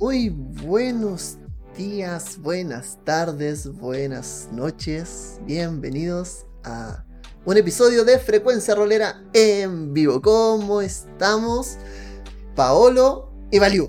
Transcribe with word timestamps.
Muy 0.00 0.28
buenos 0.28 1.38
días, 1.76 2.38
buenas 2.38 2.98
tardes, 3.04 3.72
buenas 3.78 4.48
noches. 4.50 5.38
Bienvenidos 5.46 6.46
a 6.64 7.04
un 7.44 7.56
episodio 7.56 8.04
de 8.04 8.18
Frecuencia 8.18 8.74
Rolera 8.74 9.22
en 9.32 9.94
vivo. 9.94 10.20
¿Cómo 10.20 10.80
estamos? 10.80 11.76
Paolo 12.56 13.30
y 13.52 13.60
Valiu. 13.60 13.88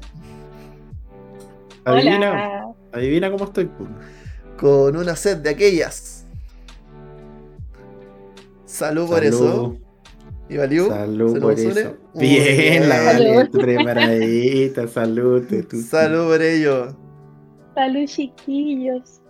Adivina, 1.86 2.29
Hola. 2.29 2.75
adivina 2.93 3.31
cómo 3.31 3.45
estoy. 3.45 3.65
pu. 3.65 3.87
Con 4.59 4.95
una 4.95 5.15
sed 5.15 5.37
de 5.37 5.49
aquellas. 5.49 6.25
Salud 8.65 9.07
por 9.07 9.23
eso. 9.23 9.75
¿Y 10.50 10.57
Valiu? 10.57 10.88
salud 10.89 11.34
¿Se 11.34 11.39
por 11.41 11.54
eso. 11.59 11.93
Bien, 12.14 12.88
la 12.89 13.02
vale, 13.02 13.50
preparadita, 13.52 14.88
salud. 14.88 15.43
tú- 15.69 15.82
Salud 15.82 16.28
por 16.28 16.42
ello. 16.42 16.96
Salud, 17.74 18.06
chiquillos. 18.06 19.21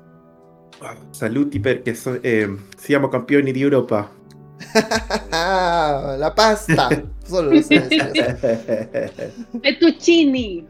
Salud, 1.11 1.47
Tiper, 1.47 1.83
que 1.83 1.95
so- 1.95 2.17
eh, 2.21 2.49
seamos 2.77 3.09
campeones 3.11 3.53
de 3.53 3.61
Europa. 3.61 4.11
la 5.31 6.33
pasta. 6.35 6.89
Solo 7.25 7.51
lo. 7.51 7.61
Fettuccini. 9.63 10.67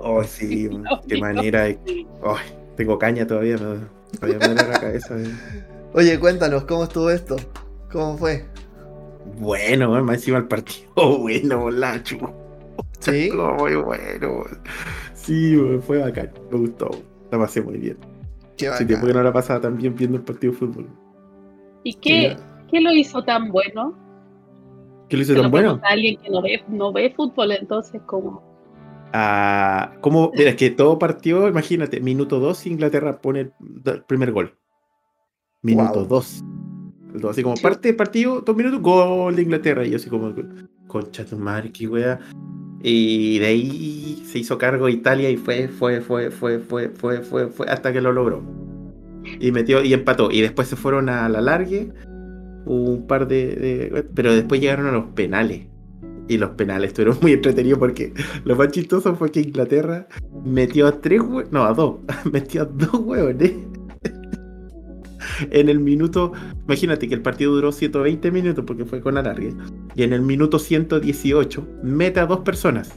oh, 0.00 0.24
sí, 0.24 0.68
qué 1.08 1.18
manera. 1.18 1.62
de- 1.64 1.78
Ay, 2.24 2.46
tengo 2.76 2.98
caña 2.98 3.26
todavía, 3.26 3.56
me 3.58 3.76
todavía 4.18 4.38
me 4.40 4.46
duele 4.54 4.68
la 4.72 4.80
cabeza. 4.80 5.16
eh. 5.18 5.30
Oye, 5.94 6.18
cuéntanos, 6.18 6.64
¿cómo 6.64 6.84
estuvo 6.84 7.10
esto? 7.10 7.36
¿Cómo 7.92 8.16
fue? 8.18 8.44
Bueno, 9.38 9.90
más 10.02 10.16
encima 10.16 10.38
el 10.38 10.48
partido. 10.48 10.88
bueno, 11.20 11.70
Lacho. 11.70 12.16
¿Sí? 13.00 13.30
Muy 13.58 13.76
bueno. 13.76 14.44
Sí, 15.14 15.56
fue 15.86 15.98
bacán. 15.98 16.32
Me 16.50 16.58
gustó. 16.58 16.90
La 17.30 17.38
pasé 17.38 17.60
muy 17.60 17.76
bien. 17.76 17.98
Qué 18.56 18.70
Sí, 18.72 18.86
tiempo 18.86 19.06
que 19.06 19.12
no 19.12 19.22
la 19.22 19.32
pasaba 19.32 19.60
tan 19.60 19.76
bien 19.76 19.94
viendo 19.94 20.16
el 20.16 20.24
partido 20.24 20.52
de 20.52 20.58
fútbol. 20.58 20.88
¿Y 21.84 21.94
qué, 21.94 22.36
qué 22.70 22.80
lo 22.80 22.90
hizo 22.92 23.22
tan 23.22 23.50
bueno? 23.52 23.94
¿Qué 25.08 25.16
lo 25.16 25.22
hizo 25.22 25.32
Se 25.32 25.36
lo 25.36 25.42
tan 25.42 25.50
bueno? 25.50 25.80
alguien 25.84 26.16
que 26.16 26.30
no 26.30 26.40
ve, 26.40 26.64
no 26.68 26.92
ve 26.92 27.12
fútbol, 27.14 27.52
entonces 27.52 28.00
como 28.06 28.42
Ah, 29.12 29.92
¿cómo? 30.00 30.30
Mira, 30.34 30.50
es 30.50 30.56
que 30.56 30.70
todo 30.70 30.98
partió, 30.98 31.48
imagínate, 31.48 32.00
minuto 32.00 32.40
2 32.40 32.66
Inglaterra 32.66 33.20
pone 33.20 33.40
el, 33.40 33.52
primer 34.06 34.32
gol. 34.32 34.54
Minuto 35.62 36.04
Wow. 36.06 36.22
2. 37.20 37.30
Así 37.30 37.42
como 37.42 37.56
parte 37.56 37.88
del 37.88 37.96
partido, 37.96 38.40
dos 38.40 38.56
minutos, 38.56 38.80
gol 38.80 39.34
de 39.36 39.42
Inglaterra. 39.42 39.84
Y 39.86 39.90
yo 39.90 39.96
así 39.96 40.08
como, 40.08 40.34
concha 40.86 41.24
tu 41.24 41.36
madre, 41.36 41.70
qué 41.72 41.86
wea. 41.88 42.18
Y 42.82 43.38
de 43.40 43.46
ahí 43.46 44.22
se 44.24 44.38
hizo 44.38 44.56
cargo 44.56 44.88
Italia 44.88 45.30
y 45.30 45.36
fue, 45.36 45.68
fue, 45.68 46.00
fue, 46.00 46.30
fue, 46.30 46.58
fue, 46.58 46.88
fue, 46.90 47.20
fue, 47.22 47.48
fue, 47.48 47.66
hasta 47.68 47.92
que 47.92 48.00
lo 48.00 48.12
logró. 48.12 48.42
Y 49.40 49.50
metió 49.52 49.82
y 49.82 49.92
empató. 49.92 50.30
Y 50.30 50.40
después 50.40 50.68
se 50.68 50.76
fueron 50.76 51.08
a 51.08 51.28
la 51.28 51.40
largue. 51.40 51.92
Un 52.66 53.06
par 53.06 53.26
de, 53.26 53.46
de- 53.56 54.02
Pero 54.14 54.32
después 54.34 54.60
llegaron 54.60 54.86
a 54.86 54.92
los 54.92 55.06
penales. 55.14 55.66
Y 56.28 56.36
los 56.36 56.50
penales 56.50 56.88
estuvieron 56.88 57.18
muy 57.22 57.32
entretenidos 57.32 57.78
porque 57.78 58.12
lo 58.44 58.54
más 58.54 58.68
chistoso 58.68 59.14
fue 59.16 59.30
que 59.30 59.40
Inglaterra 59.40 60.06
metió 60.44 60.86
a 60.86 61.00
tres. 61.00 61.22
No, 61.50 61.64
a 61.64 61.72
dos. 61.72 61.96
metió 62.32 62.62
a 62.62 62.64
dos 62.66 62.94
huevones. 62.94 63.52
En 65.50 65.68
el 65.68 65.78
minuto. 65.78 66.32
Imagínate 66.66 67.08
que 67.08 67.14
el 67.14 67.22
partido 67.22 67.52
duró 67.54 67.72
120 67.72 68.30
minutos 68.30 68.64
porque 68.66 68.84
fue 68.84 69.00
con 69.00 69.18
alargue. 69.18 69.54
Y 69.94 70.02
en 70.02 70.12
el 70.12 70.22
minuto 70.22 70.58
118 70.58 71.66
mete 71.82 72.20
a 72.20 72.26
dos 72.26 72.40
personas. 72.40 72.92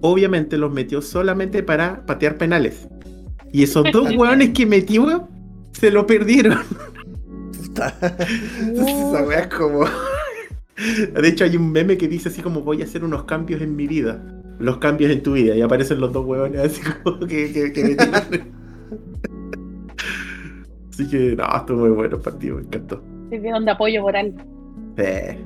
Obviamente 0.00 0.58
los 0.58 0.72
metió 0.72 1.02
solamente 1.02 1.62
para 1.62 2.04
patear 2.06 2.36
penales. 2.38 2.88
Y 3.52 3.62
esos 3.62 3.84
dos 3.92 4.14
hueones 4.14 4.50
que 4.50 4.66
metió, 4.66 5.28
se 5.72 5.90
lo 5.90 6.06
perdieron. 6.06 6.58
Esa 7.76 9.24
wea 9.26 9.40
es 9.40 9.54
como. 9.54 9.84
De 10.76 11.28
hecho, 11.28 11.44
hay 11.44 11.56
un 11.56 11.72
meme 11.72 11.96
que 11.96 12.08
dice 12.08 12.28
así 12.28 12.42
como 12.42 12.60
voy 12.60 12.82
a 12.82 12.84
hacer 12.84 13.04
unos 13.04 13.24
cambios 13.24 13.62
en 13.62 13.76
mi 13.76 13.86
vida. 13.86 14.22
Los 14.58 14.78
cambios 14.78 15.10
en 15.10 15.22
tu 15.22 15.32
vida. 15.34 15.54
Y 15.54 15.62
aparecen 15.62 16.00
los 16.00 16.12
dos 16.12 16.24
huevones 16.24 16.60
así 16.60 16.80
como 17.02 17.20
que, 17.20 17.52
que, 17.52 17.72
que 17.72 17.84
metieron. 17.84 18.54
Así 20.96 21.06
que 21.08 21.36
no, 21.36 21.44
estuvo 21.54 21.80
muy 21.80 21.90
bueno 21.90 22.16
el 22.16 22.22
partido, 22.22 22.56
me 22.56 22.62
encantó. 22.62 23.02
sirvieron 23.28 23.66
de 23.66 23.70
apoyo 23.70 24.00
moral. 24.00 24.34
Eh, 24.96 25.44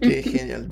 Qué 0.00 0.22
genial. 0.22 0.68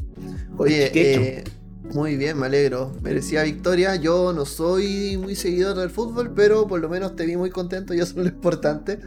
Oye, 0.56 0.90
eh, 0.94 1.44
muy 1.92 2.16
bien, 2.16 2.38
me 2.38 2.46
alegro. 2.46 2.92
Merecía 3.02 3.42
victoria. 3.42 3.96
Yo 3.96 4.32
no 4.32 4.46
soy 4.46 5.18
muy 5.18 5.34
seguidor 5.34 5.76
del 5.76 5.90
fútbol, 5.90 6.32
pero 6.34 6.66
por 6.66 6.80
lo 6.80 6.88
menos 6.88 7.16
te 7.16 7.26
vi 7.26 7.36
muy 7.36 7.50
contento 7.50 7.92
y 7.92 7.98
eso 7.98 8.12
es 8.12 8.16
lo 8.16 8.28
importante. 8.28 8.98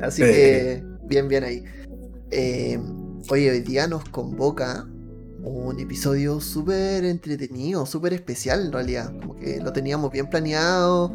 Así 0.00 0.22
que, 0.22 0.82
bien, 1.04 1.28
bien 1.28 1.44
ahí. 1.44 1.64
Eh, 2.30 2.80
oye, 3.28 3.50
hoy 3.50 3.60
día 3.60 3.86
nos 3.88 4.04
convoca 4.08 4.88
un 5.42 5.78
episodio 5.78 6.40
súper 6.40 7.04
entretenido, 7.04 7.84
súper 7.84 8.14
especial 8.14 8.64
en 8.64 8.72
realidad. 8.72 9.12
Como 9.20 9.36
que 9.36 9.60
lo 9.60 9.70
teníamos 9.74 10.10
bien 10.12 10.30
planeado, 10.30 11.14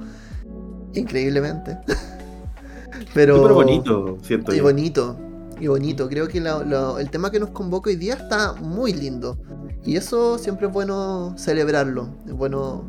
increíblemente. 0.94 1.78
pero 3.14 3.38
Súper 3.38 3.54
bonito, 3.54 4.18
siento 4.22 4.54
y 4.54 4.58
yo. 4.58 4.64
bonito, 4.64 5.18
y 5.60 5.68
bonito. 5.68 6.08
Creo 6.10 6.28
que 6.28 6.40
la- 6.42 6.64
la- 6.64 6.96
el 7.00 7.10
tema 7.10 7.32
que 7.32 7.40
nos 7.40 7.50
convoca 7.52 7.90
hoy 7.90 7.96
día 7.96 8.14
está 8.16 8.54
muy 8.54 8.94
lindo. 8.94 9.38
Y 9.86 9.98
eso 9.98 10.38
siempre 10.38 10.68
es 10.68 10.74
bueno 10.74 11.34
celebrarlo. 11.38 12.10
Es 12.26 12.34
bueno 12.34 12.84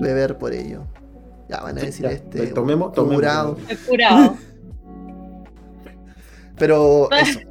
beber 0.00 0.38
por 0.38 0.52
ello. 0.52 0.84
Ya 1.48 1.60
van 1.60 1.76
a 1.78 1.82
decir 1.82 2.04
ya, 2.06 2.12
este. 2.12 2.46
tomemos, 2.48 2.88
un 2.88 2.94
tomemos. 2.94 3.16
jurado. 3.16 3.56
El 3.68 3.78
curado. 3.78 4.36
Pero 6.58 7.08
eso. 7.12 7.40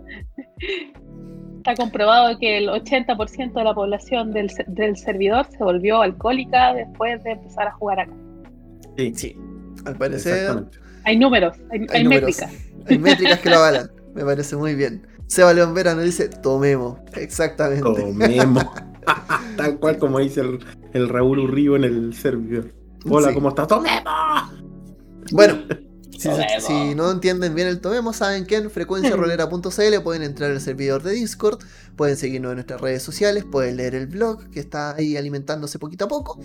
Está 1.57 1.75
comprobado 1.75 2.39
que 2.39 2.57
el 2.57 2.69
80% 2.69 3.53
de 3.53 3.63
la 3.63 3.73
población 3.75 4.31
del, 4.31 4.51
del 4.67 4.97
servidor 4.97 5.45
se 5.51 5.63
volvió 5.63 6.01
alcohólica 6.01 6.73
después 6.73 7.23
de 7.23 7.33
empezar 7.33 7.67
a 7.67 7.71
jugar 7.73 7.99
acá. 7.99 8.13
Sí, 8.97 9.13
Sí. 9.15 9.37
Al 9.85 9.95
parecer. 9.97 10.65
Hay 11.03 11.17
números, 11.17 11.57
hay, 11.71 11.81
hay, 11.81 11.87
hay 11.91 12.03
números. 12.03 12.27
métricas. 12.29 12.53
Hay 12.87 12.99
métricas 12.99 13.39
que 13.39 13.49
lo 13.49 13.55
avalan. 13.57 13.91
Me 14.13 14.23
parece 14.25 14.55
muy 14.55 14.75
bien. 14.75 15.07
Seba 15.27 15.53
León 15.53 15.73
Vera 15.73 15.95
nos 15.95 16.03
dice: 16.05 16.27
tomemos. 16.29 16.99
Exactamente. 17.15 17.83
Comemos. 17.83 18.65
Tal 19.57 19.79
cual 19.79 19.97
como 19.97 20.19
dice 20.19 20.41
el, 20.41 20.59
el 20.93 21.09
Raúl 21.09 21.39
Urribo 21.39 21.75
en 21.75 21.83
el 21.85 22.13
servidor. 22.13 22.71
Hola, 23.09 23.29
Sí. 23.29 23.33
¿cómo 23.33 23.49
estás? 23.49 23.67
¡Tomemos! 23.67 24.03
Bueno, 25.31 25.55
si, 26.21 26.95
no 26.95 27.11
entienden 27.11 27.55
bien 27.55 27.67
el 27.67 27.79
tomemos, 27.81 28.17
saben 28.17 28.45
que 28.45 28.57
en 28.57 28.69
frecuenciarolera.cl 28.69 29.99
pueden 30.03 30.23
entrar 30.23 30.51
al 30.51 30.61
servidor 30.61 31.01
de 31.03 31.11
Discord, 31.11 31.59
pueden 31.95 32.17
seguirnos 32.17 32.51
en 32.51 32.55
nuestras 32.57 32.79
redes 32.79 33.03
sociales, 33.03 33.43
pueden 33.43 33.77
leer 33.77 33.95
el 33.95 34.07
blog 34.07 34.49
que 34.49 34.59
está 34.59 34.95
ahí 34.95 35.17
alimentándose 35.17 35.79
poquito 35.79 36.05
a 36.05 36.07
poco 36.07 36.39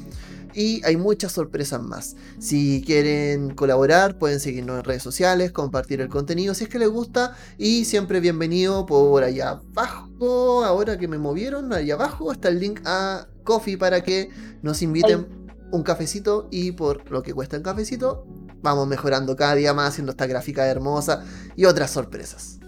y 0.54 0.82
hay 0.84 0.96
muchas 0.96 1.32
sorpresas 1.32 1.82
más. 1.82 2.16
Si 2.38 2.82
quieren 2.84 3.50
colaborar, 3.54 4.18
pueden 4.18 4.40
seguirnos 4.40 4.78
en 4.78 4.84
redes 4.84 5.02
sociales, 5.02 5.52
compartir 5.52 6.00
el 6.00 6.08
contenido 6.08 6.54
si 6.54 6.64
es 6.64 6.70
que 6.70 6.78
les 6.78 6.88
gusta 6.88 7.36
y 7.58 7.84
siempre 7.84 8.20
bienvenido 8.20 8.86
por 8.86 9.22
allá 9.22 9.60
abajo. 9.74 10.64
Ahora 10.64 10.96
que 10.96 11.08
me 11.08 11.18
movieron, 11.18 11.72
allá 11.72 11.94
abajo 11.94 12.32
está 12.32 12.48
el 12.48 12.58
link 12.60 12.80
a 12.86 13.26
Coffee 13.44 13.76
para 13.76 14.02
que 14.02 14.30
nos 14.62 14.80
inviten 14.82 15.26
un 15.70 15.82
cafecito 15.82 16.48
y 16.50 16.72
por 16.72 17.10
lo 17.10 17.22
que 17.22 17.34
cuesta 17.34 17.56
el 17.56 17.62
cafecito 17.62 18.26
vamos 18.62 18.86
mejorando 18.86 19.36
cada 19.36 19.54
día 19.54 19.74
más 19.74 19.90
haciendo 19.90 20.12
esta 20.12 20.26
gráfica 20.26 20.66
hermosa 20.66 21.24
y 21.54 21.64
otras 21.64 21.90
sorpresas. 21.90 22.60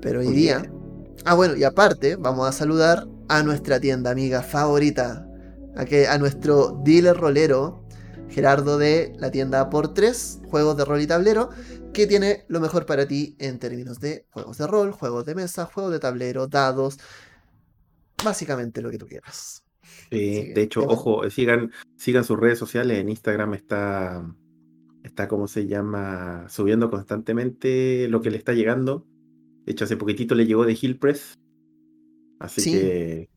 Pero 0.00 0.20
hoy 0.20 0.28
día... 0.28 0.70
Ah, 1.24 1.34
bueno, 1.34 1.54
y 1.56 1.62
aparte 1.62 2.16
vamos 2.16 2.48
a 2.48 2.52
saludar 2.52 3.06
a 3.28 3.42
nuestra 3.44 3.78
tienda 3.78 4.10
amiga 4.10 4.42
favorita, 4.42 5.24
a, 5.76 5.84
que, 5.84 6.08
a 6.08 6.18
nuestro 6.18 6.80
dealer 6.84 7.16
rolero, 7.16 7.86
Gerardo 8.28 8.78
de 8.78 9.12
la 9.18 9.30
tienda 9.30 9.70
por 9.70 9.94
3 9.94 10.40
juegos 10.48 10.76
de 10.76 10.84
rol 10.84 11.00
y 11.00 11.06
tablero, 11.06 11.50
que 11.92 12.06
tiene 12.06 12.44
lo 12.48 12.60
mejor 12.60 12.86
para 12.86 13.06
ti 13.06 13.36
en 13.38 13.58
términos 13.58 14.00
de 14.00 14.26
juegos 14.30 14.58
de 14.58 14.66
rol, 14.66 14.90
juegos 14.92 15.24
de 15.26 15.34
mesa, 15.34 15.66
juegos 15.66 15.92
de 15.92 16.00
tablero, 16.00 16.46
dados, 16.48 16.98
básicamente 18.24 18.80
lo 18.80 18.90
que 18.90 18.98
tú 18.98 19.06
quieras. 19.06 19.62
Sí, 20.10 20.42
Sí, 20.42 20.52
de 20.52 20.62
hecho, 20.62 20.82
ojo, 20.82 21.28
sigan, 21.30 21.70
sigan 21.96 22.24
sus 22.24 22.38
redes 22.38 22.58
sociales. 22.58 22.98
En 22.98 23.08
Instagram 23.08 23.54
está, 23.54 24.24
está, 25.12 25.28
¿cómo 25.28 25.48
se 25.48 25.66
llama? 25.66 26.46
Subiendo 26.48 26.90
constantemente 26.90 28.08
lo 28.08 28.20
que 28.22 28.30
le 28.30 28.38
está 28.38 28.52
llegando. 28.54 29.06
De 29.66 29.72
hecho, 29.72 29.84
hace 29.84 29.96
poquitito 29.98 30.34
le 30.34 30.46
llegó 30.46 30.64
de 30.66 30.78
Hill 30.80 30.98
Press. 30.98 31.38
Así 32.38 32.62
Sí. 32.62 32.70
que. 32.70 33.30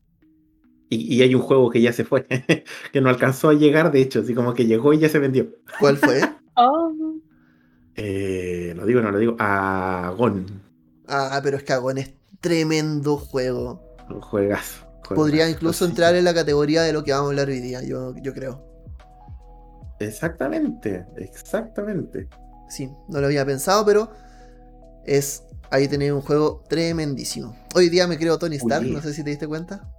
Y, 0.90 1.16
y 1.16 1.22
hay 1.22 1.34
un 1.34 1.42
juego 1.42 1.70
que 1.70 1.82
ya 1.82 1.92
se 1.92 2.04
fue, 2.04 2.26
que 2.92 3.00
no 3.00 3.08
alcanzó 3.10 3.48
a 3.50 3.54
llegar, 3.54 3.92
de 3.92 4.02
hecho, 4.02 4.20
así 4.20 4.34
como 4.34 4.54
que 4.54 4.66
llegó 4.66 4.92
y 4.94 4.98
ya 5.00 5.08
se 5.08 5.18
vendió. 5.20 5.52
¿Cuál 5.78 5.98
fue? 5.98 6.20
Oh, 6.58 7.20
Eh, 7.94 8.72
lo 8.76 8.86
digo, 8.86 9.00
no 9.00 9.10
lo 9.10 9.18
digo. 9.18 9.36
Agon. 9.38 10.46
ah, 11.08 11.40
pero 11.42 11.56
es 11.56 11.64
que 11.64 11.72
Agon 11.72 11.98
es 11.98 12.14
tremendo 12.40 13.16
juego. 13.16 13.82
Un 14.08 14.20
juegazo. 14.20 14.84
Podría 15.12 15.48
incluso 15.50 15.84
entrar 15.84 16.14
en 16.14 16.24
la 16.24 16.34
categoría 16.34 16.82
de 16.82 16.92
lo 16.92 17.02
que 17.04 17.12
vamos 17.12 17.26
a 17.26 17.30
hablar 17.30 17.48
hoy 17.48 17.60
día, 17.60 17.82
yo, 17.82 18.14
yo 18.22 18.32
creo. 18.34 18.65
Exactamente, 19.98 21.06
exactamente. 21.16 22.28
Sí, 22.68 22.90
no 23.08 23.20
lo 23.20 23.26
había 23.26 23.44
pensado, 23.46 23.84
pero 23.84 24.10
es. 25.04 25.44
Ahí 25.70 25.88
tenéis 25.88 26.12
un 26.12 26.20
juego 26.20 26.62
tremendísimo. 26.68 27.56
Hoy 27.74 27.88
día 27.88 28.06
me 28.06 28.18
creo 28.18 28.38
Tony 28.38 28.56
Stark, 28.56 28.86
no 28.86 29.00
sé 29.00 29.12
si 29.12 29.24
te 29.24 29.30
diste 29.30 29.48
cuenta. 29.48 29.90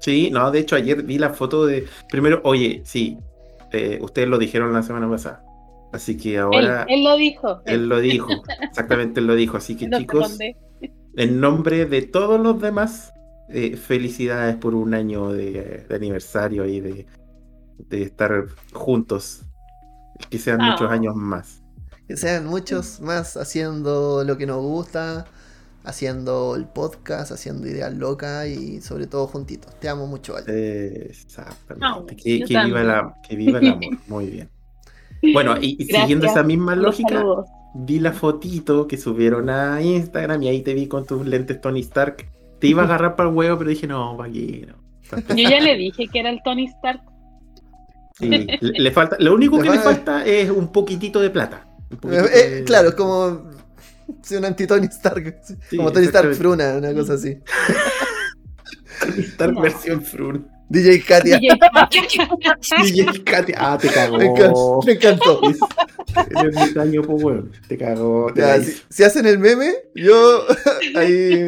Sí, 0.00 0.30
no, 0.30 0.50
de 0.50 0.60
hecho 0.60 0.76
ayer 0.76 1.02
vi 1.02 1.18
la 1.18 1.30
foto 1.30 1.66
de. 1.66 1.86
Primero, 2.08 2.40
oye, 2.44 2.82
sí, 2.84 3.18
eh, 3.72 3.98
ustedes 4.02 4.28
lo 4.28 4.38
dijeron 4.38 4.72
la 4.72 4.82
semana 4.82 5.10
pasada. 5.10 5.42
Así 5.92 6.16
que 6.16 6.38
ahora 6.38 6.84
él 6.88 7.02
lo 7.02 7.16
dijo. 7.16 7.62
él 7.64 7.88
lo 7.88 7.98
dijo. 8.00 8.28
Exactamente, 8.62 9.20
él 9.20 9.26
lo 9.26 9.34
dijo. 9.34 9.56
Así 9.56 9.76
que 9.76 9.88
no 9.88 9.98
chicos, 9.98 10.38
en 11.16 11.40
nombre 11.40 11.86
de 11.86 12.02
todos 12.02 12.40
los 12.40 12.60
demás, 12.60 13.12
eh, 13.48 13.76
felicidades 13.76 14.56
por 14.56 14.74
un 14.74 14.94
año 14.94 15.32
de, 15.32 15.86
de 15.88 15.94
aniversario 15.94 16.66
y 16.66 16.80
de, 16.80 17.06
de 17.78 18.02
estar 18.02 18.46
juntos. 18.72 19.45
Que 20.30 20.38
sean 20.38 20.60
Ah. 20.60 20.72
muchos 20.72 20.90
años 20.90 21.14
más. 21.16 21.62
Que 22.08 22.16
sean 22.16 22.46
muchos 22.46 23.00
más 23.00 23.36
haciendo 23.36 24.22
lo 24.24 24.36
que 24.38 24.46
nos 24.46 24.62
gusta, 24.62 25.26
haciendo 25.84 26.54
el 26.56 26.66
podcast, 26.66 27.32
haciendo 27.32 27.66
ideas 27.66 27.94
locas 27.94 28.46
y 28.48 28.80
sobre 28.80 29.06
todo 29.06 29.26
juntitos. 29.26 29.78
Te 29.80 29.88
amo 29.88 30.06
mucho, 30.06 30.34
Vale. 30.34 30.46
Eh, 30.48 31.06
Exactamente. 31.10 31.86
No, 31.86 32.06
que, 32.06 32.44
viva 32.64 32.82
la- 32.82 33.14
que 33.28 33.36
viva 33.36 33.58
el 33.58 33.68
amor. 33.68 33.98
Muy 34.08 34.26
bien. 34.26 34.48
Bueno, 35.32 35.56
y, 35.60 35.76
Gracias 35.76 36.00
siguiendo 36.02 36.26
esa 36.26 36.42
misma 36.42 36.76
lógica, 36.76 37.24
vi 37.74 37.98
la 37.98 38.12
fotito 38.12 38.86
que 38.86 38.96
subieron 38.98 39.50
a 39.50 39.80
Instagram 39.82 40.42
y 40.44 40.48
ahí 40.48 40.62
te 40.62 40.74
vi 40.74 40.86
con 40.86 41.04
tus 41.06 41.26
lentes 41.26 41.60
Tony 41.60 41.80
Stark. 41.80 42.30
Te 42.60 42.68
iba 42.68 42.82
a 42.82 42.84
agarrar 42.84 43.16
para 43.16 43.28
el 43.30 43.34
huevo, 43.34 43.58
pero 43.58 43.70
dije, 43.70 43.86
no, 43.86 44.22
aquí 44.22 44.64
no. 44.66 44.74
Yo 45.34 45.48
ya 45.48 45.60
le 45.60 45.76
dije 45.76 46.06
que 46.08 46.20
era 46.20 46.30
el 46.30 46.40
Tony 46.44 46.66
Stark. 46.66 47.00
Sí, 48.18 48.28
le, 48.28 48.58
le 48.60 48.90
falta, 48.92 49.16
lo 49.20 49.34
único 49.34 49.58
que 49.60 49.68
le 49.68 49.78
falta- 49.78 50.24
es 50.24 50.50
un 50.50 50.72
poquitito 50.72 51.20
de 51.20 51.30
plata. 51.30 51.66
Poquitito 52.00 52.28
Eh, 52.30 52.50
de- 52.50 52.64
claro, 52.64 52.88
es 52.90 52.94
como. 52.94 53.50
Sí, 54.22 54.36
un 54.36 54.44
anti-Tony 54.44 54.86
Stark. 54.86 55.40
Sí, 55.68 55.76
como 55.76 55.92
Tony 55.92 56.06
Stark. 56.06 56.34
Fruna, 56.34 56.74
una 56.76 56.94
cosa 56.94 57.14
así. 57.14 57.36
Tony 59.00 59.20
Stark 59.22 59.52
No. 59.54 59.60
versión 59.60 60.02
Frun. 60.02 60.48
DJ 60.68 61.00
Katia. 61.04 61.38
DJ 61.38 63.24
Katy. 63.24 63.52
Ah, 63.56 63.78
te 63.80 63.88
cagó. 63.88 64.80
Me 64.86 64.92
encantó. 64.92 65.40
Me. 65.42 65.54
Eres 66.40 66.74
daño, 66.74 67.02
pues, 67.02 67.22
weón. 67.22 67.52
Te 67.68 67.76
cagó. 67.78 68.32
Te 68.34 68.40
Ya, 68.40 68.56
la 68.58 68.64
si, 68.88 69.04
hacen 69.04 69.26
el 69.26 69.38
meme, 69.38 69.74
yo 69.94 70.44
ahí. 70.96 71.46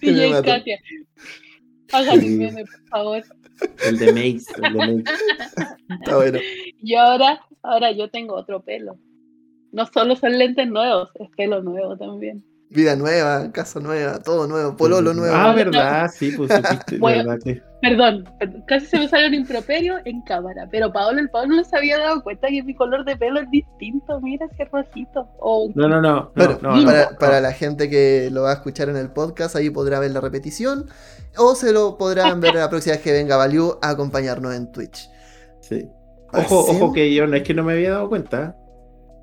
me 0.00 0.10
DJ 0.12 0.30
mato. 0.30 0.42
Katia. 0.44 0.78
Sí. 1.88 2.26
un 2.28 2.38
meme, 2.38 2.64
por 2.64 2.88
favor. 2.88 3.22
El 3.84 3.98
de 3.98 4.12
Mace. 4.12 4.52
El 4.56 4.72
de 4.72 5.02
Mace. 5.02 5.04
Está 6.00 6.16
bueno. 6.16 6.38
Y 6.82 6.94
ahora, 6.94 7.40
ahora 7.62 7.92
yo 7.92 8.10
tengo 8.10 8.34
otro 8.34 8.62
pelo. 8.62 8.98
No 9.72 9.86
solo 9.86 10.16
son 10.16 10.38
lentes 10.38 10.68
nuevos, 10.68 11.10
es 11.16 11.28
pelo 11.36 11.62
nuevo 11.62 11.96
también. 11.96 12.44
Vida 12.68 12.96
nueva, 12.96 13.50
casa 13.52 13.78
nueva, 13.80 14.18
todo 14.20 14.46
nuevo, 14.48 14.76
pololo 14.76 15.14
nuevo. 15.14 15.34
Ah, 15.36 15.48
No, 15.50 15.54
verdad, 15.54 16.10
sí, 16.12 16.32
pues 16.36 16.50
supiste, 16.54 16.98
Bueno. 16.98 17.24
verdad 17.24 17.38
que. 17.44 17.62
Perdón, 17.80 18.24
perdón, 18.40 18.64
casi 18.66 18.86
se 18.86 18.98
me 18.98 19.06
salió 19.06 19.28
un 19.28 19.34
improperio 19.34 19.96
en 20.04 20.22
cámara, 20.22 20.66
pero 20.70 20.92
Paolo, 20.92 21.20
el 21.20 21.28
Paolo 21.30 21.54
no 21.56 21.62
se 21.64 21.76
había 21.76 21.98
dado 21.98 22.22
cuenta 22.24 22.48
que 22.48 22.62
mi 22.64 22.74
color 22.74 23.04
de 23.04 23.16
pelo 23.16 23.38
es 23.38 23.48
distinto, 23.50 24.18
mira 24.20 24.46
ese 24.50 24.64
rojito. 24.64 25.28
O 25.38 25.70
No, 25.74 25.86
no, 25.86 26.00
no. 26.00 26.12
no, 26.12 26.32
Bueno, 26.34 26.58
no, 26.62 26.76
no, 26.76 26.84
para, 26.86 27.10
no. 27.12 27.18
para 27.18 27.40
la 27.40 27.52
gente 27.52 27.88
que 27.88 28.30
lo 28.32 28.42
va 28.42 28.50
a 28.50 28.54
escuchar 28.54 28.88
en 28.88 28.96
el 28.96 29.10
podcast, 29.12 29.54
ahí 29.54 29.70
podrá 29.70 30.00
ver 30.00 30.10
la 30.10 30.20
repetición. 30.20 30.86
O 31.38 31.54
se 31.54 31.72
lo 31.72 31.98
podrán 31.98 32.40
ver 32.40 32.54
la 32.54 32.68
próxima 32.70 32.94
vez 32.96 33.02
que 33.04 33.12
venga 33.12 33.36
Value 33.36 33.78
a 33.82 33.90
acompañarnos 33.90 34.54
en 34.54 34.72
Twitch. 34.72 35.08
Sí. 35.60 35.86
Ojo, 36.32 36.60
ojo, 36.70 36.92
que 36.92 37.14
yo 37.14 37.26
no 37.26 37.36
es 37.36 37.42
que 37.44 37.54
no 37.54 37.62
me 37.62 37.74
había 37.74 37.90
dado 37.92 38.08
cuenta. 38.08 38.56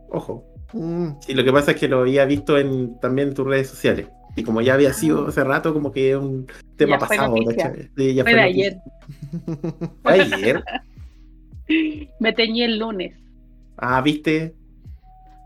Ojo. 0.09 0.45
Mm, 0.73 1.07
Sí, 1.21 1.33
lo 1.33 1.43
que 1.43 1.51
pasa 1.51 1.71
es 1.71 1.77
que 1.77 1.87
lo 1.87 1.99
había 2.01 2.25
visto 2.25 2.57
en 2.57 2.99
también 2.99 3.29
en 3.29 3.33
tus 3.33 3.45
redes 3.47 3.69
sociales. 3.69 4.07
Y 4.35 4.43
como 4.43 4.61
ya 4.61 4.73
había 4.73 4.93
sido 4.93 5.27
hace 5.27 5.43
rato, 5.43 5.73
como 5.73 5.91
que 5.91 6.11
es 6.11 6.17
un 6.17 6.47
tema 6.75 6.95
Ah. 6.95 6.99
Ya 6.99 7.05
fue 7.07 7.17
pasado. 7.17 7.35
¿cachai? 7.45 7.89
Sí, 7.95 8.13
ya 8.15 8.23
fue 8.23 8.31
fue 8.33 8.41
ayer. 8.41 8.77
Ayer. 10.03 10.63
Me 12.19 12.33
teñí 12.33 12.63
el 12.63 12.79
lunes. 12.79 13.15
Ah, 13.77 14.01
viste. 14.01 14.55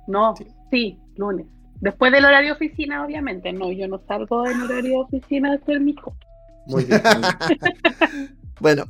No, 0.07 0.35
Sí. 0.37 0.47
sí, 0.71 0.97
lunes. 1.17 1.45
Después 1.79 2.11
del 2.11 2.25
horario 2.25 2.49
de 2.49 2.53
oficina, 2.55 3.05
obviamente. 3.05 3.51
No, 3.53 3.71
yo 3.71 3.87
no 3.87 4.01
salgo 4.07 4.47
en 4.47 4.61
horario 4.61 4.91
de 4.91 5.17
oficina 5.17 5.51
de 5.51 5.59
ser 5.65 5.79
mi 5.81 5.91
hijo. 5.91 6.15
Muy 6.67 6.85
bien. 6.85 7.01
Bueno, 8.59 8.85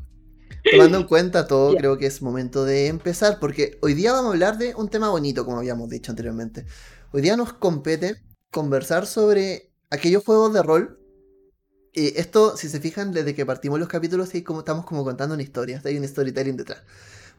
tomando 0.71 0.97
en 0.97 1.03
cuenta 1.05 1.47
todo, 1.47 1.75
creo 1.75 1.97
que 1.97 2.07
es 2.07 2.21
momento 2.21 2.65
de 2.65 2.87
empezar, 2.87 3.39
porque 3.39 3.77
hoy 3.81 3.93
día 3.93 4.11
vamos 4.13 4.29
a 4.29 4.33
hablar 4.33 4.57
de 4.57 4.75
un 4.75 4.89
tema 4.89 5.09
bonito, 5.09 5.45
como 5.45 5.57
habíamos 5.57 5.89
dicho 5.89 6.11
anteriormente. 6.11 6.65
Hoy 7.11 7.21
día 7.21 7.37
nos 7.37 7.53
compete 7.53 8.21
conversar 8.51 9.05
sobre 9.05 9.71
aquellos 9.89 10.23
juegos 10.23 10.53
de 10.53 10.63
rol. 10.63 10.99
Y 11.93 12.17
esto, 12.19 12.55
si 12.57 12.69
se 12.69 12.79
fijan, 12.79 13.11
desde 13.11 13.33
que 13.33 13.45
partimos 13.45 13.79
los 13.79 13.87
capítulos, 13.87 14.29
sí, 14.29 14.43
como 14.43 14.59
estamos 14.59 14.85
como 14.85 15.03
contando 15.03 15.33
una 15.33 15.43
historia, 15.43 15.81
hay 15.83 15.97
un 15.97 16.07
storytelling 16.07 16.57
detrás. 16.57 16.83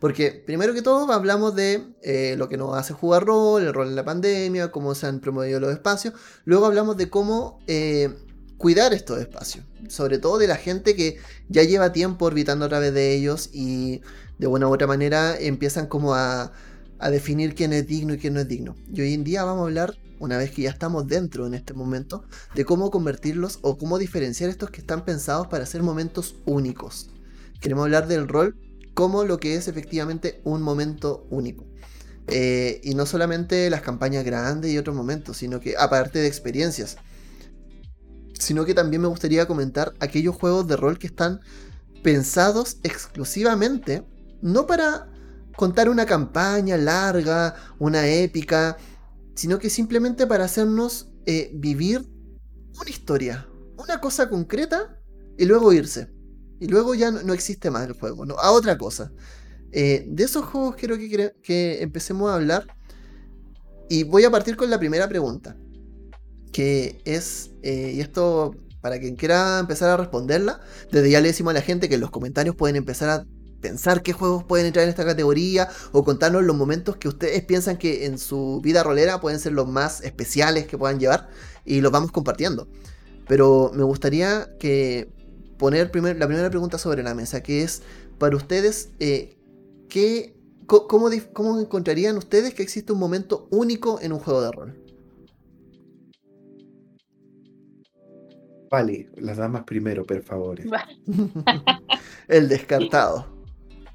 Porque 0.01 0.31
primero 0.31 0.75
que 0.75 0.83
todo 0.83 1.11
hablamos 1.13 1.55
de 1.55 1.95
eh, 2.03 2.37
lo 2.39 2.49
que 2.49 2.57
nos 2.57 2.77
hace 2.77 2.93
jugar 2.93 3.25
rol, 3.25 3.63
el 3.63 3.75
rol 3.75 3.89
en 3.89 3.97
la 3.97 4.05
pandemia, 4.05 4.71
cómo 4.71 4.95
se 4.95 5.07
han 5.07 5.21
promovido 5.21 5.59
los 5.61 5.73
espacios. 5.73 6.15
Luego 6.45 6.67
hablamos 6.67 6.97
de 6.97 7.11
cómo 7.11 7.61
eh, 7.67 8.17
cuidar 8.59 8.93
estos 8.93 9.19
espacios. 9.21 9.65
Sobre 9.89 10.19
todo 10.19 10.37
de 10.37 10.49
la 10.49 10.57
gente 10.57 10.95
que 10.95 11.19
ya 11.49 11.63
lleva 11.63 11.93
tiempo 11.93 12.27
orbitando 12.27 12.67
a 12.67 12.69
través 12.69 12.93
de 12.93 13.15
ellos 13.15 13.49
y 13.53 14.03
de 14.39 14.47
una 14.47 14.69
u 14.69 14.75
otra 14.75 14.87
manera 14.87 15.39
empiezan 15.39 15.87
como 15.87 16.15
a, 16.15 16.53
definir 17.11 17.55
quién 17.55 17.73
es 17.73 17.87
digno 17.87 18.15
y 18.15 18.19
quién 18.19 18.35
no 18.35 18.41
es 18.41 18.49
digno. 18.49 18.75
Y 18.93 19.01
hoy 19.01 19.15
en 19.15 19.23
día 19.23 19.45
vamos 19.45 19.63
a 19.63 19.67
hablar, 19.67 19.97
una 20.19 20.37
vez 20.37 20.51
que 20.51 20.63
ya 20.63 20.71
estamos 20.71 21.07
dentro 21.07 21.47
en 21.47 21.55
este 21.55 21.73
momento, 21.73 22.25
de 22.57 22.65
cómo 22.65 22.91
convertirlos 22.91 23.61
o 23.63 23.79
cómo 23.79 23.99
diferenciar 23.99 24.51
estos 24.51 24.71
que 24.71 24.81
están 24.81 25.05
pensados 25.05 25.47
para 25.47 25.65
ser 25.65 25.85
momentos 25.85 26.35
únicos. 26.45 27.11
Queremos 27.61 27.85
hablar 27.85 28.09
del 28.09 28.27
rol 28.27 28.57
como 28.95 29.23
lo 29.23 29.39
que 29.39 29.55
es 29.55 29.69
efectivamente 29.69 30.41
un 30.43 30.61
momento 30.61 31.25
único. 31.31 31.65
Eh, 32.27 32.81
y 32.83 32.95
no 32.95 33.07
solamente 33.07 33.71
las 33.71 33.81
campañas 33.81 34.25
grandes 34.25 34.73
y 34.73 34.79
otros 34.79 34.97
momentos, 34.97 35.37
sino 35.37 35.61
que 35.61 35.77
aparte 35.79 36.19
de 36.19 36.27
experiencias, 36.27 36.97
sino 38.39 38.65
que 38.65 38.75
también 38.75 39.03
me 39.03 39.09
gustaría 39.09 39.47
comentar 39.47 39.95
aquellos 40.01 40.37
juegos 40.37 40.67
de 40.67 40.77
rol 40.77 40.99
que 40.99 41.07
están 41.07 41.41
pensados 42.03 42.79
exclusivamente 42.83 44.05
no 44.41 44.67
para 44.67 45.09
contar 45.57 45.89
una 45.89 46.07
campaña 46.07 46.77
larga, 46.77 47.55
una 47.79 48.07
épica, 48.07 48.77
sino 49.35 49.59
que 49.59 49.71
simplemente 49.71 50.27
para 50.27 50.45
hacernos 50.45 51.11
eh, 51.27 51.51
vivir 51.55 52.09
una 52.81 52.91
historia, 52.91 53.49
una 53.77 54.01
cosa 54.01 54.29
concreta 54.29 55.01
y 55.37 55.45
luego 55.47 55.73
irse. 55.73 56.13
Y 56.61 56.67
luego 56.67 56.95
ya 56.95 57.11
no, 57.11 57.33
existe 57.33 57.71
más 57.71 57.87
el 57.87 57.93
juego, 57.93 58.25
¿no? 58.25 58.37
a 58.39 58.51
otra 58.53 58.79
cosa. 58.79 59.13
Eh, 59.71 60.07
de 60.09 60.25
esos 60.25 60.45
juegos 60.45 60.77
quiero 60.77 60.97
que 60.97 61.83
empecemos 61.83 62.31
a 62.31 62.35
hablar. 62.35 62.67
Y 63.89 64.03
voy 64.05 64.25
a 64.25 64.31
partir 64.31 64.57
con 64.57 64.71
la 64.71 64.79
primera 64.79 65.09
pregunta. 65.09 65.57
Que 66.53 67.01
es, 67.05 67.51
eh, 67.63 67.93
y 67.95 68.01
esto 68.01 68.55
para 68.81 68.99
quien 68.99 69.17
quiera 69.17 69.59
empezar 69.59 69.91
a 69.91 69.97
responderla, 69.97 70.61
desde 70.91 71.11
ya 71.11 71.21
le 71.21 71.29
decimos 71.29 71.51
a 71.51 71.55
la 71.55 71.63
gente 71.63 71.89
que 71.89 71.97
en 71.97 72.01
los 72.01 72.11
comentarios 72.11 72.55
pueden 72.55 72.77
empezar 72.77 73.11
a 73.11 73.27
pensar 73.61 74.03
qué 74.03 74.13
juegos 74.13 74.45
pueden 74.45 74.67
entrar 74.67 74.85
en 74.85 74.91
esta 74.91 75.05
categoría 75.05 75.69
o 75.93 76.05
contarnos 76.05 76.45
los 76.45 76.57
momentos 76.57 76.97
que 76.97 77.09
ustedes 77.09 77.43
piensan 77.45 77.77
que 77.77 78.07
en 78.07 78.19
su 78.19 78.61
vida 78.63 78.83
rolera 78.83 79.21
pueden 79.21 79.41
ser 79.41 79.53
los 79.53 79.69
más 79.69 80.01
especiales 80.03 80.67
que 80.67 80.79
puedan 80.79 81.01
llevar 81.01 81.29
y 81.65 81.81
los 81.81 81.91
vamos 81.91 82.13
compartiendo. 82.13 82.69
Pero 83.27 83.71
me 83.75 83.83
gustaría 83.83 84.57
que 84.59 85.13
poner 85.59 85.91
la 86.17 86.27
primera 86.27 86.51
pregunta 86.51 86.79
sobre 86.79 87.03
la 87.03 87.15
mesa, 87.15 87.43
que 87.43 87.63
es 87.63 87.83
para 88.19 88.37
ustedes, 88.37 88.91
eh, 89.01 89.37
¿qué, 89.89 90.37
cómo, 90.67 91.11
¿cómo 91.33 91.61
encontrarían 91.61 92.17
ustedes 92.17 92.55
que 92.55 92.63
existe 92.63 92.93
un 92.93 93.01
momento 93.01 93.49
único 93.51 93.99
en 94.01 94.13
un 94.13 94.21
juego 94.21 94.43
de 94.43 94.53
rol? 94.53 94.88
Vale, 98.71 99.09
las 99.17 99.39
damas 99.39 99.65
primero, 99.65 100.05
por 100.05 100.23
favor. 100.23 100.61
El 102.29 102.49
descartado. 102.49 103.27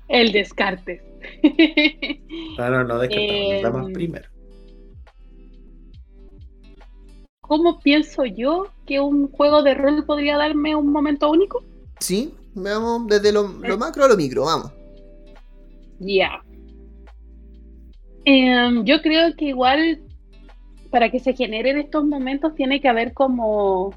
El 0.07 0.31
descarte. 0.31 1.01
No, 2.57 2.69
no, 2.69 2.83
no, 2.83 2.99
descartamos, 2.99 3.49
las 3.49 3.61
damas 3.61 3.87
Em, 3.87 3.93
primero. 3.93 4.29
¿Cómo 7.41 7.79
pienso 7.79 8.25
yo 8.25 8.67
que 8.85 8.99
un 8.99 9.31
juego 9.31 9.63
de 9.63 9.73
rol 9.73 10.05
podría 10.05 10.37
darme 10.37 10.75
un 10.75 10.91
momento 10.91 11.31
único? 11.31 11.63
Sí, 11.99 12.33
veamos 12.53 13.07
desde 13.07 13.31
lo, 13.31 13.47
lo 13.47 13.77
macro 13.77 14.03
a 14.03 14.07
lo 14.09 14.17
micro, 14.17 14.43
vamos. 14.43 14.71
Ya. 15.99 16.43
Em, 18.25 18.83
yo 18.83 19.01
creo 19.01 19.35
que 19.35 19.45
igual 19.45 20.01
para 20.89 21.09
que 21.09 21.19
se 21.19 21.33
generen 21.33 21.77
estos 21.79 22.05
momentos 22.05 22.53
tiene 22.55 22.81
que 22.81 22.87
haber 22.87 23.13
como 23.13 23.93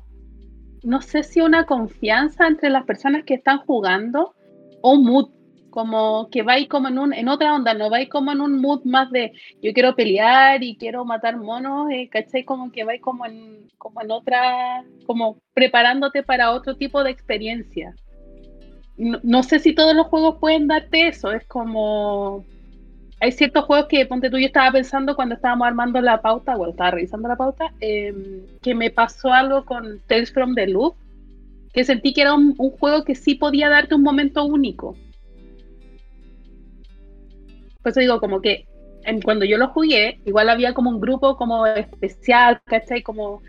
no 0.83 1.03
sé 1.03 1.23
si 1.23 1.41
una 1.41 1.67
confianza 1.67 2.47
entre 2.47 2.71
las 2.71 2.85
personas 2.85 3.25
que 3.25 3.35
están 3.35 3.59
jugando 3.59 4.35
o 4.83 4.97
mood, 4.97 5.31
como 5.71 6.29
que 6.31 6.43
vais 6.43 6.69
como 6.69 6.89
en, 6.89 6.99
un, 6.99 7.13
en 7.13 7.29
otra 7.29 7.55
onda, 7.55 7.75
no 7.75 7.91
vais 7.91 8.09
como 8.09 8.33
en 8.33 8.41
un 8.41 8.61
mood 8.61 8.85
más 8.85 9.11
de 9.11 9.33
yo 9.63 9.73
quiero 9.73 9.95
pelear 9.95 10.63
y 10.63 10.77
quiero 10.77 11.05
matar 11.05 11.37
monos, 11.37 11.91
eh, 11.91 12.09
¿cachai? 12.11 12.45
Como 12.45 12.73
que 12.73 12.85
vais 12.85 13.01
como 13.01 13.27
en, 13.27 13.69
como 13.77 14.01
en 14.01 14.11
otra, 14.11 14.85
como 15.07 15.39
preparándote 15.53 16.23
para 16.23 16.53
otro 16.53 16.77
tipo 16.77 17.05
de 17.05 17.11
experiencia. 17.11 17.95
No, 18.97 19.21
no 19.23 19.43
sé 19.43 19.59
si 19.59 19.75
todos 19.75 19.95
los 19.95 20.07
juegos 20.07 20.39
pueden 20.41 20.67
darte 20.67 21.09
eso, 21.09 21.31
es 21.33 21.47
como 21.47 22.47
hay 23.21 23.33
ciertos 23.33 23.65
juegos 23.65 23.87
que, 23.89 24.05
ponte 24.07 24.31
tú, 24.31 24.39
yo 24.39 24.47
estaba 24.47 24.73
pensando 24.73 25.17
cuando 25.17 25.35
estábamos 25.35 25.67
armando 25.67 26.01
la 26.01 26.21
pauta, 26.21 26.55
bueno, 26.57 26.73
estaba 26.73 26.91
revisando 26.91 27.29
la 27.29 27.37
pauta, 27.37 27.73
em, 27.81 28.47
que 28.61 28.75
me 28.75 28.91
pasó 28.91 29.33
algo 29.33 29.65
con 29.65 30.01
Tales 30.07 30.33
from 30.33 30.55
the 30.55 30.67
Loop, 30.67 30.95
que 31.73 31.85
sentí 31.85 32.13
que 32.13 32.23
era 32.23 32.35
un, 32.35 32.55
juego 32.55 33.05
que 33.05 33.15
sí 33.15 33.35
podía 33.35 33.69
darte 33.69 33.95
un 33.95 34.03
momento 34.03 34.45
único. 34.45 34.97
Por 37.83 37.91
eso 37.91 38.01
digo, 38.01 38.21
como 38.21 38.41
que 38.41 38.67
en, 39.05 39.23
cuando 39.23 39.45
yo 39.45 39.57
lo 39.57 39.69
jugué, 39.69 40.21
igual 40.27 40.51
había 40.51 40.75
como 40.75 40.91
un 40.91 41.01
grupo 41.01 41.37
como 41.37 41.67
especial, 41.67 42.61
¿cachai? 42.65 43.03
Como 43.03 43.43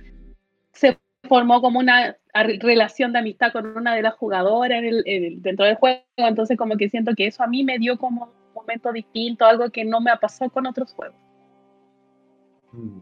se 0.72 0.98
formó 1.24 1.62
como 1.62 1.80
una 1.80 2.16
relación 2.34 3.12
de 3.12 3.20
amistad 3.20 3.52
con 3.52 3.66
una 3.76 3.96
de 3.96 4.02
las 4.02 4.14
jugadoras 4.16 4.82
dentro 4.82 5.66
del 5.66 5.76
juego, 5.76 6.04
entonces 6.18 6.58
como 6.58 6.78
que 6.78 6.90
siento 6.90 7.16
que 7.16 7.28
eso 7.28 7.44
a 7.44 7.48
mí 7.48 7.64
me 7.64 7.80
dio 7.80 7.98
como 7.98 8.37
momento 8.68 8.92
distinto, 8.92 9.46
algo 9.46 9.70
que 9.70 9.86
no 9.86 10.02
me 10.02 10.12
ha 10.12 10.18
pasado 10.18 10.52
con 10.52 10.66
otros 10.68 10.94
juegos. 10.94 11.18
Mm. 12.74 13.00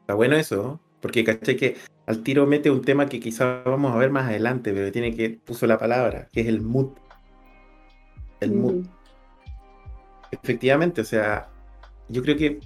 Está 0.00 0.14
bueno 0.14 0.36
eso, 0.36 0.80
porque 1.00 1.22
caché 1.22 1.56
que 1.56 1.76
al 2.06 2.22
tiro 2.22 2.46
mete 2.46 2.70
un 2.70 2.82
tema 2.82 3.06
que 3.06 3.20
quizás 3.20 3.64
vamos 3.64 3.94
a 3.94 3.98
ver 3.98 4.10
más 4.10 4.28
adelante, 4.28 4.72
pero 4.72 4.90
tiene 4.90 5.14
que, 5.14 5.30
puso 5.30 5.66
la 5.66 5.78
palabra, 5.78 6.28
que 6.32 6.40
es 6.40 6.48
el 6.48 6.60
mood. 6.62 6.92
El 8.40 8.52
mood. 8.52 8.86
Efectivamente, 10.32 11.02
o 11.02 11.04
sea, 11.04 11.50
yo 12.08 12.22
creo 12.22 12.36
que, 12.36 12.60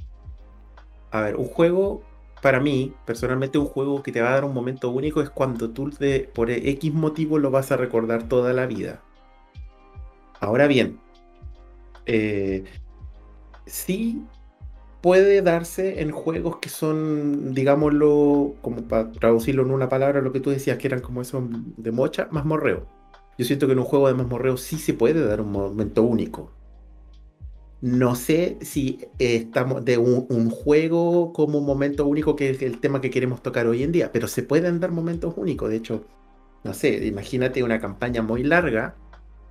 a 1.10 1.20
ver, 1.20 1.36
un 1.36 1.46
juego, 1.46 2.02
para 2.40 2.60
mí, 2.60 2.94
personalmente, 3.04 3.58
un 3.58 3.66
juego 3.66 4.02
que 4.02 4.12
te 4.12 4.22
va 4.22 4.30
a 4.30 4.34
dar 4.34 4.44
un 4.44 4.54
momento 4.54 4.90
único 4.90 5.20
es 5.20 5.28
cuando 5.28 5.70
tú 5.70 5.90
de, 5.90 6.30
por 6.32 6.50
X 6.50 6.94
motivo 6.94 7.38
lo 7.38 7.50
vas 7.50 7.72
a 7.72 7.76
recordar 7.76 8.28
toda 8.28 8.52
la 8.52 8.66
vida. 8.66 9.02
Ahora 10.40 10.66
bien, 10.66 11.00
eh, 12.06 12.64
sí 13.66 14.24
puede 15.00 15.42
darse 15.42 16.00
en 16.00 16.10
juegos 16.10 16.56
que 16.56 16.68
son, 16.68 17.54
digámoslo, 17.54 18.54
como 18.62 18.82
para 18.88 19.12
traducirlo 19.12 19.62
en 19.62 19.70
una 19.70 19.88
palabra, 19.88 20.20
lo 20.20 20.32
que 20.32 20.40
tú 20.40 20.50
decías, 20.50 20.78
que 20.78 20.88
eran 20.88 21.00
como 21.00 21.22
esos 21.22 21.44
de 21.76 21.92
mocha, 21.92 22.28
más 22.32 22.44
morreo. 22.44 22.86
Yo 23.38 23.44
siento 23.44 23.66
que 23.66 23.74
en 23.74 23.78
un 23.78 23.84
juego 23.84 24.08
de 24.08 24.14
más 24.14 24.26
morreo 24.26 24.56
sí 24.56 24.78
se 24.78 24.94
puede 24.94 25.24
dar 25.24 25.40
un 25.40 25.52
momento 25.52 26.02
único. 26.02 26.50
No 27.82 28.14
sé 28.14 28.56
si 28.62 29.06
estamos 29.18 29.84
de 29.84 29.98
un, 29.98 30.50
juego 30.50 31.32
como 31.32 31.58
un 31.58 31.66
momento 31.66 32.06
único, 32.06 32.34
que 32.34 32.50
es 32.50 32.62
el 32.62 32.80
tema 32.80 33.00
que 33.00 33.10
queremos 33.10 33.42
tocar 33.42 33.66
hoy 33.66 33.82
en 33.82 33.92
día, 33.92 34.10
pero 34.10 34.26
se 34.26 34.42
pueden 34.42 34.80
dar 34.80 34.90
momentos 34.90 35.34
únicos. 35.36 35.68
De 35.68 35.76
hecho, 35.76 36.04
no 36.64 36.72
sé, 36.72 37.06
imagínate 37.06 37.62
una 37.62 37.78
campaña 37.78 38.22
muy 38.22 38.42
larga 38.42 38.96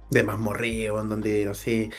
de 0.09 0.23
más 0.23 0.39
morreo, 0.39 0.99
en 0.99 1.09
donde, 1.09 1.45
no 1.45 1.53
sé, 1.53 1.91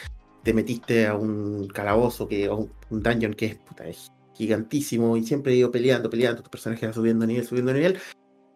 te 0.46 0.54
metiste 0.54 1.08
a 1.08 1.16
un 1.16 1.66
calabozo, 1.66 2.28
que, 2.28 2.46
a 2.46 2.54
un, 2.54 2.70
dungeon 2.88 3.34
que 3.34 3.46
es, 3.46 3.58
es 3.84 4.12
gigantísimo 4.32 5.16
y 5.16 5.24
siempre 5.24 5.52
he 5.52 5.56
ido 5.56 5.72
peleando, 5.72 6.08
peleando, 6.08 6.40
tu 6.40 6.50
personaje 6.50 6.86
va 6.86 6.92
subiendo 6.92 7.26
nivel, 7.26 7.44
subiendo 7.44 7.72
nivel, 7.72 7.98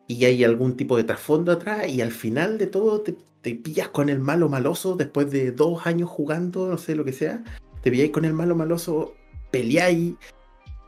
y 0.07 0.25
hay 0.25 0.45
algún 0.45 0.77
tipo 0.77 0.97
de 0.97 1.03
trasfondo 1.03 1.51
atrás, 1.51 1.89
y 1.89 2.01
al 2.01 2.13
final 2.13 2.59
de 2.59 2.69
todo 2.69 3.01
te, 3.01 3.17
pillas 3.57 3.89
con 3.89 4.09
el 4.09 4.21
malo 4.21 4.49
maloso 4.49 4.95
después 4.95 5.33
de 5.33 5.51
dos 5.51 5.85
años 5.85 6.09
jugando, 6.09 6.69
no 6.69 6.79
sé 6.79 6.95
lo 6.95 7.05
que 7.05 7.13
sea, 7.13 7.43
te 7.83 7.91
pilláis 7.91 8.13
con 8.13 8.25
el 8.25 8.35
malo 8.35 8.55
maloso, 8.55 9.17
peleáis, 9.51 10.15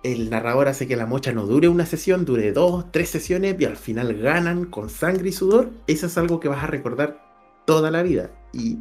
el 0.05 0.31
narrador 0.31 0.69
hace 0.69 0.87
que 0.87 0.95
la 0.95 1.07
mocha 1.07 1.33
no 1.33 1.47
dure 1.47 1.67
una 1.67 1.85
sesión, 1.85 2.25
dure 2.25 2.53
dos, 2.53 2.93
tres 2.93 3.11
sesiones, 3.11 3.57
y 3.59 3.65
al 3.65 3.77
final 3.77 4.15
ganan 4.15 4.67
con 4.67 4.89
sangre 4.89 5.31
y 5.31 5.33
sudor, 5.33 5.73
eso 5.89 6.07
es 6.07 6.17
algo 6.17 6.39
que 6.39 6.47
vas 6.47 6.63
a 6.63 6.69
recordar 6.69 7.21
toda 7.67 7.91
la 7.91 8.05
vida. 8.05 8.31
Y 8.53 8.79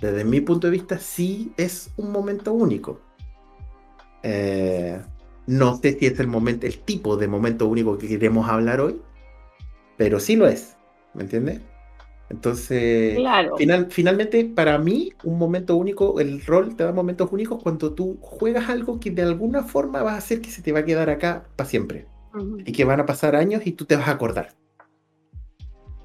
desde 0.00 0.24
mi 0.24 0.40
punto 0.40 0.66
de 0.66 0.72
vista, 0.72 0.98
sí 0.98 1.52
es 1.56 1.90
un 1.96 2.12
momento 2.12 2.52
único. 2.52 3.00
Eh, 4.22 5.00
no 5.46 5.76
sé 5.76 5.98
si 5.98 6.06
es 6.06 6.18
el 6.20 6.26
momento, 6.26 6.66
el 6.66 6.78
tipo 6.78 7.16
de 7.16 7.28
momento 7.28 7.66
único 7.66 7.98
que 7.98 8.08
queremos 8.08 8.48
hablar 8.48 8.80
hoy, 8.80 9.00
pero 9.96 10.18
sí 10.18 10.36
lo 10.36 10.46
es, 10.46 10.76
¿me 11.12 11.22
entiendes? 11.22 11.60
Entonces, 12.30 13.18
final, 13.58 13.88
finalmente, 13.90 14.44
para 14.44 14.78
mí, 14.78 15.12
un 15.24 15.38
momento 15.38 15.76
único, 15.76 16.20
el 16.20 16.44
rol 16.44 16.74
te 16.74 16.84
da 16.84 16.92
momentos 16.92 17.30
únicos 17.30 17.62
cuando 17.62 17.92
tú 17.92 18.18
juegas 18.20 18.70
algo 18.70 18.98
que 18.98 19.10
de 19.10 19.22
alguna 19.22 19.62
forma 19.62 20.02
va 20.02 20.14
a 20.14 20.16
hacer 20.16 20.40
que 20.40 20.50
se 20.50 20.62
te 20.62 20.72
va 20.72 20.80
a 20.80 20.84
quedar 20.84 21.10
acá 21.10 21.44
para 21.54 21.68
siempre. 21.68 22.06
Y 22.64 22.72
que 22.72 22.84
van 22.84 22.98
a 22.98 23.06
pasar 23.06 23.36
años 23.36 23.62
y 23.64 23.72
tú 23.72 23.84
te 23.84 23.94
vas 23.94 24.08
a 24.08 24.12
acordar. 24.12 24.48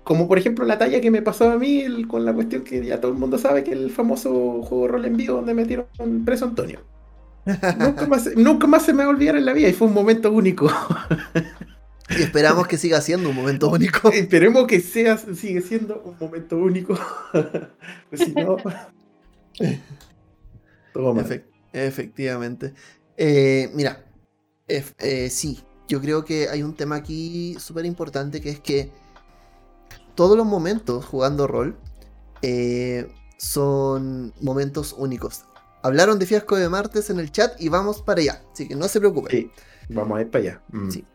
Como 0.10 0.28
por 0.28 0.40
ejemplo 0.40 0.66
la 0.66 0.80
talla 0.80 1.02
que 1.02 1.12
me 1.12 1.22
pasó 1.22 1.52
a 1.52 1.60
mí 1.60 1.86
con 2.08 2.26
la 2.26 2.34
cuestión 2.34 2.64
que 2.64 2.84
ya 2.84 3.00
todo 3.00 3.12
el 3.12 3.18
mundo 3.20 3.38
sabe 3.38 3.64
que 3.64 3.74
el 3.74 3.92
famoso 3.92 4.64
juego 4.64 4.88
rol 4.88 5.06
en 5.06 5.16
vivo 5.16 5.36
donde 5.36 5.54
metieron 5.54 5.86
preso 6.26 6.46
Antonio. 6.46 6.80
nunca, 8.36 8.66
más, 8.66 8.84
se 8.84 8.92
me 8.92 9.04
va 9.04 9.06
a 9.06 9.10
olvidar 9.10 9.36
en 9.36 9.46
la 9.46 9.54
vida 9.54 9.68
y 9.68 9.74
fue 9.74 9.88
un 9.88 9.94
momento 9.94 10.32
único. 10.32 10.68
Y 12.10 12.24
esperamos 12.24 12.68
que 12.68 12.80
siga 12.80 13.00
siendo 13.02 13.30
un 13.30 13.36
momento 13.36 13.70
único. 13.70 14.12
Esperemos 14.12 14.66
que 14.66 14.80
sea, 14.80 15.16
sigue 15.16 15.62
siendo 15.62 16.02
un 16.02 16.16
momento 16.20 16.58
único. 16.58 16.98
pues 18.10 18.22
si 18.24 18.34
no. 18.34 18.58
efectivamente. 21.72 22.74
Eh, 23.16 23.70
mira, 23.76 24.04
eh, 24.68 25.30
sí, 25.30 25.60
yo 25.88 26.02
creo 26.02 26.26
que 26.26 26.50
hay 26.50 26.64
un 26.64 26.76
tema 26.76 26.96
aquí 26.96 27.56
súper 27.60 27.86
importante 27.86 28.42
que 28.42 28.50
es 28.50 28.60
que 28.60 28.90
todos 30.20 30.36
los 30.36 30.46
momentos 30.46 31.06
jugando 31.06 31.48
rol 31.48 31.78
eh, 32.42 33.10
son 33.38 34.34
momentos 34.42 34.94
únicos. 34.98 35.46
Hablaron 35.82 36.20
de 36.20 36.26
Fiasco 36.26 36.58
de 36.58 36.68
Martes 36.68 37.10
en 37.10 37.22
el 37.22 37.32
chat 37.32 37.54
y 37.58 37.70
vamos 37.70 38.02
para 38.02 38.20
allá, 38.20 38.44
así 38.52 38.68
que 38.68 38.76
no 38.76 38.90
se 38.90 39.00
preocupen. 39.00 39.32
Sí, 39.32 39.52
vamos 39.88 40.18
a 40.18 40.22
ir 40.24 40.30
para 40.30 40.44
allá. 40.44 40.62
Mm. 40.74 40.90
Sí. 40.90 41.06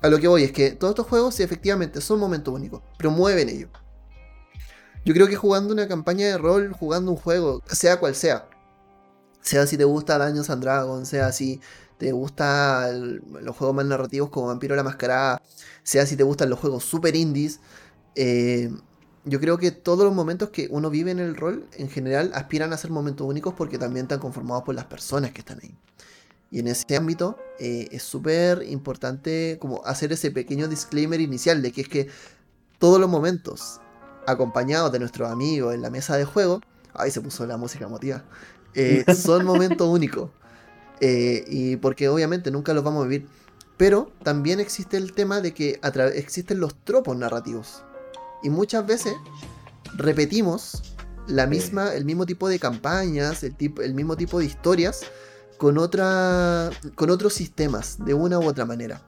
A 0.00 0.08
lo 0.08 0.20
que 0.20 0.28
voy 0.28 0.44
es 0.44 0.52
que 0.52 0.70
todos 0.70 0.92
estos 0.92 1.08
juegos, 1.08 1.34
sí, 1.34 1.42
efectivamente, 1.42 2.00
son 2.00 2.20
momentos 2.20 2.54
únicos, 2.54 2.82
promueven 2.96 3.48
ello. 3.48 3.68
Yo 5.04 5.12
creo 5.12 5.26
que 5.26 5.34
jugando 5.34 5.74
una 5.74 5.88
campaña 5.88 6.28
de 6.28 6.38
rol, 6.38 6.72
jugando 6.72 7.10
un 7.10 7.16
juego, 7.16 7.64
sea 7.66 7.98
cual 7.98 8.14
sea, 8.14 8.48
sea 9.40 9.66
si 9.66 9.76
te 9.76 9.82
gusta 9.82 10.24
Dungeons 10.24 10.50
and 10.50 10.62
Dragons, 10.62 11.08
sea 11.08 11.32
si 11.32 11.60
te 11.98 12.12
gustan 12.12 13.20
los 13.42 13.56
juegos 13.56 13.76
más 13.76 13.86
narrativos 13.86 14.30
como 14.30 14.46
Vampiro 14.46 14.76
la 14.76 14.82
Mascarada, 14.82 15.42
sea 15.82 16.06
si 16.06 16.16
te 16.16 16.22
gustan 16.22 16.48
los 16.48 16.58
juegos 16.58 16.84
super 16.84 17.14
indies, 17.14 17.60
eh, 18.14 18.70
yo 19.24 19.40
creo 19.40 19.58
que 19.58 19.70
todos 19.72 20.04
los 20.04 20.14
momentos 20.14 20.50
que 20.50 20.68
uno 20.70 20.90
vive 20.90 21.10
en 21.10 21.18
el 21.18 21.36
rol, 21.36 21.68
en 21.74 21.90
general, 21.90 22.30
aspiran 22.34 22.72
a 22.72 22.78
ser 22.78 22.90
momentos 22.90 23.26
únicos 23.26 23.54
porque 23.54 23.78
también 23.78 24.04
están 24.04 24.20
conformados 24.20 24.64
por 24.64 24.74
las 24.74 24.86
personas 24.86 25.32
que 25.32 25.40
están 25.40 25.58
ahí. 25.62 25.76
Y 26.50 26.60
en 26.60 26.68
ese 26.68 26.96
ámbito 26.96 27.38
eh, 27.58 27.88
es 27.90 28.02
súper 28.02 28.62
importante 28.62 29.58
como 29.60 29.84
hacer 29.84 30.12
ese 30.12 30.30
pequeño 30.30 30.66
disclaimer 30.66 31.20
inicial 31.20 31.60
de 31.60 31.72
que 31.72 31.82
es 31.82 31.88
que 31.88 32.08
todos 32.78 32.98
los 32.98 33.10
momentos 33.10 33.80
acompañados 34.26 34.92
de 34.92 34.98
nuestros 34.98 35.30
amigos 35.30 35.74
en 35.74 35.82
la 35.82 35.90
mesa 35.90 36.16
de 36.16 36.24
juego, 36.24 36.60
ahí 36.94 37.10
se 37.10 37.20
puso 37.20 37.46
la 37.46 37.56
música 37.56 37.84
emotiva, 37.84 38.24
eh, 38.74 39.04
son 39.14 39.44
momentos 39.44 39.88
únicos. 39.88 40.30
Eh, 41.00 41.44
y 41.48 41.76
porque 41.76 42.08
obviamente 42.08 42.50
nunca 42.50 42.74
los 42.74 42.84
vamos 42.84 43.04
a 43.04 43.08
vivir. 43.08 43.28
Pero 43.76 44.10
también 44.24 44.58
existe 44.58 44.96
el 44.96 45.12
tema 45.12 45.40
de 45.40 45.54
que 45.54 45.80
existen 46.14 46.60
los 46.60 46.74
tropos 46.84 47.16
narrativos. 47.16 47.84
Y 48.42 48.50
muchas 48.50 48.86
veces 48.86 49.14
repetimos 49.96 50.96
la 51.28 51.46
misma, 51.46 51.94
el 51.94 52.04
mismo 52.04 52.26
tipo 52.26 52.48
de 52.48 52.58
campañas, 52.58 53.42
el, 53.44 53.54
tipo, 53.54 53.82
el 53.82 53.94
mismo 53.94 54.16
tipo 54.16 54.38
de 54.40 54.46
historias 54.46 55.02
con, 55.58 55.78
otra, 55.78 56.70
con 56.94 57.10
otros 57.10 57.34
sistemas, 57.34 58.04
de 58.04 58.14
una 58.14 58.38
u 58.38 58.46
otra 58.46 58.64
manera. 58.64 59.02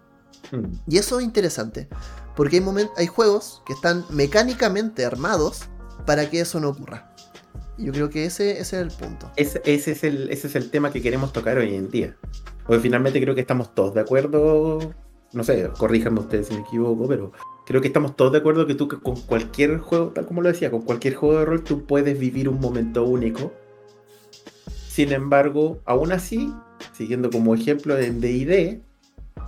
Hmm. 0.53 0.67
Y 0.87 0.99
eso 0.99 1.19
es 1.19 1.25
interesante, 1.25 1.89
porque 2.37 2.59
hay, 2.59 2.89
hay 2.97 3.07
juegos 3.07 3.63
que 3.67 3.73
están 3.73 4.05
mecánicamente 4.11 5.05
armados 5.05 5.63
para 6.07 6.29
que 6.29 6.41
eso 6.41 6.61
no 6.61 6.69
ocurra. 6.69 7.10
Yo 7.81 7.93
creo 7.93 8.11
que 8.11 8.27
ese, 8.27 8.61
es 8.61 8.73
el 8.73 8.89
punto. 8.89 9.31
Ese, 9.37 9.61
es 9.65 10.05
el, 10.05 10.31
ese 10.31 10.47
es 10.49 10.55
el 10.55 10.71
tema 10.71 10.93
que 10.93 11.01
queremos 11.01 11.33
tocar 11.33 11.59
hoy 11.59 11.75
en 11.75 11.91
día. 11.91 12.17
Porque 12.67 12.83
finalmente 12.83 13.21
creo 13.21 13.35
que 13.35 13.41
estamos 13.41 13.75
todos 13.75 13.95
de 13.95 14.01
acuerdo. 14.01 14.95
No 15.33 15.45
sé, 15.45 15.71
corríjanme 15.79 16.21
ustedes 16.21 16.49
si 16.49 16.55
me 16.55 16.61
equivoco, 16.61 17.09
pero 17.09 17.33
creo 17.67 17.81
que 17.81 17.87
estamos 17.87 18.17
todos 18.17 18.33
de 18.33 18.39
acuerdo 18.39 18.67
que 18.67 18.75
tú 18.75 18.89
con 18.89 19.21
cualquier 19.23 19.79
juego, 19.79 20.09
tal 20.09 20.27
como 20.27 20.43
lo 20.43 20.49
decía, 20.49 20.71
con 20.71 20.83
cualquier 20.83 21.15
juego 21.15 21.39
de 21.39 21.45
rol 21.45 21.63
tú 21.63 21.87
puedes 21.87 22.19
vivir 22.19 22.49
un 22.49 22.61
momento 22.61 23.05
único. 23.05 23.53
Sin 24.89 25.13
embargo, 25.13 25.81
aún 25.85 26.13
así, 26.13 26.53
siguiendo 26.93 27.31
como 27.31 27.55
ejemplo 27.55 27.97
en 27.97 28.21
D&D, 28.21 28.83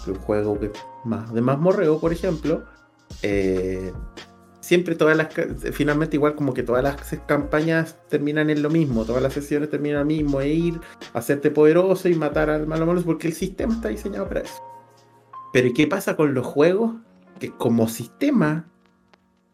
un 0.07 0.15
juego 0.15 0.59
que 0.59 0.71
más 1.05 1.33
de 1.35 1.41
más 1.41 1.59
morreo, 1.59 1.99
por 1.99 2.13
ejemplo, 2.13 2.65
eh, 3.23 3.93
siempre 4.63 4.95
todas 4.95 5.17
las 5.17 5.29
finalmente 5.73 6.17
igual 6.17 6.35
como 6.37 6.55
que 6.55 6.63
todas 6.63 6.83
las 6.85 6.97
campañas 7.27 7.97
terminan 8.09 8.49
en 8.49 8.63
lo 8.63 8.71
mismo, 8.71 9.05
todas 9.05 9.23
las 9.23 9.35
sesiones 9.35 9.69
terminan 9.69 10.03
en 10.03 10.09
lo 10.09 10.23
mismo, 10.23 10.41
e 10.41 10.49
ir, 10.49 10.81
hacerte 11.13 11.51
poderoso 11.51 12.09
y 12.09 12.15
matar 12.15 12.49
al 12.49 12.67
malo 12.67 12.87
malo 12.87 13.03
porque 13.03 13.27
el 13.27 13.35
sistema 13.35 13.75
está 13.75 13.89
diseñado 13.89 14.29
para 14.29 14.41
eso. 14.41 14.63
Pero 15.53 15.69
¿qué 15.75 15.87
pasa 15.87 16.17
con 16.17 16.33
los 16.33 16.47
juegos? 16.47 16.95
Que 17.41 17.51
como 17.51 17.89
sistema 17.89 18.71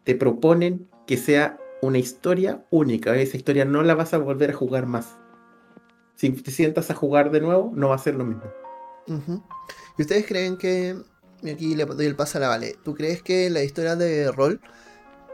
te 0.03 0.15
proponen 0.15 0.87
que 1.07 1.17
sea 1.17 1.57
una 1.81 1.97
historia 1.97 2.63
única, 2.69 3.15
esa 3.15 3.35
historia 3.35 3.65
no 3.65 3.81
la 3.81 3.95
vas 3.95 4.13
a 4.13 4.19
volver 4.19 4.51
a 4.51 4.53
jugar 4.53 4.85
más. 4.85 5.17
Si 6.15 6.29
te 6.29 6.51
sientas 6.51 6.91
a 6.91 6.93
jugar 6.93 7.31
de 7.31 7.41
nuevo, 7.41 7.71
no 7.73 7.89
va 7.89 7.95
a 7.95 7.99
ser 7.99 8.13
lo 8.13 8.25
mismo. 8.25 8.43
¿Y 9.97 10.01
ustedes 10.01 10.27
creen 10.27 10.55
que, 10.57 10.95
y 11.41 11.49
aquí 11.49 11.75
le 11.75 11.85
doy 11.85 12.05
el 12.05 12.15
paso 12.15 12.37
a 12.37 12.41
la 12.41 12.49
Vale, 12.49 12.75
¿tú 12.83 12.93
crees 12.93 13.23
que 13.23 13.49
la 13.49 13.63
historia 13.63 13.95
de 13.95 14.31
rol 14.31 14.61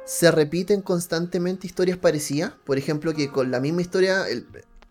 se 0.05 0.31
repiten 0.31 0.81
constantemente 0.81 1.67
historias 1.67 1.97
parecidas. 1.97 2.53
Por 2.63 2.77
ejemplo, 2.77 3.13
que 3.13 3.29
con 3.29 3.51
la 3.51 3.59
misma 3.59 3.81
historia, 3.81 4.25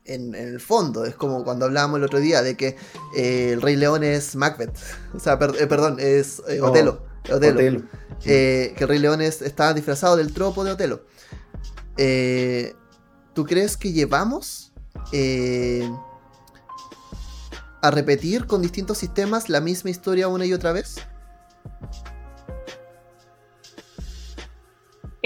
en, 0.05 0.35
el 0.35 0.61
fondo, 0.61 1.05
es 1.05 1.15
como 1.15 1.45
cuando 1.45 1.65
hablábamos 1.65 1.99
el 1.99 2.05
otro 2.05 2.19
día 2.19 2.43
de 2.43 2.57
que 2.57 2.77
eh, 3.17 3.53
el 3.53 3.63
Rey 3.63 3.77
León 3.77 4.05
es 4.05 4.37
Macbeth. 4.37 4.77
O 5.15 5.21
sea, 5.21 5.35
eh, 5.35 5.67
perdón, 5.67 5.97
es 6.01 6.43
eh, 6.49 6.61
oh, 6.61 6.67
Otelo. 6.67 7.03
que 8.23 8.75
el 8.77 8.89
Rey 8.89 8.99
León 8.99 9.23
está 9.23 9.73
disfrazado 9.73 10.17
del 10.17 10.35
tropo 10.35 10.65
de 10.65 10.73
Otelo. 10.73 11.03
¿Tú 13.33 13.47
crees 13.47 13.77
que 13.77 13.93
llevamos 13.93 14.73
a 17.81 17.91
repetir 17.91 18.47
con 18.47 18.63
distintos 18.63 18.99
sistemas 18.99 19.49
la 19.49 19.61
misma 19.61 19.91
historia 19.91 20.29
una 20.29 20.45
y 20.45 20.53
otra 20.53 20.73
vez? 20.73 20.97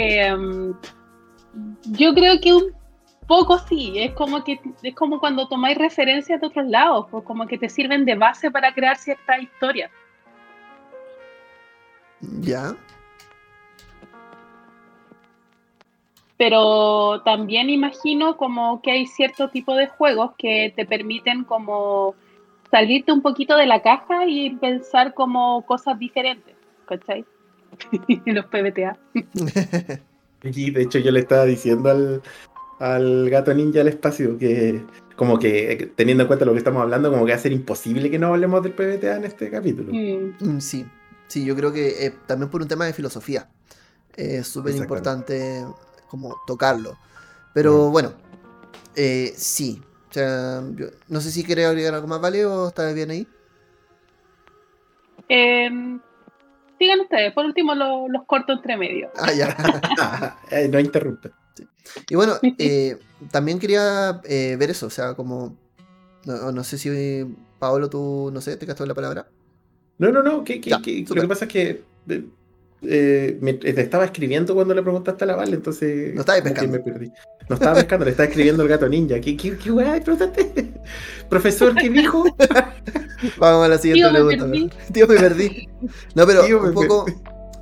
Em, 0.00 0.74
yo 1.86 2.14
creo 2.14 2.40
que 2.40 2.54
un 2.54 2.72
poco 3.26 3.58
sí, 3.58 3.94
es 3.96 4.12
como 4.12 4.44
que 4.44 4.60
es 4.84 4.94
como 4.94 5.18
cuando 5.18 5.48
tomáis 5.48 5.76
referencias 5.76 6.40
de 6.40 6.46
otros 6.46 6.66
lados, 6.66 7.06
o 7.10 7.24
como 7.24 7.48
que 7.48 7.58
te 7.58 7.68
sirven 7.68 8.04
de 8.04 8.14
base 8.14 8.48
para 8.48 8.72
crear 8.72 8.96
cierta 8.96 9.40
historia. 9.40 9.90
Ya. 12.20 12.76
Pero 16.36 17.20
también 17.24 17.68
imagino 17.68 18.36
como 18.36 18.80
que 18.82 18.92
hay 18.92 19.06
cierto 19.06 19.48
tipo 19.48 19.74
de 19.74 19.88
juegos 19.88 20.30
que 20.38 20.72
te 20.76 20.86
permiten 20.86 21.42
como 21.42 22.14
salirte 22.70 23.10
un 23.10 23.22
poquito 23.22 23.56
de 23.56 23.66
la 23.66 23.82
caja 23.82 24.26
y 24.26 24.50
pensar 24.50 25.12
como 25.12 25.66
cosas 25.66 25.98
diferentes, 25.98 26.54
¿cachai? 26.86 27.24
los 28.26 28.46
PBTA. 28.46 28.98
y 30.42 30.70
de 30.70 30.82
hecho 30.82 30.98
yo 30.98 31.10
le 31.10 31.20
estaba 31.20 31.44
diciendo 31.44 31.90
al, 31.90 32.22
al 32.78 33.30
gato 33.30 33.52
ninja 33.54 33.78
del 33.78 33.88
espacio 33.88 34.38
que 34.38 34.82
como 35.18 35.38
que 35.38 35.90
teniendo 35.96 36.22
en 36.22 36.28
cuenta 36.28 36.44
lo 36.44 36.52
que 36.52 36.58
estamos 36.58 36.80
hablando, 36.80 37.10
como 37.10 37.26
que 37.26 37.32
va 37.32 37.36
a 37.36 37.40
ser 37.40 37.50
imposible 37.50 38.08
que 38.08 38.20
no 38.20 38.28
hablemos 38.28 38.62
del 38.62 38.72
PBTA 38.72 39.16
en 39.16 39.24
este 39.24 39.50
capítulo. 39.50 39.92
Mm. 39.92 40.36
Mm, 40.38 40.60
sí, 40.60 40.86
sí, 41.26 41.44
yo 41.44 41.56
creo 41.56 41.72
que 41.72 42.06
eh, 42.06 42.14
también 42.26 42.48
por 42.48 42.62
un 42.62 42.68
tema 42.68 42.86
de 42.86 42.92
filosofía. 42.92 43.48
Es 44.14 44.46
súper 44.46 44.76
importante 44.76 45.64
como 46.08 46.36
tocarlo. 46.46 46.96
Pero 47.52 47.90
bueno, 47.90 48.12
eh, 48.94 49.32
sí. 49.36 49.82
O 50.10 50.12
sea, 50.12 50.62
no 51.08 51.20
sé 51.20 51.30
si 51.30 51.44
quieres 51.44 51.66
agregar 51.66 51.94
algo 51.94 52.06
más, 52.06 52.20
¿vale? 52.20 52.44
¿O 52.46 52.68
está 52.68 52.92
bien 52.92 53.10
ahí? 53.10 53.28
Eh, 56.78 56.84
sigan 56.84 57.00
ustedes, 57.00 57.32
por 57.32 57.44
último 57.44 57.74
los 57.74 58.24
corto 58.26 58.52
entre 58.52 58.76
medio. 58.76 59.10
Ah, 59.16 59.32
ya. 59.32 59.56
Eh, 60.50 60.68
no 60.68 60.78
interrumpe. 60.78 61.30
Y 62.08 62.14
bueno, 62.14 62.34
eh, 62.58 62.96
también 63.30 63.58
quería 63.58 64.20
eh, 64.24 64.56
ver 64.58 64.70
eso, 64.70 64.86
o 64.86 64.90
sea, 64.90 65.14
como. 65.14 65.56
No, 66.24 66.62
sé 66.62 66.76
si 66.76 67.24
Paolo, 67.58 67.88
tú, 67.88 68.30
no 68.32 68.40
sé, 68.40 68.56
te 68.56 68.66
gastó 68.66 68.84
la 68.84 68.94
palabra. 68.94 69.26
No, 69.96 70.12
no, 70.12 70.22
no, 70.22 70.44
que, 70.44 70.60
lo 70.68 70.82
que 70.82 71.28
pasa 71.28 71.46
es 71.46 71.50
que 71.50 71.82
me, 73.40 73.58
estaba 73.80 74.04
escribiendo 74.04 74.54
cuando 74.54 74.74
le 74.74 74.82
preguntaste 74.82 75.24
a 75.24 75.26
la 75.26 75.36
Val, 75.36 75.54
entonces. 75.54 76.14
No 76.14 76.20
estaba 76.20 76.42
pescando. 76.42 76.78
No 77.48 77.54
estaba 77.54 77.74
pescando, 77.76 78.04
le 78.04 78.10
estaba 78.10 78.28
escribiendo 78.28 78.62
el 78.62 78.68
gato 78.68 78.88
ninja. 78.88 79.20
¿Qué, 79.20 79.36
qué, 79.36 79.56
qué 79.56 79.70
weá 79.70 79.98
Profesor, 81.30 81.74
¿qué 81.74 81.88
dijo? 81.88 82.24
Vamos 83.38 83.64
a 83.64 83.68
la 83.68 83.78
siguiente 83.78 84.10
pregunta. 84.10 84.76
Tío, 84.92 85.06
me 85.06 85.16
perdí. 85.16 85.68
No, 86.14 86.26
pero 86.26 86.44
un 86.60 86.74
poco 86.74 87.06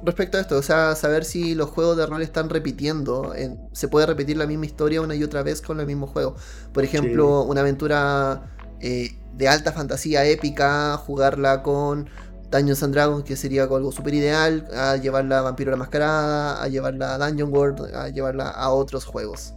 respecto 0.02 0.38
a 0.38 0.40
esto, 0.40 0.56
o 0.56 0.62
sea, 0.62 0.94
saber 0.94 1.24
si 1.24 1.54
los 1.54 1.68
juegos 1.70 1.96
de 1.96 2.06
rol 2.06 2.22
están 2.22 2.48
repitiendo, 2.48 3.34
se 3.72 3.88
puede 3.88 4.06
repetir 4.06 4.36
la 4.36 4.46
misma 4.46 4.66
historia 4.66 5.00
una 5.00 5.14
y 5.14 5.22
otra 5.22 5.42
vez 5.42 5.60
con 5.60 5.80
el 5.80 5.86
mismo 5.86 6.06
juego. 6.06 6.36
Por 6.72 6.84
ejemplo, 6.84 7.42
una 7.42 7.60
aventura 7.60 8.54
eh, 8.80 9.18
de 9.34 9.48
alta 9.48 9.72
fantasía 9.72 10.24
épica, 10.24 10.96
jugarla 10.96 11.62
con 11.62 12.08
Dungeons 12.50 12.82
and 12.82 12.94
Dragons, 12.94 13.24
que 13.24 13.36
sería 13.36 13.64
algo 13.64 13.92
súper 13.92 14.14
ideal, 14.14 14.68
a 14.74 14.96
llevarla 14.96 15.40
a 15.40 15.42
Vampiro 15.42 15.70
la 15.72 15.76
Mascarada, 15.76 16.62
a 16.62 16.68
llevarla 16.68 17.14
a 17.14 17.18
Dungeon 17.18 17.52
World, 17.52 17.94
a 17.94 18.08
llevarla 18.08 18.48
a 18.48 18.70
otros 18.70 19.04
juegos. 19.04 19.54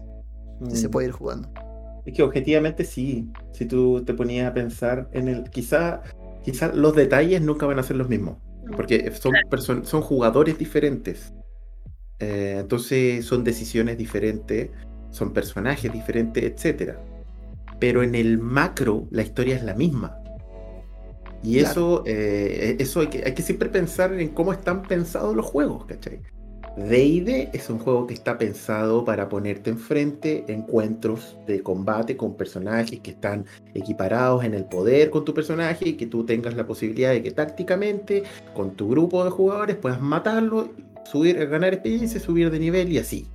Si 0.69 0.77
se 0.77 0.87
mm. 0.87 0.91
puede 0.91 1.07
ir 1.07 1.13
jugando. 1.13 1.49
Es 2.05 2.13
que 2.13 2.23
objetivamente 2.23 2.83
sí, 2.83 3.29
si 3.53 3.65
tú 3.65 4.03
te 4.05 4.13
ponías 4.13 4.49
a 4.49 4.53
pensar 4.53 5.09
en 5.13 5.27
el, 5.27 5.49
quizá, 5.49 6.01
quizá 6.43 6.73
los 6.73 6.95
detalles 6.95 7.41
nunca 7.41 7.65
van 7.65 7.79
a 7.79 7.83
ser 7.83 7.97
los 7.97 8.09
mismos, 8.09 8.37
porque 8.75 9.11
son, 9.11 9.85
son 9.85 10.01
jugadores 10.01 10.57
diferentes, 10.57 11.33
eh, 12.19 12.57
entonces 12.59 13.25
son 13.25 13.43
decisiones 13.43 13.97
diferentes, 13.97 14.69
son 15.09 15.33
personajes 15.33 15.91
diferentes, 15.91 16.43
etc. 16.43 16.95
Pero 17.79 18.03
en 18.03 18.15
el 18.15 18.37
macro 18.37 19.07
la 19.11 19.21
historia 19.21 19.55
es 19.55 19.63
la 19.63 19.73
misma. 19.73 20.17
Y 21.41 21.59
eso, 21.59 22.03
eh, 22.05 22.75
eso 22.79 22.99
hay 22.99 23.07
que, 23.07 23.23
hay 23.25 23.33
que 23.33 23.41
siempre 23.41 23.69
pensar 23.69 24.13
en 24.13 24.29
cómo 24.29 24.51
están 24.51 24.83
pensados 24.83 25.35
los 25.35 25.45
juegos, 25.45 25.85
¿cachai? 25.85 26.21
D&D 26.87 27.49
es 27.53 27.69
un 27.69 27.77
juego 27.79 28.07
que 28.07 28.13
está 28.13 28.37
pensado 28.37 29.03
para 29.03 29.27
ponerte 29.27 29.69
enfrente 29.69 30.45
encuentros 30.47 31.37
de 31.45 31.61
combate 31.61 32.15
con 32.15 32.35
personajes 32.35 32.99
que 33.01 33.11
están 33.11 33.45
equiparados 33.73 34.43
en 34.43 34.53
el 34.53 34.65
poder 34.65 35.09
con 35.09 35.25
tu 35.25 35.33
personaje 35.33 35.89
y 35.89 35.93
que 35.93 36.07
tú 36.07 36.25
tengas 36.25 36.55
la 36.55 36.65
posibilidad 36.65 37.11
de 37.11 37.21
que 37.21 37.31
tácticamente 37.31 38.23
con 38.55 38.71
tu 38.71 38.89
grupo 38.89 39.23
de 39.25 39.29
jugadores 39.29 39.75
puedas 39.75 40.01
matarlo, 40.01 40.69
subir, 41.03 41.45
ganar 41.47 41.73
experiencia, 41.73 42.19
subir 42.19 42.49
de 42.49 42.59
nivel 42.59 42.91
y 42.91 42.97
así. 42.97 43.27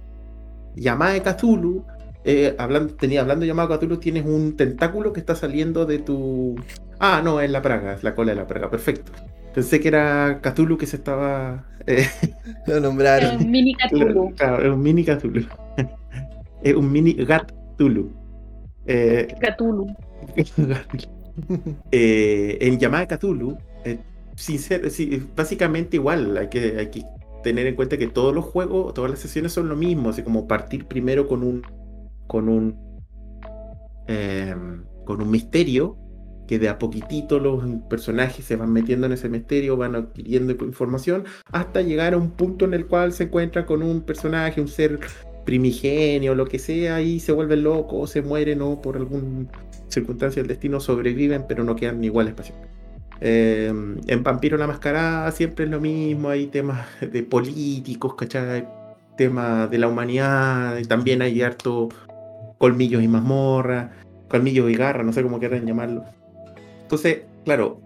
De 0.74 1.22
Cthulhu, 1.22 1.85
eh, 2.24 2.54
hablando, 2.59 2.94
tenía, 2.94 3.20
hablando 3.20 3.42
de 3.42 3.48
llamado 3.48 3.78
Cthulhu, 3.78 3.98
tienes 3.98 4.24
un 4.24 4.57
tentáculo 4.57 5.12
que 5.12 5.20
está 5.20 5.37
saliendo 5.37 5.85
de 5.85 5.98
tu... 5.98 6.57
Ah, 6.98 7.20
no, 7.22 7.40
es 7.40 7.50
la 7.50 7.62
praga, 7.62 7.94
es 7.94 8.02
la 8.02 8.14
cola 8.14 8.33
de 8.33 8.37
la 8.37 8.46
praga, 8.46 8.70
perfecto. 8.70 9.12
Pensé 9.54 9.80
que 9.80 9.88
era 9.88 10.40
Cthulhu 10.42 10.76
que 10.76 10.86
se 10.86 10.96
estaba. 10.96 11.64
Eh, 11.86 12.06
Lo 12.66 12.80
nombraron. 12.80 13.36
Es 13.36 13.40
un 13.40 13.50
mini 13.50 13.74
Cthulhu. 13.74 14.34
Claro, 14.34 14.62
es 14.62 14.68
un 14.68 14.82
mini 14.82 15.04
Cthulhu. 15.04 15.46
es 16.62 16.74
un 16.74 16.90
mini 16.90 17.12
Gat 17.12 17.52
Cthulhu. 17.76 18.10
Eh, 18.86 19.28
Cthulhu. 19.40 19.86
eh, 21.92 22.58
en 22.60 22.78
llamada 22.78 23.06
Cthulhu, 23.06 23.56
eh, 23.84 23.98
sincero, 24.34 24.90
sí, 24.90 25.22
básicamente 25.36 25.96
igual. 25.96 26.36
Hay 26.36 26.48
que, 26.48 26.76
hay 26.78 26.90
que 26.90 27.04
tener 27.44 27.68
en 27.68 27.76
cuenta 27.76 27.96
que 27.96 28.08
todos 28.08 28.34
los 28.34 28.44
juegos, 28.44 28.92
todas 28.92 29.10
las 29.10 29.20
sesiones 29.20 29.52
son 29.52 29.68
lo 29.68 29.76
mismo. 29.76 30.10
Así 30.10 30.22
como 30.22 30.48
partir 30.48 30.86
primero 30.86 31.28
con 31.28 31.44
un. 31.44 31.62
con 32.26 32.48
un. 32.48 32.76
Eh, 34.08 34.54
con 35.04 35.20
un 35.22 35.30
misterio 35.30 35.96
que 36.46 36.59
de 36.59 36.68
a 36.68 36.78
poquitito 36.78 37.38
los 37.38 37.62
personajes 37.88 38.44
se 38.44 38.57
van 38.57 38.72
metiendo 38.72 39.07
en 39.07 39.12
ese 39.12 39.28
misterio, 39.28 39.76
van 39.76 39.94
adquiriendo 39.94 40.52
información, 40.52 41.24
hasta 41.52 41.83
llegar 41.83 42.14
a 42.14 42.18
un 42.18 42.30
punto 42.30 42.64
en 42.64 42.74
el 42.74 42.87
cual 42.87 43.12
se 43.12 43.24
encuentra 43.24 43.66
con 43.66 43.83
un 43.83 44.02
personaje, 44.02 44.61
un 44.61 44.68
ser 44.68 45.00
primigenio, 45.44 46.35
lo 46.35 46.46
que 46.46 46.59
sea, 46.59 47.00
y 47.00 47.20
se 47.20 47.33
vuelven 47.33 47.64
locos, 47.64 47.98
o 48.00 48.07
se 48.07 48.22
mueren, 48.22 48.62
o 48.62 48.80
por 48.80 48.96
alguna 48.96 49.46
circunstancia 49.88 50.42
del 50.42 50.48
destino 50.48 50.80
sobreviven, 50.80 51.44
pero 51.48 51.64
no 51.64 51.76
quedan 51.76 52.02
iguales 52.02 52.35
para 52.35 52.48
siempre. 52.48 52.68
Em, 53.20 53.96
en 54.07 54.22
Vampiro 54.22 54.57
la 54.57 54.66
Mascarada 54.66 55.30
siempre 55.30 55.64
es 55.66 55.70
lo 55.70 55.80
mismo, 55.80 56.28
hay 56.28 56.46
temas 56.46 56.87
de 57.00 57.22
políticos, 57.22 58.14
¿cachai? 58.16 58.66
Temas 59.16 59.70
de 59.70 59.78
la 59.78 59.88
humanidad, 59.88 60.76
también 60.88 61.22
hay 61.22 61.40
harto 61.42 61.88
colmillos 62.59 63.02
y 63.02 63.09
mazmorra, 63.09 63.92
colmillos 64.28 64.70
y 64.70 64.74
garra, 64.74 65.04
no 65.04 65.12
sé 65.12 65.22
cómo 65.22 65.38
quieran 65.38 65.66
llamarlo. 65.66 66.04
Entonces, 66.85 67.23
claro, 67.44 67.81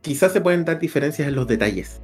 quizás 0.00 0.32
se 0.32 0.40
pueden 0.40 0.64
dar 0.64 0.78
diferencias 0.78 1.28
en 1.28 1.34
los 1.34 1.46
detalles, 1.46 2.00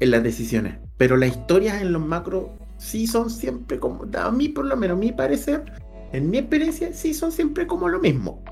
en 0.00 0.10
las 0.10 0.22
decisiones, 0.22 0.74
pero 0.96 1.16
las 1.16 1.30
historias 1.30 1.80
en 1.80 1.92
los 1.92 2.04
macros 2.04 2.46
sí 2.78 3.06
son 3.06 3.30
siempre 3.30 3.78
como, 3.78 4.06
a 4.12 4.30
mí 4.30 4.48
por 4.48 4.66
lo 4.66 4.76
menos, 4.76 4.96
a 4.96 5.00
mi 5.00 5.12
parecer, 5.12 5.64
en 6.12 6.30
mi 6.30 6.38
experiencia, 6.38 6.92
sí 6.92 7.14
son 7.14 7.30
siempre 7.30 7.66
como 7.66 7.88
lo 7.88 8.00
mismo. 8.00 8.42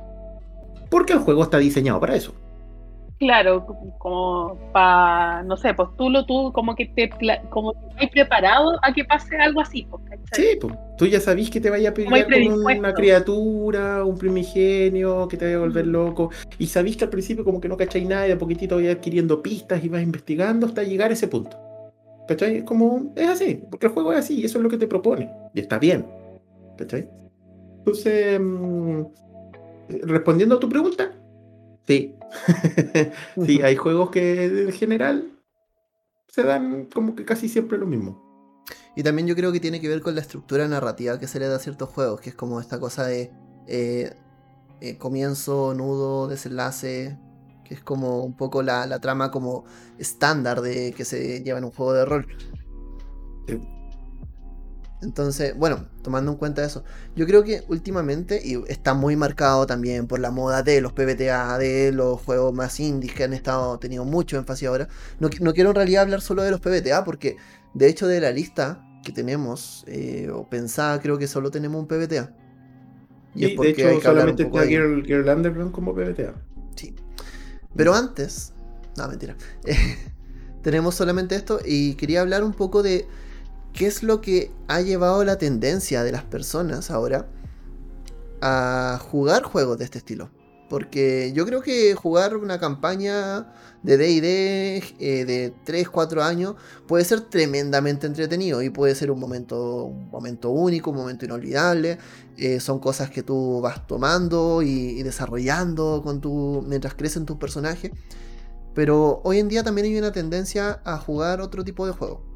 Porque 0.90 1.12
el 1.12 1.18
juego 1.18 1.42
está 1.42 1.58
diseñado 1.58 2.00
para 2.00 2.16
eso. 2.16 2.34
Claro, 3.18 3.66
como 3.98 4.56
para, 4.72 5.42
no 5.42 5.56
sé, 5.56 5.74
pues 5.74 5.88
tú 5.96 6.08
lo 6.08 6.24
tú 6.24 6.52
como 6.52 6.74
que 6.74 6.86
te 6.86 7.10
como 7.50 7.74
que 7.98 8.08
preparado 8.08 8.78
a 8.82 8.92
que 8.92 9.04
pase 9.04 9.36
algo 9.36 9.60
así, 9.60 9.86
pues, 9.90 10.02
Sí, 10.32 10.58
pues, 10.60 10.74
tú 10.96 11.06
ya 11.06 11.20
sabís 11.20 11.50
que 11.50 11.60
te 11.60 11.70
vaya 11.70 11.90
a 11.90 11.94
pelear 11.94 12.26
con 12.26 12.76
una 12.76 12.92
criatura, 12.92 14.04
un 14.04 14.18
primigenio, 14.18 15.26
que 15.26 15.36
te 15.36 15.46
vaya 15.46 15.56
a 15.56 15.60
volver 15.60 15.86
loco, 15.86 16.30
y 16.58 16.66
sabís 16.66 16.96
que 16.96 17.04
al 17.04 17.10
principio 17.10 17.44
como 17.44 17.60
que 17.60 17.68
no 17.68 17.76
cacháis 17.76 18.06
nada 18.06 18.28
y 18.28 18.32
a 18.32 18.38
poquitito 18.38 18.76
vais 18.76 18.94
adquiriendo 18.94 19.42
pistas 19.42 19.82
y 19.82 19.88
vas 19.88 20.02
investigando 20.02 20.66
hasta 20.66 20.82
llegar 20.82 21.10
a 21.10 21.14
ese 21.14 21.28
punto. 21.28 21.56
¿Cachai? 22.28 22.62
Como, 22.64 23.12
es 23.16 23.28
así, 23.28 23.62
porque 23.70 23.86
el 23.86 23.92
juego 23.92 24.12
es 24.12 24.18
así 24.18 24.40
y 24.40 24.44
eso 24.44 24.58
es 24.58 24.64
lo 24.64 24.70
que 24.70 24.76
te 24.76 24.86
propone, 24.86 25.30
y 25.54 25.60
está 25.60 25.78
bien. 25.78 26.06
¿Cachai? 26.76 27.08
Entonces, 27.78 28.38
mm, 28.38 29.02
respondiendo 30.02 30.56
a 30.56 30.60
tu 30.60 30.68
pregunta, 30.68 31.10
sí. 31.88 32.14
sí, 33.46 33.62
hay 33.62 33.76
juegos 33.76 34.10
que 34.10 34.44
en 34.44 34.72
general 34.72 35.32
se 36.28 36.42
dan 36.42 36.84
como 36.84 37.16
que 37.16 37.24
casi 37.24 37.48
siempre 37.48 37.78
lo 37.78 37.86
mismo. 37.86 38.22
Y 38.94 39.02
también 39.02 39.26
yo 39.26 39.34
creo 39.34 39.52
que 39.52 39.60
tiene 39.60 39.80
que 39.80 39.88
ver 39.88 40.02
con 40.02 40.14
la 40.14 40.20
estructura 40.20 40.68
narrativa 40.68 41.18
que 41.18 41.26
se 41.26 41.38
le 41.40 41.48
da 41.48 41.56
a 41.56 41.60
ciertos 41.60 41.88
juegos, 41.88 42.20
que 42.20 42.30
es 42.30 42.34
como 42.34 42.60
esta 42.60 42.78
cosa 42.78 43.06
de 43.06 43.30
eh, 43.66 44.14
eh, 44.82 44.98
comienzo, 44.98 45.72
nudo, 45.74 46.28
desenlace, 46.28 47.18
que 47.64 47.74
es 47.74 47.80
como 47.80 48.22
un 48.22 48.36
poco 48.36 48.62
la, 48.62 48.86
la 48.86 49.00
trama 49.00 49.30
como 49.30 49.64
estándar 49.98 50.60
de 50.60 50.92
que 50.92 51.06
se 51.06 51.42
lleva 51.42 51.58
en 51.58 51.64
un 51.64 51.70
juego 51.70 51.94
de 51.94 52.04
rol. 52.04 52.26
Entonces, 55.00 55.56
bueno, 55.56 55.86
tomando 56.02 56.32
en 56.32 56.38
cuenta 56.38 56.64
eso, 56.64 56.82
yo 57.14 57.24
creo 57.26 57.44
que 57.44 57.62
últimamente, 57.68 58.40
y 58.44 58.60
está 58.66 58.94
muy 58.94 59.14
marcado 59.14 59.64
también 59.66 60.08
por 60.08 60.18
la 60.18 60.32
moda 60.32 60.62
de 60.62 60.80
los 60.80 60.92
PBTA, 60.92 61.56
de 61.58 61.92
los 61.92 62.20
juegos 62.20 62.52
más 62.52 62.80
indies 62.80 63.14
que 63.14 63.24
han 63.24 63.32
estado 63.32 63.78
teniendo 63.78 64.04
mucho 64.04 64.36
énfasis 64.36 64.68
ahora. 64.68 64.88
No, 65.20 65.30
quiero 65.30 65.70
en 65.70 65.76
realidad 65.76 66.02
hablar 66.02 66.20
solo 66.20 66.42
de 66.42 66.50
los 66.50 66.60
PBTA, 66.60 67.04
porque 67.04 67.36
de 67.74 67.88
hecho 67.88 68.08
de 68.08 68.20
la 68.20 68.32
lista 68.32 68.84
que 69.04 69.12
tenemos, 69.12 69.84
eh, 69.86 70.30
o 70.32 70.48
pensaba, 70.48 71.00
creo 71.00 71.16
que 71.16 71.28
solo 71.28 71.50
tenemos 71.50 71.80
un 71.80 71.86
PBTA. 71.86 72.34
Y, 73.34 73.44
es 73.44 73.52
porque 73.52 73.84
de 73.84 73.92
hecho, 73.92 74.02
solamente 74.02 74.42
está 74.42 74.66
Girl, 74.66 75.04
Girl 75.04 75.28
Underground 75.28 75.72
como 75.72 75.94
PBTA. 75.94 76.34
Sí. 76.74 76.96
Pero 77.76 77.94
antes, 77.94 78.52
no, 78.96 79.06
mentira. 79.06 79.36
tenemos 80.62 80.96
solamente 80.96 81.36
esto 81.36 81.60
y 81.64 81.94
quería 81.94 82.20
hablar 82.20 82.42
un 82.42 82.52
poco 82.52 82.82
de 82.82 83.06
qué 83.72 83.86
es 83.86 84.02
lo 84.02 84.20
que 84.20 84.50
ha 84.66 84.80
llevado 84.80 85.24
la 85.24 85.38
tendencia 85.38 86.02
de 86.02 86.12
las 86.12 86.24
personas 86.24 86.90
ahora 86.90 87.28
a 88.40 88.98
jugar 89.10 89.42
juegos 89.42 89.78
de 89.78 89.84
este 89.84 89.98
estilo. 89.98 90.30
Porque 90.68 91.32
yo 91.34 91.46
creo 91.46 91.62
que 91.62 91.94
jugar 91.94 92.36
una 92.36 92.60
campaña 92.60 93.54
de 93.82 93.96
DD 93.96 94.84
eh, 94.98 95.24
de 95.24 95.54
3, 95.64 95.88
4 95.88 96.22
años 96.22 96.56
puede 96.86 97.04
ser 97.04 97.22
tremendamente 97.22 98.06
entretenido 98.06 98.60
y 98.60 98.68
puede 98.68 98.94
ser 98.94 99.10
un 99.10 99.18
momento, 99.18 99.84
un 99.84 100.10
momento 100.10 100.50
único, 100.50 100.90
un 100.90 100.98
momento 100.98 101.24
inolvidable. 101.24 101.98
Eh, 102.36 102.60
son 102.60 102.80
cosas 102.80 103.10
que 103.10 103.22
tú 103.22 103.60
vas 103.62 103.86
tomando 103.86 104.60
y, 104.62 105.02
desarrollando 105.02 106.02
con 106.04 106.20
tu, 106.20 106.62
mientras 106.66 106.94
crecen 106.94 107.24
tus 107.24 107.38
personajes. 107.38 107.92
Pero 108.74 109.22
hoy 109.24 109.38
en 109.38 109.48
día 109.48 109.62
también 109.62 109.86
hay 109.86 109.98
una 109.98 110.12
tendencia 110.12 110.82
a 110.84 110.98
jugar 110.98 111.40
otro 111.40 111.64
tipo 111.64 111.86
de 111.86 111.92
juego 111.92 112.27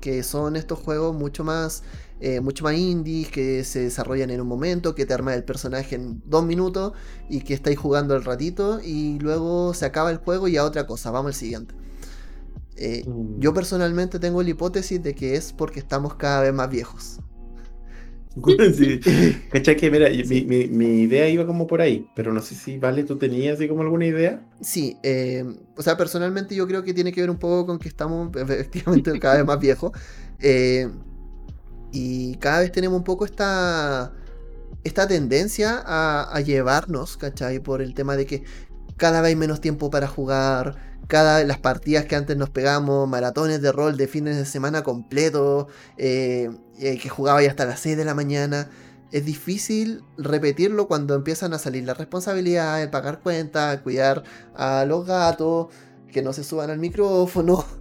que 0.00 0.22
son 0.22 0.56
estos 0.56 0.78
juegos 0.78 1.14
mucho 1.14 1.44
más, 1.44 1.82
eh, 2.20 2.40
mucho 2.40 2.64
más 2.64 2.74
indies, 2.74 3.28
que 3.30 3.64
se 3.64 3.80
desarrollan 3.80 4.30
en 4.30 4.40
un 4.40 4.48
momento, 4.48 4.94
que 4.94 5.06
te 5.06 5.14
arma 5.14 5.34
el 5.34 5.44
personaje 5.44 5.96
en 5.96 6.22
dos 6.26 6.44
minutos 6.44 6.92
y 7.28 7.40
que 7.40 7.54
estáis 7.54 7.78
jugando 7.78 8.16
el 8.16 8.24
ratito 8.24 8.80
y 8.82 9.18
luego 9.18 9.74
se 9.74 9.86
acaba 9.86 10.10
el 10.10 10.18
juego 10.18 10.48
y 10.48 10.56
a 10.56 10.64
otra 10.64 10.86
cosa, 10.86 11.10
vamos 11.10 11.30
al 11.30 11.34
siguiente. 11.34 11.74
Eh, 12.76 13.04
mm. 13.06 13.40
Yo 13.40 13.52
personalmente 13.54 14.18
tengo 14.18 14.42
la 14.42 14.50
hipótesis 14.50 15.02
de 15.02 15.14
que 15.14 15.36
es 15.36 15.52
porque 15.52 15.80
estamos 15.80 16.14
cada 16.14 16.42
vez 16.42 16.52
más 16.52 16.70
viejos. 16.70 17.20
Sí. 18.74 19.00
¿Cachai? 19.50 19.76
Que 19.76 19.90
mira, 19.90 20.08
mi, 20.08 21.02
idea 21.02 21.28
iba 21.28 21.46
como 21.46 21.66
por 21.66 21.80
ahí, 21.80 22.06
pero 22.14 22.32
no 22.32 22.40
sé 22.40 22.54
si 22.54 22.78
Vale, 22.78 23.04
tú 23.04 23.16
tenías 23.16 23.56
así 23.56 23.68
como 23.68 23.82
alguna 23.82 24.06
idea. 24.06 24.40
Sí, 24.60 24.96
eh, 25.02 25.44
o 25.76 25.82
sea, 25.82 25.96
personalmente 25.96 26.54
yo 26.54 26.66
creo 26.66 26.82
que 26.82 26.94
tiene 26.94 27.12
que 27.12 27.20
ver 27.20 27.30
un 27.30 27.38
poco 27.38 27.66
con 27.66 27.78
que 27.78 27.88
estamos 27.88 28.30
efectivamente 28.36 29.18
cada 29.18 29.36
vez 29.36 29.46
más 29.46 29.58
viejos. 29.58 29.92
Eh, 30.38 30.88
y 31.92 32.36
cada 32.36 32.60
vez 32.60 32.70
tenemos 32.70 32.96
un 32.96 33.04
poco 33.04 33.24
esta, 33.24 34.12
esta 34.84 35.08
tendencia 35.08 35.82
a, 35.84 36.32
a 36.32 36.40
llevarnos, 36.40 37.16
¿cachai? 37.16 37.58
Por 37.58 37.82
el 37.82 37.94
tema 37.94 38.16
de 38.16 38.26
que 38.26 38.44
cada 38.96 39.20
vez 39.22 39.30
hay 39.30 39.36
menos 39.36 39.60
tiempo 39.60 39.90
para 39.90 40.06
jugar 40.06 40.90
cada 41.10 41.44
las 41.44 41.58
partidas 41.58 42.06
que 42.06 42.16
antes 42.16 42.36
nos 42.36 42.48
pegamos, 42.48 43.06
maratones 43.08 43.60
de 43.60 43.72
rol 43.72 43.96
de 43.96 44.06
fines 44.06 44.36
de 44.36 44.46
semana 44.46 44.82
completo, 44.82 45.66
eh, 45.98 46.50
eh, 46.80 46.98
que 46.98 47.08
jugaba 47.10 47.42
ya 47.42 47.50
hasta 47.50 47.66
las 47.66 47.80
6 47.80 47.96
de 47.96 48.04
la 48.04 48.14
mañana. 48.14 48.70
Es 49.12 49.24
difícil 49.24 50.02
repetirlo 50.16 50.88
cuando 50.88 51.14
empiezan 51.14 51.52
a 51.52 51.58
salir 51.58 51.84
las 51.84 51.98
responsabilidades, 51.98 52.88
pagar 52.88 53.20
cuentas, 53.20 53.80
cuidar 53.82 54.22
a 54.54 54.84
los 54.86 55.04
gatos, 55.06 55.66
que 56.10 56.22
no 56.22 56.32
se 56.32 56.42
suban 56.44 56.70
al 56.70 56.78
micrófono. 56.78 57.64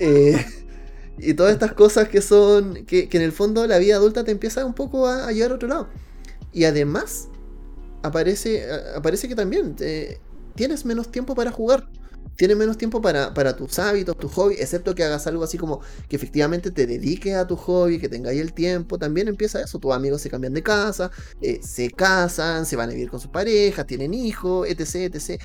Eh, 0.00 0.46
y 1.18 1.34
todas 1.34 1.52
estas 1.52 1.72
cosas 1.72 2.08
que 2.08 2.20
son. 2.22 2.86
Que, 2.86 3.08
en 3.10 3.22
el 3.22 3.32
fondo 3.32 3.66
la 3.66 3.78
vida 3.78 3.96
adulta 3.96 4.22
te 4.22 4.30
empieza 4.30 4.64
un 4.64 4.74
poco 4.74 5.08
a, 5.08 5.32
llevar 5.32 5.50
a 5.50 5.54
otro 5.56 5.66
lado. 5.66 5.88
Y 6.52 6.66
además, 6.66 7.28
aparece, 8.04 8.64
aparece 8.94 9.26
que 9.26 9.34
también 9.34 9.74
tienes 10.54 10.84
menos 10.84 11.10
tiempo 11.10 11.34
para 11.34 11.50
jugar 11.50 11.88
tienes 12.38 12.56
menos 12.56 12.78
tiempo 12.78 13.02
para, 13.02 13.56
tus 13.56 13.80
hábitos, 13.80 14.16
tu 14.16 14.28
hobby, 14.28 14.54
excepto 14.60 14.94
que 14.94 15.02
hagas 15.02 15.26
algo 15.26 15.42
así 15.42 15.58
como 15.58 15.80
que 16.08 16.14
efectivamente 16.14 16.70
te 16.70 16.86
dediques 16.86 17.34
a 17.34 17.48
tu 17.48 17.56
hobby, 17.56 17.98
que 17.98 18.08
tengáis 18.08 18.40
el 18.40 18.52
tiempo, 18.52 18.96
también 18.96 19.26
empieza 19.26 19.60
eso, 19.60 19.80
tus 19.80 19.92
amigos 19.92 20.22
se 20.22 20.30
cambian 20.30 20.54
de 20.54 20.62
casa, 20.62 21.10
eh, 21.42 21.58
se 21.60 21.90
casan, 21.90 22.64
se 22.64 22.76
van 22.76 22.90
a 22.90 22.92
vivir 22.92 23.10
con 23.10 23.18
sus 23.18 23.32
parejas, 23.32 23.84
tienen 23.86 24.14
hijos, 24.14 24.68
etc. 24.68 25.42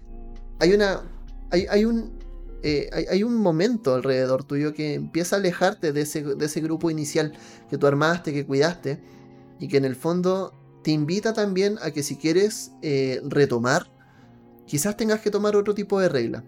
Hay 0.60 0.72
una, 0.72 1.02
hay, 1.50 1.84
un, 1.84 2.14
eh, 2.62 2.92
hay, 3.10 3.24
un 3.24 3.38
momento 3.38 3.96
alrededor 3.96 4.44
tuyo 4.44 4.76
que 4.76 4.94
empieza 4.94 5.36
a 5.36 5.40
alejarte 5.40 5.94
de 5.94 6.02
ese, 6.02 6.22
de 6.22 6.46
ese 6.46 6.62
grupo 6.62 6.92
inicial 6.92 7.34
que 7.72 7.80
tú 7.80 7.88
armaste, 7.88 8.34
que 8.34 8.46
cuidaste, 8.46 9.02
y 9.60 9.68
que 9.68 9.78
en 9.78 9.86
el 9.86 9.96
fondo 9.96 10.54
te 10.84 10.92
invita 10.92 11.34
también 11.34 11.80
a 11.82 11.90
que 11.90 12.04
si 12.04 12.18
quieres 12.18 12.72
eh, 12.84 13.20
retomar, 13.26 13.92
quizás 14.68 14.96
tengas 14.96 15.22
que 15.22 15.32
tomar 15.32 15.56
otro 15.56 15.74
tipo 15.74 16.00
de 16.00 16.08
regla. 16.08 16.44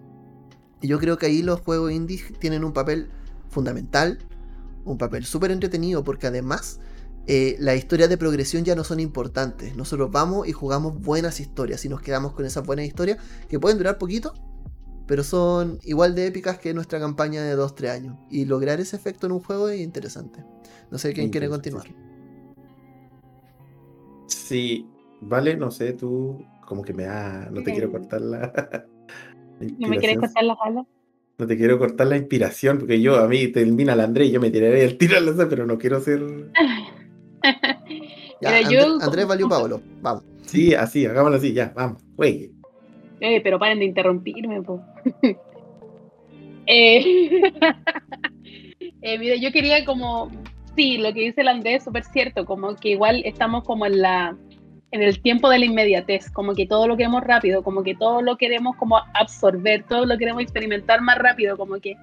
Y 0.80 0.88
yo 0.88 0.98
creo 0.98 1.18
que 1.18 1.26
ahí 1.26 1.42
los 1.42 1.60
juegos 1.60 1.92
indies 1.92 2.32
tienen 2.38 2.64
un 2.64 2.72
papel 2.72 3.08
fundamental, 3.48 4.18
un 4.84 4.98
papel 4.98 5.24
súper 5.24 5.50
entretenido, 5.50 6.04
porque 6.04 6.26
además 6.26 6.80
eh, 7.26 7.56
las 7.58 7.76
historias 7.76 8.08
de 8.08 8.18
progresión 8.18 8.64
ya 8.64 8.76
no 8.76 8.84
son 8.84 9.00
importantes. 9.00 9.76
Nosotros 9.76 10.10
vamos 10.10 10.46
y 10.46 10.52
jugamos 10.52 11.00
buenas 11.00 11.40
historias 11.40 11.84
y 11.84 11.88
nos 11.88 12.00
quedamos 12.00 12.32
con 12.32 12.44
esas 12.44 12.64
buenas 12.64 12.86
historias 12.86 13.18
que 13.48 13.58
pueden 13.58 13.78
durar 13.78 13.98
poquito, 13.98 14.32
pero 15.06 15.24
son 15.24 15.78
igual 15.82 16.14
de 16.14 16.26
épicas 16.26 16.58
que 16.58 16.72
nuestra 16.72 17.00
campaña 17.00 17.42
de 17.42 17.56
2-3 17.56 17.90
años. 17.90 18.16
Y 18.30 18.44
lograr 18.44 18.80
ese 18.80 18.96
efecto 18.96 19.26
en 19.26 19.32
un 19.32 19.40
juego 19.40 19.68
es 19.68 19.80
interesante. 19.80 20.44
No 20.90 20.98
sé 20.98 21.12
quién 21.12 21.30
quiere 21.30 21.48
continuar. 21.48 21.86
Sí, 24.28 24.88
vale, 25.20 25.56
no 25.56 25.70
sé, 25.70 25.94
tú 25.94 26.44
como 26.64 26.82
que 26.82 26.92
me 26.92 27.04
da... 27.04 27.48
No 27.50 27.62
te 27.62 27.72
quiero 27.72 27.90
cortar 27.90 28.20
la... 28.20 28.86
¿No 29.60 29.88
me 29.88 29.98
quieres 29.98 30.18
cortar 30.18 30.44
las 30.44 30.58
alas? 30.62 30.86
No 31.38 31.46
te 31.46 31.56
quiero 31.56 31.78
cortar 31.78 32.06
la 32.06 32.16
inspiración, 32.16 32.78
porque 32.78 33.00
yo, 33.00 33.16
a 33.16 33.28
mí 33.28 33.48
termina 33.48 33.92
el 33.92 34.00
Andrés 34.00 34.28
y 34.28 34.32
yo 34.32 34.40
me 34.40 34.50
tiraré 34.50 34.84
el 34.84 34.96
tiro 34.96 35.18
al 35.18 35.48
pero 35.48 35.66
no 35.66 35.76
quiero 35.76 36.00
ser. 36.00 36.22
ya, 38.40 38.60
yo... 38.62 38.98
Andrés, 39.00 39.26
valió 39.26 39.48
Pablo, 39.48 39.82
vamos. 40.00 40.24
Sí, 40.46 40.74
así, 40.74 41.04
hagámoslo 41.04 41.36
así, 41.36 41.52
ya, 41.52 41.72
vamos, 41.74 42.02
güey. 42.16 42.50
Eh, 43.20 43.40
pero 43.42 43.58
paren 43.58 43.78
de 43.78 43.84
interrumpirme, 43.84 44.62
po. 44.62 44.82
eh, 46.66 47.42
eh, 49.02 49.18
mira, 49.18 49.36
yo 49.36 49.52
quería 49.52 49.84
como, 49.84 50.30
sí, 50.74 50.98
lo 50.98 51.12
que 51.12 51.20
dice 51.20 51.42
el 51.42 51.48
Andrés 51.48 51.78
es 51.78 51.84
súper 51.84 52.04
cierto, 52.04 52.46
como 52.46 52.76
que 52.76 52.90
igual 52.90 53.22
estamos 53.24 53.64
como 53.64 53.84
en 53.86 54.00
la 54.00 54.36
en 54.96 55.02
el 55.02 55.20
tiempo 55.20 55.48
de 55.48 55.58
la 55.58 55.66
inmediatez, 55.66 56.30
como 56.30 56.54
que 56.54 56.66
todo 56.66 56.88
lo 56.88 56.96
queremos 56.96 57.22
rápido, 57.22 57.62
como 57.62 57.82
que 57.82 57.94
todo 57.94 58.22
lo 58.22 58.36
queremos 58.36 58.76
como 58.76 58.98
absorber, 59.14 59.84
todo 59.84 60.06
lo 60.06 60.18
queremos 60.18 60.42
experimentar 60.42 61.00
más 61.02 61.18
rápido, 61.18 61.56
como 61.56 61.76
que 61.76 61.96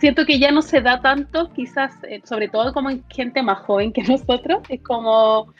siento 0.00 0.24
que 0.26 0.38
ya 0.38 0.50
no 0.50 0.62
se 0.62 0.80
da 0.80 1.00
tanto, 1.00 1.52
quizás, 1.52 1.92
eh, 2.04 2.20
sobre 2.24 2.48
todo 2.48 2.72
como 2.72 2.90
en 2.90 3.04
gente 3.08 3.42
más 3.42 3.58
joven 3.60 3.92
que 3.92 4.02
nosotros, 4.08 4.62
es 4.68 4.82
como 4.82 5.52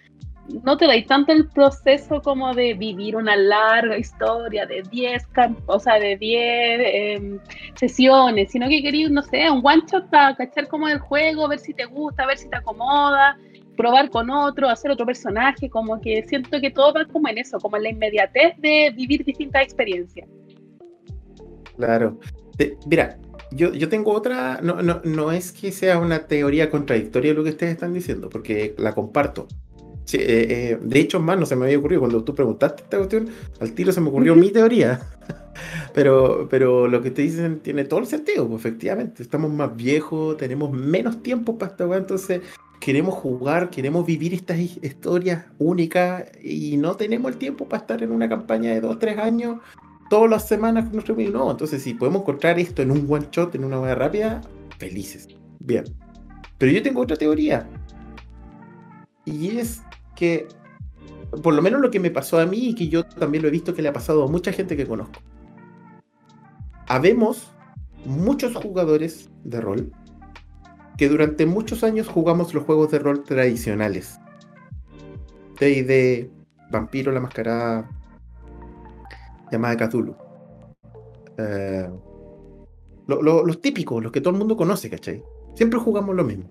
no 0.62 0.76
te 0.76 0.87
dais 0.87 1.07
tanto 1.07 1.33
el 1.33 1.48
proceso 1.48 2.22
como 2.22 2.55
de 2.55 2.74
vivir 2.74 3.16
una 3.16 3.35
larga 3.37 3.98
historia 3.98 4.64
de 4.64 4.83
10 4.83 5.24
o 5.66 5.81
sea, 5.81 5.98
de 5.98 6.16
10 6.16 6.81
em, 6.85 7.40
sesiones, 7.74 8.52
sino 8.52 8.68
que 8.68 8.81
querías, 8.81 9.11
no 9.11 9.22
sé, 9.22 9.50
un 9.50 9.61
one 9.64 9.83
shot 9.90 10.09
para 10.09 10.37
cachar 10.37 10.68
como 10.68 10.88
el 10.88 11.00
juego, 11.00 11.48
ver 11.48 11.59
si 11.59 11.74
te 11.74 11.85
gusta, 11.85 12.26
ver 12.26 12.38
si 12.38 12.48
te 12.48 12.57
acomoda, 12.57 13.37
probar 13.76 14.10
con 14.10 14.30
otro, 14.30 14.68
hacer 14.68 14.90
otro 14.90 15.06
personaje, 15.06 15.68
como 15.68 16.00
que 16.00 16.24
siento 16.26 16.60
que 16.60 16.70
todo 16.70 16.94
va 16.94 17.04
como 17.04 17.28
en 17.28 17.38
eso, 17.38 17.58
como 17.58 17.76
en 17.76 17.84
la 17.84 17.90
inmediatez 17.90 18.54
de 18.58 18.92
vivir 18.96 19.24
distintas 19.24 19.62
experiencias. 19.62 20.28
Claro. 21.76 22.18
Mira, 22.86 23.18
yo, 23.50 23.72
yo 23.72 23.88
tengo 23.88 24.12
otra. 24.12 24.60
No, 24.62 24.82
no, 24.82 25.00
no 25.04 25.32
es 25.32 25.52
que 25.52 25.72
sea 25.72 25.98
una 25.98 26.26
teoría 26.26 26.70
contradictoria 26.70 27.34
lo 27.34 27.44
que 27.44 27.50
ustedes 27.50 27.72
están 27.72 27.92
diciendo, 27.92 28.28
porque 28.28 28.74
la 28.78 28.94
comparto. 28.94 29.46
Sí, 30.04 30.18
eh, 30.18 30.24
eh, 30.70 30.78
de 30.80 31.00
hecho, 31.00 31.18
más 31.18 31.38
no 31.38 31.46
se 31.46 31.56
me 31.56 31.66
había 31.66 31.78
ocurrido. 31.78 32.00
Cuando 32.00 32.22
tú 32.22 32.34
preguntaste 32.34 32.84
esta 32.84 32.96
cuestión, 32.96 33.28
al 33.60 33.72
tiro 33.72 33.92
se 33.92 34.00
me 34.00 34.08
ocurrió 34.08 34.34
mi 34.34 34.50
teoría. 34.50 35.00
Pero, 35.94 36.46
pero 36.50 36.86
lo 36.86 37.00
que 37.00 37.10
te 37.10 37.22
dicen 37.22 37.60
tiene 37.60 37.84
todo 37.84 38.00
el 38.00 38.06
sentido, 38.06 38.46
pues, 38.46 38.60
efectivamente. 38.60 39.22
Estamos 39.22 39.50
más 39.50 39.74
viejos, 39.74 40.36
tenemos 40.36 40.70
menos 40.70 41.22
tiempo 41.22 41.56
para 41.56 41.72
esta 41.72 41.96
entonces 41.96 42.42
queremos 42.80 43.14
jugar, 43.14 43.70
queremos 43.70 44.06
vivir 44.06 44.34
estas 44.34 44.58
his- 44.58 44.78
historias 44.82 45.46
únicas 45.58 46.24
y 46.42 46.76
no 46.76 46.94
tenemos 46.96 47.32
el 47.32 47.38
tiempo 47.38 47.68
para 47.68 47.80
estar 47.80 48.02
en 48.02 48.12
una 48.12 48.28
campaña 48.28 48.72
de 48.72 48.80
dos, 48.80 48.98
tres 48.98 49.18
años 49.18 49.58
todas 50.10 50.30
las 50.30 50.46
semanas 50.46 50.84
con 50.84 50.94
nuestro 50.94 51.14
amigo. 51.14 51.32
No, 51.32 51.50
entonces 51.50 51.82
si 51.82 51.94
podemos 51.94 52.22
encontrar 52.22 52.58
esto 52.58 52.82
en 52.82 52.90
un 52.90 53.06
one 53.08 53.26
shot, 53.30 53.54
en 53.54 53.64
una 53.64 53.78
manera 53.80 53.96
rápida, 53.96 54.40
felices. 54.78 55.28
Bien. 55.58 55.84
Pero 56.58 56.72
yo 56.72 56.82
tengo 56.82 57.00
otra 57.00 57.16
teoría. 57.16 57.68
Y 59.24 59.58
es 59.58 59.82
que, 60.14 60.46
por 61.42 61.54
lo 61.54 61.60
menos 61.62 61.80
lo 61.80 61.90
que 61.90 61.98
me 61.98 62.10
pasó 62.10 62.38
a 62.38 62.46
mí 62.46 62.68
y 62.68 62.74
que 62.74 62.88
yo 62.88 63.04
también 63.04 63.42
lo 63.42 63.48
he 63.48 63.50
visto 63.50 63.74
que 63.74 63.82
le 63.82 63.88
ha 63.88 63.92
pasado 63.92 64.22
a 64.24 64.28
mucha 64.28 64.52
gente 64.52 64.76
que 64.76 64.86
conozco. 64.86 65.20
Habemos 66.86 67.50
muchos 68.04 68.54
jugadores 68.54 69.28
de 69.42 69.60
rol 69.60 69.92
que 70.96 71.09
durante 71.09 71.46
muchos 71.46 71.85
años 71.85 72.09
jugamos 72.09 72.54
los 72.54 72.64
juegos 72.64 72.90
de 72.90 72.98
rol 72.98 73.22
tradicionales. 73.24 74.18
D&D, 75.59 76.30
Vampiro 76.70 77.12
la 77.12 77.20
Mascarada, 77.20 77.90
llamada 79.50 79.76
Cthulhu. 79.76 80.14
Eh, 81.38 81.88
lo- 83.06 83.22
lo- 83.22 83.44
los 83.44 83.61
típicos, 83.61 84.02
los 84.02 84.12
que 84.12 84.20
todo 84.20 84.32
el 84.32 84.38
mundo 84.38 84.56
conoce, 84.56 84.90
¿cachai? 84.90 85.22
Siempre 85.54 85.78
jugamos 85.78 86.14
lo 86.16 86.24
mismo. 86.24 86.44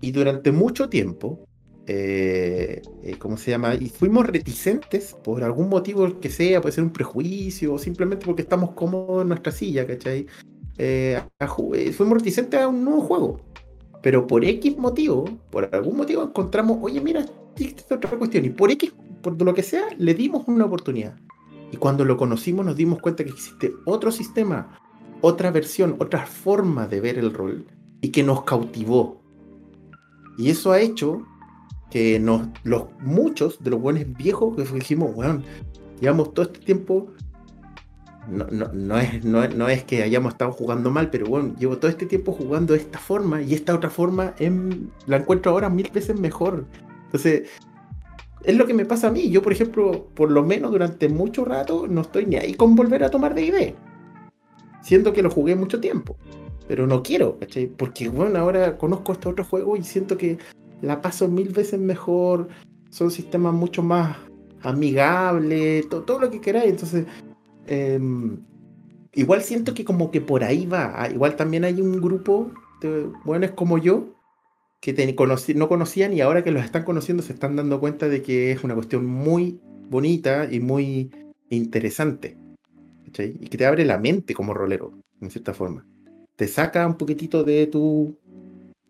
Y 0.00 0.12
durante 0.12 0.50
mucho 0.50 0.88
tiempo, 0.88 1.44
eh, 1.86 2.80
eh, 3.02 3.16
¿cómo 3.18 3.36
se 3.36 3.50
llama? 3.50 3.74
Y 3.74 3.88
fuimos 3.88 4.26
reticentes 4.26 5.14
por 5.22 5.42
algún 5.44 5.68
motivo 5.68 6.18
que 6.20 6.30
sea, 6.30 6.60
puede 6.60 6.72
ser 6.74 6.84
un 6.84 6.92
prejuicio 6.92 7.74
o 7.74 7.78
simplemente 7.78 8.24
porque 8.24 8.42
estamos 8.42 8.72
cómodos 8.72 9.22
en 9.22 9.28
nuestra 9.28 9.52
silla, 9.52 9.86
¿cachai? 9.86 10.26
Eh, 10.82 11.14
a 11.38 11.44
eh, 11.74 11.94
reticentes 11.98 12.58
a 12.58 12.66
un 12.66 12.82
nuevo 12.82 13.02
juego. 13.02 13.40
Pero 14.00 14.26
por 14.26 14.42
X 14.46 14.78
motivo, 14.78 15.26
por 15.50 15.68
algún 15.74 15.98
motivo 15.98 16.22
encontramos, 16.22 16.78
oye, 16.80 17.02
mira, 17.02 17.26
existe 17.54 17.94
otra 17.94 18.18
cuestión. 18.18 18.46
Y 18.46 18.48
por 18.48 18.70
X, 18.70 18.90
por 19.20 19.40
lo 19.42 19.52
que 19.52 19.62
sea, 19.62 19.84
le 19.98 20.14
dimos 20.14 20.48
una 20.48 20.64
oportunidad. 20.64 21.16
Y 21.70 21.76
cuando 21.76 22.06
lo 22.06 22.16
conocimos 22.16 22.64
nos 22.64 22.76
dimos 22.76 22.98
cuenta 22.98 23.24
que 23.24 23.30
existe 23.30 23.74
otro 23.84 24.10
sistema, 24.10 24.80
otra 25.20 25.50
versión, 25.50 25.96
otra 25.98 26.24
forma 26.24 26.86
de 26.86 27.02
ver 27.02 27.18
el 27.18 27.34
rol. 27.34 27.66
Y 28.00 28.08
que 28.08 28.22
nos 28.22 28.44
cautivó. 28.44 29.20
Y 30.38 30.48
eso 30.48 30.72
ha 30.72 30.80
hecho 30.80 31.26
que 31.90 32.18
nos, 32.18 32.48
los 32.62 32.84
muchos 33.00 33.62
de 33.62 33.68
los 33.68 33.82
buenos 33.82 34.04
viejos 34.16 34.56
que 34.56 34.62
dijimos, 34.62 35.10
weón, 35.14 35.44
llevamos 36.00 36.32
todo 36.32 36.46
este 36.46 36.60
tiempo. 36.60 37.08
No, 38.28 38.46
no, 38.50 38.70
no 38.72 38.98
es, 38.98 39.24
no, 39.24 39.68
es- 39.68 39.84
que 39.84 40.02
hayamos 40.02 40.32
estado 40.34 40.52
jugando 40.52 40.90
mal, 40.90 41.10
pero 41.10 41.26
bueno, 41.26 41.54
llevo 41.58 41.78
todo 41.78 41.90
este 41.90 42.06
tiempo 42.06 42.32
jugando 42.32 42.74
de 42.74 42.80
esta 42.80 42.98
forma 42.98 43.42
y 43.42 43.54
esta 43.54 43.74
otra 43.74 43.90
forma 43.90 44.34
em, 44.38 44.88
la 45.06 45.16
encuentro 45.16 45.50
ahora 45.52 45.68
mil 45.70 45.90
veces 45.92 46.18
mejor. 46.20 46.66
Entonces, 47.06 47.48
es 48.44 48.56
lo 48.56 48.66
que 48.66 48.74
me 48.74 48.84
pasa 48.84 49.08
a 49.08 49.10
mí. 49.10 49.30
Yo, 49.30 49.42
por 49.42 49.52
ejemplo, 49.52 50.06
por 50.14 50.30
lo 50.30 50.44
menos 50.44 50.70
durante 50.70 51.08
mucho 51.08 51.44
rato 51.44 51.86
no 51.88 52.02
estoy 52.02 52.26
ni 52.26 52.36
ahí 52.36 52.54
con 52.54 52.74
volver 52.76 53.02
a 53.04 53.10
tomar 53.10 53.34
D&D. 53.34 53.74
Siento 54.82 55.12
que 55.12 55.22
lo 55.22 55.30
jugué 55.30 55.54
mucho 55.56 55.80
tiempo. 55.80 56.16
Pero 56.68 56.86
no 56.86 57.02
quiero, 57.02 57.38
¿cachai? 57.38 57.66
Porque, 57.66 58.08
bueno, 58.08 58.38
ahora 58.38 58.78
conozco 58.78 59.12
este 59.12 59.28
otro 59.28 59.44
juego 59.44 59.76
y 59.76 59.82
siento 59.82 60.16
que 60.16 60.38
la 60.82 61.00
paso 61.02 61.26
mil 61.28 61.48
veces 61.48 61.80
mejor. 61.80 62.48
Son 62.90 63.10
sistemas 63.10 63.52
mucho 63.54 63.82
más 63.82 64.16
amigables, 64.62 65.88
to- 65.88 66.02
todo 66.02 66.20
lo 66.20 66.30
que 66.30 66.40
queráis. 66.40 66.70
Entonces, 66.70 67.06
em, 67.70 68.38
igual 69.14 69.40
siento 69.42 69.72
que 69.74 69.84
como 69.84 70.10
que 70.10 70.20
por 70.20 70.44
ahí 70.44 70.66
va. 70.66 70.92
Ah, 71.02 71.08
Igual 71.08 71.36
también 71.36 71.64
hay 71.64 71.80
un 71.80 72.00
grupo 72.00 72.50
de 72.82 73.06
buenos 73.24 73.52
como 73.52 73.78
yo 73.78 74.14
que 74.80 74.92
te 74.92 75.14
conocí- 75.16 75.54
no 75.54 75.68
conocían 75.68 76.12
y 76.14 76.20
ahora 76.20 76.42
que 76.44 76.50
los 76.50 76.64
están 76.64 76.84
conociendo 76.84 77.22
se 77.22 77.32
están 77.32 77.54
dando 77.56 77.80
cuenta 77.80 78.08
de 78.08 78.22
que 78.22 78.50
es 78.52 78.64
una 78.64 78.74
cuestión 78.74 79.04
muy 79.06 79.60
bonita 79.90 80.48
y 80.50 80.60
muy 80.60 81.10
interesante. 81.50 82.36
¿cachai? 83.06 83.36
Y 83.40 83.48
que 83.48 83.58
te 83.58 83.66
abre 83.66 83.84
la 83.84 83.98
mente 83.98 84.34
como 84.34 84.54
rolero, 84.54 84.92
en 85.20 85.30
cierta 85.30 85.52
forma. 85.52 85.84
Te 86.36 86.46
saca 86.48 86.86
un 86.86 86.94
poquitito 86.96 87.44
de 87.44 87.66
tu 87.66 88.16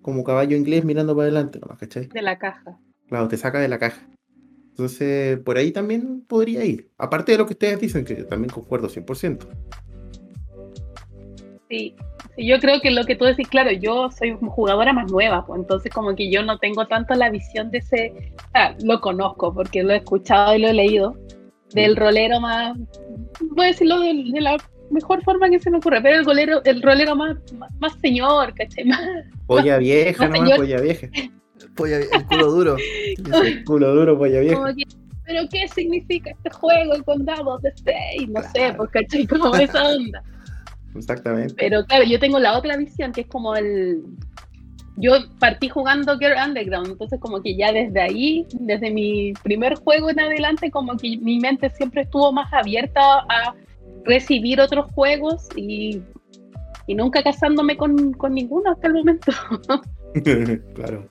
como 0.02 0.22
caballo 0.24 0.56
inglés 0.56 0.84
mirando 0.84 1.14
para 1.16 1.24
adelante 1.24 1.58
nomás, 1.58 1.78
¿cachai? 1.78 2.06
de 2.08 2.22
la 2.22 2.38
caja. 2.38 2.78
Claro, 3.08 3.28
te 3.28 3.36
saca 3.36 3.58
de 3.58 3.68
la 3.68 3.78
caja. 3.78 4.06
Entonces, 4.80 5.38
por 5.40 5.58
ahí 5.58 5.72
también 5.72 6.22
podría 6.26 6.64
ir. 6.64 6.88
Aparte 6.96 7.32
de 7.32 7.38
lo 7.38 7.46
que 7.46 7.52
ustedes 7.52 7.78
dicen, 7.78 8.02
que 8.02 8.14
también 8.24 8.50
concuerdo 8.50 8.88
100%. 8.88 9.46
Sí. 11.68 11.94
Sí, 12.36 12.46
yo 12.46 12.58
creo 12.58 12.80
que 12.80 12.90
lo 12.90 13.04
que 13.04 13.14
tú 13.14 13.26
decís, 13.26 13.46
claro, 13.46 13.70
yo 13.72 14.10
soy 14.10 14.36
jugadora 14.40 14.92
más 14.94 15.10
nueva, 15.10 15.44
pues 15.44 15.60
entonces 15.60 15.92
como 15.92 16.16
que 16.16 16.30
yo 16.30 16.42
no 16.42 16.58
tengo 16.58 16.86
tanto 16.86 17.14
la 17.14 17.28
visión 17.28 17.70
de 17.70 17.78
ese, 17.78 18.32
sea, 18.52 18.74
lo 18.82 19.00
conozco 19.00 19.52
porque 19.52 19.82
lo 19.82 19.92
he 19.92 19.98
escuchado 19.98 20.54
y 20.56 20.60
lo 20.60 20.68
he 20.68 20.72
leído, 20.72 21.16
del 21.74 21.96
rolero 21.96 22.40
más, 22.40 22.76
voy 23.40 23.66
a 23.66 23.68
decirlo 23.68 24.00
de, 24.00 24.14
de 24.32 24.40
la 24.40 24.56
mejor 24.90 25.22
forma 25.22 25.50
que 25.50 25.60
se 25.60 25.70
me 25.70 25.76
ocurre, 25.78 26.00
pero 26.00 26.18
el 26.18 26.24
rolero, 26.24 26.64
el 26.64 26.80
rolero 26.82 27.14
más, 27.14 27.36
más, 27.58 27.70
más 27.78 27.92
señor, 28.00 28.54
¿cachai? 28.54 28.84
Más, 28.86 29.00
Polla 29.46 29.76
vieja, 29.78 30.26
No, 30.26 30.30
no, 30.30 30.40
señor. 30.40 30.56
polla 30.56 30.80
vieja. 30.80 31.08
Polla- 31.76 31.98
el 31.98 32.26
culo 32.26 32.50
duro. 32.50 32.76
El 33.44 33.64
culo 33.64 33.94
duro, 33.94 34.18
polla 34.18 34.38
como 34.54 34.72
vieja. 34.72 34.90
que, 34.90 34.96
pero 35.26 35.42
¿qué 35.50 35.68
significa 35.68 36.30
este 36.30 36.50
juego 36.50 36.94
con 37.04 37.24
dados 37.24 37.62
de 37.62 37.72
6? 38.16 38.28
No 38.30 38.42
sé, 38.42 38.48
Claro. 38.54 38.76
pues, 38.78 38.90
¿cachai? 38.90 39.26
Como 39.26 39.54
esa 39.56 39.88
onda. 39.96 40.22
Exactamente. 40.96 41.54
Pero 41.56 41.84
claro, 41.84 42.04
yo 42.04 42.18
tengo 42.18 42.38
la 42.38 42.58
otra 42.58 42.76
visión 42.76 43.12
que 43.12 43.20
es 43.22 43.26
como 43.28 43.54
el. 43.54 44.02
Yo 44.96 45.12
partí 45.38 45.68
jugando 45.68 46.18
Girl 46.18 46.34
Underground, 46.46 46.88
entonces 46.88 47.18
como 47.20 47.40
que 47.40 47.56
ya 47.56 47.72
desde 47.72 48.00
ahí, 48.02 48.44
desde 48.52 48.90
mi 48.90 49.32
primer 49.44 49.76
juego 49.76 50.10
en 50.10 50.20
adelante, 50.20 50.70
como 50.70 50.96
que 50.96 51.16
mi 51.18 51.38
mente 51.38 51.70
siempre 51.70 52.02
estuvo 52.02 52.32
más 52.32 52.52
abierta 52.52 53.00
a 53.20 53.54
recibir 54.04 54.60
otros 54.60 54.90
juegos 54.92 55.48
y, 55.56 56.02
y 56.86 56.94
nunca 56.94 57.22
casándome 57.22 57.76
con, 57.78 58.12
con 58.14 58.34
ninguno 58.34 58.72
hasta 58.72 58.88
el 58.88 58.94
momento. 58.94 59.32
claro. 60.74 61.08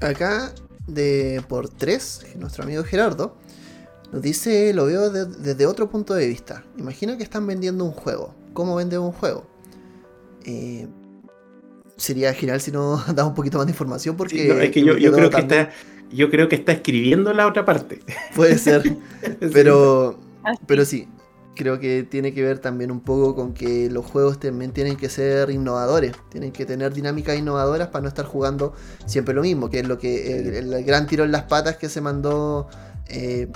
Acá, 0.00 0.52
de 0.86 1.42
por 1.48 1.68
3, 1.68 2.26
nuestro 2.36 2.64
amigo 2.64 2.84
Gerardo 2.84 3.36
nos 4.12 4.22
dice, 4.22 4.72
lo 4.72 4.86
veo 4.86 5.10
de- 5.10 5.26
desde 5.26 5.66
otro 5.66 5.90
punto 5.90 6.14
de 6.14 6.26
vista. 6.26 6.64
Imagina 6.78 7.16
que 7.16 7.22
están 7.24 7.46
vendiendo 7.46 7.84
un 7.84 7.92
juego. 7.92 8.34
¿Cómo 8.54 8.76
venden 8.76 9.00
un 9.00 9.12
juego? 9.12 9.46
Eh, 10.44 10.86
sería 11.96 12.32
genial 12.32 12.60
si 12.60 12.70
nos 12.70 13.06
das 13.14 13.26
un 13.26 13.34
poquito 13.34 13.58
más 13.58 13.66
de 13.66 13.72
información 13.72 14.16
porque... 14.16 14.42
Sí, 14.42 14.48
no, 14.48 14.54
es 14.60 14.70
que 14.70 14.82
yo, 14.82 14.94
creo 15.12 15.28
que 15.30 15.40
está, 15.40 15.70
yo 16.10 16.30
creo 16.30 16.48
que 16.48 16.56
está 16.56 16.72
escribiendo 16.72 17.32
la 17.34 17.46
otra 17.46 17.64
parte. 17.64 18.00
Puede 18.34 18.56
ser, 18.58 18.96
pero... 19.52 20.18
Así. 20.44 20.58
Pero 20.66 20.84
sí, 20.86 21.08
creo 21.58 21.80
que 21.80 22.04
tiene 22.04 22.32
que 22.32 22.42
ver 22.42 22.60
también 22.60 22.90
un 22.90 23.00
poco 23.00 23.34
con 23.34 23.52
que 23.52 23.90
los 23.90 24.06
juegos 24.06 24.38
también 24.38 24.72
tienen 24.72 24.96
que 24.96 25.08
ser 25.10 25.50
innovadores, 25.50 26.12
tienen 26.30 26.52
que 26.52 26.64
tener 26.64 26.94
dinámicas 26.94 27.36
innovadoras 27.36 27.88
para 27.88 28.02
no 28.02 28.08
estar 28.08 28.24
jugando 28.24 28.72
siempre 29.04 29.34
lo 29.34 29.42
mismo, 29.42 29.68
que 29.68 29.80
es 29.80 29.88
lo 29.88 29.98
que 29.98 30.38
el, 30.38 30.72
el 30.72 30.84
gran 30.84 31.06
tiro 31.06 31.24
en 31.24 31.32
las 31.32 31.42
patas 31.42 31.76
que 31.76 31.88
se 31.88 32.00
mandó 32.00 32.68
eh, 33.08 33.50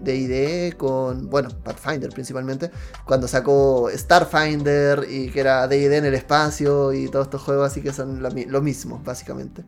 D&D 0.00 0.74
con, 0.76 1.28
bueno, 1.28 1.48
Pathfinder 1.64 2.10
principalmente, 2.10 2.70
cuando 3.04 3.26
sacó 3.26 3.90
Starfinder 3.92 5.04
y 5.10 5.28
que 5.30 5.40
era 5.40 5.66
D&D 5.66 5.96
en 5.96 6.04
el 6.04 6.14
espacio 6.14 6.92
y 6.92 7.08
todos 7.08 7.26
estos 7.26 7.42
juegos 7.42 7.72
así 7.72 7.82
que 7.82 7.92
son 7.92 8.22
lo, 8.22 8.30
lo 8.30 8.62
mismo, 8.62 9.02
básicamente. 9.04 9.64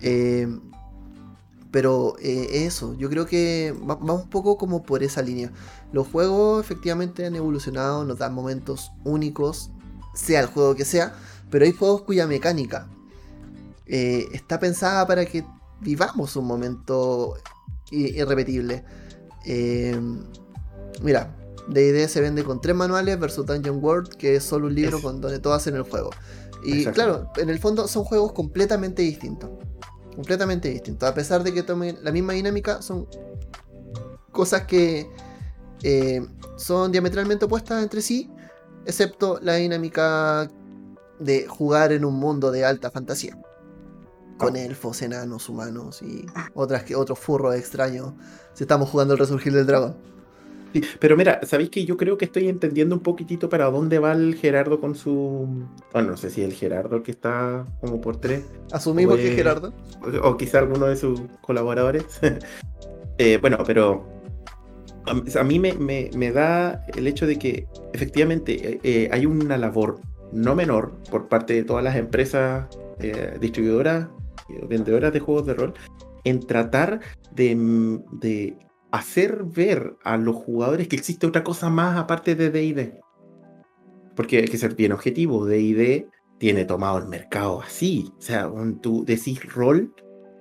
Eh, 0.00 0.46
pero 1.72 2.14
eh, 2.20 2.64
eso, 2.66 2.94
yo 2.94 3.08
creo 3.10 3.26
que 3.26 3.74
va, 3.88 3.96
un 3.96 4.28
poco 4.30 4.56
como 4.56 4.84
por 4.84 5.02
esa 5.02 5.22
línea. 5.22 5.50
Los 5.92 6.06
juegos 6.06 6.64
efectivamente 6.64 7.26
han 7.26 7.34
evolucionado, 7.34 8.04
nos 8.04 8.18
dan 8.18 8.34
momentos 8.34 8.92
únicos, 9.04 9.70
sea 10.14 10.40
el 10.40 10.46
juego 10.46 10.76
que 10.76 10.84
sea, 10.84 11.14
pero 11.50 11.64
hay 11.64 11.72
juegos 11.72 12.02
cuya 12.02 12.26
mecánica 12.26 12.88
eh, 13.86 14.28
está 14.32 14.58
pensada 14.60 15.06
para 15.06 15.24
que 15.24 15.44
vivamos 15.80 16.36
un 16.36 16.46
momento 16.46 17.34
irrepetible. 17.90 18.84
Eh, 19.44 19.98
mira, 21.02 21.36
D&D 21.68 22.08
se 22.08 22.20
vende 22.20 22.44
con 22.44 22.60
tres 22.60 22.76
manuales 22.76 23.18
versus 23.18 23.46
Dungeon 23.46 23.82
World, 23.82 24.14
que 24.16 24.36
es 24.36 24.44
solo 24.44 24.66
un 24.66 24.74
libro 24.74 24.98
Es- 24.98 25.02
con 25.02 25.20
donde 25.20 25.38
todo 25.38 25.54
hacen 25.54 25.74
el 25.74 25.82
juego. 25.82 26.10
Y 26.64 26.84
claro, 26.86 27.30
en 27.36 27.50
el 27.50 27.58
fondo 27.58 27.88
son 27.88 28.04
juegos 28.04 28.32
completamente 28.32 29.02
distintos. 29.02 29.50
Completamente 30.14 30.68
distintos. 30.68 31.08
A 31.08 31.14
pesar 31.14 31.42
de 31.42 31.52
que 31.52 31.62
tomen 31.62 31.98
la 32.02 32.12
misma 32.12 32.34
dinámica, 32.34 32.82
son 32.82 33.06
cosas 34.30 34.62
que, 34.62 35.10
eh, 35.82 36.26
son 36.56 36.92
diametralmente 36.92 37.44
opuestas 37.46 37.82
entre 37.82 38.02
sí, 38.02 38.30
excepto 38.84 39.38
la 39.42 39.54
dinámica 39.54 40.48
de 41.18 41.46
jugar 41.46 41.92
en 41.92 42.04
un 42.04 42.14
mundo 42.14 42.50
de 42.50 42.64
alta 42.64 42.90
fantasía. 42.90 43.38
Con 44.38 44.56
elfos, 44.56 45.02
enanos, 45.02 45.48
humanos 45.48 46.02
y 46.02 46.26
otras 46.54 46.82
que, 46.82 46.96
otros 46.96 47.18
furros 47.18 47.54
extraños. 47.54 48.12
Si 48.54 48.64
estamos 48.64 48.88
jugando 48.88 49.14
el 49.14 49.20
resurgir 49.20 49.52
del 49.52 49.66
dragón. 49.66 50.11
Sí, 50.72 50.82
pero 50.98 51.16
mira, 51.16 51.40
¿sabéis 51.44 51.70
que 51.70 51.84
yo 51.84 51.96
creo 51.96 52.16
que 52.16 52.24
estoy 52.24 52.48
entendiendo 52.48 52.94
un 52.94 53.02
poquitito 53.02 53.48
para 53.48 53.70
dónde 53.70 53.98
va 53.98 54.12
el 54.12 54.34
Gerardo 54.36 54.80
con 54.80 54.94
su. 54.94 55.66
Bueno, 55.92 56.10
no 56.12 56.16
sé 56.16 56.30
si 56.30 56.42
el 56.42 56.52
Gerardo 56.52 56.96
el 56.96 57.02
que 57.02 57.10
está 57.10 57.66
como 57.80 58.00
por 58.00 58.16
tres. 58.16 58.44
Asumimos 58.72 59.16
que 59.16 59.28
es- 59.30 59.34
Gerardo. 59.36 59.72
O, 60.22 60.28
o 60.30 60.36
quizá 60.36 60.58
alguno 60.60 60.86
de 60.86 60.96
sus 60.96 61.20
colaboradores. 61.42 62.04
Eh, 63.18 63.38
bueno, 63.40 63.58
pero. 63.66 64.08
A, 65.06 65.40
a 65.40 65.44
mí 65.44 65.58
me, 65.58 65.74
me- 65.74 66.10
me 66.16 66.32
da 66.32 66.84
el 66.96 67.06
hecho 67.06 67.26
de 67.26 67.38
que 67.38 67.66
efectivamente 67.92 68.52
eh, 68.74 68.80
eh, 68.82 69.08
hay 69.12 69.26
una 69.26 69.58
labor 69.58 70.00
no 70.32 70.54
menor 70.54 70.92
por 71.10 71.28
parte 71.28 71.52
de 71.54 71.62
todas 71.62 71.84
las 71.84 71.96
empresas 71.96 72.66
eh, 73.00 73.36
distribuidoras, 73.40 74.08
vendedoras 74.68 75.12
de 75.12 75.20
juegos 75.20 75.44
de 75.46 75.54
rol, 75.54 75.74
en 76.24 76.40
tratar 76.40 77.00
de, 77.32 77.54
de 78.12 78.56
hacer 78.92 79.42
ver 79.44 79.96
a 80.04 80.16
los 80.16 80.36
jugadores 80.36 80.86
que 80.88 80.96
existe 80.96 81.26
otra 81.26 81.42
cosa 81.42 81.68
más 81.70 81.98
aparte 81.98 82.34
de 82.34 82.50
DD. 82.50 83.00
Porque 84.14 84.38
hay 84.38 84.48
que 84.48 84.58
ser 84.58 84.74
bien 84.74 84.92
objetivo, 84.92 85.46
DD 85.46 86.06
tiene 86.38 86.64
tomado 86.64 86.98
el 86.98 87.06
mercado 87.08 87.62
así. 87.62 88.12
O 88.18 88.20
sea, 88.22 88.48
un- 88.48 88.80
tú 88.80 89.04
decís 89.04 89.42
rol. 89.54 89.92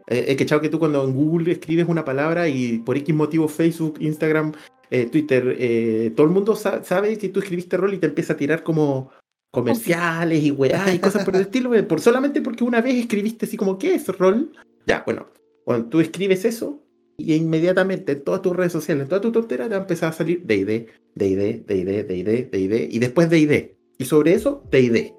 Eh, 0.08 0.26
he 0.28 0.36
cachado 0.36 0.60
que 0.62 0.70
tú 0.70 0.80
cuando 0.80 1.04
en 1.06 1.14
Google 1.14 1.52
escribes 1.52 1.88
una 1.88 2.04
palabra 2.04 2.50
y 2.50 2.80
por 2.80 2.98
X 2.98 3.16
motivo 3.16 3.48
Facebook, 3.48 3.96
Instagram, 4.02 4.52
eh, 4.90 5.06
Twitter, 5.06 5.56
eh, 5.58 6.12
todo 6.16 6.28
el 6.28 6.34
mundo 6.34 6.56
sa- 6.56 6.84
sabe 6.84 7.18
que 7.18 7.30
tú 7.30 7.40
escribiste 7.40 7.78
rol 7.78 7.94
y 7.94 7.98
te 8.00 8.08
empieza 8.08 8.34
a 8.34 8.38
tirar 8.38 8.64
como 8.64 9.10
comerciales 9.52 10.44
y 10.44 10.52
weá 10.52 10.94
y 10.94 11.00
cosas 11.00 11.24
por 11.24 11.36
el 11.36 11.42
estilo, 11.44 11.74
eh, 11.76 11.84
por, 11.84 12.02
solamente 12.02 12.42
porque 12.42 12.64
una 12.64 12.82
vez 12.82 12.96
escribiste 12.96 13.46
así 13.46 13.56
como, 13.56 13.78
¿qué 13.78 13.96
es 13.96 14.08
rol? 14.18 14.52
Ya, 14.88 15.04
bueno, 15.06 15.28
cuando 15.64 15.88
tú 15.88 16.00
escribes 16.02 16.44
eso 16.46 16.82
y 17.28 17.36
inmediatamente 17.36 18.14
en 18.14 18.24
todas 18.24 18.42
tus 18.42 18.56
redes 18.56 18.72
sociales, 18.72 19.04
en 19.04 19.10
toda 19.10 19.22
tu 19.22 19.32
tontera 19.32 19.66
te 19.66 19.72
va 19.72 19.78
a 19.78 19.82
empezar 19.82 20.10
a 20.10 20.14
salir 20.14 20.44
D&D, 20.46 20.88
D&D, 21.16 21.64
D&D, 21.68 22.04
D&D, 22.04 22.50
D&D 22.52 22.88
y 22.92 23.00
después 23.00 23.30
D&D. 23.30 23.76
Y 23.98 24.06
sobre 24.06 24.34
eso, 24.34 24.64
D&D. 24.72 25.14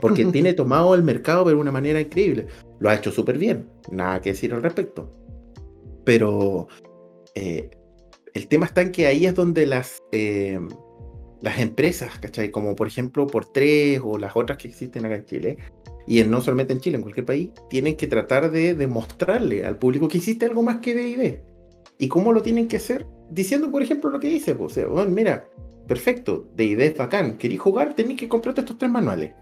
Porque 0.00 0.24
tiene 0.32 0.52
tomado 0.52 0.94
el 0.94 1.02
mercado 1.02 1.44
de 1.44 1.54
una 1.54 1.72
manera 1.72 2.00
increíble. 2.00 2.46
Lo 2.80 2.90
ha 2.90 2.94
hecho 2.94 3.10
súper 3.10 3.38
bien, 3.38 3.68
nada 3.90 4.20
que 4.20 4.30
decir 4.30 4.52
al 4.52 4.62
respecto. 4.62 5.12
Pero 6.04 6.68
eh, 7.34 7.70
el 8.34 8.48
tema 8.48 8.66
está 8.66 8.82
en 8.82 8.92
que 8.92 9.06
ahí 9.06 9.26
es 9.26 9.34
donde 9.34 9.66
las, 9.66 10.02
eh, 10.12 10.60
las 11.40 11.58
empresas, 11.58 12.18
¿cachai? 12.18 12.50
Como 12.50 12.76
por 12.76 12.86
ejemplo 12.86 13.26
por 13.26 13.46
tres 13.46 14.00
o 14.04 14.18
las 14.18 14.36
otras 14.36 14.58
que 14.58 14.68
existen 14.68 15.06
acá 15.06 15.16
en 15.16 15.24
Chile, 15.24 15.58
y 16.06 16.20
en- 16.20 16.30
no 16.30 16.40
solamente 16.40 16.72
en 16.72 16.80
Chile, 16.80 16.96
en 16.96 17.02
cualquier 17.02 17.26
país, 17.26 17.50
tienen 17.68 17.96
que 17.96 18.06
tratar 18.06 18.50
de 18.50 18.74
demostrarle 18.74 19.64
al 19.64 19.78
público 19.78 20.08
que 20.08 20.18
existe 20.18 20.46
algo 20.46 20.62
más 20.62 20.78
que 20.78 20.94
D&D. 20.94 21.42
¿Y 21.98 22.08
cómo 22.08 22.32
lo 22.32 22.42
tienen 22.42 22.68
que 22.68 22.76
hacer? 22.76 23.06
Diciendo, 23.30 23.70
por 23.70 23.82
ejemplo, 23.82 24.10
lo 24.10 24.20
que 24.20 24.28
dice, 24.28 24.54
pues, 24.54 24.72
o 24.72 24.74
sea, 24.74 24.86
bueno, 24.86 25.10
mira, 25.10 25.48
perfecto, 25.88 26.48
D&D 26.54 26.86
es 26.86 26.96
bacán, 26.96 27.38
queréis 27.38 27.60
jugar, 27.60 27.94
tenéis 27.94 28.20
que 28.20 28.28
comprarte 28.28 28.60
estos 28.60 28.78
tres 28.78 28.90
manuales. 28.90 29.32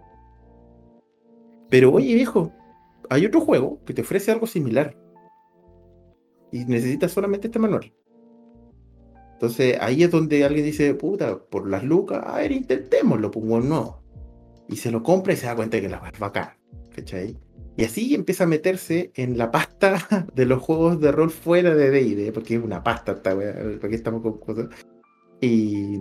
Pero 1.69 1.93
oye, 1.93 2.15
viejo, 2.15 2.53
hay 3.11 3.27
otro 3.27 3.41
juego 3.41 3.81
que 3.85 3.95
te 3.95 4.03
ofrece 4.03 4.31
algo 4.31 4.47
similar. 4.47 4.97
Y 6.53 6.65
necesitas 6.67 7.13
solamente 7.13 7.49
este 7.49 7.59
manual. 7.59 7.93
Entonces 9.33 9.77
ahí 9.81 10.05
es 10.05 10.11
donde 10.11 10.45
alguien 10.45 10.65
dice, 10.65 10.95
puta, 10.95 11.39
por 11.39 11.69
las 11.69 11.83
lucas, 11.83 12.23
a 12.25 12.37
ver, 12.37 12.53
intentémoslo, 12.53 13.31
pues 13.31 13.65
no. 13.65 14.04
Y 14.69 14.77
se 14.77 14.91
lo 14.91 15.03
compra 15.03 15.33
y 15.33 15.37
se 15.37 15.47
da 15.47 15.57
cuenta 15.57 15.81
que 15.81 15.89
la 15.89 16.03
es 16.13 16.19
bacán. 16.19 16.51
¿Cachai? 16.95 17.37
Y 17.77 17.85
así 17.85 18.15
empieza 18.15 18.45
a 18.45 18.47
meterse 18.47 19.11
en 19.17 19.37
la 19.37 19.51
pasta 19.51 20.27
de 20.35 20.47
los 20.47 20.63
juegos 20.63 21.01
de 21.01 21.11
rol 21.13 21.31
fuera 21.31 21.75
de 21.75 21.91
D&D, 21.91 22.31
porque 22.33 22.55
es 22.57 22.63
una 22.63 22.83
pasta 22.85 23.13
esta 23.13 23.35
wea, 23.35 23.55
porque 23.81 23.97
estamos 23.97 24.23
con 24.23 24.39
cosas. 24.39 24.69
Y, 25.41 25.99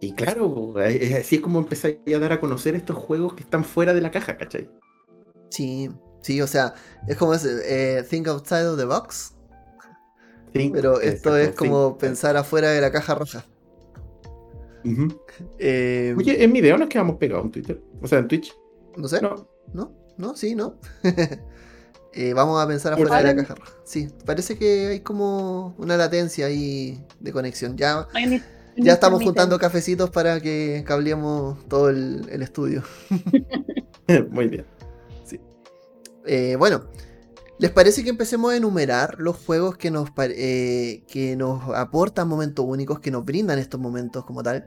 y 0.00 0.12
claro, 0.14 0.80
es- 0.82 1.14
así 1.14 1.36
es 1.36 1.40
como 1.40 1.60
empezáis 1.60 1.98
a 2.14 2.18
dar 2.18 2.32
a 2.32 2.40
conocer 2.40 2.74
estos 2.74 2.96
juegos 2.96 3.34
que 3.34 3.42
están 3.44 3.64
fuera 3.64 3.94
de 3.94 4.00
la 4.00 4.10
caja, 4.10 4.36
¿cachai? 4.36 4.68
Sí, 5.50 5.88
sí, 6.20 6.42
o 6.42 6.46
sea, 6.48 6.74
es 7.06 7.16
como 7.16 7.32
ese, 7.34 7.98
eh, 7.98 8.02
think 8.02 8.26
outside 8.26 8.66
of 8.66 8.76
the 8.76 8.84
box. 8.84 9.34
Sí, 10.52 10.70
Pero 10.72 11.00
esto 11.00 11.36
es 11.36 11.48
exacto, 11.48 11.58
como 11.64 11.90
sí. 11.90 11.96
pensar 12.00 12.36
afuera 12.36 12.70
de 12.70 12.80
la 12.80 12.90
caja 12.90 13.14
roja. 13.14 13.44
Eh, 15.58 16.14
Oye, 16.16 16.42
en 16.42 16.52
video 16.52 16.78
nos 16.78 16.88
quedamos 16.88 17.16
pegados 17.16 17.44
en 17.46 17.50
Twitter. 17.52 17.82
O 18.00 18.06
sea, 18.06 18.18
en 18.20 18.28
Twitch. 18.28 18.54
no 18.96 19.08
sé, 19.08 19.20
no, 19.20 19.48
No. 19.72 19.92
no, 20.16 20.36
sí, 20.36 20.54
no. 20.54 20.76
Eh, 22.18 22.32
vamos 22.32 22.58
a 22.58 22.66
pensar 22.66 22.94
afuera 22.94 23.18
de 23.18 23.24
la 23.24 23.36
caja. 23.36 23.56
Sí, 23.84 24.08
parece 24.24 24.56
que 24.56 24.86
hay 24.86 25.00
como 25.00 25.74
una 25.76 25.98
latencia 25.98 26.46
ahí 26.46 26.98
de 27.20 27.30
conexión. 27.30 27.76
Ya, 27.76 28.08
Ay, 28.14 28.42
ya 28.78 28.94
estamos 28.94 29.22
juntando 29.22 29.58
cafecitos 29.58 30.08
para 30.08 30.40
que 30.40 30.82
cableemos 30.86 31.62
todo 31.68 31.90
el, 31.90 32.26
el 32.30 32.40
estudio. 32.40 32.82
Muy 34.30 34.48
bien. 34.48 34.64
Eh, 36.24 36.56
bueno, 36.58 36.84
¿les 37.58 37.70
parece 37.70 38.04
que 38.04 38.10
empecemos 38.10 38.52
a 38.52 38.56
enumerar 38.56 39.16
los 39.18 39.36
juegos 39.36 39.76
que 39.76 39.90
nos, 39.90 40.10
eh, 40.18 41.04
que 41.08 41.36
nos 41.36 41.74
aportan 41.74 42.28
momentos 42.28 42.64
únicos, 42.66 43.00
que 43.00 43.10
nos 43.10 43.24
brindan 43.24 43.58
estos 43.58 43.80
momentos 43.80 44.24
como 44.24 44.42
tal? 44.42 44.66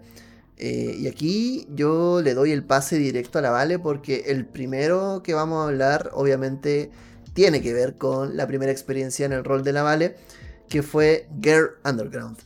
Eh, 0.58 0.98
y 1.00 1.08
aquí 1.08 1.68
yo 1.70 2.22
le 2.22 2.34
doy 2.34 2.52
el 2.52 2.66
pase 2.66 2.98
directo 2.98 3.40
a 3.40 3.42
la 3.42 3.50
Vale 3.50 3.80
porque 3.80 4.26
el 4.28 4.46
primero 4.46 5.22
que 5.24 5.34
vamos 5.34 5.64
a 5.64 5.70
hablar 5.70 6.12
obviamente 6.14 6.92
tiene 7.34 7.62
que 7.62 7.74
ver 7.74 7.96
con 7.96 8.36
la 8.36 8.46
primera 8.46 8.72
experiencia 8.72 9.26
en 9.26 9.32
el 9.32 9.46
rol 9.46 9.64
de 9.64 9.72
la 9.72 9.84
Vale, 9.84 10.18
que 10.68 10.84
fue 10.84 11.30
Girl 11.42 11.78
Underground. 11.86 12.38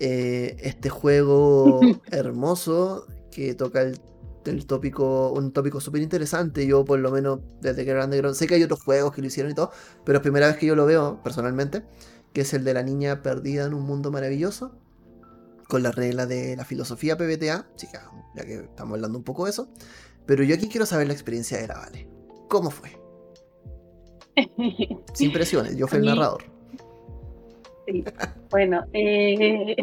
Eh, 0.00 0.56
este 0.60 0.88
juego 0.88 1.80
hermoso 2.10 3.06
que 3.30 3.54
toca 3.54 3.82
el, 3.82 4.00
el 4.50 4.66
tópico, 4.66 5.32
un 5.32 5.52
tópico 5.52 5.80
súper 5.80 6.02
interesante. 6.02 6.66
Yo, 6.66 6.84
por 6.84 6.98
lo 6.98 7.10
menos, 7.10 7.40
desde 7.60 7.84
Girl 7.84 8.02
Underground, 8.02 8.36
sé 8.36 8.46
que 8.46 8.54
hay 8.54 8.62
otros 8.62 8.82
juegos 8.82 9.12
que 9.12 9.20
lo 9.20 9.26
hicieron 9.26 9.52
y 9.52 9.54
todo, 9.54 9.70
pero 10.04 10.18
es 10.18 10.22
primera 10.22 10.46
vez 10.46 10.56
que 10.56 10.66
yo 10.66 10.74
lo 10.74 10.86
veo 10.86 11.20
personalmente, 11.22 11.82
que 12.32 12.42
es 12.42 12.54
el 12.54 12.64
de 12.64 12.74
la 12.74 12.82
niña 12.82 13.22
perdida 13.22 13.66
en 13.66 13.74
un 13.74 13.82
mundo 13.82 14.10
maravilloso, 14.10 14.72
con 15.68 15.82
las 15.82 15.94
reglas 15.94 16.28
de 16.28 16.56
la 16.56 16.64
filosofía 16.64 17.16
PBTA, 17.16 17.66
sí, 17.76 17.88
ya, 17.92 18.10
ya 18.36 18.44
que 18.44 18.54
estamos 18.56 18.94
hablando 18.94 19.18
un 19.18 19.24
poco 19.24 19.44
de 19.44 19.50
eso. 19.50 19.68
Pero 20.26 20.42
yo 20.42 20.54
aquí 20.54 20.68
quiero 20.68 20.86
saber 20.86 21.06
la 21.06 21.12
experiencia 21.12 21.58
de 21.58 21.68
la 21.68 21.74
Vale. 21.74 22.08
¿Cómo 22.48 22.70
fue? 22.70 22.90
Sin 25.14 25.32
presiones, 25.32 25.76
yo 25.76 25.86
fui 25.86 25.98
el 25.98 26.06
narrador. 26.06 26.44
Sí. 27.86 28.04
Bueno, 28.50 28.84
eh, 28.92 29.76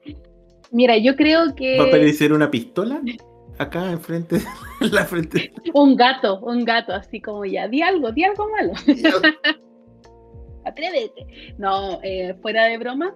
mira, 0.72 0.96
yo 0.98 1.14
creo 1.14 1.40
¿Va 1.40 1.50
a 1.50 1.54
que 1.54 1.80
aparecer 1.80 2.32
una 2.32 2.50
pistola? 2.50 3.00
Acá 3.58 3.90
enfrente, 3.90 4.36
en 4.80 4.92
la 4.92 5.04
frente. 5.04 5.52
un 5.74 5.96
gato, 5.96 6.38
un 6.40 6.64
gato, 6.64 6.92
así 6.92 7.20
como 7.20 7.44
ya, 7.44 7.66
di 7.68 7.82
algo, 7.82 8.12
di 8.12 8.24
algo 8.24 8.48
malo, 8.50 8.72
atrévete. 10.64 11.54
No, 11.58 12.00
eh, 12.02 12.34
fuera 12.40 12.66
de 12.66 12.78
broma, 12.78 13.12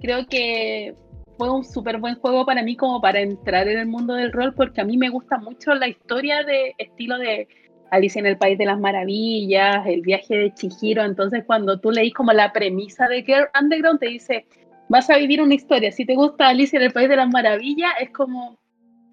creo 0.00 0.26
que 0.26 0.94
fue 1.38 1.50
un 1.50 1.64
súper 1.64 1.98
buen 1.98 2.16
juego 2.16 2.44
para 2.44 2.62
mí 2.62 2.76
como 2.76 3.00
para 3.00 3.20
entrar 3.20 3.66
en 3.68 3.78
el 3.78 3.86
mundo 3.86 4.14
del 4.14 4.32
rol, 4.32 4.52
porque 4.54 4.82
a 4.82 4.84
mí 4.84 4.98
me 4.98 5.08
gusta 5.08 5.38
mucho 5.38 5.74
la 5.74 5.88
historia 5.88 6.42
de 6.44 6.74
estilo 6.76 7.16
de 7.16 7.48
Alicia 7.90 8.20
en 8.20 8.26
el 8.26 8.36
País 8.36 8.58
de 8.58 8.66
las 8.66 8.78
Maravillas, 8.78 9.86
el 9.86 10.02
viaje 10.02 10.36
de 10.36 10.52
Chihiro, 10.52 11.02
entonces 11.02 11.44
cuando 11.46 11.80
tú 11.80 11.90
leís 11.90 12.12
como 12.12 12.32
la 12.34 12.52
premisa 12.52 13.08
de 13.08 13.22
Girl 13.22 13.48
Underground 13.58 14.00
te 14.00 14.08
dice, 14.08 14.46
vas 14.90 15.08
a 15.08 15.16
vivir 15.16 15.40
una 15.40 15.54
historia, 15.54 15.90
si 15.92 16.04
te 16.04 16.14
gusta 16.14 16.48
Alicia 16.48 16.78
en 16.78 16.84
el 16.84 16.92
País 16.92 17.08
de 17.08 17.16
las 17.16 17.30
Maravillas, 17.30 17.92
es 18.00 18.10
como, 18.10 18.58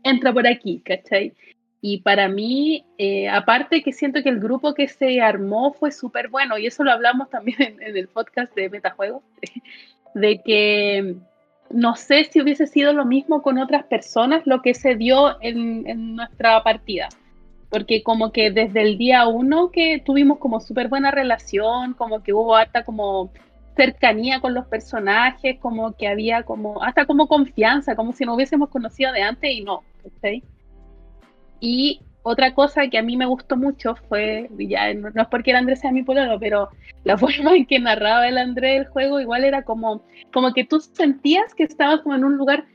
entra 0.03 0.33
por 0.33 0.47
aquí, 0.47 0.81
¿cachai? 0.83 1.33
Y 1.81 1.99
para 2.01 2.27
mí, 2.27 2.85
eh, 2.97 3.29
aparte 3.29 3.83
que 3.83 3.93
siento 3.93 4.23
que 4.23 4.29
el 4.29 4.39
grupo 4.39 4.73
que 4.73 4.87
se 4.87 5.21
armó 5.21 5.73
fue 5.73 5.91
súper 5.91 6.29
bueno, 6.29 6.57
y 6.57 6.65
eso 6.65 6.83
lo 6.83 6.91
hablamos 6.91 7.29
también 7.29 7.57
en, 7.81 7.95
el 7.95 8.07
podcast 8.07 8.53
de 8.55 8.69
Metajuegos, 8.69 9.23
de 10.13 10.41
que 10.41 11.15
no 11.69 11.95
sé 11.95 12.23
si 12.25 12.41
hubiese 12.41 12.65
sido 12.65 12.93
lo 12.93 13.05
mismo 13.05 13.41
con 13.41 13.57
otras 13.57 13.83
personas 13.85 14.41
lo 14.45 14.61
que 14.61 14.73
se 14.73 14.95
dio 14.95 15.37
en, 15.41 16.15
nuestra 16.15 16.63
partida. 16.63 17.09
Porque 17.69 18.01
como 18.01 18.31
que 18.31 18.49
desde 18.49 18.81
el 18.81 18.97
día 18.97 19.27
uno 19.27 19.71
que 19.71 20.01
tuvimos 20.03 20.39
como 20.39 20.61
súper 20.61 20.87
buena 20.87 21.11
relación, 21.11 21.93
como 21.93 22.23
que 22.23 22.31
hubo 22.31 22.55
hasta 22.55 22.85
como 22.85 23.31
cercanía 23.77 24.41
con 24.41 24.53
los 24.53 24.65
personajes, 24.67 25.57
como 25.59 25.95
que 25.95 26.07
había 26.09 26.43
como, 26.43 26.83
hasta 26.83 27.05
como 27.05 27.27
confianza, 27.27 27.95
como 27.95 28.11
si 28.11 28.25
nos 28.25 28.35
hubiésemos 28.35 28.69
conocido 28.69 29.13
de 29.13 29.21
antes 29.21 29.49
y 29.49 29.61
no, 29.61 29.83
¿cachai? 30.03 30.43
Y 31.61 32.01
otra 32.23 32.53
cosa 32.53 32.87
que 32.89 32.97
a 32.97 33.03
mí 33.03 33.15
me 33.15 33.25
gustó 33.25 33.55
mucho 33.55 33.95
fue, 34.09 34.49
ya 34.57 34.93
no, 34.93 35.09
es 35.09 35.27
porque 35.27 35.51
el 35.51 35.57
Andrés 35.57 35.79
sea 35.79 35.93
mi 35.93 36.03
pololo, 36.03 36.37
pero 36.39 36.69
la 37.05 37.17
forma 37.17 37.55
en 37.55 37.65
que 37.65 37.79
narraba 37.79 38.27
el 38.27 38.37
Andrés 38.37 38.81
el 38.81 38.87
juego 38.87 39.21
igual 39.21 39.45
era 39.45 39.63
como, 39.63 40.01
como 40.33 40.53
que 40.53 40.65
tú 40.65 40.81
sentías 40.81 41.53
que 41.55 41.63
estabas 41.63 42.01
como 42.01 42.15
en 42.15 42.25
un 42.25 42.35
lugar 42.35 42.65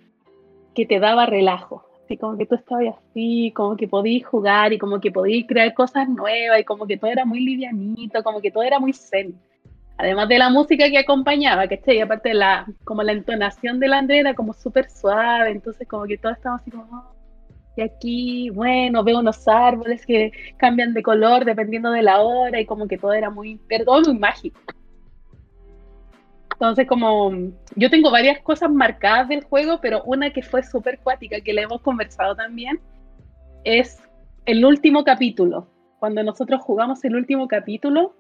que 0.74 0.86
te 0.86 1.00
daba 1.00 1.26
relajo, 1.26 1.84
así 2.05 2.16
como 2.16 2.38
que 2.38 2.46
tú 2.46 2.55
estabas 2.55 2.94
así, 3.11 3.53
como 3.55 3.76
que 3.76 3.88
podías 3.88 4.24
jugar 4.24 4.72
y 4.72 4.78
como 4.78 5.00
que 5.00 5.11
podías 5.11 5.46
crear 5.46 5.74
cosas 5.74 6.09
nuevas 6.09 6.61
y 6.61 6.64
como 6.64 6.86
que 6.86 6.96
todo 6.96 7.11
era 7.11 7.26
muy 7.26 7.40
livianito, 7.40 8.22
como 8.22 8.40
que 8.40 8.50
todo 8.50 8.62
era 8.62 8.78
muy 8.78 8.94
zen. 8.94 9.38
Además 9.99 10.28
de 10.28 10.38
la 10.38 10.51
música 10.51 10.88
que 10.90 10.99
acompañaba, 10.99 11.68
¿cachai? 11.68 11.99
Y 11.99 12.01
aparte 12.01 12.30
de 12.30 12.34
la, 12.34 12.66
como 12.84 13.03
la 13.03 13.12
entonación 13.12 13.78
del 13.78 13.93
Andrés 13.93 14.20
era 14.20 14.34
como 14.34 14.53
súper 14.53 14.90
suave, 14.90 15.51
entonces 15.51 15.86
como 15.86 16.05
que 16.05 16.18
todo 16.18 16.32
estaba 16.32 16.57
así 16.57 16.70
como, 16.70 16.84
oh, 16.90 17.12
y 17.76 17.82
aquí, 17.82 18.51
bueno, 18.51 19.03
veo 19.03 19.18
unos 19.18 19.49
árboles 19.49 20.05
que 20.05 20.32
cambian 20.59 20.93
de 20.93 21.03
color 21.03 21.45
dependiendo 21.45 21.90
de 21.90 22.03
la 22.03 22.20
hora 22.20 22.61
y 22.61 22.66
como 22.66 22.86
que 22.86 22.99
todo 22.99 23.14
era 23.14 23.30
muy, 23.30 23.57
perdón, 23.57 24.03
muy 24.07 24.18
mágico. 24.18 24.61
Entonces, 26.53 26.86
como 26.86 27.32
yo 27.74 27.90
tengo 27.90 28.11
varias 28.11 28.40
cosas 28.40 28.70
marcadas 28.70 29.28
del 29.28 29.43
juego, 29.43 29.80
pero 29.80 30.03
una 30.05 30.30
que 30.30 30.43
fue 30.43 30.62
súper 30.62 30.99
cuática, 31.01 31.40
que 31.40 31.53
le 31.53 31.62
hemos 31.62 31.80
conversado 31.80 32.36
también, 32.36 32.78
es 33.64 34.01
el 34.45 34.64
último 34.64 35.03
capítulo. 35.03 35.66
Cuando 35.99 36.22
nosotros 36.22 36.61
jugamos 36.62 37.05
el 37.05 37.16
último 37.16 37.49
capítulo, 37.49 38.14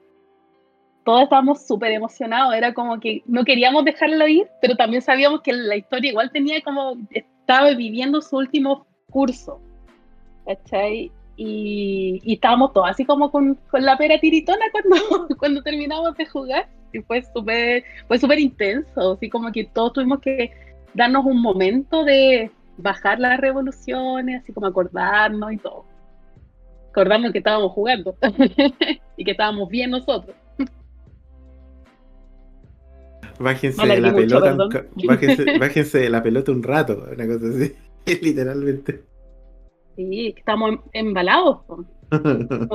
todos 1.04 1.22
estábamos 1.22 1.66
súper 1.66 1.92
emocionados. 1.92 2.54
Era 2.54 2.74
como 2.74 3.00
que 3.00 3.22
no 3.26 3.44
queríamos 3.44 3.84
dejarlo 3.84 4.26
ir, 4.26 4.46
pero 4.60 4.76
también 4.76 5.02
sabíamos 5.02 5.42
que 5.42 5.52
la 5.52 5.76
historia 5.76 6.10
igual 6.10 6.30
tenía 6.30 6.60
como, 6.62 6.96
estaba 7.10 7.70
viviendo 7.74 8.20
su 8.22 8.36
último 8.36 8.86
curso, 9.10 9.60
¿cachai? 10.46 11.10
Y, 11.36 12.20
estábamos 12.26 12.72
todos 12.72 12.90
así 12.90 13.04
como 13.04 13.30
con, 13.30 13.54
con 13.70 13.84
la 13.84 13.96
pera 13.96 14.18
tiritona 14.20 14.64
cuando, 14.70 15.36
cuando 15.38 15.62
terminamos 15.62 16.16
de 16.16 16.26
jugar. 16.26 16.68
Y 16.92 17.00
fue 17.00 17.22
súper 17.22 17.84
fue 18.06 18.18
súper 18.18 18.38
intenso, 18.38 19.12
así 19.12 19.30
como 19.30 19.50
que 19.50 19.64
todos 19.64 19.94
tuvimos 19.94 20.20
que 20.20 20.52
darnos 20.92 21.24
un 21.24 21.40
momento 21.40 22.04
de 22.04 22.50
bajar 22.76 23.18
las 23.18 23.40
revoluciones, 23.40 24.42
así 24.42 24.52
como 24.52 24.66
acordarnos 24.66 25.52
y 25.52 25.56
todo. 25.56 25.86
Acordarnos 26.90 27.32
que 27.32 27.38
estábamos 27.38 27.72
jugando 27.72 28.14
y 29.16 29.24
que 29.24 29.30
estábamos 29.30 29.70
bien 29.70 29.90
nosotros. 29.90 30.36
Bájense 33.38 33.86
de 33.86 34.00
la 34.00 34.14
pelota, 34.14 34.56
bájense, 35.06 35.58
bájense 35.58 35.98
de 35.98 36.10
la 36.10 36.22
pelota 36.22 36.52
un 36.52 36.62
rato, 36.62 37.06
una 37.12 37.26
cosa 37.26 37.46
así. 37.48 37.72
Literalmente. 38.22 39.02
Sí, 39.96 40.34
estamos 40.36 40.70
em, 40.92 41.08
embalados. 41.08 41.58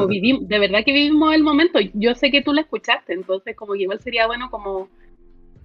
Vivimos, 0.07 0.47
de 0.47 0.59
verdad 0.59 0.79
que 0.85 0.93
vivimos 0.93 1.33
el 1.33 1.43
momento. 1.43 1.79
Yo 1.93 2.15
sé 2.15 2.31
que 2.31 2.41
tú 2.41 2.53
la 2.53 2.61
escuchaste, 2.61 3.13
entonces 3.13 3.55
como 3.55 3.73
que 3.73 3.83
igual 3.83 3.99
sería 3.99 4.27
bueno 4.27 4.49
como 4.49 4.89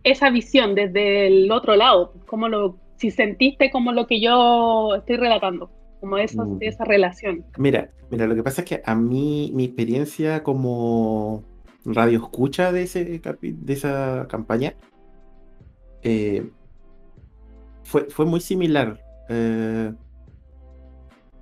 esa 0.05 0.31
visión 0.31 0.75
desde 0.75 1.29
el 1.29 1.51
otro 1.51 1.77
lado, 1.77 2.15
como 2.27 2.49
lo, 2.49 2.77
si 2.97 3.11
sentiste 3.11 3.71
como 3.71 3.93
lo 3.93 4.07
que 4.07 4.21
yo 4.21 4.97
estoy 4.97 5.17
relatando, 5.17 5.71
como 6.01 6.19
esa, 6.19 6.45
mm. 6.45 6.59
esa 6.61 6.85
relación. 6.85 7.45
Mira, 7.57 7.91
mira, 8.11 8.27
lo 8.27 8.35
que 8.35 8.43
pasa 8.43 8.63
es 8.63 8.69
que 8.69 8.83
a 8.85 8.95
mí 8.95 9.53
mi 9.55 9.65
experiencia 9.65 10.43
como 10.43 11.45
radio 11.85 12.19
escucha 12.19 12.73
de, 12.73 12.83
esa 12.83 14.27
campaña 14.29 14.75
eh, 16.03 16.51
fue, 17.85 18.09
fue 18.11 18.27
muy 18.27 18.41
similar. 18.41 19.05
Eh, 19.29 19.93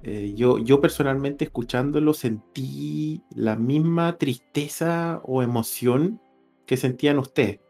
eh, 0.02 0.32
yo, 0.34 0.58
yo 0.58 0.80
personalmente 0.80 1.44
escuchándolo 1.44 2.14
sentí 2.14 3.22
la 3.34 3.56
misma 3.56 4.16
tristeza 4.16 5.20
o 5.24 5.42
emoción 5.42 6.20
que 6.66 6.76
sentían 6.76 7.18
ustedes. 7.18 7.60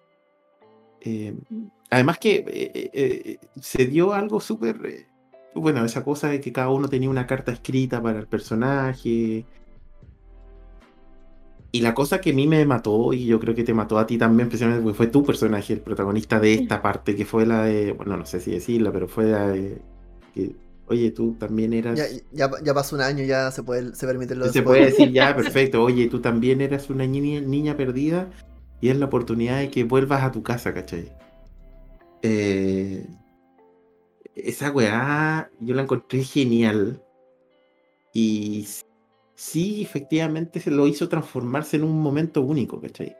Además 1.90 2.18
que 2.18 3.40
se 3.60 3.86
dio 3.86 4.12
algo 4.12 4.40
súper, 4.40 5.08
bueno, 5.54 5.84
esa 5.84 6.04
cosa 6.04 6.28
de 6.28 6.40
que 6.40 6.52
cada 6.52 6.68
uno 6.68 6.88
tenía 6.88 7.10
una 7.10 7.26
carta 7.26 7.52
escrita 7.52 8.02
para 8.02 8.20
el 8.20 8.26
personaje. 8.28 9.46
Y 11.72 11.80
la 11.80 11.94
cosa 11.94 12.20
que 12.20 12.30
a 12.30 12.34
mí 12.34 12.46
me 12.46 12.64
mató, 12.64 13.12
y 13.12 13.26
yo 13.26 13.38
creo 13.38 13.54
que 13.54 13.62
te 13.62 13.72
mató 13.72 13.98
a 13.98 14.06
ti 14.06 14.18
también, 14.18 14.48
especialmente 14.48 14.82
porque 14.82 14.96
fue 14.96 15.06
tu 15.06 15.24
personaje, 15.24 15.72
el 15.72 15.80
protagonista 15.80 16.40
de 16.40 16.54
esta 16.54 16.82
parte, 16.82 17.14
que 17.14 17.24
fue 17.24 17.46
la 17.46 17.64
de, 17.64 17.92
bueno, 17.92 18.16
no 18.16 18.26
sé 18.26 18.40
si 18.40 18.50
decirla, 18.50 18.90
pero 18.92 19.06
fue 19.06 19.26
la 19.26 19.48
de 19.48 19.80
que, 20.34 20.56
oye, 20.88 21.12
tú 21.12 21.36
también 21.38 21.72
eras... 21.72 21.96
Ya, 22.32 22.50
ya, 22.62 22.74
pasó 22.74 22.96
un 22.96 23.02
año, 23.02 23.22
ya 23.24 23.52
se 23.52 23.62
puede 23.62 23.94
se 23.94 24.06
permite 24.06 24.34
lo 24.34 24.52
Se 24.52 24.62
puede 24.62 24.86
decir 24.86 25.12
ya, 25.12 25.36
perfecto, 25.36 25.82
oye, 25.82 26.08
tú 26.08 26.20
también 26.20 26.60
eras 26.60 26.90
una 26.90 27.06
niña, 27.06 27.40
niña 27.40 27.76
perdida 27.76 28.28
y 28.80 28.88
es 28.88 28.96
la 28.96 29.06
oportunidad 29.06 29.58
de 29.58 29.70
que 29.70 29.84
vuelvas 29.84 30.24
a 30.24 30.32
tu 30.32 30.42
casa, 30.42 30.74
¿cachai? 30.74 31.12
Eh, 32.22 33.06
esa 34.34 34.70
weá 34.70 35.50
yo 35.60 35.74
la 35.74 35.82
encontré 35.82 36.24
genial 36.24 37.02
y 38.12 38.66
sí, 39.41 39.80
efectivamente 39.80 40.61
se 40.61 40.70
lo 40.70 40.86
hizo 40.86 41.09
transformarse 41.09 41.78
en 41.78 41.84
un 41.84 41.99
momento 42.03 42.43
único, 42.43 42.78
¿cachai? 42.78 43.16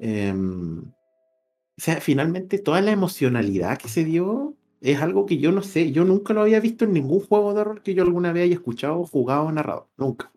Em, 0.00 0.80
o 0.80 1.80
sea, 1.80 2.00
finalmente 2.00 2.58
toda 2.58 2.80
la 2.80 2.90
emocionalidad 2.90 3.78
que 3.78 3.88
se 3.88 4.04
dio 4.04 4.56
es 4.80 5.00
algo 5.00 5.26
que 5.26 5.38
yo 5.38 5.52
no 5.52 5.62
sé, 5.62 5.92
yo 5.92 6.04
nunca 6.04 6.34
lo 6.34 6.40
había 6.40 6.58
visto 6.58 6.84
en 6.84 6.92
ningún 6.92 7.20
juego 7.20 7.54
de 7.54 7.62
rol 7.62 7.82
que 7.82 7.94
yo 7.94 8.02
alguna 8.02 8.32
vez 8.32 8.44
haya 8.44 8.54
escuchado, 8.54 9.04
jugado 9.04 9.44
o 9.44 9.52
narrado. 9.52 9.88
Nunca. 9.96 10.32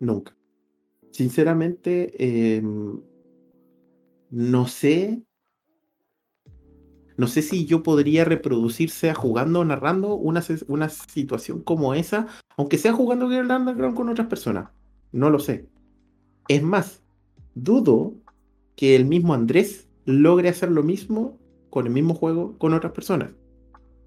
Nunca. 0.00 0.34
Sinceramente, 1.10 2.14
em, 2.56 3.02
no 4.30 4.66
sé. 4.66 5.22
No 7.16 7.26
sé 7.26 7.42
si 7.42 7.64
yo 7.66 7.82
podría 7.82 8.24
reproducirse 8.24 9.12
jugando 9.14 9.60
o 9.60 9.64
narrando 9.64 10.14
una, 10.14 10.42
una 10.66 10.88
situación 10.88 11.60
como 11.60 11.94
esa, 11.94 12.26
aunque 12.56 12.78
sea 12.78 12.92
jugando 12.92 13.26
Underground 13.26 13.96
con 13.96 14.08
otras 14.08 14.26
personas. 14.26 14.70
No 15.12 15.30
lo 15.30 15.38
sé. 15.38 15.68
Es 16.48 16.62
más, 16.62 17.02
dudo 17.54 18.14
que 18.76 18.96
el 18.96 19.04
mismo 19.04 19.34
Andrés 19.34 19.88
logre 20.04 20.48
hacer 20.48 20.70
lo 20.70 20.82
mismo 20.82 21.38
con 21.70 21.86
el 21.86 21.92
mismo 21.92 22.14
juego 22.14 22.56
con 22.58 22.74
otras 22.74 22.92
personas. 22.92 23.30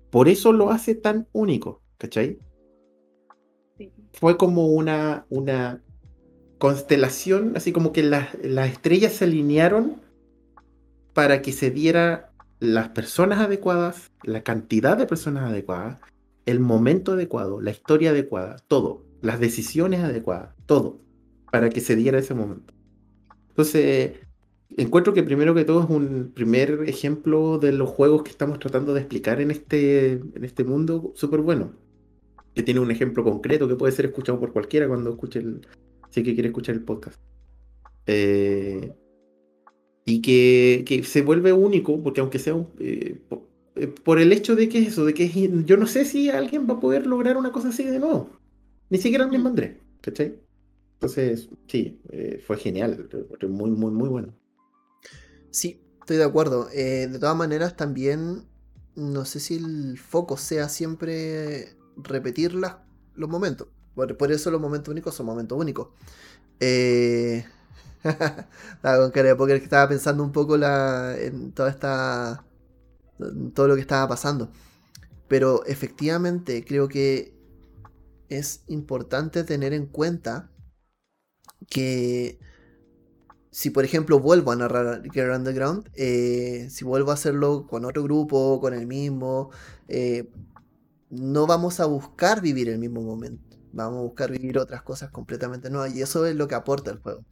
Por 0.09 0.29
eso 0.29 0.53
lo 0.53 0.69
hace 0.69 0.95
tan 0.95 1.27
único, 1.33 1.81
¿cachai? 1.97 2.39
Fue 4.13 4.37
como 4.37 4.67
una, 4.67 5.25
una 5.29 5.81
constelación, 6.57 7.53
así 7.55 7.71
como 7.71 7.91
que 7.91 8.03
las, 8.03 8.33
estrellas 8.35 9.13
se 9.13 9.25
alinearon 9.25 10.01
para 11.13 11.41
que 11.41 11.51
se 11.51 11.71
diera 11.71 12.26
las 12.59 12.89
personas 12.89 13.39
adecuadas, 13.39 14.11
la 14.23 14.43
cantidad 14.43 14.97
de 14.97 15.05
personas 15.05 15.49
adecuadas, 15.49 15.99
el 16.45 16.59
momento 16.59 17.13
adecuado, 17.13 17.61
la 17.61 17.71
historia 17.71 18.11
adecuada, 18.11 18.57
todo, 18.67 19.05
las 19.21 19.39
decisiones 19.39 20.01
adecuadas, 20.01 20.55
todo, 20.65 21.01
para 21.51 21.69
que 21.69 21.81
se 21.81 21.95
diera 21.95 22.19
ese 22.19 22.33
momento. 22.33 22.73
Entonces, 23.49 24.19
encuentro 24.75 25.13
que 25.13 25.23
primero 25.23 25.53
que 25.53 25.65
todo 25.65 25.83
es 25.83 25.89
un 25.89 26.31
primer 26.33 26.83
ejemplo 26.87 27.57
de 27.57 27.71
los 27.71 27.89
juegos 27.89 28.23
que 28.23 28.31
estamos 28.31 28.59
tratando 28.59 28.93
de 28.93 29.01
explicar 29.01 29.41
en 29.41 29.51
este, 29.51 30.13
en 30.13 30.43
este 30.43 30.63
mundo 30.63 31.11
súper 31.15 31.41
bueno. 31.41 31.73
Que 32.53 32.63
tiene 32.63 32.79
un 32.79 32.89
ejemplo 32.89 33.23
concreto 33.23 33.67
que 33.67 33.75
puede 33.75 33.93
ser 33.93 34.05
escuchado 34.05 34.39
por 34.39 34.51
cualquiera 34.51 34.87
cuando 34.87 35.11
escuche 35.11 35.39
el. 35.39 35.67
Si 36.09 36.23
que 36.23 36.33
quiere 36.33 36.49
escuchar 36.49 36.75
el 36.75 36.83
podcast. 36.83 37.19
Eh, 38.07 38.95
y 40.09 40.21
que, 40.21 41.03
se 41.03 41.21
vuelve 41.21 41.51
único, 41.51 42.01
porque 42.01 42.21
aunque 42.21 42.39
sea 42.39 42.55
eh, 42.79 43.19
eh, 43.75 43.87
por, 43.87 44.19
el 44.19 44.31
hecho 44.31 44.55
de 44.55 44.69
que 44.69 44.79
es 44.79 44.87
eso, 44.87 45.03
de 45.03 45.13
que 45.13 45.29
yo 45.65 45.75
no 45.75 45.85
sé 45.85 46.05
si 46.05 46.29
alguien 46.29 46.65
va 46.67 46.75
a 46.75 46.79
poder 46.79 47.05
lograr 47.05 47.35
una 47.35 47.51
cosa 47.51 47.69
así 47.69 47.83
de 47.83 47.99
nuevo. 47.99 48.29
Ni 48.89 48.99
siquiera 48.99 49.25
el 49.25 49.31
mismo 49.31 49.49
Andrés, 49.49 49.75
¿cachai? 49.99 50.39
Entonces, 50.93 51.49
sí, 51.67 51.99
fue 52.47 52.55
genial, 52.55 53.09
muy, 53.49 53.69
muy, 53.71 53.91
muy 53.91 54.07
bueno. 54.07 54.33
Sí, 55.51 55.81
estoy 55.99 56.15
de 56.15 56.23
acuerdo. 56.23 56.69
Eh, 56.73 57.07
de 57.11 57.19
todas 57.19 57.35
maneras, 57.35 57.75
también 57.75 58.45
no 58.95 59.25
sé 59.25 59.41
si 59.41 59.55
el 59.55 59.97
foco 59.97 60.37
sea 60.37 60.69
siempre 60.69 61.75
repetir 61.97 62.53
los 62.53 63.29
momentos. 63.29 63.67
Por, 63.93 64.31
eso 64.31 64.51
los 64.51 64.61
momentos 64.61 64.89
únicos 64.89 65.15
son 65.15 65.25
momentos 65.25 65.59
únicos. 65.59 65.89
Eh... 66.61 67.43
con 68.81 69.11
cara 69.11 69.33
de 69.35 69.55
estaba 69.55 69.89
pensando 69.89 70.23
un 70.23 70.31
poco 70.31 70.57
la, 70.57 71.15
en 71.17 71.51
toda 71.51 71.69
esta. 71.69 72.45
Todo 73.53 73.67
lo 73.67 73.75
que 73.75 73.81
estaba 73.81 74.07
pasando. 74.07 74.51
Pero 75.27 75.65
efectivamente 75.65 76.63
creo 76.65 76.87
que 76.87 77.33
es 78.29 78.63
importante 78.67 79.43
tener 79.43 79.73
en 79.73 79.87
cuenta 79.87 80.51
que 81.69 82.39
si 83.51 83.69
por 83.69 83.83
ejemplo 83.85 84.19
vuelvo 84.19 84.51
a 84.51 84.55
narrar 84.55 85.01
Gear 85.11 85.31
Underground, 85.31 85.89
eh, 85.95 86.67
si 86.69 86.85
vuelvo 86.85 87.11
a 87.11 87.15
hacerlo 87.15 87.65
con 87.67 87.85
otro 87.85 88.03
grupo, 88.03 88.59
con 88.61 88.73
el 88.73 88.85
mismo, 88.87 89.49
eh, 89.87 90.29
no 91.09 91.47
vamos 91.47 91.79
a 91.79 91.85
buscar 91.85 92.41
vivir 92.41 92.69
el 92.69 92.79
mismo 92.79 93.01
momento. 93.01 93.57
vamos 93.73 93.99
a 93.99 94.03
buscar 94.03 94.31
vivir 94.31 94.57
otras 94.59 94.81
cosas 94.83 95.11
completamente 95.11 95.69
nuevas 95.69 95.95
y 95.95 96.01
eso 96.01 96.25
es 96.25 96.35
lo 96.35 96.47
que 96.47 96.55
aporta 96.55 96.91
el 96.91 96.99
juego. 96.99 97.23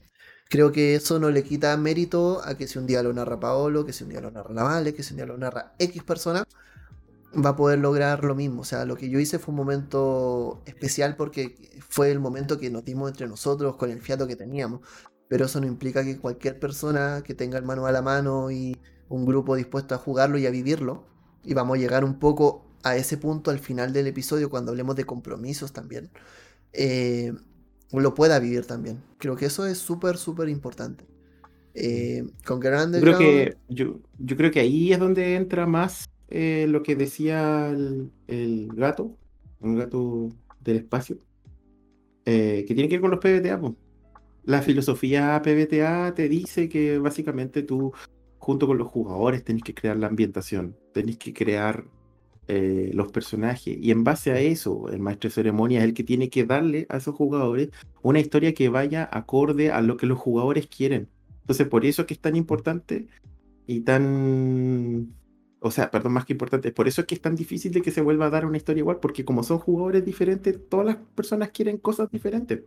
Creo 0.49 0.71
que 0.71 0.95
eso 0.95 1.19
no 1.19 1.31
le 1.31 1.43
quita 1.43 1.75
mérito 1.77 2.41
a 2.43 2.55
que 2.55 2.67
si 2.67 2.77
un 2.79 2.85
día 2.85 3.03
lo 3.03 3.13
narra 3.13 3.39
Paolo, 3.39 3.85
que 3.85 3.93
si 3.93 4.03
un 4.03 4.11
día 4.11 4.21
lo 4.21 4.31
narra 4.31 4.53
la 4.53 4.63
Vale, 4.63 4.93
que 4.93 5.03
si 5.03 5.13
un 5.13 5.17
día 5.17 5.25
lo 5.25 5.37
narra 5.37 5.73
X 5.79 6.03
persona, 6.03 6.43
va 7.43 7.49
a 7.51 7.55
poder 7.55 7.79
lograr 7.79 8.23
lo 8.23 8.35
mismo. 8.35 8.61
O 8.61 8.65
sea, 8.65 8.85
lo 8.85 8.95
que 8.95 9.09
yo 9.09 9.19
hice 9.19 9.39
fue 9.39 9.51
un 9.51 9.57
momento 9.57 10.61
especial 10.65 11.15
porque 11.15 11.55
fue 11.89 12.11
el 12.11 12.19
momento 12.19 12.59
que 12.59 12.69
nos 12.69 12.85
dimos 12.85 13.09
entre 13.09 13.27
nosotros 13.27 13.75
con 13.75 13.89
el 13.91 14.01
fiato 14.01 14.27
que 14.27 14.35
teníamos. 14.35 14.81
Pero 15.27 15.45
eso 15.45 15.59
no 15.59 15.67
implica 15.67 16.03
que 16.03 16.19
cualquier 16.19 16.59
persona 16.59 17.23
que 17.25 17.33
tenga 17.33 17.57
el 17.57 17.65
manual 17.65 17.89
a 17.89 17.93
la 17.93 18.01
mano 18.03 18.51
y 18.51 18.77
un 19.09 19.25
grupo 19.25 19.55
dispuesto 19.55 19.95
a 19.95 19.97
jugarlo 19.97 20.37
y 20.37 20.45
a 20.45 20.51
vivirlo, 20.51 21.05
y 21.43 21.53
vamos 21.53 21.77
a 21.77 21.79
llegar 21.79 22.03
un 22.03 22.19
poco 22.19 22.65
a 22.83 22.95
ese 22.95 23.17
punto 23.17 23.51
al 23.51 23.59
final 23.59 23.93
del 23.93 24.07
episodio 24.07 24.49
cuando 24.49 24.71
hablemos 24.71 24.95
de 24.95 25.05
compromisos 25.05 25.73
también, 25.73 26.11
eh, 26.73 27.33
lo 27.91 28.13
pueda 28.13 28.39
vivir 28.39 28.65
también. 28.65 29.01
Creo 29.17 29.35
que 29.35 29.45
eso 29.45 29.65
es 29.65 29.77
súper, 29.77 30.17
súper 30.17 30.49
importante. 30.49 31.05
Eh, 31.73 32.23
con 32.45 32.59
Grand 32.61 32.97
creo 33.01 33.17
que 33.17 33.57
yo, 33.67 33.99
yo 34.17 34.37
creo 34.37 34.49
que 34.49 34.61
ahí 34.61 34.93
es 34.93 34.99
donde 34.99 35.35
entra 35.35 35.67
más 35.67 36.09
eh, 36.29 36.65
lo 36.69 36.81
que 36.83 36.95
decía 36.95 37.69
el, 37.69 38.69
gato, 38.73 39.17
un 39.59 39.75
gato 39.75 40.29
del 40.61 40.77
espacio, 40.77 41.17
eh, 42.25 42.63
que 42.67 42.73
tiene 42.73 42.89
que 42.89 42.95
ver 42.95 43.01
con 43.01 43.11
los 43.11 43.19
PBTA. 43.19 43.61
La 44.45 44.61
filosofía 44.61 45.41
PBTA 45.43 46.13
te 46.15 46.29
dice 46.29 46.69
que 46.69 46.97
básicamente 46.97 47.63
tú, 47.63 47.93
junto 48.37 48.67
con 48.67 48.77
los 48.77 48.87
jugadores, 48.87 49.43
tenés 49.43 49.63
que 49.63 49.73
crear 49.73 49.97
la 49.97 50.07
ambientación, 50.07 50.75
tenés 50.93 51.17
que 51.17 51.33
crear 51.33 51.85
eh, 52.47 52.91
los 52.93 53.11
personajes, 53.11 53.77
y 53.79 53.91
en 53.91 54.03
base 54.03 54.31
a 54.31 54.39
eso, 54.39 54.89
el 54.89 54.99
maestro 54.99 55.29
de 55.29 55.35
ceremonia 55.35 55.79
es 55.79 55.85
el 55.85 55.93
que 55.93 56.03
tiene 56.03 56.29
que 56.29 56.45
darle 56.45 56.85
a 56.89 56.97
esos 56.97 57.15
jugadores 57.15 57.69
una 58.01 58.19
historia 58.19 58.53
que 58.53 58.69
vaya 58.69 59.09
acorde 59.11 59.71
a 59.71 59.81
lo 59.81 59.97
que 59.97 60.05
los 60.05 60.19
jugadores 60.19 60.67
quieren. 60.67 61.09
Entonces, 61.41 61.67
por 61.67 61.85
eso 61.85 62.03
es 62.03 62.07
que 62.07 62.13
es 62.15 62.19
tan 62.19 62.35
importante 62.35 63.07
y 63.67 63.81
tan 63.81 65.15
o 65.65 65.71
sea, 65.71 65.89
perdón, 65.89 66.13
más 66.13 66.25
que 66.25 66.33
importante, 66.33 66.71
por 66.71 66.87
eso 66.87 67.01
es 67.01 67.07
que 67.07 67.15
es 67.15 67.21
tan 67.21 67.35
difícil 67.35 67.71
de 67.71 67.81
que 67.81 67.89
se 67.89 68.01
vuelva 68.01 68.27
a 68.27 68.29
dar 68.29 68.45
una 68.45 68.57
historia 68.57 68.81
igual, 68.81 68.99
porque 68.99 69.25
como 69.25 69.41
son 69.41 69.57
jugadores 69.57 70.05
diferentes, 70.05 70.59
todas 70.69 70.85
las 70.85 70.97
personas 71.15 71.49
quieren 71.49 71.79
cosas 71.79 72.11
diferentes. 72.11 72.61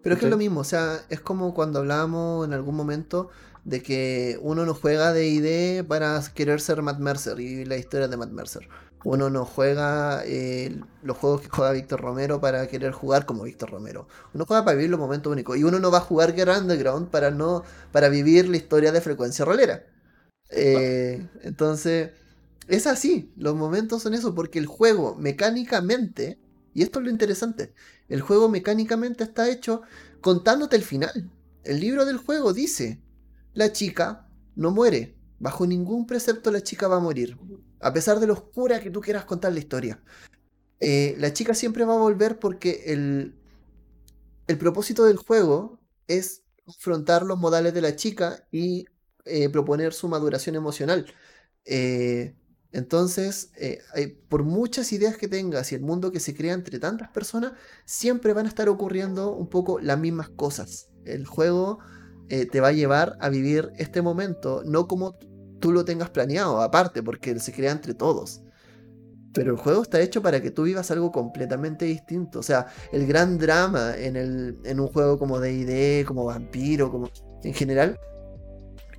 Pero 0.00 0.14
es 0.14 0.20
que 0.20 0.26
es 0.26 0.30
lo 0.30 0.38
mismo, 0.38 0.60
o 0.60 0.64
sea, 0.64 1.00
es 1.08 1.20
como 1.20 1.52
cuando 1.54 1.80
hablábamos 1.80 2.46
en 2.46 2.52
algún 2.52 2.76
momento 2.76 3.30
de 3.64 3.82
que 3.82 4.38
uno 4.42 4.64
no 4.64 4.74
juega 4.74 5.12
de 5.12 5.26
ID 5.26 5.84
para 5.84 6.22
querer 6.32 6.60
ser 6.60 6.82
Matt 6.82 7.00
Mercer 7.00 7.40
y 7.40 7.64
la 7.64 7.76
historia 7.76 8.06
de 8.06 8.16
Matt 8.16 8.30
Mercer. 8.30 8.68
Uno 9.02 9.30
no 9.30 9.46
juega 9.46 10.22
eh, 10.26 10.78
los 11.02 11.16
juegos 11.16 11.40
que 11.40 11.48
juega 11.48 11.72
Víctor 11.72 12.00
Romero 12.00 12.40
para 12.40 12.66
querer 12.68 12.92
jugar 12.92 13.24
como 13.24 13.44
Víctor 13.44 13.70
Romero. 13.70 14.06
Uno 14.34 14.44
juega 14.46 14.64
para 14.64 14.76
vivir 14.76 14.90
los 14.90 15.00
momentos 15.00 15.32
únicos. 15.32 15.56
Y 15.56 15.64
uno 15.64 15.78
no 15.78 15.90
va 15.90 15.98
a 15.98 16.02
jugar 16.02 16.34
Guerra 16.34 16.58
Underground 16.58 17.08
para 17.08 17.30
no 17.30 17.64
para 17.92 18.08
vivir 18.08 18.48
la 18.48 18.58
historia 18.58 18.92
de 18.92 19.00
frecuencia 19.00 19.44
rolera. 19.44 19.86
Eh, 20.50 21.26
entonces, 21.42 22.10
es 22.68 22.86
así, 22.86 23.32
los 23.36 23.56
momentos 23.56 24.02
son 24.02 24.14
eso, 24.14 24.34
porque 24.34 24.58
el 24.58 24.66
juego 24.66 25.14
mecánicamente, 25.16 26.38
y 26.74 26.82
esto 26.82 26.98
es 26.98 27.04
lo 27.04 27.10
interesante, 27.10 27.72
el 28.08 28.20
juego 28.20 28.48
mecánicamente 28.48 29.24
está 29.24 29.48
hecho 29.48 29.82
contándote 30.20 30.76
el 30.76 30.82
final. 30.82 31.30
El 31.64 31.80
libro 31.80 32.04
del 32.04 32.18
juego 32.18 32.52
dice, 32.52 33.00
la 33.54 33.72
chica 33.72 34.28
no 34.56 34.70
muere, 34.70 35.16
bajo 35.38 35.66
ningún 35.66 36.06
precepto 36.06 36.50
la 36.50 36.62
chica 36.62 36.86
va 36.86 36.96
a 36.96 37.00
morir, 37.00 37.36
a 37.80 37.92
pesar 37.92 38.20
de 38.20 38.26
lo 38.26 38.34
oscura 38.34 38.80
que 38.80 38.90
tú 38.90 39.00
quieras 39.00 39.24
contar 39.24 39.52
la 39.52 39.58
historia. 39.58 40.02
Eh, 40.80 41.14
la 41.18 41.32
chica 41.32 41.54
siempre 41.54 41.84
va 41.84 41.94
a 41.94 41.98
volver 41.98 42.38
porque 42.38 42.84
el, 42.86 43.34
el 44.46 44.58
propósito 44.58 45.04
del 45.04 45.18
juego 45.18 45.78
es 46.08 46.42
afrontar 46.66 47.24
los 47.24 47.38
modales 47.38 47.74
de 47.74 47.82
la 47.82 47.96
chica 47.96 48.46
y 48.50 48.86
eh, 49.24 49.48
proponer 49.50 49.92
su 49.92 50.08
maduración 50.08 50.56
emocional. 50.56 51.06
Eh, 51.64 52.34
entonces, 52.72 53.50
por 54.28 54.44
muchas 54.44 54.92
ideas 54.92 55.16
que 55.16 55.26
tengas 55.26 55.72
y 55.72 55.74
el 55.74 55.80
mundo 55.80 56.12
que 56.12 56.20
se 56.20 56.36
crea 56.36 56.54
entre 56.54 56.78
tantas 56.78 57.08
personas, 57.10 57.54
siempre 57.84 58.32
van 58.32 58.46
a 58.46 58.48
estar 58.48 58.68
ocurriendo 58.68 59.34
un 59.34 59.48
poco 59.48 59.80
las 59.80 59.98
mismas 59.98 60.28
cosas. 60.28 60.88
El 61.04 61.26
juego 61.26 61.80
te 62.28 62.60
va 62.60 62.68
a 62.68 62.72
llevar 62.72 63.16
a 63.18 63.28
vivir 63.28 63.72
este 63.76 64.02
momento, 64.02 64.62
no 64.64 64.86
como 64.86 65.18
tú 65.60 65.72
lo 65.72 65.84
tengas 65.84 66.10
planeado, 66.10 66.60
aparte, 66.60 67.02
porque 67.02 67.38
se 67.38 67.52
crea 67.52 67.72
entre 67.72 67.94
todos. 67.94 68.42
Pero 69.32 69.52
el 69.52 69.58
juego 69.58 69.82
está 69.82 70.00
hecho 70.00 70.22
para 70.22 70.42
que 70.42 70.50
tú 70.50 70.64
vivas 70.64 70.90
algo 70.90 71.12
completamente 71.12 71.84
distinto. 71.84 72.40
O 72.40 72.42
sea, 72.42 72.66
el 72.92 73.06
gran 73.06 73.38
drama 73.38 73.94
en, 73.96 74.16
el, 74.16 74.58
en 74.64 74.80
un 74.80 74.88
juego 74.88 75.18
como 75.18 75.38
DD, 75.38 76.04
como 76.04 76.24
Vampiro, 76.24 76.90
como 76.90 77.08
en 77.44 77.54
general, 77.54 77.98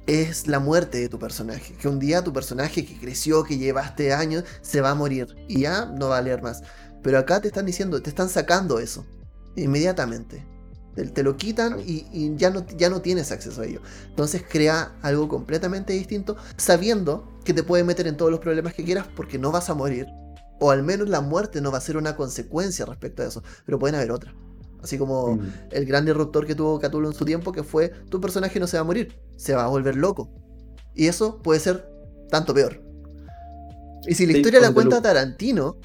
es 0.08 0.48
la 0.48 0.60
muerte 0.60 1.00
de 1.00 1.10
tu 1.10 1.20
personaje. 1.20 1.74
Que 1.76 1.88
un 1.90 2.00
día 2.00 2.24
tu 2.24 2.32
personaje 2.32 2.86
que 2.86 2.98
creció, 2.98 3.44
que 3.44 3.58
llevaste 3.58 4.14
años, 4.14 4.46
se 4.62 4.80
va 4.82 4.92
a 4.92 4.96
morir 4.96 5.28
y 5.50 5.62
ya 5.62 5.86
no 5.86 6.10
va 6.10 6.20
a 6.20 6.22
leer 6.22 6.42
más. 6.42 6.64
Pero 7.04 7.18
acá 7.18 7.42
te 7.42 7.48
están 7.50 7.66
diciendo, 7.66 8.02
te 8.02 8.10
están 8.10 8.30
sacando 8.30 8.80
eso 8.80 9.06
inmediatamente. 9.56 10.46
Te, 10.96 11.24
lo 11.24 11.38
quitan 11.38 11.80
y, 11.86 12.36
ya, 12.36 12.50
no, 12.50 12.66
ya 12.78 12.90
no 12.90 13.02
tienes 13.02 13.32
acceso 13.32 13.62
a 13.62 13.66
ello. 13.66 13.82
Entonces 14.10 14.44
crea 14.48 14.98
algo 15.02 15.30
completamente 15.30 15.94
distinto, 15.94 16.36
sabiendo 16.58 17.40
que 17.46 17.54
te 17.54 17.64
puede 17.64 17.84
meter 17.84 18.08
en 18.08 18.18
todos 18.18 18.30
los 18.30 18.42
problemas 18.42 18.74
que 18.74 18.84
quieras 18.84 19.08
porque 19.16 19.40
no 19.40 19.52
vas 19.52 19.70
a 19.70 19.74
morir. 19.74 20.08
O 20.60 20.70
al 20.70 20.84
menos 20.84 21.10
la 21.10 21.22
muerte 21.22 21.62
no 21.62 21.72
va 21.72 21.78
a 21.78 21.82
ser 21.82 21.98
una 21.98 22.16
consecuencia 22.16 22.86
respecto 22.86 23.24
a 23.24 23.28
eso. 23.28 23.42
Pero 23.66 23.80
pueden 23.80 23.96
haber 23.96 24.12
otras. 24.12 24.36
Así 24.84 24.98
como 24.98 25.36
mm. 25.36 25.54
el 25.72 25.86
gran 25.86 26.06
disruptor 26.06 26.46
que 26.46 26.56
tuvo 26.56 26.80
Cthulhu 26.80 27.08
en 27.08 27.14
su 27.14 27.26
tiempo, 27.26 27.52
que 27.52 27.64
fue 27.64 27.90
tu 28.10 28.20
personaje 28.20 28.60
no 28.60 28.68
se 28.68 28.78
va 28.78 28.82
a 28.82 28.84
morir, 28.84 29.16
se 29.38 29.54
va 29.54 29.64
a 29.64 29.68
volver 29.68 29.96
loco. 29.96 30.30
Y 30.94 31.08
eso 31.08 31.42
puede 31.42 31.60
ser 31.60 31.88
tanto 32.30 32.54
peor. 32.54 32.82
Y 34.08 34.16
si 34.16 34.26
la 34.26 34.34
historia 34.34 34.60
la 34.60 34.74
cuenta 34.74 35.02
Tarantino, 35.02 35.78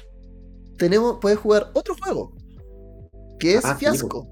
tenemos, 0.77 1.17
puedes 1.21 1.37
jugar 1.37 1.69
otro 1.73 1.95
juego, 1.95 2.33
que 3.39 3.55
es 3.55 3.65
ah, 3.65 3.75
Fiasco. 3.75 4.27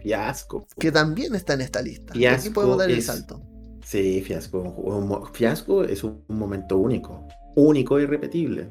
Fiasco. 0.00 0.66
Que 0.78 0.92
también 0.92 1.34
está 1.34 1.54
en 1.54 1.62
esta 1.62 1.82
lista. 1.82 2.16
y 2.16 2.26
aquí 2.26 2.50
podemos 2.50 2.78
dar 2.78 2.90
el 2.90 3.02
salto. 3.02 3.42
Sí, 3.84 4.22
Fiasco. 4.22 5.30
Fiasco 5.32 5.84
es 5.84 6.04
un 6.04 6.24
momento 6.28 6.78
único. 6.78 7.26
Único 7.56 7.98
e 7.98 8.02
irrepetible. 8.02 8.70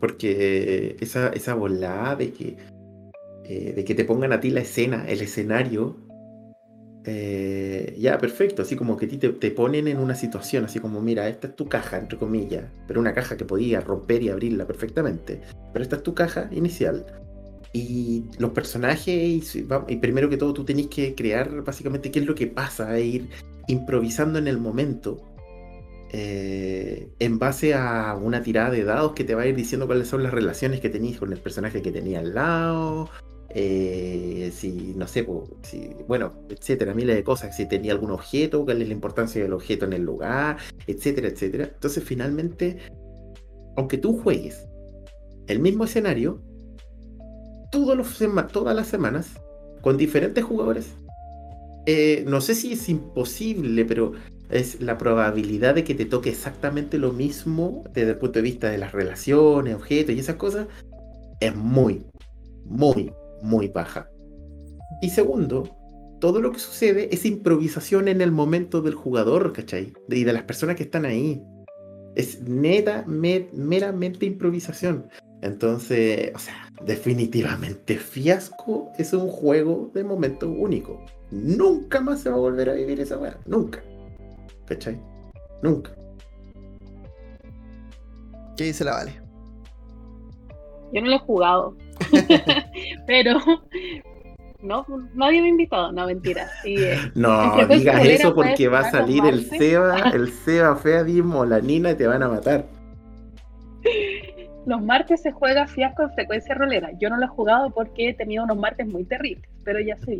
Porque 0.00 0.96
esa, 1.00 1.28
esa 1.30 1.54
volada 1.54 2.16
de 2.16 2.32
que 2.32 2.56
eh, 3.50 3.72
de 3.72 3.82
que 3.82 3.94
te 3.94 4.04
pongan 4.04 4.34
a 4.34 4.40
ti 4.40 4.50
la 4.50 4.60
escena, 4.60 5.06
el 5.08 5.22
escenario, 5.22 5.96
eh, 7.06 7.96
ya, 7.98 8.18
perfecto, 8.18 8.60
así 8.60 8.76
como 8.76 8.98
que 8.98 9.06
a 9.06 9.08
ti 9.08 9.16
te, 9.16 9.50
ponen 9.52 9.88
en 9.88 9.96
una 9.96 10.14
situación, 10.14 10.66
así 10.66 10.80
como, 10.80 11.00
mira, 11.00 11.26
esta 11.30 11.46
es 11.46 11.56
tu 11.56 11.66
caja, 11.66 11.96
entre 11.96 12.18
comillas, 12.18 12.66
pero 12.86 13.00
una 13.00 13.14
caja 13.14 13.38
que 13.38 13.46
podía 13.46 13.80
romper 13.80 14.22
y 14.22 14.28
abrirla 14.28 14.66
perfectamente, 14.66 15.40
pero 15.72 15.82
esta 15.82 15.96
es 15.96 16.02
tu 16.02 16.12
caja 16.12 16.50
inicial. 16.52 17.06
Y 17.72 18.24
los 18.38 18.50
personajes, 18.50 19.54
y, 19.56 19.96
primero 19.96 20.28
que 20.30 20.36
todo 20.36 20.54
tú 20.54 20.64
tenés 20.64 20.86
que 20.88 21.14
crear 21.14 21.62
básicamente 21.62 22.10
qué 22.10 22.20
es 22.20 22.26
lo 22.26 22.34
que 22.34 22.46
pasa, 22.46 22.96
e 22.96 23.04
ir 23.04 23.28
improvisando 23.66 24.38
en 24.38 24.48
el 24.48 24.58
momento. 24.58 25.22
Eh, 26.10 27.08
en 27.18 27.38
base 27.38 27.74
a 27.74 28.16
una 28.20 28.42
tirada 28.42 28.70
de 28.70 28.82
dados 28.82 29.12
que 29.12 29.24
te 29.24 29.34
va 29.34 29.42
a 29.42 29.46
ir 29.46 29.54
diciendo 29.54 29.86
cuáles 29.86 30.08
son 30.08 30.22
las 30.22 30.32
relaciones 30.32 30.80
que 30.80 30.88
tenéis 30.88 31.18
con 31.18 31.32
el 31.34 31.38
personaje 31.38 31.82
que 31.82 31.92
tenía 31.92 32.20
al 32.20 32.34
lado, 32.34 33.10
eh, 33.50 34.50
si, 34.54 34.94
no 34.94 35.06
sé, 35.06 35.26
si, 35.62 35.90
bueno, 36.06 36.32
etcétera, 36.50 36.94
miles 36.94 37.16
de 37.16 37.24
cosas, 37.24 37.56
si 37.56 37.66
tenía 37.66 37.92
algún 37.92 38.10
objeto, 38.10 38.64
cuál 38.64 38.82
es 38.82 38.88
la 38.88 38.94
importancia 38.94 39.42
del 39.42 39.52
objeto 39.52 39.86
en 39.86 39.94
el 39.94 40.02
lugar, 40.02 40.58
etcétera, 40.86 41.28
etcétera. 41.28 41.70
Entonces, 41.72 42.04
finalmente, 42.04 42.78
aunque 43.76 43.98
tú 43.98 44.18
juegues 44.18 44.66
el 45.46 45.60
mismo 45.60 45.84
escenario, 45.84 46.42
todas 47.70 48.76
las 48.76 48.88
semanas, 48.88 49.28
con 49.80 49.96
diferentes 49.96 50.44
jugadores, 50.44 50.86
eh, 51.86 52.24
no 52.26 52.40
sé 52.40 52.54
si 52.54 52.72
es 52.72 52.88
imposible, 52.88 53.84
pero 53.84 54.12
es 54.50 54.80
la 54.80 54.98
probabilidad 54.98 55.74
de 55.74 55.84
que 55.84 55.94
te 55.94 56.04
toque 56.04 56.30
exactamente 56.30 56.98
lo 56.98 57.12
mismo 57.12 57.84
desde 57.94 58.10
el 58.10 58.18
punto 58.18 58.38
de 58.38 58.42
vista 58.42 58.70
de 58.70 58.78
las 58.78 58.92
relaciones, 58.92 59.74
objetos 59.74 60.14
y 60.14 60.18
esas 60.18 60.36
cosas, 60.36 60.66
es 61.40 61.54
muy, 61.54 62.04
muy, 62.64 63.12
muy 63.42 63.68
baja. 63.68 64.08
Y 65.00 65.10
segundo, 65.10 65.78
todo 66.20 66.40
lo 66.40 66.52
que 66.52 66.58
sucede 66.58 67.08
es 67.14 67.24
improvisación 67.24 68.08
en 68.08 68.20
el 68.20 68.32
momento 68.32 68.82
del 68.82 68.94
jugador, 68.94 69.52
¿cachai? 69.52 69.92
Y 70.08 70.24
de 70.24 70.32
las 70.32 70.42
personas 70.42 70.76
que 70.76 70.82
están 70.82 71.04
ahí. 71.04 71.42
Es 72.16 72.42
neta, 72.42 73.04
meramente 73.06 74.26
improvisación. 74.26 75.08
Entonces, 75.42 76.32
o 76.34 76.38
sea, 76.38 76.70
definitivamente 76.84 77.96
Fiasco 77.96 78.90
es 78.98 79.12
un 79.12 79.28
juego 79.28 79.90
de 79.94 80.04
momento 80.04 80.48
único. 80.48 81.04
Nunca 81.30 82.00
más 82.00 82.20
se 82.20 82.30
va 82.30 82.36
a 82.36 82.40
volver 82.40 82.70
a 82.70 82.74
vivir 82.74 83.00
esa 83.00 83.18
weá. 83.18 83.36
Nunca. 83.46 83.82
¿Cachai? 84.66 85.00
Nunca. 85.62 85.92
¿Qué 88.56 88.64
dice 88.64 88.84
la 88.84 88.94
Vale? 88.94 89.20
Yo 90.92 91.00
no 91.00 91.08
lo 91.08 91.16
he 91.16 91.18
jugado. 91.20 91.76
Pero 93.06 93.38
no, 94.60 94.84
nadie 95.14 95.40
me 95.40 95.46
ha 95.46 95.50
invitado, 95.50 95.92
no, 95.92 96.06
mentira. 96.06 96.50
Sí, 96.62 96.74
eh, 96.76 96.98
No 97.14 97.54
digas 97.66 98.04
eso 98.04 98.34
porque 98.34 98.66
va 98.66 98.80
a 98.80 98.90
salir 98.90 99.24
el. 99.24 99.44
Seba, 99.44 100.10
el 100.14 100.32
Seba 100.32 100.74
Feadimo, 100.76 101.44
la 101.44 101.60
Nina 101.60 101.92
y 101.92 101.94
te 101.94 102.06
van 102.06 102.22
a 102.24 102.28
matar. 102.28 102.66
Los 104.68 104.82
martes 104.82 105.22
se 105.22 105.32
juega 105.32 105.66
fiasco 105.66 106.02
en 106.02 106.12
frecuencia 106.12 106.54
rolera. 106.54 106.90
Yo 107.00 107.08
no 107.08 107.16
lo 107.16 107.24
he 107.24 107.28
jugado 107.28 107.70
porque 107.70 108.10
he 108.10 108.14
tenido 108.14 108.44
unos 108.44 108.58
martes 108.58 108.86
muy 108.86 109.04
terribles, 109.04 109.48
pero 109.64 109.80
ya 109.80 109.96
sé 109.96 110.16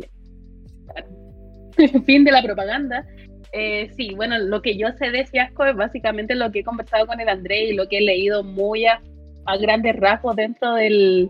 bien. 1.77 2.03
Fin 2.05 2.23
de 2.23 2.31
la 2.31 2.41
propaganda. 2.41 3.05
Eh, 3.51 3.89
sí, 3.95 4.13
bueno, 4.15 4.37
lo 4.37 4.61
que 4.61 4.77
yo 4.77 4.87
sé 4.97 5.09
de 5.11 5.25
fiasco 5.25 5.65
es 5.65 5.75
básicamente 5.75 6.35
lo 6.35 6.51
que 6.51 6.59
he 6.59 6.63
conversado 6.63 7.07
con 7.07 7.19
el 7.19 7.29
André 7.29 7.65
y 7.69 7.73
lo 7.73 7.87
que 7.87 7.97
he 7.97 8.01
leído 8.01 8.43
muy 8.43 8.85
a, 8.85 9.01
a 9.45 9.57
grandes 9.57 9.95
rasgos 9.95 10.35
dentro 10.35 10.73
del, 10.75 11.29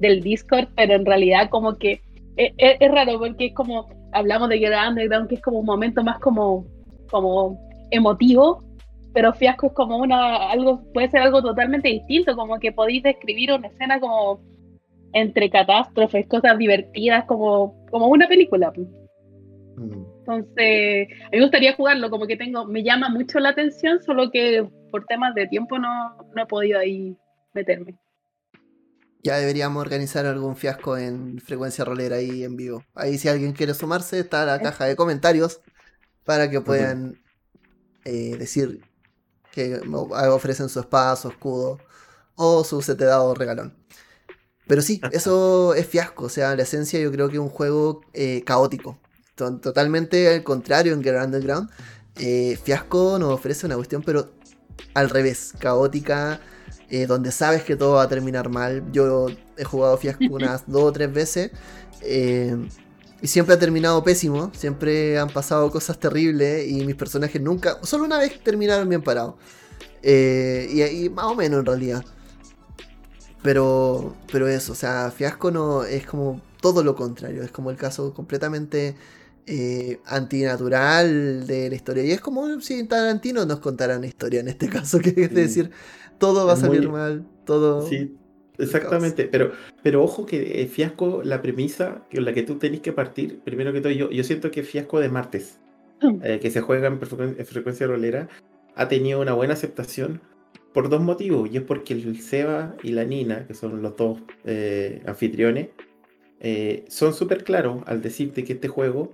del 0.00 0.22
Discord, 0.22 0.68
pero 0.76 0.94
en 0.94 1.04
realidad 1.04 1.48
como 1.50 1.76
que 1.76 2.00
es, 2.36 2.52
es- 2.56 2.76
es 2.80 2.90
raro 2.90 3.18
porque 3.18 3.46
es 3.46 3.54
como, 3.54 3.88
hablamos 4.12 4.48
de 4.48 4.58
Guerra 4.58 4.88
Underground, 4.88 5.28
que 5.28 5.34
es 5.36 5.42
como 5.42 5.58
un 5.60 5.66
momento 5.66 6.02
más 6.04 6.18
como, 6.20 6.66
como 7.10 7.58
emotivo, 7.90 8.62
pero 9.18 9.32
fiasco 9.32 9.66
es 9.66 9.72
como 9.72 9.98
una 9.98 10.48
algo 10.48 10.80
puede 10.94 11.10
ser 11.10 11.22
algo 11.22 11.42
totalmente 11.42 11.88
distinto 11.88 12.36
como 12.36 12.60
que 12.60 12.70
podéis 12.70 13.02
describir 13.02 13.52
una 13.52 13.66
escena 13.66 13.98
como 13.98 14.40
entre 15.12 15.50
catástrofes 15.50 16.28
cosas 16.28 16.56
divertidas 16.56 17.24
como 17.24 17.84
como 17.90 18.06
una 18.06 18.28
película 18.28 18.72
pues. 18.72 18.86
Mm. 19.74 20.04
entonces 20.20 21.08
a 21.24 21.30
mí 21.30 21.38
me 21.38 21.40
gustaría 21.40 21.74
jugarlo 21.74 22.10
como 22.10 22.28
que 22.28 22.36
tengo 22.36 22.64
me 22.64 22.84
llama 22.84 23.08
mucho 23.08 23.40
la 23.40 23.48
atención 23.48 24.00
solo 24.00 24.30
que 24.30 24.64
por 24.92 25.04
temas 25.06 25.34
de 25.34 25.48
tiempo 25.48 25.80
no, 25.80 26.16
no 26.36 26.42
he 26.44 26.46
podido 26.46 26.78
ahí 26.78 27.16
meterme 27.54 27.98
Ya 29.24 29.38
deberíamos 29.38 29.80
organizar 29.80 30.26
algún 30.26 30.54
fiasco 30.54 30.96
en 30.96 31.40
frecuencia 31.40 31.84
rolera 31.84 32.16
ahí 32.16 32.44
en 32.44 32.56
vivo. 32.56 32.84
Ahí 32.94 33.18
si 33.18 33.28
alguien 33.28 33.52
quiere 33.52 33.74
sumarse, 33.74 34.20
está 34.20 34.46
la 34.46 34.60
caja 34.60 34.84
de 34.84 34.94
comentarios 34.94 35.60
para 36.24 36.48
que 36.48 36.60
puedan 36.60 37.18
eh, 38.04 38.36
decir 38.38 38.87
que 39.58 39.80
ofrecen 40.30 40.68
su 40.68 40.80
espada, 40.80 41.16
su 41.16 41.28
escudo 41.28 41.78
o 42.36 42.62
su 42.64 42.80
set 42.82 42.98
de 42.98 43.06
dado 43.06 43.34
regalón. 43.34 43.74
Pero 44.66 44.82
sí, 44.82 45.00
eso 45.12 45.74
es 45.74 45.86
fiasco. 45.86 46.24
O 46.26 46.28
sea, 46.28 46.54
la 46.54 46.62
esencia 46.62 47.00
yo 47.00 47.10
creo 47.10 47.28
que 47.28 47.34
es 47.36 47.40
un 47.40 47.48
juego 47.48 48.02
eh, 48.12 48.42
caótico. 48.44 48.98
To- 49.34 49.58
Totalmente 49.58 50.28
al 50.34 50.44
contrario 50.44 50.92
en 50.92 51.02
Guerra 51.02 51.24
Underground. 51.24 51.70
eh, 52.16 52.58
fiasco 52.62 53.18
nos 53.18 53.32
ofrece 53.32 53.66
una 53.66 53.76
cuestión, 53.76 54.02
pero 54.02 54.30
al 54.94 55.08
revés, 55.10 55.54
caótica, 55.58 56.40
eh, 56.90 57.06
donde 57.06 57.32
sabes 57.32 57.62
que 57.64 57.76
todo 57.76 57.94
va 57.94 58.02
a 58.02 58.08
terminar 58.08 58.48
mal. 58.50 58.84
Yo 58.92 59.26
he 59.56 59.64
jugado 59.64 59.96
Fiasco 59.98 60.24
unas 60.30 60.64
dos 60.66 60.82
o 60.84 60.92
tres 60.92 61.12
veces 61.12 61.50
eh, 62.02 62.56
y 63.20 63.26
siempre 63.26 63.54
ha 63.54 63.58
terminado 63.58 64.02
pésimo. 64.04 64.50
Siempre 64.54 65.18
han 65.18 65.28
pasado 65.30 65.70
cosas 65.70 65.98
terribles 65.98 66.68
y 66.68 66.84
mis 66.84 66.94
personajes 66.96 67.40
nunca, 67.40 67.78
solo 67.82 68.04
una 68.04 68.18
vez 68.18 68.42
terminaron 68.42 68.88
bien 68.88 69.02
parados. 69.02 69.34
Eh, 70.02 70.68
y, 70.70 70.82
y 71.04 71.10
más 71.10 71.26
o 71.26 71.34
menos 71.34 71.60
en 71.60 71.66
realidad. 71.66 72.04
Pero, 73.42 74.14
pero 74.32 74.48
eso, 74.48 74.72
o 74.72 74.74
sea, 74.74 75.12
Fiasco 75.14 75.50
no 75.50 75.84
es 75.84 76.06
como 76.06 76.40
todo 76.60 76.82
lo 76.82 76.94
contrario. 76.96 77.42
Es 77.42 77.50
como 77.52 77.70
el 77.70 77.76
caso 77.76 78.12
completamente 78.12 78.96
eh, 79.46 80.00
antinatural 80.06 81.46
de 81.46 81.70
la 81.70 81.74
historia. 81.76 82.04
Y 82.04 82.10
es 82.10 82.20
como 82.20 82.60
si 82.60 82.84
Tarantino 82.84 83.44
nos 83.46 83.60
contara 83.60 83.96
una 83.96 84.06
historia 84.06 84.40
en 84.40 84.48
este 84.48 84.68
caso, 84.68 84.98
que 85.02 85.14
es 85.16 85.34
decir, 85.34 85.70
todo 86.18 86.46
va 86.46 86.54
a 86.54 86.56
salir 86.56 86.82
muy- 86.82 86.90
mal, 86.92 87.26
todo... 87.44 87.88
Sí, 87.88 88.16
exactamente. 88.58 89.24
Pero, 89.24 89.52
pero 89.82 90.02
ojo 90.02 90.26
que 90.26 90.62
eh, 90.62 90.66
Fiasco, 90.66 91.22
la 91.24 91.40
premisa 91.42 92.02
con 92.12 92.24
la 92.24 92.32
que 92.32 92.42
tú 92.42 92.56
tenés 92.56 92.80
que 92.80 92.92
partir, 92.92 93.40
primero 93.40 93.72
que 93.72 93.80
todo, 93.80 93.92
yo, 93.92 94.10
yo 94.10 94.24
siento 94.24 94.50
que 94.50 94.62
Fiasco 94.62 95.00
de 95.00 95.08
martes, 95.08 95.58
eh, 96.22 96.38
que 96.40 96.50
se 96.50 96.60
juega 96.60 96.88
en, 96.88 97.00
frecu- 97.00 97.34
en 97.38 97.46
frecuencia 97.46 97.86
rolera, 97.86 98.28
ha 98.74 98.88
tenido 98.88 99.20
una 99.20 99.32
buena 99.32 99.54
aceptación 99.54 100.20
por 100.72 100.88
dos 100.88 101.00
motivos. 101.02 101.48
Y 101.52 101.56
es 101.56 101.62
porque 101.62 101.94
el 101.94 102.20
Seba 102.20 102.76
y 102.82 102.90
la 102.90 103.04
Nina, 103.04 103.46
que 103.46 103.54
son 103.54 103.82
los 103.82 103.96
dos 103.96 104.20
eh, 104.44 105.02
anfitriones, 105.06 105.68
son 106.88 107.14
súper 107.14 107.42
claros 107.44 107.82
al 107.86 108.00
decirte 108.00 108.44
que 108.44 108.52
este 108.52 108.68
juego, 108.68 109.12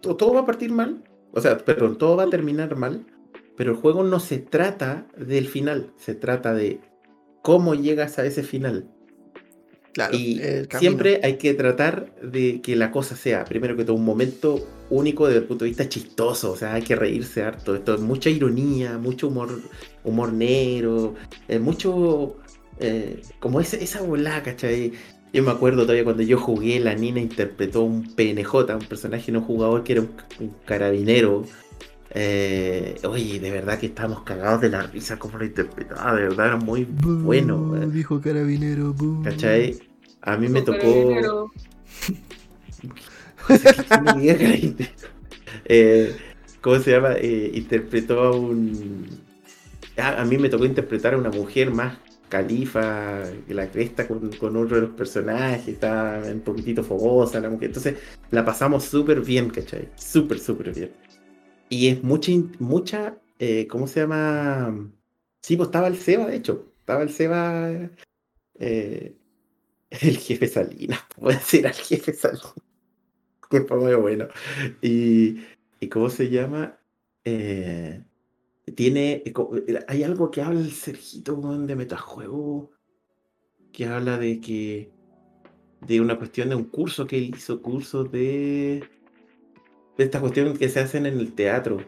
to- 0.00 0.16
todo 0.16 0.32
va 0.34 0.40
a 0.40 0.46
partir 0.46 0.72
mal, 0.72 1.02
o 1.32 1.40
sea, 1.40 1.58
perdón, 1.58 1.98
todo 1.98 2.16
va 2.16 2.22
a 2.24 2.30
terminar 2.30 2.74
mal, 2.76 3.04
pero 3.56 3.72
el 3.72 3.76
juego 3.76 4.02
no 4.04 4.20
se 4.20 4.38
trata 4.38 5.06
del 5.18 5.46
final, 5.48 5.92
se 5.96 6.14
trata 6.14 6.54
de 6.54 6.80
cómo 7.42 7.74
llegas 7.74 8.18
a 8.18 8.26
ese 8.26 8.42
final. 8.42 8.88
Claro, 9.92 10.14
Y 10.14 10.40
siempre 10.78 11.20
hay 11.24 11.36
que 11.36 11.52
tratar 11.54 12.14
de 12.22 12.60
que 12.60 12.76
la 12.76 12.92
cosa 12.92 13.16
sea, 13.16 13.44
primero 13.44 13.76
que 13.76 13.84
todo, 13.84 13.96
un 13.96 14.04
momento 14.04 14.68
único 14.88 15.26
desde 15.26 15.40
el 15.40 15.46
punto 15.46 15.64
de 15.64 15.70
vista 15.70 15.88
chistoso. 15.88 16.52
O 16.52 16.56
sea, 16.56 16.74
hay 16.74 16.82
que 16.82 16.94
reírse 16.96 17.42
harto. 17.42 17.74
Esto 17.74 17.94
es 17.94 18.00
mucha 18.00 18.30
ironía, 18.30 18.98
mucho 18.98 19.28
humor, 19.28 19.60
humor 20.04 20.32
negro, 20.32 21.14
eh, 21.48 21.58
mucho. 21.58 22.36
eh, 22.78 23.20
como 23.40 23.60
esa, 23.60 23.76
esa 23.78 24.00
¿cachai? 24.44 24.92
Yo 25.32 25.42
me 25.42 25.50
acuerdo 25.52 25.82
todavía 25.82 26.04
cuando 26.04 26.22
yo 26.22 26.38
jugué, 26.38 26.80
la 26.80 26.94
Nina 26.94 27.20
interpretó 27.20 27.82
un 27.82 28.14
PNJ, 28.14 28.74
un 28.76 28.86
personaje 28.88 29.30
no 29.32 29.42
jugador 29.42 29.84
que 29.84 29.92
era 29.92 30.02
un, 30.02 30.12
un 30.40 30.50
carabinero. 30.64 31.44
Eh, 32.12 32.96
oye, 33.04 33.38
de 33.38 33.50
verdad 33.52 33.78
que 33.78 33.86
estábamos 33.86 34.22
cagados 34.24 34.60
de 34.60 34.68
la 34.70 34.82
risa 34.82 35.18
como 35.18 35.38
lo 35.38 35.44
interpretaba, 35.44 36.14
de 36.16 36.22
verdad 36.22 36.46
era 36.48 36.56
muy 36.56 36.84
Bú, 36.84 37.18
bueno. 37.22 37.76
eh. 37.76 37.86
Dijo 37.88 38.20
carabinero. 38.20 38.92
bú. 38.92 39.22
¿Cachai? 39.22 39.78
A 40.22 40.36
mí 40.36 40.48
me 40.48 40.62
tocó. 40.62 41.50
Eh, 45.64 46.16
¿Cómo 46.60 46.78
se 46.80 46.90
llama? 46.92 47.14
Eh, 47.16 47.50
interpretó 47.54 48.20
a 48.20 48.36
un. 48.36 49.06
A 49.96 50.24
mí 50.24 50.38
me 50.38 50.48
tocó 50.48 50.64
interpretar 50.64 51.14
a 51.14 51.18
una 51.18 51.30
mujer 51.30 51.70
más 51.70 51.98
califa 52.28 53.22
que 53.46 53.54
la 53.54 53.70
cresta 53.70 54.06
con, 54.08 54.30
con 54.32 54.56
otro 54.56 54.76
de 54.76 54.82
los 54.82 54.90
personajes. 54.92 55.68
Está 55.68 56.22
un 56.32 56.40
poquitito 56.40 56.82
fogosa 56.84 57.40
la 57.40 57.50
mujer. 57.50 57.68
Entonces 57.68 57.96
la 58.30 58.44
pasamos 58.44 58.84
súper 58.84 59.20
bien, 59.20 59.50
¿cachai? 59.50 59.88
Súper, 59.96 60.38
súper 60.40 60.74
bien. 60.74 60.90
Y 61.70 61.88
es 61.88 62.02
mucha. 62.02 62.32
mucha 62.58 63.16
eh, 63.38 63.66
¿Cómo 63.68 63.86
se 63.86 64.00
llama? 64.00 64.92
Sí, 65.40 65.56
pues 65.56 65.68
estaba 65.68 65.86
el 65.86 65.96
Seba, 65.96 66.26
de 66.26 66.36
hecho. 66.36 66.74
Estaba 66.80 67.02
el 67.02 67.10
Seba. 67.10 67.70
eh, 68.58 69.16
el 69.90 70.18
jefe 70.18 70.46
Salinas, 70.48 71.00
puede 71.16 71.40
ser 71.40 71.66
al 71.68 71.74
jefe 71.74 72.12
Salinas. 72.12 72.52
Que 73.48 73.62
fue 73.62 73.78
muy 73.78 73.94
bueno. 73.94 74.28
Y, 74.82 75.40
y 75.80 75.88
¿cómo 75.88 76.10
se 76.10 76.28
llama? 76.28 76.78
Eh, 77.24 78.04
tiene. 78.76 79.22
Hay 79.88 80.02
algo 80.02 80.30
que 80.30 80.42
habla 80.42 80.60
el 80.60 80.72
Sergito 80.72 81.36
de 81.36 81.76
metajuego. 81.76 82.72
Que 83.72 83.86
habla 83.86 84.18
de 84.18 84.40
que. 84.40 84.90
De 85.86 86.00
una 86.00 86.18
cuestión 86.18 86.50
de 86.50 86.56
un 86.56 86.64
curso 86.64 87.06
que 87.06 87.16
él 87.16 87.32
hizo, 87.34 87.62
curso 87.62 88.04
de. 88.04 88.82
De 90.00 90.06
esta 90.06 90.18
cuestión 90.18 90.56
que 90.56 90.70
se 90.70 90.80
hacen 90.80 91.04
en 91.04 91.20
el 91.20 91.34
teatro. 91.34 91.84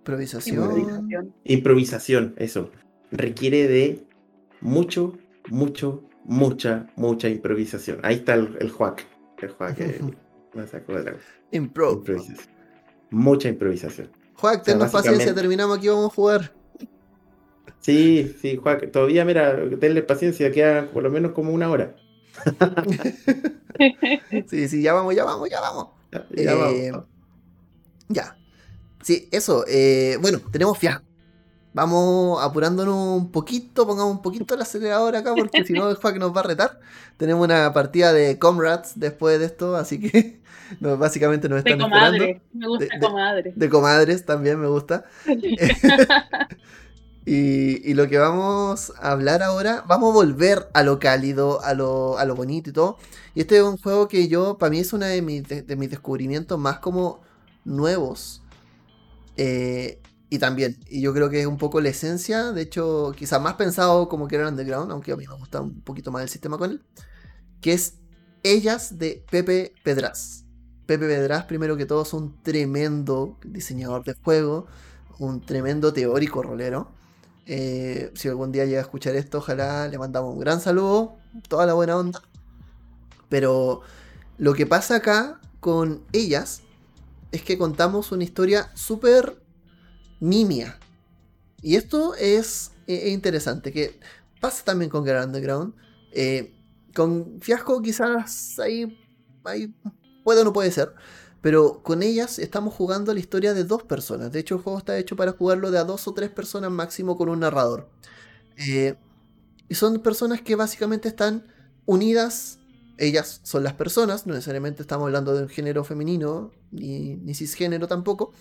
Improvisación. 0.00 1.32
Improvisación. 1.44 2.34
Eso. 2.36 2.70
Requiere 3.10 3.66
de 3.66 4.04
mucho, 4.60 5.16
mucho, 5.48 6.04
mucha, 6.24 6.86
mucha 6.96 7.30
improvisación. 7.30 8.00
Ahí 8.02 8.16
está 8.16 8.34
el, 8.34 8.58
el 8.60 8.70
Juac. 8.70 9.06
El 9.38 9.48
Juac 9.48 9.80
eh, 9.80 10.00
me 10.54 10.66
sacó 10.66 10.96
de 10.96 11.04
la 11.04 11.16
Impro. 11.50 11.92
improvisación. 11.92 12.46
Mucha 13.08 13.48
improvisación. 13.48 14.10
Juan, 14.34 14.56
sea, 14.56 14.74
tennos 14.74 14.92
paciencia, 14.92 15.34
terminamos 15.34 15.78
aquí, 15.78 15.88
vamos 15.88 16.12
a 16.12 16.14
jugar. 16.14 16.52
Sí, 17.80 18.36
sí, 18.38 18.56
Juac. 18.56 18.92
Todavía, 18.92 19.24
mira, 19.24 19.56
denle 19.56 20.02
paciencia, 20.02 20.52
queda 20.52 20.90
por 20.90 21.02
lo 21.02 21.10
menos 21.10 21.32
como 21.32 21.54
una 21.54 21.70
hora. 21.70 21.96
Sí, 24.48 24.66
sí, 24.66 24.82
ya 24.82 24.92
vamos, 24.92 25.14
ya 25.14 25.22
vamos, 25.24 25.48
ya 25.48 25.60
vamos. 25.60 25.97
Ya, 26.12 26.26
ya 26.30 26.52
Eh, 26.52 26.90
vamos. 26.90 27.04
Ya. 28.08 28.36
Sí, 29.02 29.28
eso. 29.32 29.64
eh, 29.68 30.18
bueno, 30.20 30.40
tenemos 30.50 30.78
fiasco. 30.78 31.04
Vamos 31.74 32.42
apurándonos 32.42 32.94
un 32.94 33.30
poquito, 33.30 33.86
pongamos 33.86 34.12
un 34.16 34.22
poquito 34.22 34.54
el 34.54 34.62
acelerador 34.62 35.14
acá, 35.14 35.34
porque 35.36 35.64
si 35.64 35.74
no 35.74 35.88
el 35.90 35.96
Juan 35.96 36.18
nos 36.18 36.34
va 36.34 36.40
a 36.40 36.44
retar. 36.44 36.80
Tenemos 37.18 37.44
una 37.44 37.72
partida 37.72 38.12
de 38.12 38.38
Comrades 38.38 38.92
después 38.96 39.38
de 39.38 39.44
esto, 39.46 39.76
así 39.76 40.00
que 40.00 40.40
no, 40.80 40.96
básicamente 40.96 41.48
nos 41.48 41.62
De 41.62 41.70
están 41.70 41.86
esperando. 41.86 42.18
comadre. 42.18 42.42
Me 42.52 42.66
gusta 42.66 42.86
De- 43.34 43.42
de-. 43.42 43.52
De 43.54 43.68
comadres 43.68 44.24
también 44.24 44.58
me 44.58 44.66
gusta. 44.66 45.04
Y, 47.30 47.92
lo 47.92 48.08
que 48.08 48.16
vamos 48.16 48.90
a 48.98 49.10
hablar 49.12 49.42
ahora, 49.42 49.84
vamos 49.86 50.12
a 50.12 50.14
volver 50.14 50.68
a 50.72 50.82
lo 50.82 50.98
cálido, 50.98 51.62
a 51.62 51.74
lo, 51.74 52.16
a 52.16 52.24
lo 52.24 52.34
bonito 52.34 52.70
y 52.70 52.72
todo. 52.72 52.96
Y 53.34 53.40
este 53.40 53.58
es 53.58 53.62
un 53.62 53.76
juego 53.76 54.08
que 54.08 54.28
yo, 54.28 54.56
para 54.56 54.70
mí 54.70 54.78
es 54.78 54.94
uno 54.94 55.04
de 55.04 55.20
mis, 55.20 55.46
de, 55.46 55.60
de 55.60 55.76
mis 55.76 55.90
descubrimientos 55.90 56.58
más 56.58 56.78
como 56.78 57.20
nuevos. 57.66 58.40
Eh, 59.36 60.00
y 60.30 60.38
también, 60.38 60.78
y 60.88 61.02
yo 61.02 61.12
creo 61.12 61.28
que 61.28 61.40
es 61.40 61.46
un 61.46 61.58
poco 61.58 61.82
la 61.82 61.90
esencia, 61.90 62.52
de 62.52 62.62
hecho, 62.62 63.12
quizás 63.14 63.42
más 63.42 63.54
pensado 63.54 64.08
como 64.08 64.26
que 64.26 64.36
era 64.36 64.48
Underground, 64.48 64.90
aunque 64.90 65.12
a 65.12 65.16
mí 65.16 65.26
me 65.26 65.34
gusta 65.34 65.60
un 65.60 65.82
poquito 65.82 66.10
más 66.10 66.22
el 66.22 66.30
sistema 66.30 66.56
con 66.56 66.70
él, 66.70 66.82
que 67.60 67.74
es 67.74 67.98
Ellas 68.42 68.98
de 68.98 69.22
Pepe 69.30 69.74
Pedraz. 69.84 70.44
Pepe 70.86 71.06
Pedraz, 71.06 71.44
primero 71.44 71.76
que 71.76 71.84
todo, 71.84 72.04
es 72.04 72.14
un 72.14 72.42
tremendo 72.42 73.36
diseñador 73.44 74.04
de 74.04 74.14
juego, 74.14 74.66
un 75.18 75.42
tremendo 75.42 75.92
teórico 75.92 76.42
rolero. 76.42 76.96
Eh, 77.50 78.12
si 78.14 78.28
algún 78.28 78.52
día 78.52 78.66
llega 78.66 78.80
a 78.80 78.82
escuchar 78.82 79.16
esto, 79.16 79.38
ojalá 79.38 79.88
le 79.88 79.96
mandamos 79.96 80.34
un 80.34 80.38
gran 80.38 80.60
saludo, 80.60 81.16
toda 81.48 81.64
la 81.64 81.72
buena 81.72 81.96
onda. 81.96 82.22
Pero 83.30 83.80
lo 84.36 84.52
que 84.52 84.66
pasa 84.66 84.96
acá 84.96 85.40
con 85.58 86.04
ellas 86.12 86.60
es 87.32 87.42
que 87.42 87.56
contamos 87.56 88.12
una 88.12 88.22
historia 88.22 88.70
súper 88.74 89.42
nimia. 90.20 90.78
Y 91.62 91.76
esto 91.76 92.14
es, 92.16 92.72
eh, 92.86 93.08
interesante, 93.08 93.72
que 93.72 93.98
pasa 94.42 94.62
también 94.64 94.90
con 94.90 95.02
Grand 95.02 95.28
Underground. 95.28 95.74
Eh, 96.12 96.54
con 96.94 97.40
Fiasco 97.40 97.80
quizás 97.80 98.58
ahí, 98.58 98.98
ahí 99.44 99.74
puede 100.22 100.42
o 100.42 100.44
no 100.44 100.52
puede 100.52 100.70
ser. 100.70 100.94
Pero 101.48 101.82
con 101.82 102.02
ellas 102.02 102.38
estamos 102.38 102.74
jugando 102.74 103.14
la 103.14 103.20
historia 103.20 103.54
de 103.54 103.64
dos 103.64 103.82
personas. 103.82 104.30
De 104.30 104.38
hecho, 104.38 104.56
el 104.56 104.60
juego 104.60 104.80
está 104.80 104.98
hecho 104.98 105.16
para 105.16 105.32
jugarlo 105.32 105.70
de 105.70 105.78
a 105.78 105.84
dos 105.84 106.06
o 106.06 106.12
tres 106.12 106.28
personas 106.28 106.70
máximo 106.70 107.16
con 107.16 107.30
un 107.30 107.40
narrador. 107.40 107.88
Eh, 108.58 108.96
y 109.66 109.74
son 109.74 110.00
personas 110.00 110.42
que 110.42 110.56
básicamente 110.56 111.08
están 111.08 111.46
unidas. 111.86 112.58
Ellas 112.98 113.40
son 113.44 113.64
las 113.64 113.72
personas, 113.72 114.26
no 114.26 114.34
necesariamente 114.34 114.82
estamos 114.82 115.06
hablando 115.06 115.34
de 115.34 115.44
un 115.44 115.48
género 115.48 115.84
femenino, 115.84 116.50
ni, 116.70 117.16
ni 117.16 117.32
cisgénero 117.34 117.88
tampoco. 117.88 118.34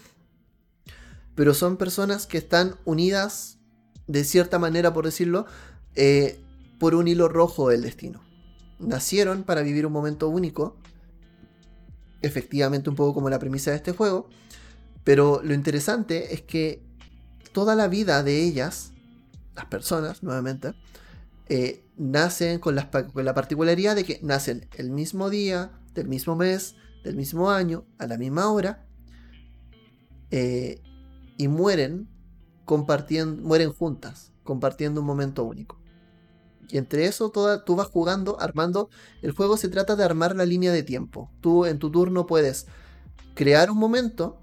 Pero 1.33 1.53
son 1.53 1.77
personas 1.77 2.27
que 2.27 2.39
están 2.39 2.75
unidas, 2.83 3.57
de 4.07 4.25
cierta 4.25 4.59
manera, 4.59 4.93
por 4.93 5.05
decirlo, 5.05 5.45
eh, 5.95 6.41
por 6.77 6.93
un 6.93 7.07
hilo 7.07 7.29
rojo 7.29 7.69
del 7.69 7.83
destino. 7.83 8.21
Nacieron 8.79 9.43
para 9.43 9.61
vivir 9.61 9.85
un 9.85 9.93
momento 9.93 10.27
único 10.27 10.75
efectivamente 12.21 12.89
un 12.89 12.95
poco 12.95 13.13
como 13.13 13.29
la 13.29 13.39
premisa 13.39 13.71
de 13.71 13.77
este 13.77 13.91
juego. 13.91 14.29
Pero 15.03 15.41
lo 15.43 15.53
interesante 15.53 16.33
es 16.33 16.41
que 16.41 16.83
toda 17.53 17.75
la 17.75 17.87
vida 17.87 18.23
de 18.23 18.43
ellas, 18.43 18.91
las 19.55 19.65
personas, 19.65 20.21
nuevamente, 20.21 20.73
eh, 21.49 21.83
nacen 21.95 22.59
con 22.59 22.75
la, 22.75 22.91
particularidad 22.91 23.95
de 23.95 24.03
que 24.03 24.19
nacen 24.21 24.67
el 24.75 24.91
mismo 24.91 25.29
día, 25.29 25.71
del 25.93 26.07
mismo 26.07 26.35
mes, 26.35 26.75
del 27.03 27.15
mismo 27.15 27.49
año, 27.49 27.85
a 27.97 28.05
la 28.05 28.17
misma 28.17 28.51
hora, 28.51 28.85
eh, 30.29 30.81
y 31.37 31.47
mueren 31.47 32.09
compartiendo, 32.65 33.41
mueren 33.41 33.71
juntas, 33.71 34.33
compartiendo 34.43 35.01
un 35.01 35.07
momento 35.07 35.45
único. 35.45 35.79
Y 36.69 36.77
entre 36.77 37.05
eso 37.05 37.29
toda, 37.29 37.63
tú 37.63 37.75
vas 37.75 37.87
jugando, 37.87 38.39
armando. 38.39 38.89
El 39.21 39.31
juego 39.31 39.57
se 39.57 39.69
trata 39.69 39.95
de 39.95 40.03
armar 40.03 40.35
la 40.35 40.45
línea 40.45 40.71
de 40.71 40.83
tiempo. 40.83 41.31
Tú 41.41 41.65
en 41.65 41.79
tu 41.79 41.91
turno 41.91 42.25
puedes 42.25 42.67
crear 43.35 43.71
un 43.71 43.77
momento, 43.77 44.41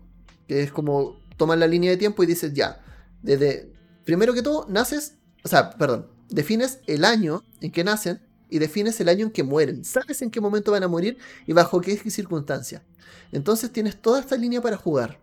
que 0.49 0.63
es 0.63 0.73
como 0.73 1.21
tomar 1.37 1.59
la 1.59 1.67
línea 1.67 1.91
de 1.91 1.97
tiempo 1.97 2.23
y 2.23 2.27
dices 2.27 2.55
ya, 2.55 2.81
desde, 3.23 3.73
primero 4.05 4.33
que 4.35 4.43
todo, 4.43 4.67
naces, 4.69 5.17
o 5.43 5.49
sea, 5.49 5.71
perdón, 5.71 6.09
defines 6.29 6.81
el 6.87 7.05
año 7.05 7.43
en 7.61 7.73
que 7.73 7.85
nacen 7.85 8.21
y 8.49 8.59
defines 8.59 9.01
el 9.01 9.09
año 9.09 9.27
en 9.27 9.33
que 9.33 9.43
mueren. 9.43 9.85
Sabes 9.85 10.23
en 10.23 10.31
qué 10.31 10.41
momento 10.41 10.73
van 10.73 10.85
a 10.85 10.89
morir 10.89 11.19
y 11.47 11.53
bajo 11.53 11.81
qué 11.81 11.97
circunstancia. 12.11 12.85
Entonces 13.33 13.73
tienes 13.73 14.01
toda 14.01 14.21
esta 14.21 14.37
línea 14.37 14.61
para 14.61 14.77
jugar. 14.77 15.19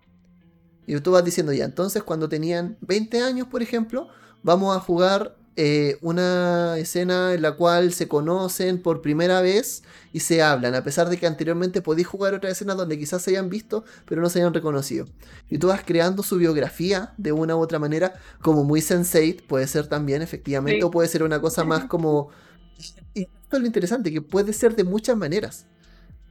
Y 0.85 0.99
tú 0.99 1.11
vas 1.11 1.23
diciendo 1.23 1.53
ya, 1.53 1.65
entonces 1.65 2.03
cuando 2.03 2.27
tenían 2.27 2.77
20 2.81 3.21
años, 3.21 3.47
por 3.47 3.61
ejemplo, 3.61 4.09
vamos 4.43 4.75
a 4.75 4.79
jugar 4.79 5.37
eh, 5.57 5.97
una 6.01 6.77
escena 6.77 7.33
en 7.33 7.41
la 7.41 7.53
cual 7.53 7.91
se 7.91 8.07
conocen 8.07 8.81
por 8.81 9.01
primera 9.01 9.41
vez 9.41 9.83
y 10.13 10.21
se 10.21 10.41
hablan, 10.41 10.75
a 10.75 10.83
pesar 10.83 11.09
de 11.09 11.17
que 11.17 11.27
anteriormente 11.27 11.81
podéis 11.81 12.07
jugar 12.07 12.33
otra 12.33 12.49
escena 12.49 12.73
donde 12.73 12.97
quizás 12.97 13.21
se 13.21 13.31
hayan 13.31 13.49
visto, 13.49 13.83
pero 14.05 14.21
no 14.21 14.29
se 14.29 14.39
hayan 14.39 14.53
reconocido. 14.53 15.07
Y 15.49 15.57
tú 15.57 15.67
vas 15.67 15.81
creando 15.85 16.23
su 16.23 16.37
biografía 16.37 17.13
de 17.17 17.33
una 17.33 17.55
u 17.57 17.59
otra 17.59 17.79
manera, 17.79 18.13
como 18.41 18.63
muy 18.63 18.81
sensate, 18.81 19.43
puede 19.45 19.67
ser 19.67 19.87
también, 19.87 20.21
efectivamente, 20.21 20.83
o 20.85 20.91
puede 20.91 21.09
ser 21.09 21.23
una 21.23 21.41
cosa 21.41 21.65
más 21.65 21.85
como. 21.85 22.29
Y 23.13 23.23
esto 23.23 23.57
es 23.57 23.59
lo 23.59 23.65
interesante, 23.65 24.11
que 24.11 24.21
puede 24.21 24.53
ser 24.53 24.75
de 24.75 24.85
muchas 24.85 25.17
maneras. 25.17 25.65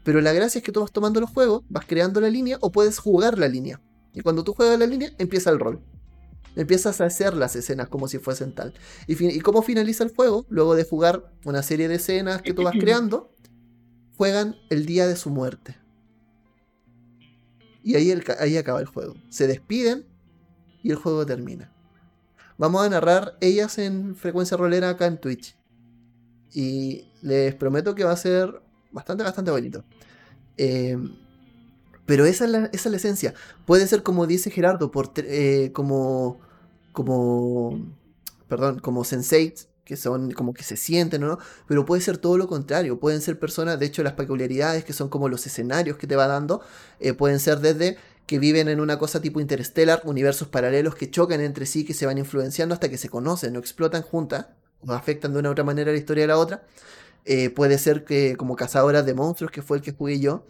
Pero 0.03 0.23
la 0.23 0.33
gracia 0.33 0.59
es 0.59 0.65
que 0.65 0.73
tú 0.73 0.81
vas 0.81 0.93
tomando 0.93 1.21
los 1.21 1.31
juegos, 1.31 1.63
vas 1.69 1.85
creando 1.87 2.21
la 2.23 2.31
línea 2.31 2.57
o 2.63 2.73
puedes 2.73 2.99
jugar 2.99 3.39
la 3.39 3.49
línea. 3.49 3.81
Y 4.15 4.23
cuando 4.23 4.45
tú 4.45 4.55
juegas 4.55 4.79
la 4.79 4.87
línea, 4.87 5.13
empieza 5.19 5.51
el 5.51 5.61
rol. 5.61 5.83
Empiezas 6.57 7.01
a 7.01 7.07
hacer 7.07 7.35
las 7.35 7.55
escenas 7.55 7.89
como 7.89 8.09
si 8.09 8.19
fuesen 8.19 8.55
tal. 8.55 8.75
Y, 9.07 9.41
cómo 9.41 9.63
finaliza 9.63 10.05
el 10.05 10.15
juego, 10.15 10.47
luego 10.49 10.75
de 10.75 10.85
jugar 10.85 11.33
una 11.45 11.63
serie 11.63 11.89
de 11.89 11.97
escenas 11.97 12.43
que 12.43 12.55
tú 12.55 12.63
vas 12.63 12.75
creando, 12.81 13.33
juegan 14.17 14.57
el 14.69 14.87
día 14.87 15.07
de 15.07 15.17
su 15.17 15.31
muerte. 15.31 15.77
Y 17.83 17.95
ahí, 17.95 18.13
ahí 18.41 18.57
acaba 18.57 18.81
el 18.81 18.87
juego. 18.87 19.15
Se 19.31 19.47
despiden 19.47 20.07
y 20.83 20.91
el 20.91 20.97
juego 20.97 21.25
termina. 21.25 21.73
Vamos 22.59 22.85
a 22.85 22.91
narrar 22.91 23.39
ellas 23.41 23.79
en 23.79 24.17
frecuencia 24.17 24.57
rolera 24.57 24.91
acá 24.91 25.07
en 25.07 25.19
Twitch. 25.19 25.57
Y 26.53 27.07
les 27.23 27.55
prometo 27.55 27.95
que 27.95 28.05
va 28.05 28.13
a 28.13 28.17
ser 28.17 28.61
bastante, 28.91 29.23
bastante 29.25 29.51
bonito. 29.51 29.85
Eh, 30.57 30.99
pero 32.11 32.27
esa 32.27 32.45
es, 32.45 32.51
la, 32.51 32.59
esa 32.73 32.89
es 32.89 32.91
la 32.91 32.97
esencia. 32.97 33.35
Puede 33.67 33.87
ser 33.87 34.03
como 34.03 34.27
dice 34.27 34.51
Gerardo, 34.51 34.91
por, 34.91 35.13
eh, 35.15 35.71
como, 35.73 36.41
como, 36.91 37.95
perdón, 38.49 38.81
como 38.81 39.05
sensates, 39.05 39.69
que 39.85 39.97
son 39.97 40.33
como 40.33 40.53
que 40.53 40.65
se 40.65 40.77
sienten, 40.77 41.21
¿no? 41.21 41.39
Pero 41.69 41.85
puede 41.87 42.03
ser 42.03 42.19
todo 42.19 42.37
lo 42.37 42.49
contrario. 42.49 42.99
Pueden 42.99 43.21
ser 43.21 43.39
personas, 43.39 43.79
de 43.79 43.87
hecho, 43.87 44.03
las 44.03 44.15
peculiaridades 44.15 44.85
que 44.85 44.93
son 44.93 45.09
como 45.09 45.29
los 45.29 45.47
escenarios 45.47 45.99
que 45.99 46.09
te 46.09 46.17
va 46.17 46.27
dando, 46.27 46.63
eh, 46.99 47.13
pueden 47.13 47.39
ser 47.39 47.61
desde 47.61 47.97
que 48.27 48.41
viven 48.41 48.67
en 48.67 48.81
una 48.81 48.99
cosa 48.99 49.23
tipo 49.23 49.39
interstellar, 49.39 50.03
universos 50.03 50.49
paralelos 50.49 50.97
que 50.97 51.13
chocan 51.13 51.41
entre 51.41 51.65
sí, 51.65 51.85
que 51.85 51.95
se 51.95 52.07
van 52.07 52.19
influenciando 52.19 52.75
hasta 52.75 52.89
que 52.89 52.99
se 52.99 53.09
conocen 53.09 53.55
o 53.57 53.61
explotan 53.61 54.03
juntas, 54.03 54.47
o 54.85 54.91
afectan 54.91 55.33
de 55.33 55.39
una 55.39 55.51
u 55.51 55.53
otra 55.53 55.63
manera 55.63 55.93
la 55.93 55.99
historia 55.99 56.25
de 56.25 56.29
la 56.29 56.39
otra. 56.39 56.65
Eh, 57.25 57.51
puede 57.51 57.79
ser 57.79 58.05
que 58.05 58.35
como 58.37 58.57
cazadoras 58.57 59.07
de 59.07 59.15
monstruos, 59.15 59.53
que 59.53 59.63
fue 59.63 59.77
el 59.77 59.83
que 59.85 59.93
jugué 59.93 60.19
yo, 60.19 60.45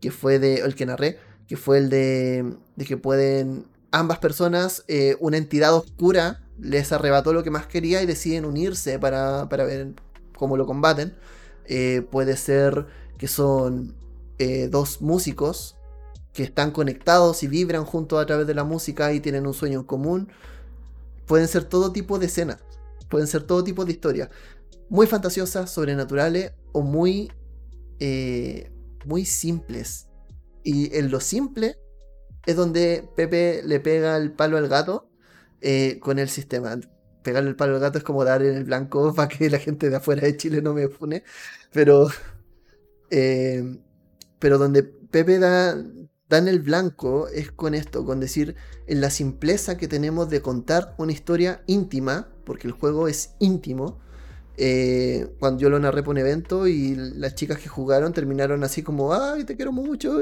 que 0.00 0.10
fue 0.10 0.38
de, 0.38 0.56
el 0.56 0.74
que 0.74 0.86
narré, 0.86 1.18
que 1.48 1.56
fue 1.56 1.78
el 1.78 1.88
de, 1.88 2.56
de 2.76 2.84
que 2.84 2.96
pueden 2.96 3.66
ambas 3.96 4.18
personas, 4.18 4.84
eh, 4.88 5.16
una 5.20 5.38
entidad 5.38 5.74
oscura 5.74 6.42
les 6.58 6.92
arrebató 6.92 7.32
lo 7.32 7.42
que 7.42 7.50
más 7.50 7.66
quería 7.66 8.02
y 8.02 8.06
deciden 8.06 8.44
unirse 8.44 8.98
para, 8.98 9.48
para 9.48 9.64
ver 9.64 9.94
cómo 10.36 10.56
lo 10.56 10.66
combaten. 10.66 11.14
Eh, 11.66 12.06
puede 12.10 12.36
ser 12.36 12.86
que 13.18 13.28
son 13.28 13.94
eh, 14.38 14.68
dos 14.68 15.00
músicos 15.00 15.76
que 16.32 16.42
están 16.42 16.70
conectados 16.70 17.42
y 17.42 17.48
vibran 17.48 17.84
juntos 17.84 18.22
a 18.22 18.26
través 18.26 18.46
de 18.46 18.54
la 18.54 18.64
música 18.64 19.12
y 19.12 19.20
tienen 19.20 19.46
un 19.46 19.54
sueño 19.54 19.80
en 19.80 19.84
común. 19.86 20.28
Pueden 21.26 21.48
ser 21.48 21.64
todo 21.64 21.92
tipo 21.92 22.18
de 22.18 22.26
escenas, 22.26 22.58
pueden 23.08 23.26
ser 23.26 23.42
todo 23.42 23.64
tipo 23.64 23.84
de 23.84 23.92
historias. 23.92 24.28
Muy 24.88 25.06
fantasiosas, 25.06 25.70
sobrenaturales 25.70 26.52
o 26.72 26.82
muy 26.82 27.32
muy 29.06 29.24
simples. 29.24 30.08
Y 30.62 30.94
en 30.96 31.10
lo 31.10 31.20
simple 31.20 31.76
es 32.44 32.56
donde 32.56 33.08
Pepe 33.16 33.62
le 33.64 33.80
pega 33.80 34.16
el 34.16 34.32
palo 34.32 34.56
al 34.56 34.68
gato 34.68 35.10
eh, 35.60 35.98
con 36.00 36.18
el 36.18 36.28
sistema. 36.28 36.78
Pegarle 37.22 37.50
el 37.50 37.56
palo 37.56 37.74
al 37.74 37.80
gato 37.80 37.98
es 37.98 38.04
como 38.04 38.24
dar 38.24 38.42
en 38.42 38.56
el 38.56 38.64
blanco 38.64 39.14
para 39.16 39.28
que 39.28 39.50
la 39.50 39.58
gente 39.58 39.90
de 39.90 39.96
afuera 39.96 40.22
de 40.22 40.36
Chile 40.36 40.62
no 40.62 40.74
me 40.74 40.88
pone. 40.88 41.24
Pero, 41.72 42.08
eh, 43.10 43.78
pero 44.38 44.58
donde 44.58 44.82
Pepe 44.82 45.38
da, 45.38 45.76
da 46.28 46.38
en 46.38 46.48
el 46.48 46.60
blanco 46.60 47.28
es 47.28 47.50
con 47.52 47.74
esto, 47.74 48.04
con 48.04 48.20
decir 48.20 48.56
en 48.86 49.00
la 49.00 49.10
simpleza 49.10 49.76
que 49.76 49.88
tenemos 49.88 50.30
de 50.30 50.42
contar 50.42 50.94
una 50.98 51.12
historia 51.12 51.62
íntima, 51.66 52.28
porque 52.44 52.66
el 52.68 52.72
juego 52.72 53.08
es 53.08 53.34
íntimo, 53.38 54.00
eh, 54.56 55.28
cuando 55.38 55.60
yo 55.60 55.68
lo 55.68 55.78
narré 55.78 56.02
por 56.02 56.12
un 56.12 56.18
evento 56.18 56.66
y 56.66 56.94
las 56.94 57.34
chicas 57.34 57.58
que 57.58 57.68
jugaron 57.68 58.12
terminaron 58.12 58.64
así 58.64 58.82
como, 58.82 59.12
ay, 59.12 59.44
te 59.44 59.56
quiero 59.56 59.72
mucho. 59.72 60.20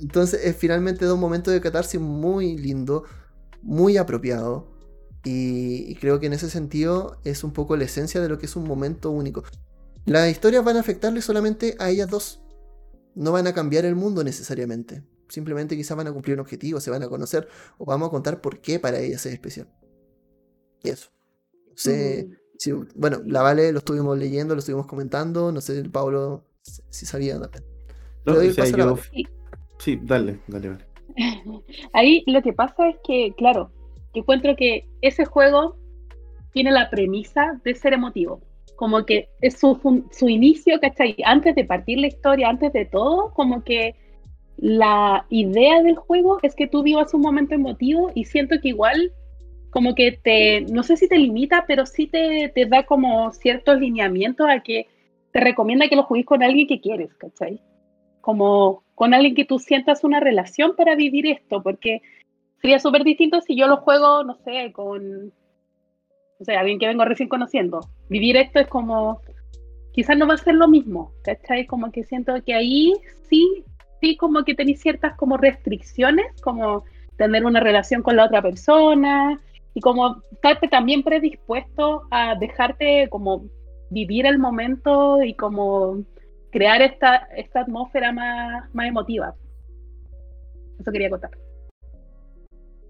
Entonces 0.00 0.44
es 0.44 0.56
finalmente 0.56 1.06
de 1.06 1.12
un 1.12 1.20
momento 1.20 1.50
de 1.50 1.60
catarsis 1.60 2.00
muy 2.00 2.56
lindo, 2.58 3.04
muy 3.62 3.96
apropiado. 3.96 4.76
Y, 5.24 5.94
creo 5.96 6.20
que 6.20 6.26
en 6.26 6.32
ese 6.32 6.48
sentido 6.48 7.18
es 7.24 7.44
un 7.44 7.52
poco 7.52 7.76
la 7.76 7.84
esencia 7.84 8.20
de 8.20 8.28
lo 8.28 8.38
que 8.38 8.46
es 8.46 8.56
un 8.56 8.64
momento 8.64 9.10
único. 9.10 9.42
Las 10.06 10.30
historias 10.30 10.64
van 10.64 10.76
a 10.76 10.80
afectarle 10.80 11.20
solamente 11.20 11.76
a 11.78 11.90
ellas 11.90 12.08
dos. 12.08 12.40
No 13.14 13.32
van 13.32 13.46
a 13.46 13.52
cambiar 13.52 13.84
el 13.84 13.94
mundo 13.94 14.22
necesariamente. 14.24 15.02
Simplemente 15.28 15.76
quizás 15.76 15.96
van 15.96 16.06
a 16.06 16.12
cumplir 16.12 16.34
un 16.34 16.40
objetivo, 16.40 16.80
se 16.80 16.90
van 16.90 17.02
a 17.02 17.08
conocer 17.08 17.48
o 17.76 17.84
vamos 17.84 18.08
a 18.08 18.10
contar 18.10 18.40
por 18.40 18.60
qué 18.60 18.78
para 18.78 19.00
ellas 19.00 19.26
es 19.26 19.34
especial. 19.34 19.68
Y 20.82 20.90
eso. 20.90 21.10
sé 21.74 22.30
bueno, 22.94 23.18
la 23.26 23.42
Vale 23.42 23.72
lo 23.72 23.78
estuvimos 23.78 24.18
leyendo, 24.18 24.54
lo 24.54 24.60
estuvimos 24.60 24.86
comentando, 24.86 25.52
no 25.52 25.60
sé, 25.60 25.82
Pablo 25.90 26.44
si 26.90 27.06
sabía 27.06 27.40
también. 27.40 27.64
sí, 29.78 29.98
dale, 30.02 30.40
dale, 30.46 30.68
vale. 30.70 30.84
Ahí 31.92 32.24
lo 32.26 32.42
que 32.42 32.52
pasa 32.52 32.88
es 32.88 32.96
que, 33.04 33.32
claro, 33.36 33.70
yo 34.14 34.22
encuentro 34.22 34.54
que 34.56 34.88
ese 35.00 35.24
juego 35.24 35.76
tiene 36.52 36.70
la 36.72 36.90
premisa 36.90 37.60
de 37.64 37.74
ser 37.74 37.92
emotivo. 37.92 38.40
como 38.76 39.04
que 39.04 39.28
es 39.40 39.58
su, 39.58 40.04
su 40.12 40.28
inicio, 40.28 40.78
¿cachai? 40.80 41.16
Antes 41.24 41.56
de 41.56 41.64
partir 41.64 41.98
la 41.98 42.06
historia, 42.06 42.48
antes 42.48 42.72
de 42.72 42.84
todo, 42.84 43.32
como 43.34 43.64
que 43.64 43.96
la 44.56 45.26
idea 45.30 45.82
del 45.82 45.96
juego 45.96 46.38
es 46.42 46.54
que 46.54 46.66
tú 46.66 46.82
vivas 46.82 47.14
un 47.14 47.22
momento 47.22 47.54
emotivo 47.54 48.10
y 48.14 48.24
siento 48.24 48.56
que 48.60 48.68
igual 48.68 49.12
como 49.70 49.94
que 49.94 50.12
te, 50.12 50.62
no 50.62 50.82
sé 50.82 50.96
si 50.96 51.08
te 51.08 51.18
limita, 51.18 51.64
pero 51.66 51.86
sí 51.86 52.06
te, 52.06 52.50
te 52.54 52.66
da 52.66 52.84
como 52.84 53.32
ciertos 53.32 53.78
lineamientos 53.78 54.48
a 54.48 54.60
que 54.60 54.88
te 55.32 55.40
recomienda 55.40 55.88
que 55.88 55.96
lo 55.96 56.04
juegues 56.04 56.26
con 56.26 56.42
alguien 56.42 56.66
que 56.66 56.80
quieres, 56.80 57.14
¿cachai? 57.14 57.60
Como 58.20 58.82
con 58.94 59.14
alguien 59.14 59.34
que 59.34 59.44
tú 59.44 59.58
sientas 59.58 60.04
una 60.04 60.20
relación 60.20 60.74
para 60.76 60.94
vivir 60.94 61.26
esto, 61.26 61.62
porque 61.62 62.02
sería 62.60 62.78
súper 62.78 63.04
distinto 63.04 63.40
si 63.40 63.56
yo 63.56 63.66
lo 63.66 63.78
juego, 63.78 64.24
no 64.24 64.34
sé, 64.36 64.72
con, 64.72 65.32
o 66.40 66.44
sea, 66.44 66.60
alguien 66.60 66.78
que 66.78 66.86
vengo 66.86 67.04
recién 67.04 67.28
conociendo. 67.28 67.80
Vivir 68.08 68.36
esto 68.36 68.60
es 68.60 68.68
como, 68.68 69.20
quizás 69.92 70.16
no 70.16 70.26
va 70.26 70.34
a 70.34 70.38
ser 70.38 70.54
lo 70.54 70.66
mismo, 70.66 71.12
¿cachai? 71.22 71.66
Como 71.66 71.92
que 71.92 72.04
siento 72.04 72.32
que 72.44 72.54
ahí 72.54 72.94
sí, 73.28 73.64
sí 74.00 74.16
como 74.16 74.44
que 74.44 74.54
tenéis 74.54 74.80
ciertas 74.80 75.14
como 75.16 75.36
restricciones, 75.36 76.26
como 76.42 76.84
tener 77.16 77.44
una 77.44 77.60
relación 77.60 78.02
con 78.02 78.16
la 78.16 78.24
otra 78.24 78.40
persona 78.40 79.38
y 79.74 79.80
como 79.80 80.22
estarte 80.32 80.68
también 80.68 81.02
predispuesto 81.02 82.02
a 82.10 82.34
dejarte 82.38 83.08
como 83.10 83.46
vivir 83.90 84.26
el 84.26 84.38
momento 84.38 85.22
y 85.22 85.34
como 85.34 86.04
crear 86.50 86.82
esta, 86.82 87.16
esta 87.36 87.60
atmósfera 87.60 88.12
más, 88.12 88.72
más 88.74 88.88
emotiva. 88.88 89.34
Eso 90.78 90.92
quería 90.92 91.10
contar. 91.10 91.30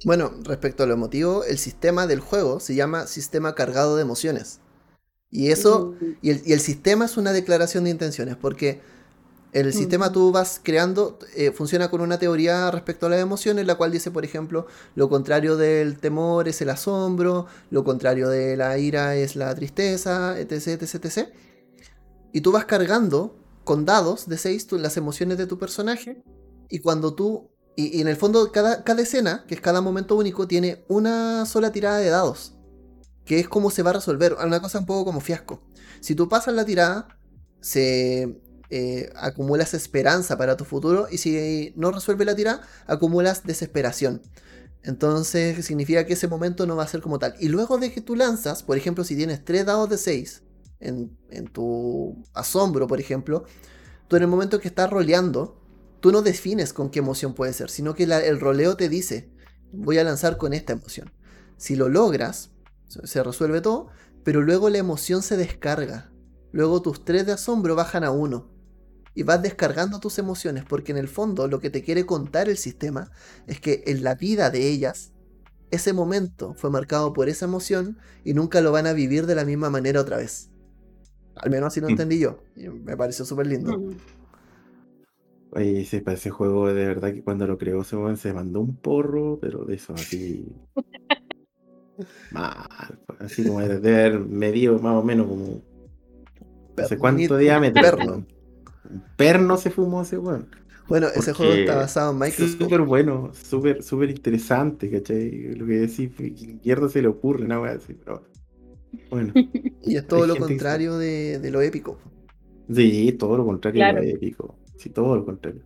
Bueno, 0.04 0.30
respecto 0.44 0.84
a 0.84 0.86
lo 0.86 0.94
emotivo, 0.94 1.44
el 1.44 1.58
sistema 1.58 2.06
del 2.06 2.20
juego 2.20 2.60
se 2.60 2.74
llama 2.74 3.06
sistema 3.06 3.54
cargado 3.54 3.96
de 3.96 4.02
emociones. 4.02 4.60
Y 5.30 5.50
eso, 5.50 5.94
Mm, 6.00 6.12
y 6.22 6.30
el, 6.30 6.42
y 6.46 6.52
el 6.52 6.60
sistema 6.60 7.04
es 7.04 7.16
una 7.16 7.32
declaración 7.32 7.84
de 7.84 7.90
intenciones, 7.90 8.36
porque 8.36 8.80
el 9.52 9.72
sistema 9.72 10.10
Mm. 10.10 10.12
tú 10.12 10.32
vas 10.32 10.60
creando, 10.62 11.18
eh, 11.34 11.52
funciona 11.52 11.90
con 11.90 12.00
una 12.00 12.18
teoría 12.18 12.70
respecto 12.70 13.06
a 13.06 13.08
las 13.08 13.20
emociones, 13.20 13.66
la 13.66 13.76
cual 13.76 13.90
dice, 13.90 14.10
por 14.10 14.24
ejemplo, 14.24 14.66
lo 14.94 15.08
contrario 15.08 15.56
del 15.56 15.98
temor 15.98 16.48
es 16.48 16.60
el 16.60 16.70
asombro, 16.70 17.46
lo 17.70 17.82
contrario 17.84 18.28
de 18.28 18.56
la 18.56 18.78
ira 18.78 19.16
es 19.16 19.36
la 19.36 19.54
tristeza, 19.54 20.38
etc, 20.38 20.82
etc, 20.82 21.04
etc. 21.04 21.28
Y 22.32 22.42
tú 22.42 22.52
vas 22.52 22.66
cargando 22.66 23.36
con 23.64 23.84
dados 23.84 24.28
de 24.28 24.36
6 24.38 24.72
las 24.72 24.96
emociones 24.96 25.38
de 25.38 25.46
tu 25.46 25.58
personaje, 25.58 26.22
y 26.68 26.80
cuando 26.80 27.14
tú, 27.14 27.50
y, 27.74 27.98
y 27.98 28.00
en 28.02 28.08
el 28.08 28.16
fondo 28.16 28.52
cada, 28.52 28.84
cada 28.84 29.02
escena, 29.02 29.44
que 29.48 29.54
es 29.54 29.60
cada 29.60 29.80
momento 29.80 30.16
único, 30.16 30.46
tiene 30.46 30.84
una 30.88 31.46
sola 31.46 31.72
tirada 31.72 31.98
de 31.98 32.10
dados, 32.10 32.54
que 33.24 33.40
es 33.40 33.48
como 33.48 33.70
se 33.70 33.82
va 33.82 33.90
a 33.90 33.94
resolver, 33.94 34.36
una 34.44 34.60
cosa 34.60 34.78
un 34.78 34.86
poco 34.86 35.06
como 35.06 35.20
fiasco. 35.20 35.62
Si 36.00 36.14
tú 36.14 36.28
pasas 36.28 36.54
la 36.54 36.64
tirada, 36.64 37.08
se 37.60 38.40
eh, 38.70 39.10
acumulas 39.16 39.74
esperanza 39.74 40.36
para 40.38 40.56
tu 40.56 40.64
futuro 40.64 41.06
y 41.10 41.18
si 41.18 41.72
no 41.76 41.90
resuelve 41.90 42.24
la 42.24 42.34
tirada, 42.36 42.62
acumulas 42.86 43.44
desesperación. 43.44 44.22
Entonces 44.82 45.64
significa 45.66 46.06
que 46.06 46.12
ese 46.14 46.28
momento 46.28 46.66
no 46.66 46.76
va 46.76 46.84
a 46.84 46.88
ser 46.88 47.00
como 47.00 47.18
tal. 47.18 47.34
Y 47.40 47.48
luego 47.48 47.78
de 47.78 47.92
que 47.92 48.00
tú 48.00 48.14
lanzas, 48.16 48.62
por 48.62 48.76
ejemplo, 48.76 49.04
si 49.04 49.16
tienes 49.16 49.44
3 49.44 49.66
dados 49.66 49.88
de 49.90 49.98
6 49.98 50.42
en, 50.80 51.16
en 51.30 51.46
tu 51.48 52.22
asombro, 52.34 52.86
por 52.86 53.00
ejemplo, 53.00 53.44
tú 54.08 54.16
en 54.16 54.22
el 54.22 54.28
momento 54.28 54.60
que 54.60 54.68
estás 54.68 54.88
roleando, 54.90 55.60
tú 56.00 56.12
no 56.12 56.22
defines 56.22 56.72
con 56.72 56.90
qué 56.90 57.00
emoción 57.00 57.34
puede 57.34 57.52
ser, 57.52 57.70
sino 57.70 57.94
que 57.94 58.04
el 58.04 58.40
roleo 58.40 58.76
te 58.76 58.88
dice, 58.88 59.30
voy 59.72 59.98
a 59.98 60.04
lanzar 60.04 60.36
con 60.38 60.52
esta 60.54 60.72
emoción. 60.72 61.12
Si 61.56 61.76
lo 61.76 61.88
logras, 61.88 62.50
se- 62.86 63.06
se 63.06 63.22
resuelve 63.22 63.60
todo, 63.60 63.88
pero 64.24 64.42
luego 64.42 64.70
la 64.70 64.78
emoción 64.78 65.22
se 65.22 65.36
descarga. 65.36 66.12
Luego 66.52 66.80
tus 66.82 67.04
3 67.04 67.26
de 67.26 67.32
asombro 67.32 67.74
bajan 67.74 68.04
a 68.04 68.10
1. 68.10 68.48
Y 69.18 69.24
vas 69.24 69.42
descargando 69.42 69.98
tus 69.98 70.16
emociones, 70.20 70.62
porque 70.64 70.92
en 70.92 70.98
el 70.98 71.08
fondo 71.08 71.48
lo 71.48 71.58
que 71.58 71.70
te 71.70 71.82
quiere 71.82 72.06
contar 72.06 72.48
el 72.48 72.56
sistema 72.56 73.10
es 73.48 73.60
que 73.60 73.82
en 73.88 74.04
la 74.04 74.14
vida 74.14 74.48
de 74.50 74.68
ellas, 74.68 75.10
ese 75.72 75.92
momento 75.92 76.54
fue 76.54 76.70
marcado 76.70 77.12
por 77.12 77.28
esa 77.28 77.46
emoción 77.46 77.98
y 78.22 78.32
nunca 78.34 78.60
lo 78.60 78.70
van 78.70 78.86
a 78.86 78.92
vivir 78.92 79.26
de 79.26 79.34
la 79.34 79.44
misma 79.44 79.70
manera 79.70 80.00
otra 80.00 80.18
vez. 80.18 80.50
Al 81.34 81.50
menos 81.50 81.66
así 81.66 81.80
lo 81.80 81.88
Mm. 81.88 81.90
entendí 81.90 82.20
yo. 82.20 82.38
Y 82.54 82.68
me 82.68 82.96
pareció 82.96 83.24
súper 83.24 83.48
lindo. 83.48 83.82
Oye, 85.50 85.80
ese, 85.80 86.00
para 86.00 86.16
ese 86.16 86.30
juego 86.30 86.68
de 86.68 86.86
verdad 86.86 87.12
que 87.12 87.24
cuando 87.24 87.44
lo 87.48 87.58
creó 87.58 87.80
ese 87.82 87.96
weón 87.96 88.16
se 88.18 88.32
mandó 88.32 88.60
un 88.60 88.76
porro, 88.76 89.40
pero 89.40 89.64
de 89.64 89.74
eso 89.74 89.94
así. 89.94 90.46
Mal. 92.30 93.00
Así 93.18 93.44
como 93.44 93.60
de 93.60 93.74
haber 93.74 94.20
medido 94.20 94.78
más 94.78 94.94
o 94.94 95.02
menos 95.02 95.26
como. 95.26 95.60
No 96.76 96.86
sé 96.86 96.98
cuánto 96.98 97.36
diámetro. 97.36 97.82
perno. 97.82 98.26
Perno 99.16 99.56
se 99.56 99.70
fumó 99.70 100.02
ese 100.02 100.18
weón. 100.18 100.50
Bueno, 100.88 101.08
ese 101.08 101.32
juego 101.34 101.54
está 101.54 101.76
basado 101.76 102.12
en 102.12 102.18
Microsoft. 102.18 102.58
Súper 102.58 102.82
bueno, 102.82 103.32
súper, 103.34 103.82
súper 103.82 104.10
interesante, 104.10 104.90
¿cachai? 104.90 105.54
Lo 105.56 105.66
que 105.66 105.72
decís, 105.74 106.14
que 106.14 106.26
izquierda 106.26 106.88
se 106.88 107.02
le 107.02 107.08
ocurre, 107.08 107.44
una 107.44 107.60
weá 107.60 107.72
así, 107.72 107.94
pero. 107.94 108.30
Bueno. 109.10 109.34
Y 109.82 109.96
es 109.96 110.06
todo 110.06 110.20
Hay 110.20 110.26
lo 110.26 110.34
que 110.34 110.38
contrario 110.38 110.98
de, 110.98 111.38
de 111.38 111.50
lo 111.50 111.60
épico. 111.62 111.98
Sí, 112.68 113.12
todo 113.18 113.36
lo 113.38 113.46
contrario 113.46 113.86
Claro. 113.86 114.00
de 114.00 114.10
épico. 114.10 114.60
Sí, 114.76 114.90
todo 114.90 115.16
lo 115.16 115.24
contrario. 115.24 115.64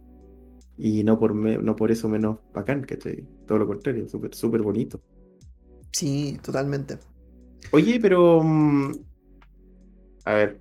Y 0.76 1.04
no 1.04 1.18
por, 1.18 1.34
me- 1.34 1.58
no 1.58 1.76
por 1.76 1.90
eso 1.92 2.08
menos 2.08 2.40
bacán, 2.52 2.82
¿cachai? 2.84 3.28
Todo 3.46 3.58
lo 3.58 3.66
contrario, 3.68 4.08
súper, 4.08 4.34
súper 4.34 4.62
bonito. 4.62 5.02
Sí, 5.90 6.38
totalmente. 6.42 6.98
Oye, 7.72 7.98
pero. 8.00 8.40
mm, 8.42 8.92
A 10.24 10.34
ver. 10.34 10.60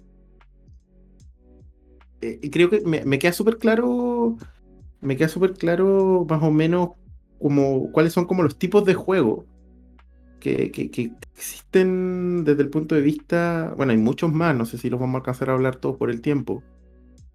Eh, 2.22 2.50
creo 2.52 2.70
que 2.70 2.82
me, 2.82 3.04
me 3.06 3.20
queda 3.20 3.34
súper 3.34 3.58
claro. 3.58 4.38
Me 5.02 5.18
queda 5.18 5.28
súper 5.30 5.54
claro 5.54 6.26
más 6.30 6.44
o 6.44 6.52
menos 6.52 6.92
como 7.40 7.92
cuáles 7.92 8.14
son 8.14 8.26
como 8.26 8.44
los 8.44 8.58
tipos 8.58 8.86
de 8.86 8.94
juego 8.94 9.46
que, 10.40 10.72
que- 10.72 10.92
que 10.92 11.12
existen 11.36 12.44
desde 12.44 12.62
el 12.64 12.70
punto 12.70 12.96
de 12.96 13.02
vista. 13.02 13.74
Bueno, 13.76 13.92
hay 13.94 13.98
muchos 13.98 14.32
más, 14.32 14.56
no 14.56 14.66
sé 14.66 14.78
si 14.78 14.90
los 14.90 15.00
vamos 15.00 15.16
a 15.16 15.18
alcanzar 15.20 15.50
a 15.50 15.54
hablar 15.54 15.78
todos 15.78 15.98
por 15.98 16.10
el 16.12 16.22
tiempo. 16.22 16.64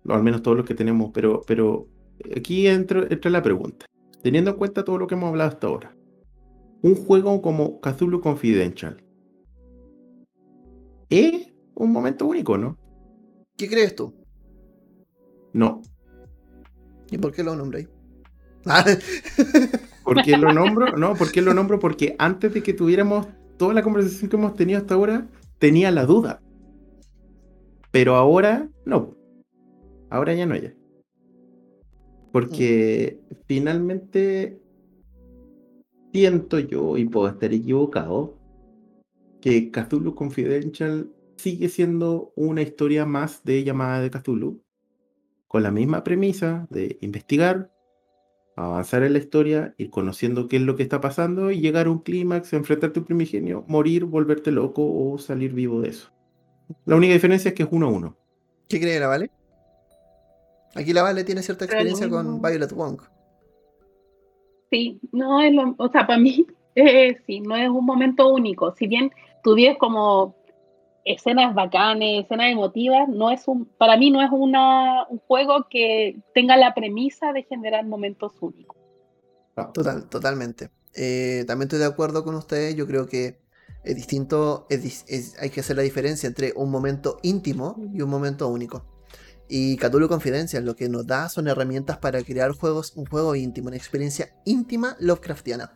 O 0.09 0.12
al 0.12 0.22
menos 0.22 0.43
todos 0.43 0.57
los 0.57 0.66
que 0.66 0.74
tenemos, 0.74 1.11
pero, 1.12 1.43
pero 1.47 1.87
aquí 2.37 2.68
entra, 2.68 3.07
entra 3.11 3.30
la 3.30 3.43
pregunta. 3.43 3.87
Teniendo 4.22 4.53
en 4.53 4.57
cuenta 4.57 4.84
todo 4.84 4.99
lo 4.99 5.07
que 5.09 5.14
hemos 5.16 5.28
hablado 5.30 5.51
hasta 5.51 5.66
ahora, 5.66 5.97
un 6.82 6.95
juego 6.95 7.43
como 7.43 7.80
Cthulhu 7.80 8.20
Confidential 8.20 9.03
es 11.11 11.53
un 11.74 11.93
momento 11.93 12.26
único, 12.26 12.57
¿no? 12.59 12.76
¿Qué 13.57 13.68
crees 13.68 13.95
tú? 13.95 14.14
No. 15.57 15.81
¿Y 17.11 17.17
por 17.17 17.33
qué 17.33 17.43
lo 17.43 17.57
nombráis? 17.57 17.89
Ah, 18.67 18.85
¿Por 20.05 20.23
qué 20.23 20.37
lo 20.37 20.53
nombro? 20.53 20.99
No, 20.99 21.15
¿por 21.15 21.33
qué 21.33 21.41
lo 21.41 21.55
nombro? 21.55 21.79
Porque 21.79 22.15
antes 22.19 22.53
de 22.53 22.63
que 22.63 22.75
tuviéramos 22.75 23.27
toda 23.57 23.73
la 23.73 23.83
conversación 23.83 24.29
que 24.29 24.37
hemos 24.37 24.55
tenido 24.55 24.79
hasta 24.79 24.95
ahora, 24.95 25.27
tenía 25.59 25.91
la 25.91 26.05
duda. 26.05 26.43
Pero 27.91 28.17
ahora 28.17 28.69
no. 28.85 29.17
Ahora 30.11 30.35
ya 30.35 30.45
no 30.45 30.57
ya. 30.57 30.75
Porque 32.33 33.19
finalmente 33.47 34.61
siento 36.13 36.59
yo, 36.59 36.99
y 36.99 37.07
puedo 37.07 37.29
estar 37.29 37.55
equivocado, 37.55 38.37
que 39.41 39.71
Cthulhu 39.71 40.15
Confidential 40.15 41.11
sigue 41.37 41.71
siendo 41.71 42.33
una 42.37 42.61
historia 42.61 43.07
más 43.07 43.43
de 43.43 43.65
llamada 43.65 44.01
de 44.03 44.11
Cthulhu, 44.11 44.66
con 45.49 45.62
la 45.62 45.70
misma 45.70 46.05
premisa 46.05 46.66
de 46.70 46.99
investigar, 47.01 47.70
avanzar 48.57 49.03
en 49.03 49.12
la 49.12 49.18
historia, 49.18 49.74
ir 49.78 49.90
conociendo 49.90 50.49
qué 50.49 50.57
es 50.57 50.62
lo 50.62 50.76
que 50.76 50.82
está 50.82 51.01
pasando 51.01 51.51
y 51.51 51.61
llegar 51.61 51.86
a 51.86 51.90
un 51.90 52.01
clímax, 52.01 52.53
enfrentarte 52.53 52.99
a 52.99 53.03
un 53.03 53.07
primigenio, 53.07 53.64
morir, 53.68 54.05
volverte 54.05 54.51
loco 54.51 54.82
o 54.82 55.18
salir 55.18 55.53
vivo 55.53 55.82
de 55.82 55.90
eso. 55.90 56.11
La 56.84 56.97
única 56.97 57.12
diferencia 57.12 57.51
es 57.51 57.55
que 57.55 57.62
es 57.62 57.68
uno 57.70 57.86
a 57.86 57.90
uno. 57.90 58.16
¿Qué 58.68 58.80
cree 58.80 58.99
la 58.99 59.07
Vale? 59.07 59.30
Aquí 60.74 60.92
la 60.92 61.03
Vale 61.03 61.24
tiene 61.24 61.42
cierta 61.42 61.66
Pero 61.66 61.78
experiencia 61.78 62.09
con. 62.09 62.42
Violet 62.42 62.72
Wong. 62.72 63.01
Sí, 64.70 65.01
no 65.12 65.40
es 65.40 65.55
lo, 65.55 65.74
o 65.78 65.88
sea, 65.88 66.07
para 66.07 66.18
mí, 66.18 66.47
eh, 66.74 67.16
sí, 67.26 67.40
no 67.40 67.57
es 67.57 67.68
un 67.68 67.84
momento 67.84 68.28
único. 68.28 68.74
Si 68.76 68.86
bien 68.86 69.11
tuvieras 69.42 69.78
como 69.78 70.34
escenas 71.07 71.55
bacanes, 71.55 72.25
escenas 72.25 72.51
emotivas, 72.51 73.09
no 73.09 73.31
es 73.31 73.47
un, 73.47 73.65
para 73.79 73.97
mí 73.97 74.11
no 74.11 74.21
es 74.21 74.29
una, 74.33 75.07
un 75.09 75.19
juego 75.21 75.69
que 75.71 76.19
tenga 76.35 76.57
la 76.57 76.75
premisa 76.75 77.33
de 77.33 77.45
generar 77.45 77.87
momentos 77.87 78.33
únicos. 78.41 78.77
Total, 79.73 80.09
totalmente. 80.09 80.71
Eh, 80.95 81.45
también 81.47 81.67
estoy 81.67 81.79
de 81.79 81.87
acuerdo 81.87 82.25
con 82.25 82.35
ustedes. 82.35 82.75
Yo 82.75 82.87
creo 82.87 83.07
que 83.07 83.39
es 83.85 83.95
distinto, 83.95 84.67
es 84.69 85.37
hay 85.41 85.51
que 85.51 85.61
hacer 85.61 85.77
la 85.77 85.83
diferencia 85.83 86.27
entre 86.27 86.53
un 86.57 86.71
momento 86.71 87.19
íntimo 87.23 87.77
y 87.95 88.03
un 88.03 88.11
momento 88.11 88.49
único. 88.49 88.85
Y 89.49 89.77
Cthulhu 89.77 90.09
Confidencial 90.09 90.65
lo 90.65 90.75
que 90.75 90.89
nos 90.89 91.07
da 91.07 91.29
son 91.29 91.47
herramientas 91.47 91.99
para 91.99 92.21
crear 92.23 92.51
juegos, 92.51 92.95
un 92.97 93.07
juego 93.07 93.37
íntimo, 93.37 93.69
una 93.69 93.77
experiencia 93.77 94.35
íntima 94.45 94.97
Lovecraftiana. 94.99 95.73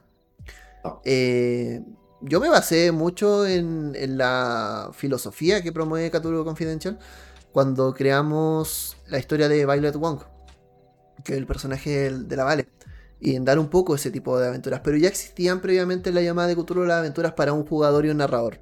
Eh, 1.05 1.83
yo 2.22 2.40
me 2.40 2.48
basé 2.48 2.92
mucho 2.92 3.46
en, 3.46 4.18
la 4.18 4.90
filosofía 4.92 5.62
que 5.62 5.72
promueve 5.72 6.10
Cthulhu 6.10 6.44
Confidential 6.44 6.98
cuando 7.52 7.94
creamos 7.94 8.96
la 9.08 9.18
historia 9.18 9.48
de 9.48 9.66
Violet 9.66 9.96
Wong, 9.96 10.20
que 11.24 11.32
es 11.32 11.38
el 11.38 11.46
personaje 11.46 12.10
de 12.10 12.36
la 12.36 12.44
Vale, 12.44 12.68
y 13.20 13.34
en 13.34 13.44
dar 13.44 13.58
un 13.58 13.68
poco 13.68 13.94
ese 13.94 14.10
tipo 14.10 14.38
de 14.38 14.48
aventuras. 14.48 14.80
Pero 14.84 14.96
ya 14.96 15.08
existían 15.08 15.60
previamente 15.60 16.10
en 16.10 16.14
la 16.14 16.22
llamada 16.22 16.48
de 16.48 16.56
Cthulhu 16.56 16.84
las 16.84 16.98
aventuras 16.98 17.32
para 17.32 17.52
un 17.52 17.64
jugador 17.64 18.06
y 18.06 18.10
un 18.10 18.18
narrador. 18.18 18.60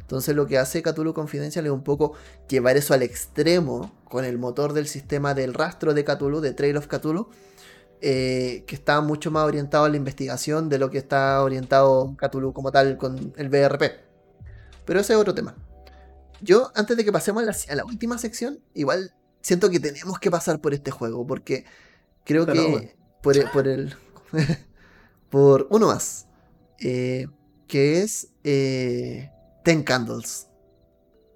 Entonces 0.00 0.34
lo 0.34 0.46
que 0.46 0.56
hace 0.56 0.82
Cthulhu 0.82 1.12
Confidential 1.12 1.66
es 1.66 1.72
un 1.72 1.84
poco 1.84 2.14
llevar 2.48 2.76
eso 2.76 2.94
al 2.94 3.02
extremo 3.02 3.92
con 4.04 4.24
el 4.24 4.38
motor 4.38 4.72
del 4.72 4.86
sistema 4.86 5.34
del 5.34 5.52
rastro 5.52 5.92
de 5.92 6.04
Cthulhu, 6.04 6.40
de 6.40 6.54
Trail 6.54 6.76
of 6.76 6.86
Cthulhu, 6.86 7.28
eh, 8.00 8.64
que 8.66 8.74
está 8.74 9.00
mucho 9.00 9.30
más 9.30 9.44
orientado 9.44 9.84
a 9.84 9.88
la 9.88 9.96
investigación 9.96 10.68
de 10.68 10.78
lo 10.78 10.90
que 10.90 10.98
está 10.98 11.42
orientado 11.42 12.16
Cthulhu 12.16 12.52
como 12.52 12.70
tal 12.70 12.96
con 12.96 13.32
el 13.36 13.48
BRP. 13.48 13.82
Pero 14.84 15.00
ese 15.00 15.14
es 15.14 15.18
otro 15.18 15.34
tema. 15.34 15.56
Yo, 16.40 16.70
antes 16.74 16.96
de 16.96 17.04
que 17.04 17.12
pasemos 17.12 17.42
a 17.68 17.74
la, 17.74 17.84
última 17.84 18.16
sección, 18.18 18.60
igual 18.74 19.14
siento 19.40 19.70
que 19.70 19.80
tenemos 19.80 20.18
que 20.18 20.30
pasar 20.30 20.60
por 20.60 20.72
este 20.74 20.90
juego, 20.90 21.26
porque 21.26 21.64
creo 22.24 22.46
que 22.46 22.94
por, 23.22 23.66
el... 23.66 23.94
Por, 25.30 25.66
uno 25.70 25.88
más, 25.88 26.26
eh, 26.78 27.26
que 27.66 28.02
es 28.02 28.28
eh, 28.44 29.30
Ten 29.62 29.82
Candles. 29.82 30.48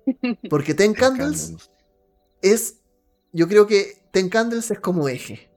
Porque 0.48 0.72
Ten 0.72 0.94
Candles 0.94 1.54
es, 2.40 2.78
yo 3.32 3.48
creo 3.48 3.66
que 3.66 4.02
Ten 4.12 4.30
Candles 4.30 4.70
es 4.70 4.80
como 4.80 5.08
eje. 5.08 5.51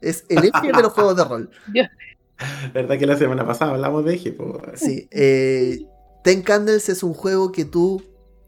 Es 0.00 0.24
el 0.28 0.44
eje 0.44 0.72
de 0.72 0.82
los 0.82 0.92
juegos 0.92 1.16
de 1.16 1.24
rol. 1.24 1.50
¿Verdad 2.74 2.98
que 2.98 3.06
la 3.06 3.16
semana 3.16 3.46
pasada 3.46 3.72
hablamos 3.72 4.04
de 4.04 4.14
eje? 4.14 4.36
Sí. 4.74 5.08
Eh, 5.10 5.86
Ten 6.22 6.42
Candles 6.42 6.88
es 6.88 7.02
un 7.02 7.14
juego 7.14 7.52
que 7.52 7.64
tú 7.64 8.02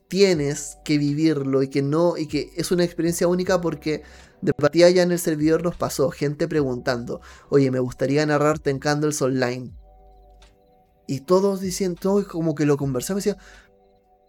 tienes 0.09 0.78
que 0.84 0.99
vivirlo 0.99 1.62
y 1.62 1.68
que 1.68 1.82
no, 1.82 2.16
y 2.16 2.26
que 2.26 2.51
es 2.57 2.70
una 2.70 2.84
experiencia 2.84 3.28
única 3.28 3.61
porque 3.61 4.03
de 4.40 4.55
partida 4.55 4.88
ya 4.90 5.03
en 5.03 5.12
el 5.12 5.18
servidor 5.18 5.62
nos 5.62 5.76
pasó 5.76 6.11
gente 6.11 6.49
preguntando, 6.49 7.20
oye, 7.51 7.70
me 7.70 7.78
gustaría 7.78 8.24
narrar 8.24 8.59
Ten 8.59 8.78
Candles 8.78 9.20
online. 9.22 9.72
Y 11.07 11.20
todos 11.20 11.61
diciendo, 11.61 12.24
como 12.28 12.55
que 12.55 12.66
lo 12.66 12.76
conversamos 12.76 13.24
y 13.24 13.30
decía, 13.30 13.42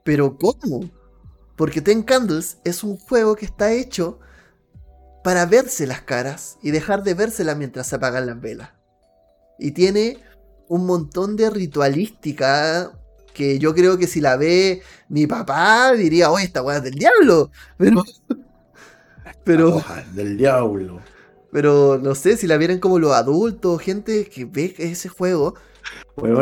pero 0.03 0.37
¿cómo? 0.37 0.89
Porque 1.55 1.81
Ten 1.81 2.03
Candles 2.03 2.59
es 2.63 2.83
un 2.83 2.97
juego 2.97 3.35
que 3.35 3.45
está 3.45 3.73
hecho 3.73 4.19
para 5.23 5.45
verse 5.45 5.85
las 5.85 6.01
caras 6.01 6.57
y 6.61 6.71
dejar 6.71 7.03
de 7.03 7.13
vérselas 7.13 7.57
mientras 7.57 7.87
se 7.87 7.95
apagan 7.95 8.25
las 8.25 8.39
velas. 8.39 8.69
Y 9.57 9.71
tiene 9.71 10.17
un 10.67 10.85
montón 10.85 11.35
de 11.35 11.49
ritualística 11.49 12.91
que 13.33 13.59
yo 13.59 13.73
creo 13.73 13.97
que 13.97 14.07
si 14.07 14.21
la 14.21 14.37
ve 14.37 14.81
mi 15.07 15.27
papá 15.27 15.93
diría, 15.93 16.31
oye, 16.31 16.45
esta 16.45 16.61
weá 16.61 16.77
es 16.77 16.83
del 16.83 16.95
diablo. 16.95 17.51
Pero. 17.77 18.03
Pero. 19.43 19.83
del 20.13 20.37
diablo. 20.37 21.01
Pero 21.51 21.99
no 22.01 22.13
sé, 22.15 22.37
si 22.37 22.47
la 22.47 22.57
vieran 22.57 22.79
como 22.79 22.99
los 22.99 23.13
adultos, 23.13 23.81
gente 23.81 24.25
que 24.25 24.45
ve 24.45 24.75
ese 24.77 25.09
juego, 25.09 25.55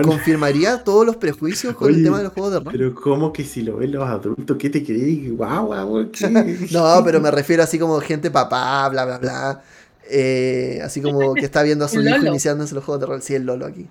confirmaría 0.04 0.84
todos 0.84 1.06
los 1.06 1.18
prejuicios 1.18 1.76
con 1.76 1.94
el 1.94 2.04
tema 2.04 2.18
de 2.18 2.26
los 2.26 2.34
juegos 2.34 2.54
de 2.54 2.60
rol. 2.60 2.72
Pero 2.72 2.96
¿cómo 2.96 3.32
que 3.34 3.44
si 3.44 3.62
lo 3.62 3.78
ven 3.78 3.92
los 3.92 4.08
adultos? 4.08 4.58
¿Qué 4.58 4.70
te 4.70 4.84
crees? 4.84 5.32
Guau, 5.32 5.68
guau, 5.68 6.10
No, 6.72 7.02
pero 7.04 7.22
me 7.22 7.32
refiero 7.32 7.64
así 7.64 7.78
como 7.78 8.00
gente 8.00 8.32
papá, 8.32 8.88
bla, 8.90 9.06
bla, 9.06 9.18
bla. 9.18 9.64
Eh, 10.10 10.80
así 10.84 11.02
como 11.02 11.34
que 11.34 11.46
está 11.46 11.64
viendo 11.64 11.86
a 11.86 11.88
su 11.90 12.02
hijo 12.02 12.26
iniciándose 12.26 12.76
los 12.76 12.84
juegos 12.84 13.02
de 13.02 13.08
rol. 13.08 13.22
Sí, 13.22 13.36
el 13.36 13.46
Lolo 13.46 13.66
aquí. 13.66 13.88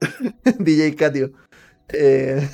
DJ 0.58 0.94
Katio. 0.96 1.32
Eh, 1.88 2.48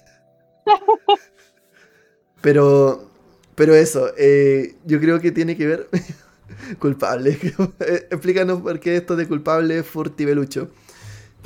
pero, 2.41 3.11
pero 3.55 3.75
eso, 3.75 4.11
eh, 4.17 4.77
yo 4.85 5.01
creo 5.01 5.21
que 5.21 5.33
tiene 5.33 5.57
que 5.57 5.67
ver. 5.67 5.89
culpable. 6.79 7.39
Explícanos 8.11 8.61
por 8.61 8.81
qué 8.81 8.97
esto 8.97 9.17
de 9.17 9.27
culpable 9.27 9.79
es 9.79 9.87
Furtibelucho. 9.87 10.71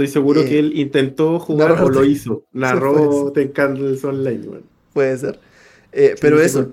Estoy 0.02 0.12
seguro 0.12 0.44
que 0.44 0.56
eh, 0.56 0.60
él 0.60 0.78
intentó 0.78 1.38
jugar 1.38 1.72
o 1.82 1.90
lo 1.90 2.04
hizo. 2.04 2.44
Narró 2.52 3.32
Ten 3.32 3.48
Candles 3.48 4.04
Online, 4.04 4.62
Puede 4.94 5.18
ser. 5.18 5.40
pero 6.20 6.40
eso. 6.40 6.72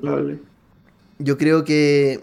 Yo 1.20 1.38
creo 1.38 1.64
que 1.64 2.22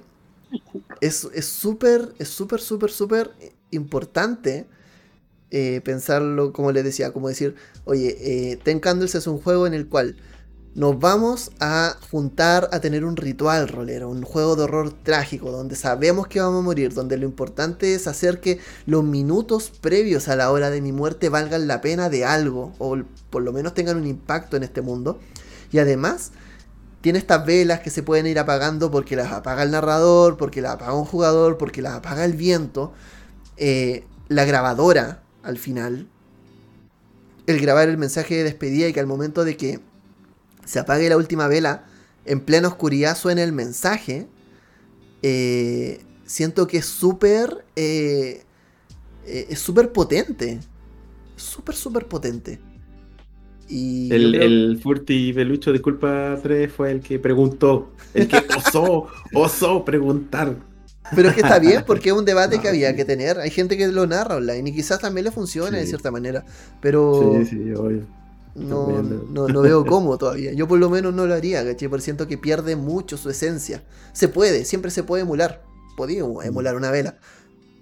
es 1.01 1.29
súper, 1.45 2.09
es 2.19 2.29
súper, 2.29 2.61
súper, 2.61 2.91
súper 2.91 3.31
importante 3.71 4.67
eh, 5.51 5.81
pensarlo, 5.85 6.53
como 6.53 6.73
les 6.73 6.83
decía, 6.83 7.13
como 7.13 7.29
decir, 7.29 7.55
oye, 7.85 8.17
eh, 8.21 8.59
Ten 8.63 8.81
Candles 8.81 9.15
es 9.15 9.27
un 9.27 9.39
juego 9.39 9.67
en 9.67 9.75
el 9.75 9.87
cual 9.87 10.17
nos 10.75 10.99
vamos 10.99 11.53
a 11.61 11.97
juntar 12.11 12.69
a 12.73 12.81
tener 12.81 13.05
un 13.05 13.17
ritual 13.17 13.69
rolero, 13.69 14.09
un 14.09 14.23
juego 14.23 14.57
de 14.57 14.65
horror 14.65 14.93
trágico, 14.93 15.53
donde 15.53 15.77
sabemos 15.77 16.27
que 16.27 16.41
vamos 16.41 16.61
a 16.61 16.65
morir, 16.65 16.93
donde 16.93 17.17
lo 17.17 17.27
importante 17.27 17.95
es 17.95 18.09
hacer 18.09 18.41
que 18.41 18.59
los 18.85 19.05
minutos 19.05 19.71
previos 19.71 20.27
a 20.27 20.35
la 20.35 20.51
hora 20.51 20.71
de 20.71 20.81
mi 20.81 20.91
muerte 20.91 21.29
valgan 21.29 21.69
la 21.69 21.81
pena 21.81 22.11
de 22.11 22.25
algo, 22.25 22.73
o 22.79 22.99
por 23.31 23.43
lo 23.43 23.53
menos 23.53 23.75
tengan 23.75 23.97
un 23.97 24.07
impacto 24.07 24.57
en 24.57 24.65
este 24.65 24.83
mundo. 24.83 25.21
Y 25.71 25.79
además, 25.79 26.33
tiene 27.03 27.21
estas 27.21 27.47
velas 27.47 27.81
que 27.81 27.91
se 27.91 28.03
pueden 28.03 28.27
ir 28.27 28.41
apagando 28.41 28.91
porque 28.91 29.15
las 29.15 29.31
apaga 29.31 29.63
el 29.63 29.71
narrador, 29.71 30.37
porque 30.37 30.61
las 30.61 30.73
apaga 30.73 30.95
un 30.95 31.05
jugador, 31.05 31.57
porque 31.57 31.83
las 31.83 31.95
apaga 31.95 32.25
el 32.25 32.33
viento. 32.33 32.93
Eh, 33.59 34.05
la 34.29 34.45
grabadora 34.45 35.23
al 35.45 35.59
final, 35.59 36.09
el 37.47 37.61
grabar 37.61 37.89
el 37.89 37.99
mensaje 37.99 38.37
de 38.37 38.45
despedida 38.45 38.89
y 38.89 38.93
que 38.93 39.01
al 39.01 39.07
momento 39.07 39.45
de 39.45 39.57
que 39.57 39.81
se 40.65 40.79
apague 40.79 41.09
la 41.09 41.17
última 41.17 41.49
vela, 41.49 41.85
en 42.25 42.41
plena 42.41 42.69
oscuridad 42.69 43.17
suene 43.17 43.43
el 43.43 43.53
mensaje, 43.53 44.27
eh, 45.23 46.01
siento 46.25 46.67
que 46.67 46.79
es 46.79 46.87
súper... 46.87 47.65
Eh, 47.77 48.43
eh, 49.27 49.47
es 49.49 49.59
súper 49.59 49.93
potente. 49.93 50.61
Súper, 51.37 51.75
súper 51.75 52.07
potente. 52.07 52.61
Y 53.69 54.13
el, 54.13 54.35
el 54.35 54.81
Furti 54.83 55.33
Belucho, 55.33 55.73
disculpa, 55.73 56.39
3 56.43 56.71
fue 56.71 56.91
el 56.91 57.01
que 57.01 57.19
preguntó, 57.19 57.93
el 58.13 58.29
que 58.29 58.45
osó, 58.57 59.07
osó 59.33 59.85
preguntar 59.85 60.55
pero 61.15 61.29
es 61.29 61.35
que 61.35 61.43
está 61.43 61.59
bien 61.59 61.85
porque 61.87 62.11
es 62.11 62.15
un 62.15 62.25
debate 62.25 62.61
que 62.61 62.69
había 62.71 62.95
que 62.97 63.05
tener. 63.05 63.39
Hay 63.39 63.51
gente 63.51 63.77
que 63.77 63.89
lo 63.89 64.07
narra 64.07 64.37
online 64.37 64.71
y 64.71 64.75
quizás 64.75 65.01
también 65.01 65.25
le 65.25 65.31
funciona 65.31 65.79
de 65.79 65.87
cierta 65.87 66.11
manera. 66.11 66.45
Pero. 66.81 67.41
Sí, 67.41 67.47
sí, 67.47 67.73
obvio. 67.75 68.07
No, 68.55 69.03
no, 69.03 69.61
veo 69.61 69.85
cómo 69.87 70.17
todavía. 70.19 70.53
Yo 70.53 70.69
por 70.69 70.79
lo 70.79 70.91
menos 70.91 71.15
no 71.15 71.27
lo 71.27 71.35
haría, 71.35 71.65
¿cachai? 71.65 71.89
Porque 71.89 72.05
siento 72.05 72.29
que 72.29 72.39
pierde 72.39 72.77
mucho 72.77 73.17
su 73.17 73.31
esencia. 73.31 73.85
Se 74.13 74.29
puede, 74.29 74.65
siempre 74.65 74.91
se 74.91 75.03
puede 75.03 75.23
emular. 75.23 75.65
Podía 75.97 76.25
mm. 76.25 76.43
emular 76.43 76.77
una 76.77 76.91
vela. 76.91 77.19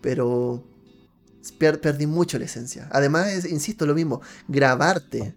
Pero 0.01 0.65
perdí 1.59 2.07
mucho 2.07 2.39
la 2.39 2.47
esencia. 2.47 2.89
Además, 2.93 3.45
insisto, 3.45 3.87
lo 3.87 3.95
mismo, 3.95 4.23
grabarte. 4.49 5.37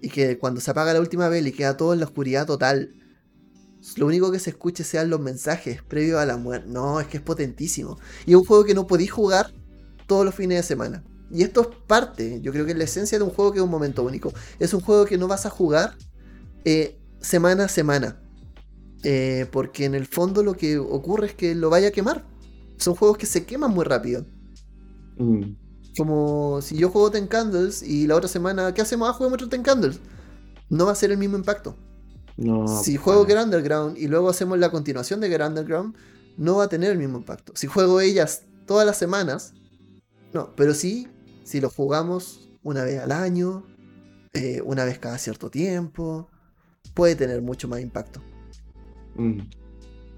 Y 0.00 0.08
que 0.08 0.38
cuando 0.38 0.60
se 0.60 0.70
apaga 0.70 0.92
la 0.92 1.00
última 1.00 1.28
vela 1.28 1.48
y 1.48 1.52
queda 1.52 1.76
todo 1.76 1.92
en 1.92 2.00
la 2.00 2.06
oscuridad 2.06 2.46
total 2.46 2.94
lo 3.96 4.06
único 4.06 4.30
que 4.30 4.38
se 4.38 4.50
escuche 4.50 4.84
sean 4.84 5.10
los 5.10 5.20
mensajes 5.20 5.82
previos 5.82 6.20
a 6.20 6.26
la 6.26 6.36
muerte. 6.36 6.68
No, 6.68 7.00
es 7.00 7.08
que 7.08 7.16
es 7.16 7.22
potentísimo. 7.22 7.98
Y 8.26 8.30
es 8.30 8.36
un 8.36 8.44
juego 8.44 8.64
que 8.64 8.74
no 8.74 8.86
podéis 8.86 9.10
jugar 9.10 9.52
todos 10.06 10.24
los 10.24 10.34
fines 10.34 10.58
de 10.58 10.62
semana. 10.62 11.04
Y 11.32 11.42
esto 11.42 11.62
es 11.62 11.68
parte, 11.86 12.40
yo 12.42 12.52
creo 12.52 12.64
que 12.64 12.72
es 12.72 12.78
la 12.78 12.84
esencia 12.84 13.18
de 13.18 13.24
un 13.24 13.30
juego 13.30 13.52
que 13.52 13.58
es 13.58 13.64
un 13.64 13.70
momento 13.70 14.02
único. 14.02 14.32
Es 14.58 14.74
un 14.74 14.80
juego 14.80 15.04
que 15.04 15.18
no 15.18 15.28
vas 15.28 15.46
a 15.46 15.50
jugar 15.50 15.96
eh, 16.64 16.98
semana 17.20 17.64
a 17.64 17.68
semana. 17.68 18.18
Eh, 19.04 19.46
porque 19.50 19.84
en 19.84 19.94
el 19.94 20.06
fondo 20.06 20.42
lo 20.42 20.54
que 20.54 20.78
ocurre 20.78 21.26
es 21.28 21.34
que 21.34 21.54
lo 21.54 21.70
vaya 21.70 21.88
a 21.88 21.90
quemar. 21.90 22.24
Son 22.76 22.94
juegos 22.94 23.18
que 23.18 23.26
se 23.26 23.44
queman 23.44 23.72
muy 23.72 23.84
rápido. 23.84 24.24
Mm. 25.18 25.56
Como 25.96 26.60
si 26.62 26.76
yo 26.76 26.90
juego 26.90 27.10
Ten 27.10 27.26
Candles 27.26 27.82
y 27.82 28.06
la 28.06 28.16
otra 28.16 28.28
semana, 28.28 28.72
¿qué 28.74 28.82
hacemos? 28.82 29.08
Ah, 29.08 29.12
juguemos 29.12 29.36
otro 29.36 29.48
Ten 29.48 29.62
Candles. 29.62 30.00
No 30.68 30.86
va 30.86 30.92
a 30.92 30.96
ser 30.96 31.10
el 31.10 31.18
mismo 31.18 31.36
impacto 31.36 31.76
si 32.82 32.96
juego 32.96 33.26
Get 33.26 33.38
Underground 33.38 33.98
y 33.98 34.08
luego 34.08 34.30
hacemos 34.30 34.58
la 34.58 34.70
continuación 34.70 35.20
de 35.20 35.28
Get 35.28 35.42
Underground, 35.42 35.94
no 36.36 36.56
va 36.56 36.64
a 36.64 36.68
tener 36.68 36.92
el 36.92 36.98
mismo 36.98 37.18
impacto. 37.18 37.52
Si 37.54 37.66
juego 37.66 38.00
ellas 38.00 38.42
todas 38.66 38.86
las 38.86 38.96
semanas, 38.96 39.52
no, 40.32 40.50
pero 40.56 40.74
sí, 40.74 41.08
si 41.52 41.60
lo 41.60 41.68
jugamos 41.68 42.48
una 42.62 42.82
vez 42.82 42.98
al 42.98 43.12
año, 43.12 43.66
eh, 44.32 44.62
una 44.64 44.86
vez 44.86 44.98
cada 44.98 45.18
cierto 45.18 45.50
tiempo, 45.50 46.30
puede 46.94 47.14
tener 47.14 47.42
mucho 47.42 47.68
más 47.68 47.82
impacto. 47.82 48.22
Mm. 49.16 49.40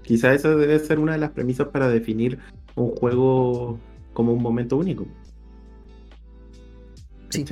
Quizá 0.01 0.33
esa 0.33 0.55
debe 0.55 0.79
ser 0.79 0.97
una 0.97 1.11
de 1.11 1.17
las 1.17 1.31
premisas 1.31 1.67
para 1.67 1.89
definir 1.89 2.39
un 2.75 2.95
juego 2.95 3.77
como 4.13 4.31
un 4.31 4.41
momento 4.41 4.77
único. 4.77 5.05
Sí. 7.31 7.43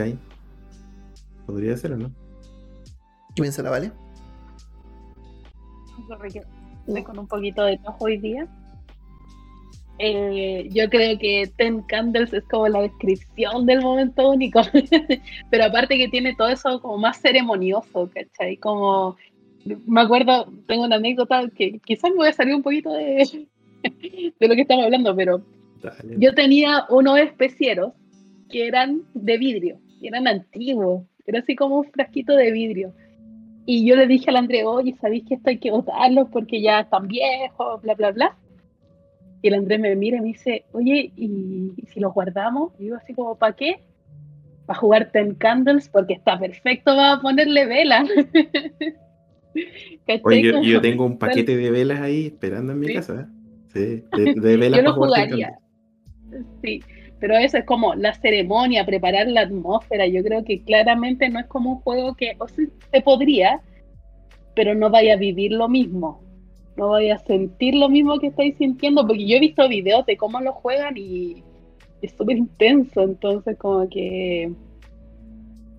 Podría 1.46 1.76
ser 1.76 1.92
o 1.92 1.98
no. 1.98 2.10
¿Quién 3.36 3.52
se 3.52 3.64
la 3.64 3.70
vale? 3.70 3.92
Estoy 6.88 7.04
con 7.04 7.20
un 7.20 7.28
poquito 7.28 7.66
de 7.66 7.78
tojo 7.80 8.06
hoy 8.06 8.18
día. 8.18 8.48
Eh, 10.00 10.70
yo 10.72 10.90
creo 10.90 11.18
que 11.20 11.52
Ten 11.56 11.82
Candles 11.84 12.34
es 12.34 12.44
como 12.46 12.68
la 12.68 12.82
descripción 12.82 13.66
del 13.66 13.82
momento 13.82 14.32
único, 14.32 14.62
pero 15.52 15.66
aparte 15.66 15.98
que 15.98 16.08
tiene 16.08 16.36
todo 16.36 16.50
eso 16.50 16.82
como 16.82 16.98
más 16.98 17.22
ceremonioso, 17.22 18.10
¿cachai? 18.14 18.58
Como, 18.58 19.16
me 19.86 20.02
acuerdo, 20.02 20.52
tengo 20.68 20.86
una 20.86 20.96
anécdota 20.96 21.48
que 21.56 21.80
quizás 21.86 22.10
me 22.12 22.18
voy 22.18 22.28
a 22.30 22.34
salir 22.34 22.56
un 22.56 22.64
poquito 22.64 22.92
de, 22.92 23.48
de 24.40 24.48
lo 24.48 24.56
que 24.56 24.62
estamos 24.62 24.86
hablando, 24.86 25.16
pero 25.16 25.44
Dale. 25.82 26.16
yo 26.18 26.34
tenía 26.34 26.86
unos 26.90 27.20
especieros 27.20 27.94
que 28.50 28.68
eran 28.68 29.04
de 29.14 29.38
vidrio, 29.38 29.78
eran 30.02 30.28
antiguos, 30.28 31.04
era 31.26 31.40
así 31.40 31.56
como 31.56 31.78
un 31.78 31.86
frasquito 31.86 32.36
de 32.36 32.52
vidrio. 32.52 32.94
Y 33.66 33.86
yo 33.86 33.96
le 33.96 34.08
dije 34.08 34.30
al 34.30 34.36
André, 34.36 34.66
oye, 34.66 34.94
¿sabéis 35.00 35.24
que 35.26 35.36
esto 35.36 35.50
hay 35.50 35.58
que 35.58 35.72
botarlos 35.72 36.28
porque 36.30 36.62
ya 36.62 36.82
están 36.82 37.08
viejos, 37.08 37.82
bla, 37.82 37.94
bla, 37.94 38.12
bla? 38.12 38.38
Y 39.44 39.50
el 39.50 39.56
Andrés 39.56 39.80
me 39.80 39.96
mira 39.96 40.18
y 40.18 40.22
me 40.22 40.28
dice, 40.28 40.64
oye, 40.72 41.12
¿y, 41.18 41.74
y 41.76 41.86
si 41.88 42.00
los 42.00 42.14
guardamos? 42.14 42.72
Y 42.80 42.88
yo 42.88 42.96
así 42.96 43.14
como, 43.14 43.36
¿para 43.36 43.54
qué? 43.54 43.82
Para 44.66 44.80
jugar 44.80 45.12
Ten 45.12 45.36
Candles 45.36 45.90
porque 45.90 46.14
está 46.14 46.40
perfecto, 46.40 46.96
va 46.96 47.12
a 47.12 47.22
ponerle 47.22 47.66
vela. 47.66 48.06
Oye, 50.24 50.52
yo, 50.64 50.82
tengo 50.82 51.06
un 51.06 51.18
paquete 51.18 51.56
de 51.56 51.70
velas 51.70 52.02
ahí 52.02 52.28
esperando 52.28 52.74
en 52.74 52.80
mi 52.80 52.88
¿Sí? 52.88 52.94
casa. 52.94 53.22
¿eh? 53.22 53.26
Sí, 53.74 54.04
de, 54.18 54.34
de 54.34 54.58
velas 54.58 54.80
Yo 54.80 54.84
lo 54.84 54.94
jugaría. 54.94 55.60
Sí, 56.64 56.82
pero 57.20 57.38
eso 57.38 57.58
es 57.58 57.66
como 57.66 57.94
la 57.96 58.14
ceremonia, 58.14 58.86
preparar 58.86 59.28
la 59.28 59.42
atmósfera. 59.42 60.08
Yo 60.08 60.24
creo 60.24 60.44
que 60.44 60.64
claramente 60.64 61.30
no 61.30 61.40
es 61.40 61.46
como 61.48 61.74
un 61.74 61.80
juego 61.82 62.16
que, 62.16 62.36
o 62.40 62.48
se 62.48 63.02
podría, 63.04 63.62
pero 64.56 64.74
no 64.74 64.90
vaya 64.90 65.14
a 65.14 65.18
vivir 65.18 65.52
lo 65.52 65.70
mismo. 65.70 66.23
No 66.76 66.90
vaya 66.90 67.16
a 67.16 67.20
sentir 67.20 67.76
lo 67.76 67.90
mismo 67.90 68.20
que 68.20 68.28
estáis 68.28 68.58
sintiendo, 68.58 69.06
porque 69.06 69.28
yo 69.28 69.38
he 69.38 69.40
visto 69.40 69.68
videos 69.70 70.06
de 70.06 70.18
cómo 70.18 70.40
lo 70.42 70.54
juegan 70.54 70.98
y 70.98 71.44
es 72.02 72.14
súper 72.14 72.38
intenso. 72.38 73.02
Entonces, 73.02 73.58
como 73.58 73.88
que. 73.90 74.52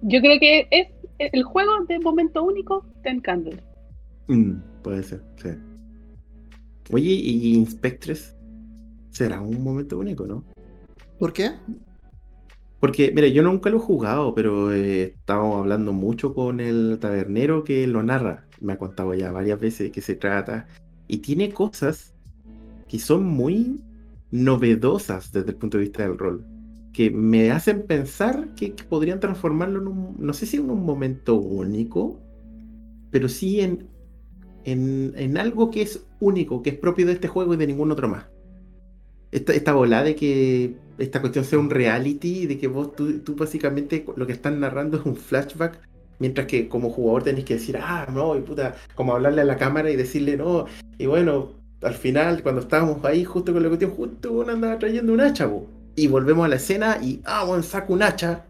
Yo 0.03 0.21
creo 0.21 0.39
que 0.39 0.69
es 0.71 0.89
el 1.19 1.43
juego 1.43 1.73
de 1.89 1.99
momento 1.99 2.45
único, 2.45 2.87
Ten 3.03 3.21
Candles. 3.21 3.63
Mm, 4.29 4.55
puede 4.83 5.03
ser, 5.03 5.23
sí. 5.37 5.51
Oye, 6.93 7.11
¿y 7.11 7.55
Inspectres? 7.55 8.37
Será 9.11 9.41
un 9.41 9.63
momento 9.63 9.99
único, 9.99 10.27
¿no? 10.27 10.45
¿Por 11.19 11.33
qué? 11.33 11.53
Porque, 12.81 13.13
mira, 13.15 13.29
yo 13.29 13.43
nunca 13.43 13.71
lo 13.71 13.79
he 13.79 13.81
jugado, 13.81 14.35
pero 14.35 14.73
eh, 14.73 15.15
estábamos 15.17 15.61
hablando 15.61 15.95
mucho 15.95 16.35
con 16.35 16.61
el 16.61 16.99
tabernero 17.01 17.65
que 17.65 17.87
lo 17.87 18.03
narra. 18.03 18.45
Me 18.61 18.75
ha 18.75 18.79
contado 18.79 19.15
ya 19.15 19.33
varias 19.33 19.59
veces 19.59 19.87
de 19.87 19.93
qué 19.93 20.03
se 20.03 20.17
trata. 20.17 20.67
Y 21.09 21.19
tiene 21.19 21.53
cosas 21.53 22.15
que 22.89 22.99
son 22.99 23.25
muy 23.25 23.83
novedosas 24.31 25.33
desde 25.33 25.51
el 25.51 25.57
punto 25.57 25.79
de 25.79 25.85
vista 25.85 26.03
del 26.03 26.19
rol. 26.19 26.45
Que 26.93 27.11
me 27.11 27.51
hacen 27.51 27.87
pensar 27.87 28.55
que, 28.55 28.75
que 28.75 28.85
podrían 28.85 29.21
transformarlo 29.21 29.81
en 29.81 29.89
un, 29.89 30.17
no 30.19 30.33
sé 30.33 30.47
si 30.47 30.59
en 30.59 30.71
un 30.71 30.85
momento 30.85 31.35
único, 31.37 32.21
pero 33.11 33.29
sí 33.29 33.61
en, 33.61 33.89
en, 34.65 35.13
en 35.17 35.39
algo 35.39 35.71
que 35.71 35.83
es 35.83 36.07
único, 36.21 36.63
que 36.63 36.71
es 36.71 36.79
propio 36.79 37.07
de 37.07 37.13
este 37.13 37.29
juego 37.29 37.55
y 37.55 37.57
de 37.57 37.67
ningún 37.67 37.93
otro 37.93 38.09
más 38.09 38.27
esta, 39.35 39.53
esta 39.53 39.73
bola 39.75 40.05
de 40.05 40.15
que 40.15 40.77
esta 40.99 41.21
cuestión 41.21 41.45
sea 41.45 41.59
un 41.59 41.71
reality, 41.71 42.47
de 42.47 42.57
que 42.59 42.69
vos 42.69 42.95
tú, 42.95 43.21
tú 43.21 43.35
básicamente 43.35 44.05
lo 44.17 44.27
que 44.27 44.33
están 44.33 44.61
narrando 44.61 44.99
es 44.99 45.05
un 45.05 45.17
flashback, 45.17 45.81
mientras 46.19 46.47
que 46.47 46.69
como 46.69 46.91
jugador 46.91 47.25
tenés 47.25 47.45
que 47.45 47.55
decir, 47.55 47.77
ah, 47.81 48.07
no, 48.13 48.37
y 48.37 48.41
puta, 48.41 48.75
como 48.95 49.15
hablarle 49.15 49.43
a 49.43 49.45
la 49.45 49.57
cámara 49.57 49.91
y 49.91 49.97
decirle 49.97 50.37
no, 50.37 50.67
y 50.99 51.07
bueno, 51.07 51.53
al 51.83 51.95
final 51.95 52.43
cuando 52.43 52.63
estábamos 52.63 53.05
ahí 53.05 53.25
justo 53.25 53.53
con 53.53 53.63
la 53.63 53.69
cuestión, 53.69 53.93
justo 53.93 54.33
uno 54.33 54.53
andaba 54.53 54.79
trayendo 54.79 55.13
un 55.13 55.21
hacha, 55.21 55.51
y 55.97 56.07
volvemos 56.09 56.45
a 56.45 56.49
la 56.49 56.57
escena 56.57 56.99
y, 57.03 57.21
ah, 57.25 57.45
bueno, 57.45 57.63
saco 57.63 57.93
un 57.93 58.03
hacha 58.03 58.45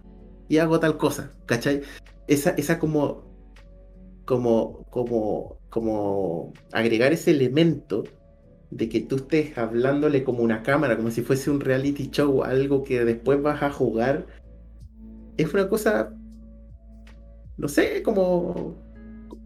y 0.49 0.59
hago 0.59 0.81
tal 0.81 0.97
cosa, 0.97 1.31
¿cachai? 1.47 1.83
Esa, 2.27 2.51
esa 2.51 2.79
como, 2.79 3.25
como, 4.25 4.85
como, 4.91 5.59
como 5.69 6.53
agregar 6.73 7.13
ese 7.13 7.33
elemento 7.33 8.05
de 8.71 8.89
que 8.89 9.01
tú 9.01 9.17
estés 9.17 9.57
hablándole 9.57 10.25
como 10.25 10.43
una 10.43 10.63
cámara, 10.63 10.97
como 10.97 11.11
si 11.11 11.23
fuese 11.23 11.51
un 11.51 11.61
reality 11.61 12.11
show, 12.11 12.43
algo 12.43 12.83
que 12.83 13.05
después 13.05 13.41
vas 13.41 13.63
a 13.63 13.71
jugar, 13.71 14.27
es 15.37 15.53
una 15.53 15.69
cosa, 15.69 16.13
no 17.57 17.69
sé, 17.69 18.03
como, 18.03 18.77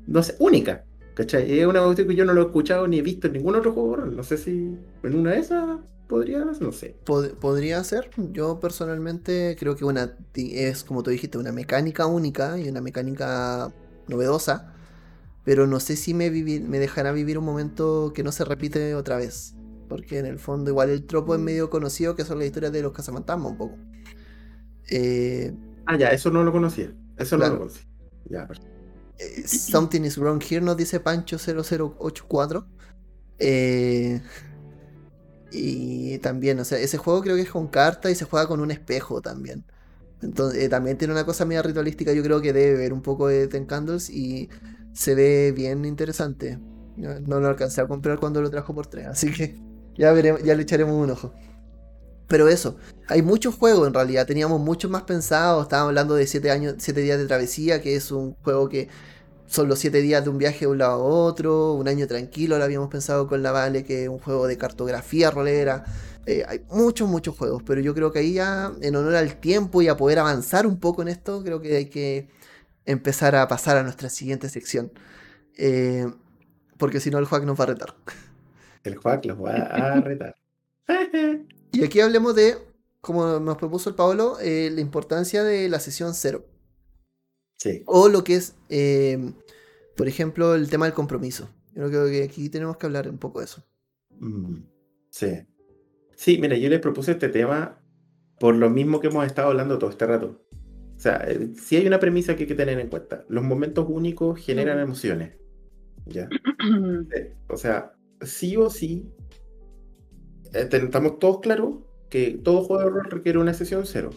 no 0.06 0.22
sé, 0.22 0.36
única, 0.38 0.84
¿cachai? 1.14 1.59
Es 1.61 1.66
una 1.66 1.82
cuestión 1.84 2.09
que 2.09 2.14
yo 2.16 2.24
no 2.24 2.32
lo 2.34 2.42
he 2.42 2.44
escuchado 2.46 2.88
ni 2.88 2.98
he 2.98 3.02
visto 3.02 3.26
en 3.26 3.34
ningún 3.34 3.54
otro 3.56 3.72
juego, 3.72 3.96
no 3.98 4.22
sé 4.22 4.36
si 4.38 4.50
en 5.02 5.14
una 5.14 5.32
de 5.32 5.38
esas 5.40 5.78
podría, 6.09 6.44
no 6.44 6.72
sé. 6.72 6.96
Pod- 7.04 7.34
podría 7.38 7.82
ser. 7.84 8.11
Yo 8.32 8.61
personalmente 8.61 9.56
creo 9.59 9.76
que 9.76 9.84
una 9.84 10.16
es, 10.34 10.84
como 10.84 11.02
tú 11.02 11.11
dijiste, 11.11 11.38
una 11.38 11.52
mecánica 11.52 12.06
única 12.06 12.59
y 12.59 12.68
una 12.68 12.80
mecánica 12.80 13.72
novedosa. 14.09 14.74
Pero 15.44 15.66
no 15.66 15.80
sé 15.80 15.96
si 15.96 16.14
me, 16.14 16.30
me 16.30 16.78
dejará 16.78 17.12
vivir 17.12 17.38
un 17.38 17.44
momento 17.44 18.12
que 18.14 18.22
no 18.22 18.32
se 18.32 18.44
repite 18.44 18.94
otra 18.94 19.16
vez. 19.16 19.56
Porque 19.88 20.18
en 20.18 20.26
el 20.26 20.38
fondo 20.38 20.70
igual 20.70 20.90
el 20.90 21.06
tropo 21.06 21.34
es 21.34 21.40
medio 21.40 21.70
conocido, 21.70 22.14
que 22.16 22.24
son 22.24 22.38
las 22.38 22.46
historias 22.46 22.72
de 22.72 22.82
los 22.82 22.92
cazafantasmas 22.92 23.52
un 23.52 23.59
poco. 23.59 23.76
Eh, 24.90 25.52
Ah, 25.86 25.96
ya, 25.96 26.11
eso 26.11 26.30
no 26.30 26.44
lo 26.44 26.52
conocía, 26.52 26.92
eso 27.16 27.36
Claro. 27.36 27.54
no 27.54 27.54
lo 27.54 27.59
conocía. 27.61 27.88
Ya, 28.28 28.48
eh, 29.18 29.46
Something 29.46 30.02
is 30.02 30.18
wrong 30.18 30.42
here, 30.42 30.60
nos 30.60 30.76
dice 30.76 31.00
Pancho 31.00 31.38
0084. 31.38 32.66
Eh, 33.38 34.20
y 35.50 36.18
también, 36.18 36.60
o 36.60 36.64
sea, 36.64 36.78
ese 36.78 36.98
juego 36.98 37.22
creo 37.22 37.36
que 37.36 37.42
es 37.42 37.50
con 37.50 37.68
carta 37.68 38.10
y 38.10 38.14
se 38.14 38.24
juega 38.24 38.46
con 38.46 38.60
un 38.60 38.70
espejo 38.70 39.22
también. 39.22 39.64
Entonces, 40.22 40.62
eh, 40.64 40.68
también 40.68 40.98
tiene 40.98 41.14
una 41.14 41.24
cosa 41.24 41.44
media 41.44 41.62
ritualística, 41.62 42.12
yo 42.12 42.22
creo 42.22 42.40
que 42.40 42.52
debe 42.52 42.76
ver 42.78 42.92
un 42.92 43.02
poco 43.02 43.28
de 43.28 43.48
Ten 43.48 43.66
Candles 43.66 44.10
y 44.10 44.50
se 44.92 45.14
ve 45.14 45.52
bien 45.52 45.84
interesante. 45.84 46.58
No, 46.96 47.20
no 47.20 47.40
lo 47.40 47.48
alcancé 47.48 47.80
a 47.80 47.88
comprar 47.88 48.18
cuando 48.18 48.42
lo 48.42 48.50
trajo 48.50 48.74
por 48.74 48.88
3, 48.88 49.06
así 49.06 49.32
que 49.32 49.60
ya 49.96 50.12
veremos, 50.12 50.42
ya 50.42 50.54
le 50.54 50.62
echaremos 50.62 50.94
un 50.94 51.10
ojo. 51.10 51.34
Pero 52.28 52.48
eso, 52.48 52.76
hay 53.08 53.22
muchos 53.22 53.54
juegos 53.54 53.88
en 53.88 53.94
realidad, 53.94 54.26
teníamos 54.26 54.60
muchos 54.60 54.90
más 54.90 55.02
pensados, 55.04 55.62
estábamos 55.62 55.88
hablando 55.88 56.14
de 56.14 56.26
7 56.26 56.50
años, 56.50 56.74
siete 56.78 57.00
días 57.00 57.18
de 57.18 57.26
travesía, 57.26 57.80
que 57.80 57.96
es 57.96 58.12
un 58.12 58.34
juego 58.42 58.68
que 58.68 58.88
son 59.46 59.66
los 59.66 59.78
7 59.78 60.02
días 60.02 60.22
de 60.24 60.30
un 60.30 60.36
viaje 60.36 60.60
de 60.60 60.66
un 60.66 60.78
lado 60.78 60.92
a 60.92 60.96
otro, 60.98 61.72
un 61.72 61.88
año 61.88 62.06
tranquilo, 62.06 62.58
lo 62.58 62.64
habíamos 62.64 62.90
pensado 62.90 63.26
con 63.26 63.42
la 63.42 63.50
Vale, 63.50 63.82
que 63.82 64.04
es 64.04 64.08
un 64.10 64.18
juego 64.18 64.46
de 64.46 64.58
cartografía 64.58 65.30
rolera. 65.30 65.84
Eh, 66.26 66.44
hay 66.46 66.60
muchos, 66.70 67.08
muchos 67.08 67.34
juegos, 67.34 67.62
pero 67.64 67.80
yo 67.80 67.94
creo 67.94 68.12
que 68.12 68.18
ahí 68.18 68.34
ya, 68.34 68.72
en 68.82 68.94
honor 68.96 69.16
al 69.16 69.36
tiempo 69.40 69.80
y 69.80 69.88
a 69.88 69.96
poder 69.96 70.18
avanzar 70.18 70.66
un 70.66 70.78
poco 70.78 71.00
en 71.00 71.08
esto, 71.08 71.42
creo 71.42 71.62
que 71.62 71.76
hay 71.76 71.86
que 71.86 72.28
empezar 72.84 73.36
a 73.36 73.48
pasar 73.48 73.78
a 73.78 73.82
nuestra 73.82 74.10
siguiente 74.10 74.50
sección. 74.50 74.92
Eh, 75.56 76.06
porque 76.76 77.00
si 77.00 77.10
no, 77.10 77.18
el 77.18 77.24
juego 77.24 77.46
nos 77.46 77.58
va 77.58 77.64
a 77.64 77.68
retar. 77.68 77.94
El 78.84 78.96
Juac 78.96 79.24
los 79.24 79.42
va 79.42 79.54
a 79.54 80.00
retar. 80.00 80.36
Y 81.72 81.84
aquí 81.84 82.00
hablemos 82.00 82.34
de, 82.34 82.56
como 83.01 83.40
nos 83.40 83.56
propuso 83.56 83.90
el 83.90 83.97
Pablo, 83.97 84.38
eh, 84.40 84.70
la 84.72 84.80
importancia 84.80 85.44
de 85.44 85.68
la 85.68 85.80
sesión 85.80 86.14
cero. 86.14 86.47
Sí. 87.59 87.82
O 87.86 88.09
lo 88.09 88.24
que 88.24 88.36
es, 88.36 88.55
eh, 88.68 89.32
por 89.97 90.09
ejemplo, 90.09 90.55
el 90.55 90.70
tema 90.70 90.86
del 90.86 90.94
compromiso. 90.94 91.48
Yo 91.74 91.88
creo 91.88 92.06
que 92.06 92.22
aquí 92.24 92.48
tenemos 92.48 92.76
que 92.76 92.86
hablar 92.86 93.09
un 93.09 93.18
poco 93.18 93.40
de 93.40 93.44
eso. 93.47 93.64
Mm, 94.18 94.56
Sí. 95.10 95.47
Sí, 96.14 96.38
mira, 96.38 96.56
yo 96.56 96.68
les 96.68 96.80
propuse 96.80 97.12
este 97.12 97.28
tema 97.28 97.80
por 98.40 98.55
lo 98.55 98.70
mismo 98.70 99.01
que 99.01 99.06
hemos 99.06 99.24
estado 99.26 99.48
hablando 99.48 99.78
todo 99.78 99.90
este 99.90 100.06
rato. 100.06 100.44
O 100.97 101.01
sea, 101.01 101.24
eh, 101.28 101.51
sí 101.55 101.76
hay 101.76 101.86
una 101.86 102.01
premisa 102.01 102.34
que 102.34 102.43
hay 102.43 102.48
que 102.48 102.55
tener 102.55 102.78
en 102.78 102.88
cuenta. 102.88 103.24
Los 103.28 103.44
momentos 103.44 103.86
únicos 103.88 104.40
generan 104.40 104.80
emociones. 104.80 105.36
¿Ya? 106.06 106.28
O 107.48 107.56
sea, 107.56 107.93
sí 108.20 108.56
o 108.56 108.68
sí, 108.68 109.09
estamos 110.52 111.18
todos 111.18 111.40
claros 111.40 111.76
que 112.08 112.38
todo 112.42 112.62
juego 112.62 112.84
de 112.84 112.90
rol 112.90 113.10
requiere 113.10 113.38
una 113.38 113.54
sesión 113.54 113.86
cero. 113.86 114.10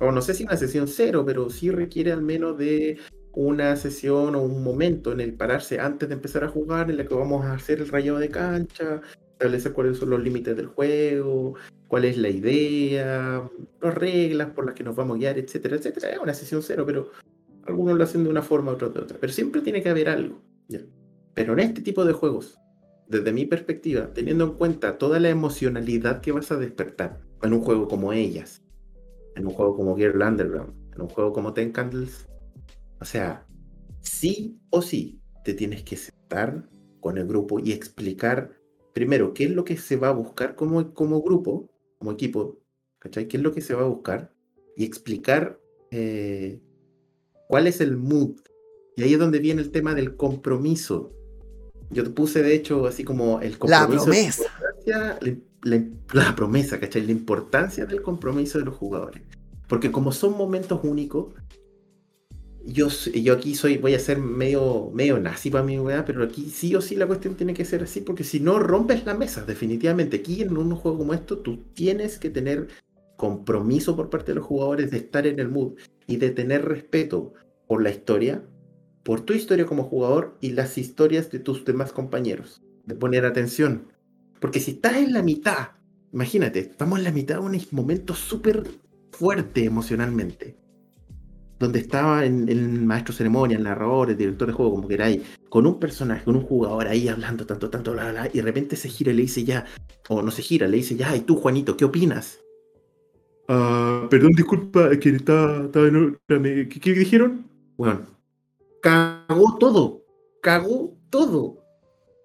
O 0.00 0.12
no 0.12 0.20
sé 0.20 0.34
si 0.34 0.44
una 0.44 0.56
sesión 0.56 0.88
cero, 0.88 1.24
pero 1.26 1.48
sí 1.50 1.70
requiere 1.70 2.12
al 2.12 2.22
menos 2.22 2.58
de 2.58 2.98
una 3.32 3.76
sesión 3.76 4.34
o 4.34 4.42
un 4.42 4.62
momento 4.62 5.12
en 5.12 5.20
el 5.20 5.34
pararse 5.34 5.78
antes 5.78 6.08
de 6.08 6.14
empezar 6.14 6.44
a 6.44 6.48
jugar, 6.48 6.90
en 6.90 6.96
la 6.96 7.06
que 7.06 7.14
vamos 7.14 7.44
a 7.44 7.52
hacer 7.54 7.80
el 7.80 7.88
rayado 7.88 8.18
de 8.18 8.30
cancha, 8.30 9.00
establecer 9.32 9.72
cuáles 9.72 9.98
son 9.98 10.10
los 10.10 10.22
límites 10.22 10.56
del 10.56 10.66
juego, 10.66 11.54
cuál 11.88 12.06
es 12.06 12.16
la 12.16 12.28
idea, 12.28 13.48
las 13.80 13.94
reglas 13.94 14.50
por 14.50 14.66
las 14.66 14.74
que 14.74 14.84
nos 14.84 14.96
vamos 14.96 15.16
a 15.16 15.18
guiar, 15.18 15.38
etcétera, 15.38 15.76
etcétera. 15.76 16.10
Es 16.10 16.18
una 16.18 16.34
sesión 16.34 16.62
cero, 16.62 16.84
pero 16.86 17.10
algunos 17.66 17.96
lo 17.96 18.04
hacen 18.04 18.24
de 18.24 18.30
una 18.30 18.42
forma, 18.42 18.72
otros 18.72 18.94
de 18.94 19.00
otra. 19.00 19.18
Pero 19.20 19.32
siempre 19.32 19.60
tiene 19.60 19.82
que 19.82 19.90
haber 19.90 20.08
algo. 20.08 20.40
¿ya? 20.68 20.80
Pero 21.34 21.52
en 21.52 21.60
este 21.60 21.82
tipo 21.82 22.04
de 22.04 22.14
juegos, 22.14 22.58
desde 23.08 23.32
mi 23.32 23.46
perspectiva, 23.46 24.12
teniendo 24.12 24.44
en 24.44 24.52
cuenta 24.54 24.98
toda 24.98 25.20
la 25.20 25.28
emocionalidad 25.28 26.20
que 26.20 26.32
vas 26.32 26.50
a 26.50 26.56
despertar 26.56 27.20
en 27.42 27.52
un 27.52 27.60
juego 27.60 27.88
como 27.88 28.12
ellas, 28.12 28.62
en 29.34 29.46
un 29.46 29.52
juego 29.52 29.76
como 29.76 29.96
Gear 29.96 30.16
Underground, 30.16 30.74
en 30.94 31.02
un 31.02 31.08
juego 31.08 31.32
como 31.32 31.52
Ten 31.52 31.72
Candles, 31.72 32.28
o 33.00 33.04
sea, 33.04 33.46
sí 34.00 34.58
o 34.70 34.82
sí 34.82 35.20
te 35.44 35.54
tienes 35.54 35.82
que 35.82 35.96
sentar 35.96 36.68
con 37.00 37.18
el 37.18 37.26
grupo 37.26 37.60
y 37.60 37.72
explicar 37.72 38.50
primero, 38.96 39.34
qué 39.34 39.44
es 39.44 39.50
lo 39.50 39.62
que 39.62 39.76
se 39.76 39.96
va 39.96 40.08
a 40.08 40.12
buscar 40.12 40.54
como, 40.56 40.94
como 40.94 41.20
grupo, 41.20 41.68
como 41.98 42.12
equipo, 42.12 42.62
¿cachai? 42.98 43.28
¿Qué 43.28 43.36
es 43.36 43.42
lo 43.42 43.52
que 43.52 43.60
se 43.60 43.74
va 43.74 43.82
a 43.82 43.88
buscar? 43.88 44.32
Y 44.74 44.86
explicar 44.86 45.60
eh, 45.90 46.62
cuál 47.46 47.66
es 47.66 47.82
el 47.82 47.98
mood. 47.98 48.40
Y 48.96 49.02
ahí 49.02 49.12
es 49.12 49.18
donde 49.18 49.38
viene 49.38 49.60
el 49.60 49.70
tema 49.70 49.94
del 49.94 50.16
compromiso. 50.16 51.12
Yo 51.90 52.02
te 52.04 52.10
puse, 52.10 52.42
de 52.42 52.54
hecho, 52.54 52.86
así 52.86 53.04
como 53.04 53.40
el 53.40 53.52
La 53.52 53.58
compromiso. 53.58 54.04
promesa. 54.04 54.44
La, 54.86 55.18
la- 55.62 55.84
la 56.12 56.36
promesa, 56.36 56.78
¿cachai? 56.80 57.04
La 57.06 57.12
importancia 57.12 57.86
del 57.86 58.02
compromiso 58.02 58.58
de 58.58 58.64
los 58.64 58.76
jugadores. 58.76 59.22
Porque 59.68 59.90
como 59.90 60.12
son 60.12 60.36
momentos 60.36 60.80
únicos, 60.84 61.34
yo, 62.64 62.88
yo 62.88 63.34
aquí 63.34 63.54
soy, 63.54 63.78
voy 63.78 63.94
a 63.94 63.98
ser 63.98 64.18
medio, 64.18 64.90
medio 64.92 65.18
nazi 65.20 65.50
para 65.50 65.62
mi 65.64 65.78
weá, 65.78 66.04
pero 66.04 66.24
aquí 66.24 66.50
sí 66.50 66.74
o 66.74 66.80
sí 66.80 66.96
la 66.96 67.06
cuestión 67.06 67.34
tiene 67.36 67.54
que 67.54 67.64
ser 67.64 67.82
así, 67.84 68.00
porque 68.00 68.24
si 68.24 68.40
no 68.40 68.58
rompes 68.58 69.04
la 69.06 69.14
mesa, 69.14 69.44
definitivamente. 69.44 70.16
Aquí 70.18 70.42
en 70.42 70.56
un 70.56 70.74
juego 70.74 70.98
como 70.98 71.14
esto, 71.14 71.38
tú 71.38 71.58
tienes 71.74 72.18
que 72.18 72.30
tener 72.30 72.68
compromiso 73.16 73.96
por 73.96 74.10
parte 74.10 74.32
de 74.32 74.36
los 74.36 74.46
jugadores 74.46 74.90
de 74.90 74.98
estar 74.98 75.26
en 75.26 75.38
el 75.40 75.48
mood 75.48 75.74
y 76.06 76.16
de 76.16 76.30
tener 76.30 76.64
respeto 76.64 77.32
por 77.66 77.82
la 77.82 77.90
historia, 77.90 78.42
por 79.06 79.20
tu 79.20 79.32
historia 79.32 79.66
como 79.66 79.84
jugador 79.84 80.36
y 80.40 80.50
las 80.50 80.76
historias 80.78 81.30
de 81.30 81.38
tus 81.38 81.64
demás 81.64 81.92
compañeros. 81.92 82.60
De 82.86 82.96
poner 82.96 83.24
atención. 83.24 83.86
Porque 84.40 84.58
si 84.58 84.72
estás 84.72 84.96
en 84.96 85.12
la 85.12 85.22
mitad, 85.22 85.68
imagínate, 86.12 86.58
estamos 86.58 86.98
en 86.98 87.04
la 87.04 87.12
mitad 87.12 87.36
de 87.36 87.40
un 87.42 87.56
momento 87.70 88.16
súper 88.16 88.64
fuerte 89.12 89.64
emocionalmente. 89.64 90.56
Donde 91.60 91.78
estaba 91.78 92.26
en 92.26 92.48
el 92.48 92.84
maestro 92.84 93.14
ceremonia, 93.14 93.56
el 93.56 93.62
narrador, 93.62 94.10
el 94.10 94.16
director 94.16 94.48
de 94.48 94.54
juego, 94.54 94.72
como 94.72 94.88
queráis, 94.88 95.22
con 95.48 95.68
un 95.68 95.78
personaje, 95.78 96.24
con 96.24 96.34
un 96.34 96.42
jugador 96.42 96.88
ahí 96.88 97.06
hablando 97.06 97.46
tanto, 97.46 97.70
tanto, 97.70 97.92
bla, 97.92 98.10
bla, 98.10 98.22
bla, 98.22 98.30
y 98.32 98.38
de 98.38 98.42
repente 98.42 98.74
se 98.74 98.88
gira 98.88 99.12
y 99.12 99.14
le 99.14 99.22
dice 99.22 99.44
ya, 99.44 99.66
o 100.08 100.20
no 100.20 100.32
se 100.32 100.42
gira, 100.42 100.66
le 100.66 100.78
dice 100.78 100.96
ya, 100.96 101.14
y 101.14 101.20
tú, 101.20 101.36
Juanito, 101.36 101.76
¿qué 101.76 101.84
opinas? 101.84 102.40
Ah, 103.46 104.08
perdón, 104.10 104.32
disculpa, 104.32 104.90
que 104.98 105.10
estaba, 105.10 105.66
estaba 105.66 105.86
en 105.86 105.96
otra, 105.96 106.42
¿qué, 106.42 106.68
qué 106.68 106.92
dijeron? 106.92 107.46
Bueno, 107.76 108.15
cagó 108.82 109.56
todo, 109.58 110.02
cagó 110.42 110.96
todo. 111.10 111.62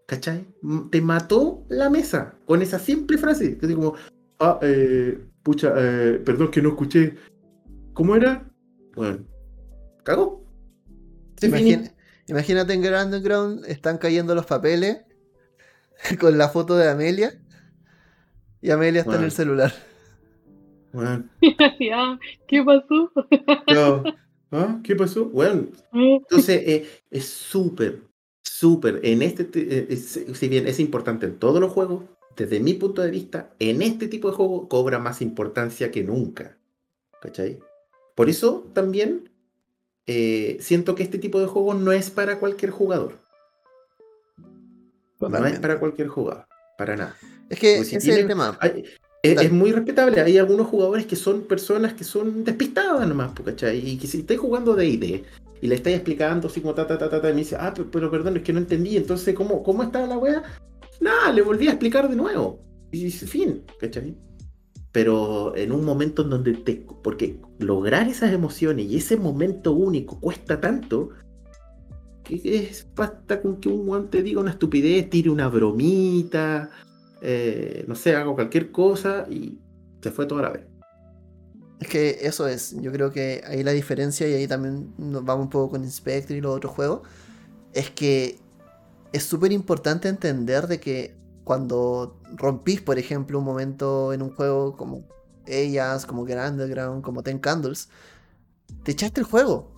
¿Cachai? 0.07 0.45
Te 0.91 1.01
mató 1.01 1.63
la 1.69 1.89
mesa 1.89 2.35
con 2.45 2.61
esa 2.61 2.79
simple 2.79 3.17
frase. 3.17 3.57
Que 3.57 3.65
así 3.65 3.75
como, 3.75 3.95
ah, 4.39 4.59
eh, 4.61 5.17
pucha, 5.41 5.73
eh, 5.77 6.21
perdón 6.25 6.51
que 6.51 6.61
no 6.61 6.69
escuché. 6.69 7.15
¿Cómo 7.93 8.15
era? 8.15 8.45
Bueno, 8.95 9.25
cagó. 10.03 10.45
Imagina- 11.41 11.91
imagínate 12.27 12.73
en 12.73 12.81
Grand 12.81 13.05
Underground, 13.13 13.65
están 13.67 13.97
cayendo 13.97 14.35
los 14.35 14.45
papeles 14.45 15.01
con 16.19 16.37
la 16.37 16.49
foto 16.49 16.75
de 16.75 16.89
Amelia. 16.89 17.41
Y 18.61 18.69
Amelia 18.69 19.01
está 19.01 19.15
en 19.15 19.23
el 19.23 19.31
celular. 19.31 19.71
Bueno, 20.93 21.23
Ya, 21.79 22.19
¿Qué 22.47 22.61
pasó? 22.63 23.11
yo, 23.73 24.03
¿ah? 24.51 24.79
¿Qué 24.83 24.95
pasó? 24.95 25.25
Bueno, 25.25 25.67
Entonces, 25.93 26.61
eh, 26.65 26.89
es 27.09 27.25
súper, 27.25 28.01
súper. 28.43 28.99
En 29.03 29.21
este, 29.21 29.43
te- 29.45 29.77
eh, 29.79 29.87
es- 29.89 30.19
si 30.33 30.47
bien 30.47 30.67
es 30.67 30.79
importante 30.79 31.25
en 31.25 31.37
todos 31.39 31.59
los 31.59 31.71
juegos, 31.71 32.03
desde 32.35 32.59
mi 32.59 32.73
punto 32.75 33.01
de 33.01 33.11
vista, 33.11 33.53
en 33.59 33.81
este 33.81 34.07
tipo 34.07 34.29
de 34.29 34.35
juego 34.35 34.67
cobra 34.69 34.99
más 34.99 35.21
importancia 35.21 35.91
que 35.91 36.03
nunca. 36.03 36.57
¿Cachai? 37.21 37.59
Por 38.15 38.29
eso 38.29 38.69
también 38.73 39.29
eh, 40.07 40.57
siento 40.59 40.95
que 40.95 41.03
este 41.03 41.19
tipo 41.19 41.39
de 41.39 41.45
juego 41.47 41.73
no 41.75 41.91
es 41.91 42.09
para 42.09 42.39
cualquier 42.39 42.71
jugador. 42.71 43.19
No 45.19 45.45
es 45.45 45.59
para 45.59 45.79
cualquier 45.79 46.07
jugador. 46.07 46.47
Para 46.77 46.95
nada. 46.95 47.15
Es 47.49 47.59
que 47.59 47.83
si 47.83 47.95
ese 47.97 48.11
es 48.11 48.17
el 48.17 48.27
tema. 48.27 48.57
Hay- 48.59 48.83
es, 49.23 49.41
es 49.41 49.51
muy 49.51 49.71
respetable. 49.71 50.19
Hay 50.21 50.37
algunos 50.37 50.67
jugadores 50.67 51.05
que 51.05 51.15
son 51.15 51.43
personas 51.43 51.93
que 51.93 52.03
son 52.03 52.43
despistadas 52.43 53.07
nomás, 53.07 53.31
¿cachai? 53.33 53.87
Y 53.87 53.97
que 53.97 54.07
si 54.07 54.19
estáis 54.19 54.39
jugando 54.39 54.75
de 54.75 54.87
ID 54.87 55.21
y 55.61 55.67
le 55.67 55.75
estáis 55.75 55.97
explicando 55.97 56.47
así 56.47 56.61
como 56.61 56.73
ta, 56.73 56.87
ta, 56.87 56.97
ta, 56.97 57.09
ta, 57.09 57.21
ta, 57.21 57.29
y 57.29 57.33
me 57.33 57.39
dice, 57.39 57.55
ah, 57.59 57.71
pero, 57.75 57.91
pero 57.91 58.11
perdón, 58.11 58.37
es 58.37 58.43
que 58.43 58.53
no 58.53 58.59
entendí. 58.59 58.97
Entonces, 58.97 59.35
¿cómo, 59.35 59.61
cómo 59.61 59.83
está 59.83 60.05
la 60.07 60.17
wea? 60.17 60.43
Nada, 60.99 61.31
le 61.31 61.41
volví 61.41 61.67
a 61.67 61.71
explicar 61.71 62.09
de 62.09 62.15
nuevo. 62.15 62.59
Y 62.91 63.03
dice, 63.05 63.27
fin, 63.27 63.63
¿cachai? 63.79 64.15
Pero 64.91 65.55
en 65.55 65.71
un 65.71 65.85
momento 65.85 66.23
en 66.23 66.31
donde 66.31 66.53
te. 66.53 66.85
Porque 67.03 67.39
lograr 67.59 68.09
esas 68.09 68.33
emociones 68.33 68.87
y 68.87 68.97
ese 68.97 69.17
momento 69.17 69.71
único 69.71 70.19
cuesta 70.19 70.59
tanto. 70.59 71.09
Que 72.23 72.41
es 72.43 72.87
basta 72.95 73.41
con 73.41 73.59
que 73.59 73.69
un 73.69 73.87
weón 73.87 74.09
te 74.09 74.21
diga 74.21 74.41
una 74.41 74.51
estupidez, 74.51 75.09
tire 75.09 75.29
una 75.29 75.47
bromita, 75.47 76.69
eh, 77.21 77.85
no 77.87 77.95
sé, 77.95 78.15
hago 78.15 78.35
cualquier 78.35 78.71
cosa 78.71 79.25
y 79.29 79.59
se 80.01 80.11
fue 80.11 80.25
toda 80.25 80.41
la 80.41 80.49
vez. 80.49 80.63
Es 81.79 81.87
que 81.87 82.19
eso 82.21 82.47
es. 82.47 82.75
Yo 82.79 82.91
creo 82.91 83.11
que 83.11 83.43
ahí 83.47 83.63
la 83.63 83.71
diferencia, 83.71 84.27
y 84.27 84.33
ahí 84.33 84.47
también 84.47 84.93
nos 84.97 85.23
vamos 85.23 85.45
un 85.45 85.49
poco 85.49 85.71
con 85.71 85.83
Inspector 85.83 86.35
y 86.35 86.41
los 86.41 86.55
otros 86.55 86.73
juegos, 86.73 87.01
es 87.73 87.89
que 87.89 88.39
es 89.13 89.23
súper 89.23 89.51
importante 89.51 90.07
entender 90.07 90.67
de 90.67 90.79
que 90.79 91.15
cuando 91.43 92.19
rompís, 92.35 92.81
por 92.81 92.99
ejemplo, 92.99 93.39
un 93.39 93.45
momento 93.45 94.13
en 94.13 94.21
un 94.21 94.33
juego 94.35 94.77
como 94.77 95.03
ellas, 95.47 96.05
como 96.05 96.23
Grand 96.23 96.53
Underground, 96.53 97.03
como 97.03 97.23
Ten 97.23 97.39
Candles, 97.39 97.89
te 98.83 98.91
echaste 98.91 99.21
el 99.21 99.25
juego 99.25 99.71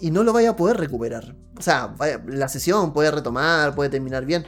y 0.00 0.10
no 0.10 0.22
lo 0.22 0.32
vaya 0.32 0.50
a 0.50 0.56
poder 0.56 0.76
recuperar. 0.76 1.34
O 1.58 1.62
sea, 1.62 1.94
la 2.26 2.48
sesión 2.48 2.92
puede 2.92 3.10
retomar, 3.10 3.74
puede 3.74 3.90
terminar 3.90 4.26
bien, 4.26 4.44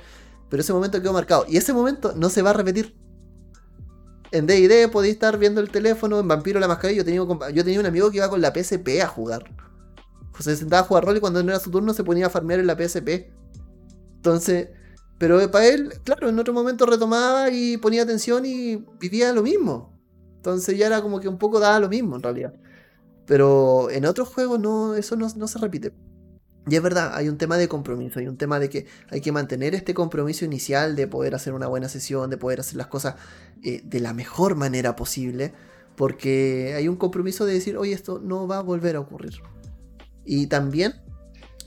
pero 0.49 0.61
ese 0.61 0.73
momento 0.73 1.01
quedó 1.01 1.13
marcado 1.13 1.45
y 1.49 1.57
ese 1.57 1.73
momento 1.73 2.13
no 2.17 2.31
se 2.31 2.43
va 2.43 2.51
a 2.51 2.55
repetir. 2.55 2.97
En 4.31 4.47
DD 4.47 4.91
podéis 4.91 5.15
estar 5.15 5.39
viendo 5.39 5.61
el 5.61 5.71
teléfono, 5.71 6.21
en 6.21 6.29
Vampiro 6.29 6.61
la 6.61 6.69
Mascarilla. 6.69 6.99
Yo 6.99 7.05
tenía, 7.05 7.51
yo 7.51 7.65
tenía 7.65 7.81
un 7.81 7.87
amigo 7.87 8.11
que 8.11 8.19
iba 8.19 8.29
con 8.29 8.41
la 8.41 8.53
PSP 8.53 9.01
a 9.03 9.07
jugar. 9.07 9.45
Pues 10.33 10.45
se 10.45 10.57
sentaba 10.57 10.83
a 10.83 10.85
jugar 10.85 11.05
rol 11.05 11.17
y 11.17 11.21
cuando 11.21 11.43
no 11.43 11.51
era 11.51 11.61
su 11.61 11.71
turno 11.71 11.95
se 11.95 12.05
ponía 12.05 12.27
a 12.27 12.31
farmear 12.31 12.61
en 12.61 12.67
la 12.67 12.77
PSP. 12.77 13.31
Entonces, 14.17 14.69
pero 15.19 15.51
para 15.51 15.67
él, 15.67 15.93
claro, 16.05 16.29
en 16.29 16.39
otro 16.39 16.53
momento 16.53 16.87
retomaba 16.87 17.51
y 17.51 17.77
ponía 17.79 18.03
atención 18.03 18.45
y 18.45 18.77
vivía 19.01 19.33
lo 19.33 19.43
mismo. 19.43 19.99
Entonces 20.37 20.77
ya 20.79 20.87
era 20.87 21.03
como 21.03 21.21
que 21.21 21.29
un 21.29 21.39
poco 21.39 21.59
daba 21.59 21.81
lo 21.81 21.89
mismo 21.89 22.17
en 22.17 22.23
realidad. 22.23 22.55
Pero 23.27 23.91
en 23.91 24.07
otros 24.07 24.29
juegos 24.29 24.61
no, 24.61 24.95
eso 24.95 25.17
no 25.17 25.49
se 25.49 25.59
repite. 25.59 25.93
Y 26.67 26.77
es 26.77 26.83
verdad, 26.83 27.13
hay 27.15 27.29
un 27.29 27.39
tema 27.39 27.57
de 27.57 27.69
compromiso, 27.69 28.19
hay 28.19 28.27
un 28.27 28.37
tema 28.37 28.59
de 28.59 28.69
que 28.69 28.87
hay 29.11 29.21
que 29.21 29.33
mantener 29.33 29.75
este 29.75 29.95
compromiso 29.95 30.45
inicial 30.45 30.97
de 30.97 31.07
poder 31.07 31.35
hacer 31.35 31.55
una 31.55 31.67
buena 31.67 31.89
sesión, 31.89 32.29
de 32.29 32.37
poder 32.37 32.61
hacer 32.61 32.77
las 32.77 32.89
cosas 32.89 33.15
eh, 33.63 33.81
de 33.85 34.01
la 34.01 34.13
mejor 34.13 34.55
manera 34.55 34.95
posible, 34.95 35.53
porque 35.97 36.75
hay 36.77 36.89
un 36.89 36.97
compromiso 36.97 37.47
de 37.47 37.55
decir, 37.55 37.77
oye, 37.77 37.93
esto 37.93 38.21
no 38.23 38.47
va 38.47 38.59
a 38.59 38.63
volver 38.63 38.97
a 38.97 39.01
ocurrir. 39.01 39.41
Y 40.25 40.47
también, 40.49 40.93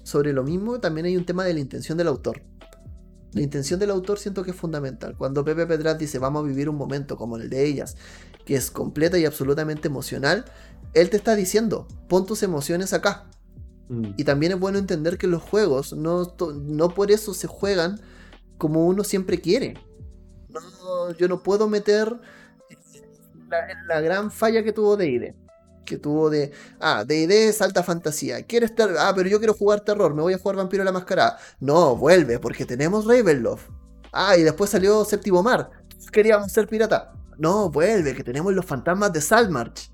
sobre 0.04 0.34
lo 0.34 0.44
mismo, 0.44 0.80
también 0.80 1.08
hay 1.08 1.18
un 1.18 1.26
tema 1.26 1.44
de 1.46 1.56
la 1.56 1.60
intención 1.60 1.98
del 1.98 2.08
autor. 2.08 2.44
La 3.34 3.42
intención 3.42 3.80
del 3.80 3.90
autor 3.90 4.20
siento 4.20 4.44
que 4.44 4.52
es 4.52 4.58
fundamental. 4.58 5.16
Cuando 5.18 5.44
Pepe 5.44 5.66
Pedraz 5.66 5.98
dice, 5.98 6.20
vamos 6.20 6.44
a 6.44 6.48
vivir 6.48 6.70
un 6.70 6.76
momento 6.76 7.18
como 7.18 7.38
el 7.38 7.50
de 7.50 7.66
ellas, 7.66 7.96
que 8.46 8.56
es 8.56 8.70
completa 8.70 9.18
y 9.18 9.26
absolutamente 9.26 9.88
emocional, 9.88 10.46
él 10.94 11.10
te 11.10 11.18
está 11.18 11.36
diciendo, 11.36 11.88
pon 12.10 12.26
tus 12.26 12.44
emociones 12.44 12.94
acá. 12.94 13.30
Y 14.16 14.24
también 14.24 14.54
es 14.54 14.60
bueno 14.60 14.78
entender 14.78 15.18
que 15.18 15.28
los 15.28 15.42
juegos 15.42 15.94
no, 15.94 16.34
no 16.64 16.94
por 16.94 17.12
eso 17.12 17.34
se 17.34 17.48
juegan 17.48 18.00
como 18.58 18.86
uno 18.86 19.04
siempre 19.04 19.42
quiere. 19.42 19.74
No, 20.50 21.12
yo 21.18 21.28
no 21.28 21.44
puedo 21.44 21.68
meter 21.68 22.16
la, 23.50 23.68
la 23.88 24.02
gran 24.02 24.32
falla 24.32 24.64
que 24.64 24.72
tuvo 24.72 24.96
D&D. 24.96 25.36
Que 25.84 25.98
tuvo 25.98 26.30
de... 26.30 26.52
Ah, 26.80 27.04
D&D 27.06 27.50
es 27.50 27.62
alta 27.62 27.84
fantasía. 27.84 28.44
¿Quieres 28.44 28.74
ter 28.74 28.92
Ah, 28.98 29.12
pero 29.16 29.28
yo 29.28 29.40
quiero 29.40 29.54
jugar 29.54 29.82
terror. 29.82 30.14
Me 30.14 30.22
voy 30.22 30.34
a 30.34 30.38
jugar 30.38 30.56
Vampiro 30.56 30.84
la 30.84 30.92
Mascarada. 30.92 31.38
No, 31.60 31.96
vuelve, 31.98 32.40
porque 32.40 32.66
tenemos 32.66 33.06
Ravenloft. 33.06 33.70
Ah, 34.14 34.38
y 34.38 34.44
después 34.44 34.70
salió 34.70 35.04
Séptimo 35.04 35.44
Mar. 35.44 35.70
Queríamos 36.12 36.52
ser 36.52 36.68
pirata. 36.68 37.14
No, 37.38 37.70
vuelve, 37.70 38.16
que 38.16 38.24
tenemos 38.24 38.54
los 38.54 38.66
fantasmas 38.66 39.12
de 39.12 39.22
Salmarch. 39.22 39.92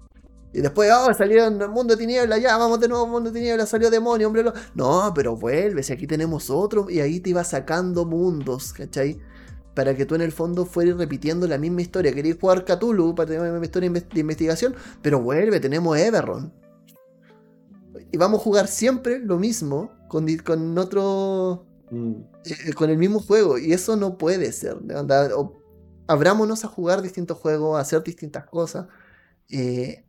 Y 0.54 0.62
después, 0.62 0.90
oh, 0.96 1.14
salieron 1.14 1.58
Mundo 1.72 1.96
de 1.96 1.98
Tinieblas, 1.98 2.42
ya, 2.42 2.58
vamos 2.58 2.80
de 2.80 2.88
nuevo, 2.88 3.06
Mundo 3.06 3.30
de 3.32 3.40
Tinieblas, 3.40 3.70
salió 3.70 3.90
Demonio, 3.92 4.28
hombre. 4.28 4.44
lo- 4.44 4.54
No, 4.76 5.12
pero 5.14 5.36
vuelve, 5.36 5.84
si 5.84 5.94
aquí 5.94 6.08
tenemos 6.08 6.50
otro, 6.50 6.90
y 6.90 7.00
ahí 7.00 7.20
te 7.20 7.30
iba 7.32 7.44
sacando 7.44 8.06
mundos, 8.06 8.74
¿cachai? 8.74 9.20
Para 9.76 9.96
que 9.96 10.06
tú 10.06 10.16
en 10.16 10.22
el 10.22 10.32
fondo 10.32 10.66
fueras 10.66 10.98
repitiendo 10.98 11.46
la 11.48 11.58
misma 11.60 11.82
historia. 11.82 12.12
Querías 12.14 12.38
jugar 12.40 12.66
Cthulhu 12.66 13.14
para 13.14 13.28
tener 13.30 13.52
una 13.52 13.64
historia 13.64 13.90
inve- 13.92 14.08
de 14.12 14.20
investigación, 14.22 14.76
pero 15.04 15.22
vuelve, 15.22 15.60
tenemos 15.60 15.96
Everron. 15.98 16.52
Y 18.12 18.18
vamos 18.18 18.40
a 18.40 18.44
jugar 18.44 18.68
siempre 18.68 19.20
lo 19.20 19.38
mismo 19.38 19.92
con, 20.08 20.26
con 20.38 20.78
otro. 20.78 21.66
Mm. 21.92 22.14
eh, 22.46 22.74
con 22.74 22.90
el 22.90 22.98
mismo 22.98 23.20
juego. 23.20 23.58
Y 23.58 23.74
eso 23.74 23.96
no 23.96 24.18
puede 24.18 24.52
ser. 24.52 24.80
de 24.80 24.96
onda, 24.96 25.30
o- 25.36 25.62
abrámonos 26.08 26.64
a 26.66 26.68
jugar 26.68 27.02
distintos 27.02 27.38
juegos, 27.38 27.78
a 27.78 27.82
hacer 27.82 28.02
distintas 28.04 28.46
cosas. 28.46 28.88
eh, 29.50 30.04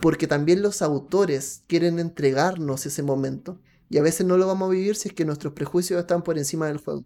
porque 0.00 0.26
también 0.26 0.62
los 0.62 0.82
autores 0.82 1.64
quieren 1.66 1.98
entregarnos 1.98 2.86
ese 2.86 3.02
momento. 3.02 3.60
Y 3.88 3.98
a 3.98 4.02
veces 4.02 4.26
no 4.26 4.38
lo 4.38 4.46
vamos 4.46 4.68
a 4.68 4.72
vivir 4.72 4.96
si 4.96 5.08
es 5.08 5.14
que 5.14 5.24
nuestros 5.24 5.52
prejuicios 5.52 6.00
están 6.00 6.22
por 6.22 6.38
encima 6.38 6.66
del 6.66 6.78
juego. 6.78 7.04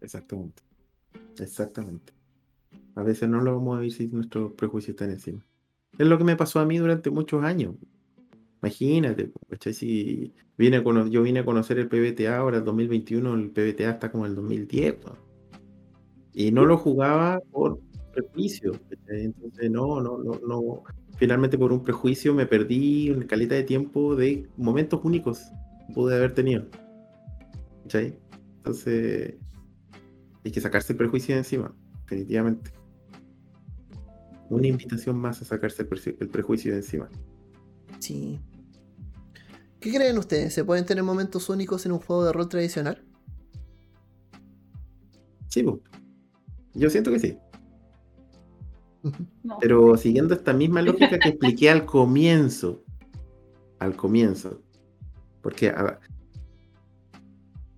Exactamente. 0.00 0.62
Exactamente. 1.38 2.12
A 2.96 3.02
veces 3.02 3.28
no 3.28 3.40
lo 3.40 3.54
vamos 3.56 3.76
a 3.76 3.80
vivir 3.80 3.94
si 3.94 4.06
nuestros 4.08 4.52
prejuicios 4.52 4.94
están 4.94 5.10
encima. 5.10 5.44
Es 5.98 6.06
lo 6.06 6.18
que 6.18 6.24
me 6.24 6.36
pasó 6.36 6.58
a 6.58 6.64
mí 6.64 6.78
durante 6.78 7.10
muchos 7.10 7.44
años. 7.44 7.76
Imagínate, 8.60 9.30
Si 9.72 10.32
vine 10.56 10.82
yo 11.10 11.22
vine 11.22 11.40
a 11.40 11.44
conocer 11.44 11.78
el 11.78 11.88
PBTA 11.88 12.38
ahora, 12.38 12.58
el 12.58 12.64
2021, 12.64 13.34
el 13.34 13.50
PBTA 13.50 13.90
está 13.90 14.10
como 14.10 14.26
el 14.26 14.34
2010. 14.34 14.96
Y 16.32 16.50
no 16.50 16.64
lo 16.64 16.78
jugaba 16.78 17.40
por 17.52 17.78
prejuicio. 18.12 18.72
Entonces, 19.06 19.70
no, 19.70 20.00
no, 20.00 20.18
no, 20.18 20.40
no. 20.46 20.82
Finalmente, 21.16 21.56
por 21.56 21.72
un 21.72 21.82
prejuicio, 21.82 22.34
me 22.34 22.46
perdí 22.46 23.10
una 23.10 23.26
calidad 23.26 23.56
de 23.56 23.62
tiempo 23.62 24.16
de 24.16 24.48
momentos 24.56 25.00
únicos 25.04 25.40
que 25.86 25.94
pude 25.94 26.16
haber 26.16 26.34
tenido. 26.34 26.66
Entonces, 27.84 29.34
hay 30.44 30.50
que 30.50 30.60
sacarse 30.60 30.92
el 30.92 30.98
prejuicio 30.98 31.34
de 31.34 31.40
encima, 31.40 31.74
definitivamente. 32.02 32.72
Una 34.50 34.66
invitación 34.66 35.16
más 35.16 35.40
a 35.40 35.44
sacarse 35.44 35.82
el, 35.82 36.28
prejuicio 36.28 36.72
de 36.72 36.78
encima. 36.78 37.08
Sí. 37.98 38.40
¿Qué 39.80 39.92
creen 39.92 40.18
ustedes? 40.18 40.52
¿Se 40.52 40.64
pueden 40.64 40.84
tener 40.84 41.04
momentos 41.04 41.48
únicos 41.48 41.86
en 41.86 41.92
un 41.92 41.98
juego 41.98 42.24
de 42.24 42.32
rol 42.32 42.48
tradicional? 42.48 43.04
Sí, 45.48 45.64
yo 46.74 46.90
siento 46.90 47.10
que 47.12 47.20
sí. 47.20 47.38
Pero 49.60 49.96
siguiendo 49.96 50.34
esta 50.34 50.52
misma 50.52 50.82
lógica 50.82 51.18
que 51.18 51.30
expliqué 51.30 51.70
al 51.70 51.84
comienzo, 51.84 52.82
al 53.78 53.96
comienzo, 53.96 54.60
porque 55.42 55.74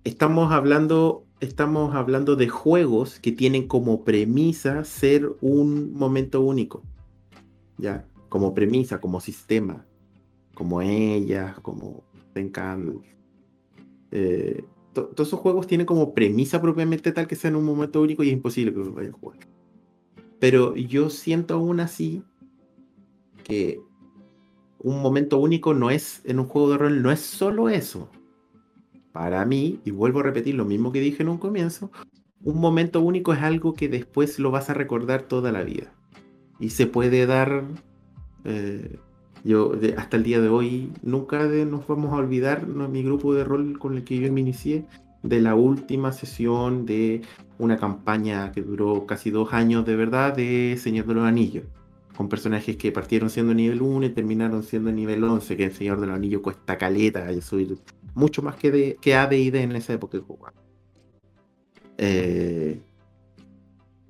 estamos 0.03 0.51
hablando, 0.51 1.25
estamos 1.39 1.95
hablando 1.95 2.35
de 2.35 2.47
juegos 2.47 3.19
que 3.19 3.31
tienen 3.31 3.67
como 3.67 4.03
premisa 4.03 4.83
ser 4.83 5.29
un 5.41 5.93
momento 5.93 6.41
único, 6.41 6.81
ya, 7.77 8.05
como 8.29 8.53
premisa, 8.53 9.01
como 9.01 9.19
sistema 9.19 9.87
como 10.57 10.81
ella, 10.81 11.55
como 11.61 12.03
Tenkan. 12.33 12.99
Eh, 14.09 14.65
todos 14.91 15.27
esos 15.27 15.39
juegos 15.39 15.67
tienen 15.67 15.85
como 15.85 16.15
premisa 16.15 16.59
propiamente 16.59 17.11
tal 17.11 17.27
que 17.27 17.35
sean 17.35 17.55
un 17.55 17.63
momento 17.63 18.01
único 18.01 18.23
y 18.23 18.29
es 18.29 18.33
imposible 18.33 18.73
que 18.73 18.79
los 18.79 18.95
vayan 18.95 19.13
a 19.13 19.17
jugar. 19.17 19.37
Pero 20.39 20.75
yo 20.75 21.09
siento 21.09 21.55
aún 21.55 21.79
así 21.79 22.23
que 23.43 23.79
un 24.79 25.01
momento 25.01 25.37
único 25.37 25.73
no 25.73 25.89
es 25.89 26.21
en 26.25 26.39
un 26.39 26.47
juego 26.47 26.71
de 26.71 26.77
rol, 26.77 27.01
no 27.01 27.11
es 27.11 27.19
solo 27.19 27.69
eso. 27.69 28.09
Para 29.11 29.43
mí, 29.45 29.79
y 29.83 29.91
vuelvo 29.91 30.19
a 30.19 30.23
repetir 30.23 30.55
lo 30.55 30.65
mismo 30.65 30.91
que 30.91 30.99
dije 30.99 31.23
en 31.23 31.29
un 31.29 31.37
comienzo, 31.37 31.91
un 32.43 32.59
momento 32.59 33.01
único 33.01 33.33
es 33.33 33.41
algo 33.41 33.73
que 33.73 33.89
después 33.89 34.37
lo 34.37 34.51
vas 34.51 34.69
a 34.69 34.75
recordar 34.75 35.23
toda 35.23 35.51
la 35.51 35.63
vida. 35.63 35.91
Y 36.59 36.69
se 36.69 36.85
puede 36.85 37.25
dar 37.25 37.63
eh, 38.45 38.99
yo 39.43 39.73
hasta 39.97 40.17
el 40.17 40.23
día 40.23 40.41
de 40.41 40.49
hoy 40.49 40.91
nunca 41.01 41.43
nos 41.45 41.87
vamos 41.87 42.13
a 42.13 42.17
olvidar, 42.17 42.67
mi 42.67 43.03
grupo 43.03 43.33
de 43.33 43.43
rol 43.43 43.79
con 43.79 43.95
el 43.95 44.03
que 44.03 44.19
yo 44.19 44.31
me 44.31 44.41
inicié, 44.41 44.85
de 45.27 45.41
la 45.41 45.55
última 45.55 46.11
sesión 46.13 46.85
de 46.85 47.21
una 47.59 47.77
campaña 47.77 48.51
que 48.51 48.61
duró 48.61 49.05
casi 49.05 49.29
dos 49.29 49.53
años 49.53 49.85
de 49.85 49.95
verdad 49.95 50.35
de 50.35 50.77
Señor 50.79 51.07
de 51.07 51.15
los 51.15 51.25
Anillos, 51.25 51.65
con 52.15 52.29
personajes 52.29 52.77
que 52.77 52.91
partieron 52.91 53.29
siendo 53.29 53.53
nivel 53.53 53.81
1 53.81 54.05
y 54.05 54.09
terminaron 54.09 54.63
siendo 54.63 54.91
nivel 54.91 55.23
11, 55.23 55.57
que 55.57 55.65
el 55.65 55.73
Señor 55.73 55.99
de 55.99 56.07
los 56.07 56.15
Anillos 56.15 56.41
cuesta 56.41 56.77
caleta, 56.77 57.31
y 57.31 57.39
mucho 58.15 58.41
más 58.41 58.55
que, 58.55 58.71
de, 58.71 58.97
que 59.01 59.15
AD 59.15 59.33
y 59.33 59.51
D 59.51 59.61
en 59.61 59.71
esa 59.73 59.93
época 59.93 60.17
de. 60.17 60.23
Eh, 61.99 62.79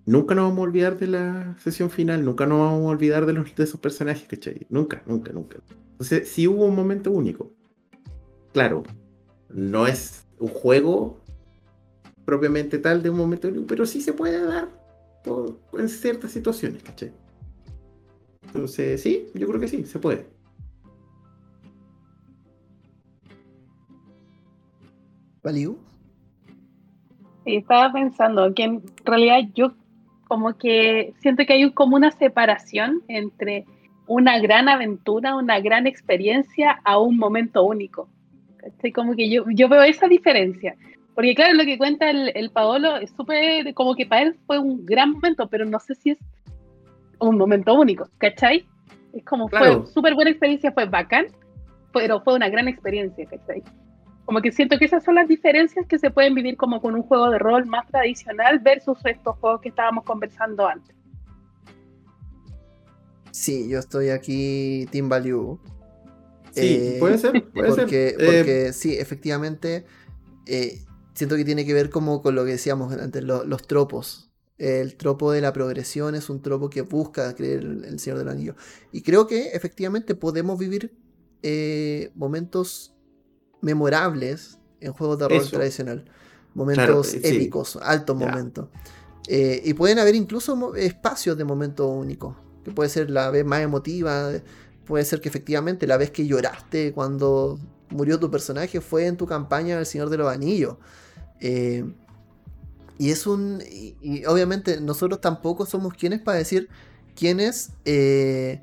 nunca 0.05 0.35
nos 0.35 0.49
vamos 0.49 0.59
a 0.59 0.63
olvidar 0.63 0.99
de 0.99 1.07
la 1.07 1.57
sesión 1.59 1.89
final, 1.89 2.23
nunca 2.23 2.45
nos 2.45 2.59
vamos 2.59 2.85
a 2.85 2.89
olvidar 2.89 3.25
de, 3.25 3.33
los, 3.33 3.55
de 3.55 3.63
esos 3.63 3.79
personajes, 3.79 4.27
¿cachai? 4.27 4.67
Nunca, 4.69 5.01
nunca, 5.05 5.31
nunca. 5.33 5.57
Entonces, 5.93 6.29
sí 6.29 6.47
hubo 6.47 6.65
un 6.65 6.75
momento 6.75 7.11
único. 7.11 7.51
Claro, 8.53 8.83
no 9.49 9.87
es 9.87 10.26
un 10.39 10.47
juego 10.49 11.17
propiamente 12.25 12.77
tal 12.77 13.01
de 13.01 13.09
un 13.09 13.17
momento 13.17 13.47
único, 13.47 13.65
pero 13.67 13.85
sí 13.85 14.01
se 14.01 14.13
puede 14.13 14.43
dar 14.43 14.67
en 15.77 15.89
ciertas 15.89 16.31
situaciones, 16.31 16.83
¿cachai? 16.83 17.11
Entonces, 18.43 19.01
sí, 19.01 19.27
yo 19.33 19.47
creo 19.47 19.59
que 19.59 19.67
sí, 19.67 19.85
se 19.85 19.99
puede. 19.99 20.25
¿Valiu? 25.43 25.77
Sí, 27.45 27.55
estaba 27.55 27.91
pensando 27.93 28.53
que 28.53 28.63
en 28.63 28.83
realidad 29.05 29.39
yo 29.53 29.73
como 30.27 30.57
que 30.57 31.13
siento 31.21 31.45
que 31.45 31.53
hay 31.53 31.71
como 31.71 31.95
una 31.95 32.11
separación 32.11 33.01
entre 33.07 33.65
una 34.07 34.39
gran 34.39 34.67
aventura, 34.67 35.35
una 35.35 35.59
gran 35.59 35.87
experiencia 35.87 36.81
a 36.83 36.99
un 36.99 37.17
momento 37.17 37.63
único. 37.63 38.09
Como 38.93 39.15
que 39.15 39.29
yo, 39.29 39.45
yo 39.49 39.69
veo 39.69 39.83
esa 39.83 40.07
diferencia. 40.07 40.75
Porque 41.15 41.33
claro, 41.33 41.55
lo 41.55 41.65
que 41.65 41.77
cuenta 41.77 42.09
el, 42.09 42.31
el 42.35 42.51
Paolo 42.51 42.97
es 42.97 43.09
súper, 43.11 43.73
como 43.73 43.95
que 43.95 44.05
para 44.05 44.21
él 44.21 44.37
fue 44.45 44.59
un 44.59 44.85
gran 44.85 45.11
momento, 45.11 45.47
pero 45.47 45.65
no 45.65 45.79
sé 45.79 45.95
si 45.95 46.11
es 46.11 46.19
un 47.19 47.37
momento 47.37 47.73
único, 47.73 48.07
¿cachai? 48.17 48.67
Es 49.13 49.25
como 49.25 49.47
fue 49.47 49.85
súper 49.87 50.13
buena 50.13 50.29
experiencia, 50.29 50.71
fue 50.71 50.85
bacán, 50.85 51.25
pero 51.91 52.21
fue 52.21 52.35
una 52.35 52.49
gran 52.49 52.67
experiencia, 52.67 53.25
¿cachai? 53.25 53.63
Como 54.25 54.41
que 54.41 54.51
siento 54.51 54.77
que 54.77 54.85
esas 54.85 55.03
son 55.03 55.15
las 55.15 55.27
diferencias 55.27 55.87
que 55.87 55.97
se 55.97 56.11
pueden 56.11 56.35
vivir 56.35 56.57
como 56.57 56.81
con 56.81 56.93
un 56.93 57.01
juego 57.01 57.31
de 57.31 57.39
rol 57.39 57.65
más 57.65 57.87
tradicional 57.87 58.59
versus 58.59 58.99
estos 59.05 59.37
juegos 59.37 59.61
que 59.61 59.69
estábamos 59.69 60.03
conversando 60.03 60.67
antes. 60.67 60.95
Sí, 63.31 63.69
yo 63.69 63.79
estoy 63.79 64.09
aquí 64.09 64.85
Team 64.91 65.09
Value. 65.09 65.59
Sí, 66.61 66.75
eh, 66.75 66.97
puede 66.99 67.17
ser, 67.17 67.49
puede 67.51 67.69
porque, 67.69 68.15
ser. 68.17 68.25
Porque 68.25 68.73
sí, 68.73 68.97
efectivamente, 68.97 69.85
eh, 70.45 70.83
siento 71.13 71.35
que 71.35 71.45
tiene 71.45 71.65
que 71.65 71.73
ver 71.73 71.89
como 71.89 72.21
con 72.21 72.35
lo 72.35 72.45
que 72.45 72.51
decíamos 72.51 72.93
antes, 72.93 73.23
los 73.23 73.67
tropos. 73.67 74.29
El 74.57 74.95
tropo 74.95 75.31
de 75.31 75.41
la 75.41 75.53
progresión 75.53 76.15
es 76.15 76.29
un 76.29 76.41
tropo 76.41 76.69
que 76.69 76.81
busca 76.81 77.35
creer 77.35 77.59
el, 77.59 77.99
Señor 77.99 78.19
del 78.19 78.29
Anillo. 78.29 78.55
Y 78.91 79.01
creo 79.01 79.27
que 79.27 79.49
efectivamente 79.49 80.15
podemos 80.15 80.57
vivir 80.57 80.97
eh, 81.43 82.11
momentos 82.15 82.95
memorables 83.61 84.57
en 84.79 84.93
juegos 84.93 85.19
de 85.19 85.27
rol 85.27 85.49
tradicional. 85.49 86.05
Momentos 86.55 87.13
épicos, 87.13 87.77
altos 87.81 88.15
momentos. 88.15 88.69
Eh, 89.27 89.61
y 89.63 89.73
pueden 89.73 89.99
haber 89.99 90.15
incluso 90.15 90.75
espacios 90.75 91.37
de 91.37 91.43
momento 91.43 91.87
único. 91.87 92.35
Que 92.63 92.71
puede 92.71 92.89
ser 92.89 93.11
la 93.11 93.29
vez 93.29 93.45
más 93.45 93.61
emotiva. 93.61 94.31
Puede 94.87 95.05
ser 95.05 95.21
que 95.21 95.29
efectivamente 95.29 95.85
la 95.87 95.97
vez 95.97 96.11
que 96.11 96.25
lloraste 96.25 96.93
cuando 96.93 97.59
murió 97.89 98.19
tu 98.19 98.31
personaje 98.31 98.81
fue 98.81 99.07
en 99.07 99.17
tu 99.17 99.25
campaña 99.25 99.75
del 99.77 99.85
Señor 99.85 100.09
de 100.09 100.17
los 100.17 100.31
Anillos. 100.31 100.77
Eh, 101.39 101.83
y 102.97 103.11
es 103.11 103.27
un. 103.27 103.61
Obviamente 104.27 104.81
nosotros 104.81 105.21
tampoco 105.21 105.65
somos 105.65 105.93
quienes 105.93 106.21
para 106.21 106.37
decir 106.37 106.69
quiénes. 107.15 107.71
Eh, 107.85 108.61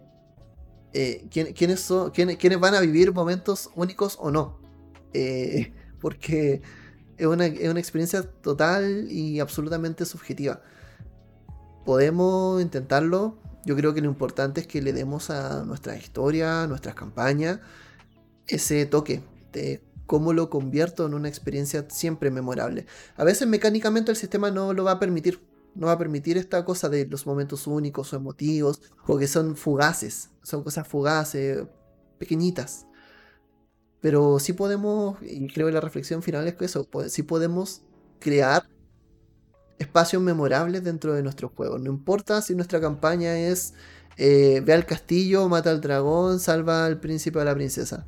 quiénes, 1.30 1.80
son, 1.80 2.10
quiénes 2.10 2.60
van 2.60 2.74
a 2.74 2.80
vivir 2.80 3.12
momentos 3.12 3.70
únicos 3.74 4.16
o 4.20 4.30
no. 4.30 4.58
Eh, 5.12 5.72
porque 6.00 6.60
es 7.16 7.26
una, 7.26 7.46
experiencia 7.46 8.22
total 8.22 9.10
y 9.10 9.40
absolutamente 9.40 10.04
subjetiva. 10.04 10.60
Podemos 11.84 12.60
intentarlo. 12.60 13.38
Yo 13.64 13.76
creo 13.76 13.94
que 13.94 14.00
lo 14.00 14.08
importante 14.08 14.60
es 14.60 14.66
que 14.66 14.82
le 14.82 14.92
demos 14.92 15.30
a 15.30 15.64
nuestra 15.64 15.96
historia, 15.96 16.64
a 16.64 16.66
nuestras 16.66 16.94
campañas, 16.94 17.60
ese 18.46 18.84
toque 18.86 19.22
de 19.52 19.82
cómo 20.06 20.32
lo 20.32 20.50
convierto 20.50 21.06
en 21.06 21.14
una 21.14 21.28
experiencia 21.28 21.86
siempre 21.88 22.30
memorable. 22.30 22.86
A 23.16 23.24
veces 23.24 23.48
mecánicamente 23.48 24.10
el 24.10 24.16
sistema 24.16 24.50
no 24.50 24.72
lo 24.74 24.84
va 24.84 24.92
a 24.92 25.00
permitir. 25.00 25.40
No 25.74 25.88
va 25.88 25.92
a 25.92 25.98
permitir 25.98 26.38
esta 26.38 26.64
cosa 26.64 26.88
de 26.88 27.06
los 27.06 27.26
momentos 27.26 27.66
únicos 27.66 28.12
o 28.12 28.16
emotivos, 28.16 28.80
o 29.06 29.18
que 29.18 29.26
son 29.26 29.56
fugaces. 29.56 30.30
Son 30.42 30.62
cosas 30.62 30.86
fugaces, 30.86 31.64
pequeñitas. 32.18 32.86
Pero 34.00 34.38
sí 34.38 34.52
podemos, 34.52 35.16
y 35.22 35.48
creo 35.48 35.66
que 35.66 35.72
la 35.72 35.80
reflexión 35.80 36.22
final 36.22 36.46
es 36.46 36.54
que 36.54 36.66
eso, 36.66 36.86
sí 37.08 37.24
podemos 37.24 37.82
crear 38.20 38.68
espacios 39.78 40.22
memorables 40.22 40.84
dentro 40.84 41.14
de 41.14 41.22
nuestro 41.22 41.48
juego. 41.48 41.78
No 41.78 41.90
importa 41.90 42.42
si 42.42 42.54
nuestra 42.54 42.80
campaña 42.80 43.36
es 43.38 43.74
eh, 44.16 44.62
ve 44.64 44.72
al 44.72 44.86
castillo, 44.86 45.48
mata 45.48 45.70
al 45.70 45.80
dragón, 45.80 46.38
salva 46.40 46.86
al 46.86 47.00
príncipe 47.00 47.38
o 47.38 47.42
a 47.42 47.44
la 47.44 47.54
princesa. 47.54 48.06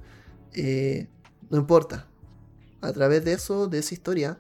Eh, 0.52 1.08
no 1.50 1.58
importa. 1.58 2.06
A 2.80 2.92
través 2.92 3.24
de 3.24 3.32
eso, 3.32 3.66
de 3.66 3.78
esa 3.78 3.94
historia, 3.94 4.38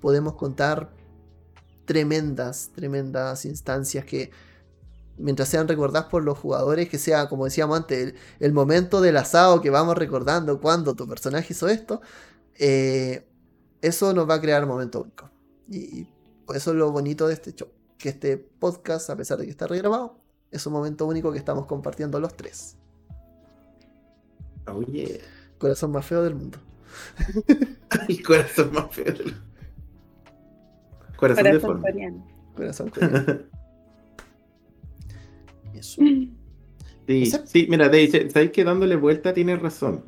podemos 0.00 0.34
contar 0.34 0.90
tremendas, 1.86 2.70
tremendas 2.74 3.44
instancias 3.44 4.04
que 4.04 4.30
mientras 5.18 5.48
sean 5.48 5.68
recordadas 5.68 6.08
por 6.08 6.22
los 6.22 6.38
jugadores, 6.38 6.88
que 6.88 6.98
sea, 6.98 7.28
como 7.28 7.46
decíamos 7.46 7.78
antes, 7.78 8.14
el, 8.38 8.52
momento 8.52 9.00
del 9.00 9.16
asado 9.16 9.62
que 9.62 9.70
vamos 9.70 9.96
recordando 9.96 10.60
cuando 10.60 10.94
tu 10.94 11.08
personaje 11.08 11.54
hizo 11.54 11.68
esto, 11.68 12.02
eh, 12.58 13.26
eso 13.80 14.12
nos 14.12 14.28
va 14.28 14.34
a 14.34 14.40
crear 14.40 14.66
momentos 14.66 15.02
únicos. 15.04 15.30
Y, 15.68 16.04
Pues 16.04 16.15
eso 16.54 16.70
es 16.70 16.76
lo 16.76 16.90
bonito 16.92 17.26
de 17.28 17.34
este 17.34 17.52
show. 17.54 17.68
Que 17.98 18.10
este 18.10 18.36
podcast, 18.36 19.10
a 19.10 19.16
pesar 19.16 19.38
de 19.38 19.44
que 19.44 19.50
está 19.50 19.66
regrabado, 19.66 20.18
es 20.50 20.66
un 20.66 20.72
momento 20.72 21.06
único 21.06 21.32
que 21.32 21.38
estamos 21.38 21.66
compartiendo 21.66 22.20
los 22.20 22.36
tres. 22.36 22.76
Oye. 24.72 25.20
Corazón 25.58 25.92
más 25.92 26.04
feo 26.04 26.22
del 26.22 26.34
mundo. 26.34 26.58
El 28.08 28.22
corazón 28.22 28.72
más 28.72 28.94
feo 28.94 29.04
del 29.04 29.24
mundo. 29.24 29.40
Corazón, 31.16 31.44
de 31.44 31.50
Corazón 31.50 31.70
forma. 31.70 31.80
coreano. 31.80 32.26
Corazón 32.54 32.90
coreano. 32.94 33.38
Eso. 35.74 36.02
Sí, 37.08 37.30
sí, 37.44 37.66
mira, 37.70 37.88
te 37.88 37.98
dice, 37.98 38.28
¿sabes 38.30 38.50
que 38.50 38.64
dándole 38.64 38.96
vuelta 38.96 39.32
tienes 39.32 39.62
razón? 39.62 40.04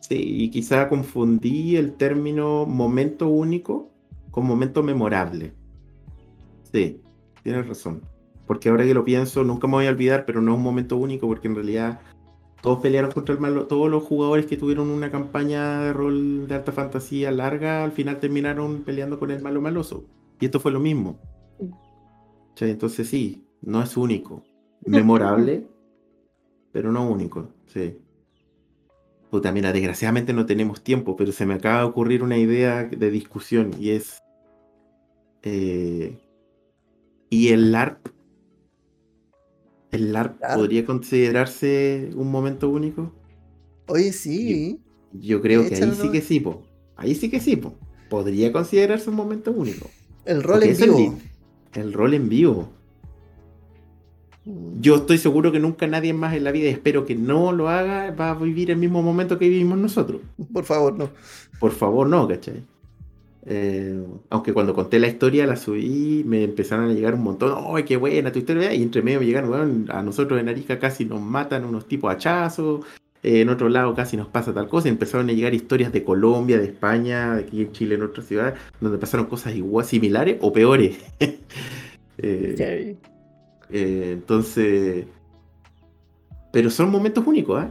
Sí, 0.00 0.16
y 0.18 0.50
quizá 0.50 0.86
confundí 0.86 1.76
el 1.76 1.94
término 1.94 2.66
momento 2.66 3.28
único 3.28 3.90
con 4.30 4.46
momento 4.46 4.82
memorable. 4.82 5.52
Sí, 6.72 7.00
tienes 7.42 7.66
razón. 7.66 8.02
Porque 8.46 8.68
ahora 8.68 8.84
que 8.84 8.94
lo 8.94 9.04
pienso, 9.04 9.44
nunca 9.44 9.66
me 9.66 9.74
voy 9.74 9.86
a 9.86 9.90
olvidar, 9.90 10.24
pero 10.24 10.40
no 10.40 10.52
es 10.52 10.56
un 10.56 10.64
momento 10.64 10.96
único, 10.96 11.26
porque 11.26 11.48
en 11.48 11.54
realidad 11.54 12.00
todos 12.62 12.80
pelearon 12.80 13.12
contra 13.12 13.34
el 13.34 13.40
malo, 13.40 13.66
todos 13.66 13.90
los 13.90 14.02
jugadores 14.02 14.46
que 14.46 14.56
tuvieron 14.56 14.90
una 14.90 15.10
campaña 15.10 15.80
de 15.82 15.92
rol 15.92 16.48
de 16.48 16.54
alta 16.54 16.72
fantasía 16.72 17.30
larga, 17.30 17.84
al 17.84 17.92
final 17.92 18.18
terminaron 18.18 18.82
peleando 18.82 19.18
con 19.18 19.30
el 19.30 19.42
malo 19.42 19.60
maloso. 19.60 20.04
Y 20.40 20.46
esto 20.46 20.60
fue 20.60 20.72
lo 20.72 20.80
mismo. 20.80 21.18
Entonces 22.58 23.08
sí, 23.08 23.44
no 23.62 23.82
es 23.82 23.96
único. 23.96 24.42
Memorable, 24.86 25.66
pero 26.72 26.90
no 26.90 27.08
único, 27.08 27.48
sí. 27.66 27.98
Puta, 29.30 29.52
mira, 29.52 29.72
desgraciadamente 29.72 30.32
no 30.32 30.46
tenemos 30.46 30.82
tiempo, 30.82 31.14
pero 31.16 31.32
se 31.32 31.44
me 31.44 31.54
acaba 31.54 31.80
de 31.80 31.84
ocurrir 31.86 32.22
una 32.22 32.38
idea 32.38 32.84
de 32.84 33.10
discusión 33.10 33.72
y 33.78 33.90
es. 33.90 34.18
eh, 35.42 36.16
¿Y 37.30 37.48
el 37.48 37.72
LARP? 37.72 38.08
¿El 39.92 40.12
LARP 40.12 40.40
podría 40.54 40.84
considerarse 40.86 42.10
un 42.14 42.30
momento 42.30 42.68
único? 42.70 43.12
Oye, 43.86 44.12
sí. 44.12 44.78
Yo 45.12 45.40
creo 45.40 45.66
que 45.68 45.74
ahí 45.76 45.92
sí 45.92 46.10
que 46.10 46.20
sí, 46.22 46.40
po. 46.40 46.62
Ahí 46.96 47.14
sí 47.14 47.30
que 47.30 47.40
sí, 47.40 47.56
po. 47.56 47.74
Podría 48.08 48.52
considerarse 48.52 49.10
un 49.10 49.16
momento 49.16 49.50
único. 49.52 49.90
El 50.24 50.42
rol 50.42 50.62
Porque 50.62 50.68
en 50.70 50.82
el 50.82 50.88
vivo. 50.94 50.98
li- 50.98 51.80
El 51.80 51.92
rol 51.92 52.14
en 52.14 52.28
vivo. 52.28 52.68
Yo 54.80 54.96
estoy 54.96 55.18
seguro 55.18 55.52
que 55.52 55.60
nunca 55.60 55.86
nadie 55.86 56.12
más 56.12 56.34
en 56.34 56.44
la 56.44 56.52
vida, 56.52 56.68
y 56.68 56.72
espero 56.72 57.04
que 57.04 57.14
no 57.14 57.52
lo 57.52 57.68
haga, 57.68 58.10
va 58.12 58.30
a 58.30 58.34
vivir 58.34 58.70
el 58.70 58.78
mismo 58.78 59.02
momento 59.02 59.38
que 59.38 59.48
vivimos 59.48 59.78
nosotros. 59.78 60.20
Por 60.52 60.64
favor, 60.64 60.96
no. 60.96 61.10
Por 61.60 61.72
favor, 61.72 62.08
no, 62.08 62.26
¿cachai? 62.28 62.62
Eh, 63.50 63.98
aunque 64.30 64.52
cuando 64.52 64.74
conté 64.74 64.98
la 64.98 65.08
historia, 65.08 65.46
la 65.46 65.56
subí, 65.56 66.22
me 66.26 66.44
empezaron 66.44 66.90
a 66.90 66.92
llegar 66.92 67.14
un 67.14 67.22
montón. 67.22 67.64
¡Ay, 67.74 67.84
qué 67.84 67.96
buena 67.96 68.30
tu 68.30 68.38
historia! 68.40 68.74
Y 68.74 68.82
entre 68.82 69.02
medio 69.02 69.20
me 69.20 69.26
llegaron, 69.26 69.86
a 69.90 70.02
nosotros 70.02 70.38
en 70.40 70.48
Arica 70.48 70.78
casi 70.78 71.04
nos 71.04 71.20
matan 71.20 71.64
unos 71.64 71.86
tipos 71.88 72.12
hachazos. 72.12 72.84
eh, 73.22 73.40
en 73.40 73.48
otro 73.48 73.68
lado 73.68 73.94
casi 73.94 74.16
nos 74.16 74.28
pasa 74.28 74.52
tal 74.54 74.68
cosa. 74.68 74.88
Y 74.88 74.90
empezaron 74.90 75.28
a 75.30 75.32
llegar 75.32 75.54
historias 75.54 75.92
de 75.92 76.04
Colombia, 76.04 76.58
de 76.58 76.66
España, 76.66 77.34
de 77.36 77.42
aquí 77.42 77.62
en 77.62 77.72
Chile, 77.72 77.94
en 77.96 78.02
otras 78.02 78.26
ciudades, 78.26 78.58
donde 78.80 78.98
pasaron 78.98 79.26
cosas 79.26 79.54
igual, 79.54 79.84
similares 79.84 80.36
o 80.40 80.52
peores. 80.52 80.96
Eh, 82.20 82.96
eh, 83.70 84.10
entonces. 84.14 85.06
Pero 86.52 86.70
son 86.70 86.90
momentos 86.90 87.26
únicos, 87.26 87.62
¿eh? 87.64 87.68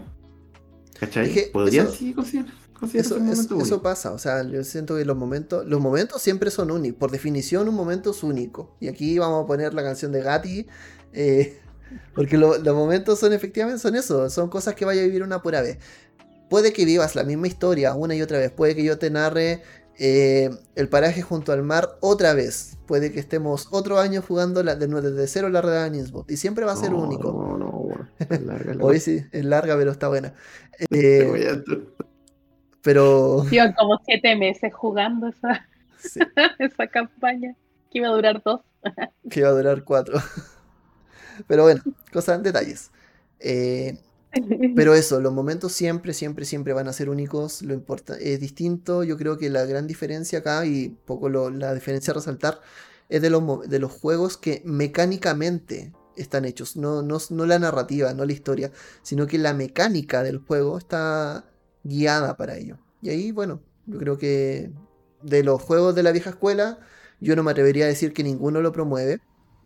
¿Cachai? 0.99 1.27
Es 1.27 1.33
que 1.33 1.49
Podrían 1.51 1.87
sí 1.91 2.13
considerar- 2.13 2.53
Eso, 2.93 3.15
eso, 3.61 3.81
pasa, 3.81 4.11
o 4.11 4.19
sea, 4.19 4.43
yo 4.43 4.63
siento 4.63 4.95
que 4.95 5.03
los 5.05 5.17
momentos, 5.17 5.65
los 5.65 5.81
momentos 5.81 6.21
siempre 6.21 6.51
son 6.51 6.69
únicos, 6.69 6.99
por 6.99 7.09
definición 7.11 7.67
un 7.67 7.73
momento 7.75 8.11
es 8.11 8.21
único. 8.23 8.75
Y 8.79 8.87
aquí 8.87 9.17
vamos 9.17 9.43
a 9.43 9.47
poner 9.47 9.73
la 9.73 9.81
canción 9.83 10.11
de 10.11 10.21
Gatti, 10.21 10.67
eh, 11.13 11.59
porque 12.15 12.37
lo- 12.37 12.57
los 12.59 12.75
momentos 12.75 13.19
son 13.19 13.33
efectivamente 13.33 13.79
son 13.81 13.95
eso, 13.95 14.29
son 14.29 14.49
cosas 14.49 14.75
que 14.75 14.85
vaya 14.85 15.01
a 15.01 15.05
vivir 15.05 15.23
una 15.23 15.41
pura 15.41 15.61
vez. 15.61 15.79
Puede 16.51 16.71
que 16.71 16.85
vivas 16.85 17.15
la 17.15 17.23
misma 17.23 17.47
historia 17.47 17.93
una 17.95 18.15
y 18.15 18.21
otra 18.21 18.37
vez, 18.37 18.51
puede 18.51 18.75
que 18.75 18.83
yo 18.83 18.97
te 18.99 19.09
narre 19.09 19.63
eh, 19.99 20.49
el 20.75 20.89
paraje 20.89 21.21
junto 21.21 21.51
al 21.51 21.63
mar 21.63 21.97
otra 22.01 22.33
vez, 22.33 22.77
puede 22.85 23.11
que 23.11 23.19
estemos 23.19 23.67
otro 23.71 23.99
año 23.99 24.21
jugando 24.21 24.63
la, 24.63 24.75
de, 24.75 24.87
nuevo, 24.87 25.07
desde 25.09 25.27
cero 25.27 25.49
la 25.49 25.61
redada 25.61 25.89
de 25.89 25.97
Innsbruck, 25.97 26.29
y 26.29 26.37
siempre 26.37 26.65
va 26.65 26.73
a 26.73 26.75
ser 26.77 26.91
No, 26.91 26.99
único. 27.03 27.31
No, 27.31 27.57
no, 27.57 27.71
bueno, 27.71 28.07
es 28.19 28.41
larga 28.45 28.73
la- 28.75 28.83
Hoy 28.85 28.99
sí, 28.99 29.23
es 29.31 29.45
larga, 29.45 29.75
pero 29.77 29.91
está 29.91 30.07
buena. 30.07 30.33
Te 30.89 31.21
Eh, 31.21 31.25
voy 31.27 31.43
a- 31.45 31.63
pero 32.81 33.43
Llevan 33.49 33.73
como 33.73 33.99
siete 34.05 34.35
meses 34.35 34.73
jugando 34.73 35.27
esa, 35.27 35.67
sí. 35.99 36.19
esa 36.59 36.87
campaña, 36.87 37.55
que 37.91 37.97
iba 37.99 38.07
a 38.07 38.11
durar 38.11 38.41
dos. 38.43 38.61
que 39.29 39.39
iba 39.41 39.49
a 39.49 39.53
durar 39.53 39.83
cuatro. 39.83 40.19
Pero 41.47 41.63
bueno, 41.63 41.81
cosas, 42.13 42.41
detalles. 42.41 42.91
Eh, 43.39 43.97
pero 44.73 44.93
eso, 44.95 45.19
los 45.21 45.33
momentos 45.33 45.71
siempre, 45.73 46.13
siempre, 46.13 46.45
siempre 46.45 46.73
van 46.73 46.87
a 46.87 46.93
ser 46.93 47.09
únicos. 47.09 47.61
Lo 47.63 47.73
importa, 47.73 48.15
es 48.19 48.39
distinto. 48.39 49.03
Yo 49.03 49.17
creo 49.17 49.37
que 49.37 49.49
la 49.49 49.65
gran 49.65 49.87
diferencia 49.87 50.39
acá, 50.39 50.65
y 50.65 50.89
poco 51.05 51.29
lo- 51.29 51.49
la 51.49 51.73
diferencia 51.73 52.11
a 52.11 52.15
resaltar, 52.15 52.61
es 53.09 53.21
de 53.21 53.29
los, 53.29 53.67
de 53.69 53.79
los 53.79 53.91
juegos 53.91 54.37
que 54.37 54.61
mecánicamente 54.65 55.93
están 56.15 56.45
hechos. 56.45 56.75
No, 56.77 57.01
no, 57.01 57.17
no 57.29 57.45
la 57.45 57.59
narrativa, 57.59 58.13
no 58.13 58.25
la 58.25 58.33
historia, 58.33 58.71
sino 59.01 59.27
que 59.27 59.37
la 59.37 59.53
mecánica 59.53 60.23
del 60.23 60.39
juego 60.39 60.77
está 60.77 61.45
guiada 61.83 62.37
para 62.37 62.57
ello. 62.57 62.77
Y 63.01 63.09
ahí, 63.09 63.31
bueno, 63.31 63.61
yo 63.85 63.97
creo 63.99 64.17
que 64.17 64.71
de 65.21 65.43
los 65.43 65.61
juegos 65.61 65.95
de 65.95 66.03
la 66.03 66.11
vieja 66.11 66.29
escuela, 66.31 66.79
yo 67.19 67.35
no 67.35 67.43
me 67.43 67.51
atrevería 67.51 67.85
a 67.85 67.87
decir 67.87 68.13
que 68.13 68.23
ninguno 68.23 68.61
lo 68.61 68.71
promueve. 68.71 69.19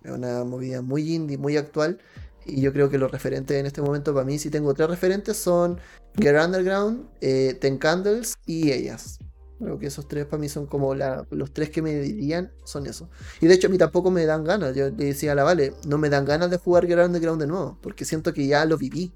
Es 0.04 0.12
una 0.12 0.44
movida 0.44 0.82
muy 0.82 1.14
indie, 1.14 1.38
muy 1.38 1.58
actual. 1.58 2.00
Y 2.46 2.62
yo 2.62 2.74
creo 2.74 2.90
que 2.90 2.98
los 2.98 3.12
referentes 3.12 3.58
en 3.58 3.66
este 3.66 3.82
momento, 3.82 4.14
para 4.14 4.26
mí, 4.26 4.40
si 4.40 4.50
tengo 4.50 4.74
tres 4.74 4.90
referentes, 4.90 5.38
son 5.38 5.80
Get 6.20 6.36
Underground, 6.44 7.08
eh, 7.22 7.56
Ten 7.60 7.78
Candles 7.78 8.36
y 8.46 8.72
ellas. 8.72 9.20
Creo 9.60 9.78
que 9.78 9.86
esos 9.86 10.08
tres 10.08 10.26
para 10.26 10.40
mí 10.40 10.50
son 10.50 10.66
como 10.66 10.96
la- 10.96 11.24
los 11.30 11.54
tres 11.54 11.70
que 11.70 11.84
me 11.84 11.94
dirían, 11.94 12.52
son 12.66 12.88
eso. 12.88 13.10
Y 13.42 13.46
de 13.48 13.54
hecho 13.54 13.68
a 13.68 13.70
mí 13.70 13.78
tampoco 13.78 14.10
me 14.10 14.26
dan 14.26 14.44
ganas. 14.44 14.76
Yo 14.76 14.90
le 14.90 15.06
decía 15.06 15.34
a 15.34 15.36
la 15.36 15.44
Vale, 15.44 15.74
no 15.88 16.00
me 16.00 16.10
dan 16.10 16.26
ganas 16.26 16.50
de 16.50 16.58
jugar 16.58 16.88
Get 16.88 16.98
Underground 16.98 17.40
de 17.42 17.48
nuevo, 17.48 17.78
porque 17.82 18.04
siento 18.06 18.34
que 18.34 18.48
ya 18.48 18.66
lo 18.66 18.78
viví. 18.78 19.12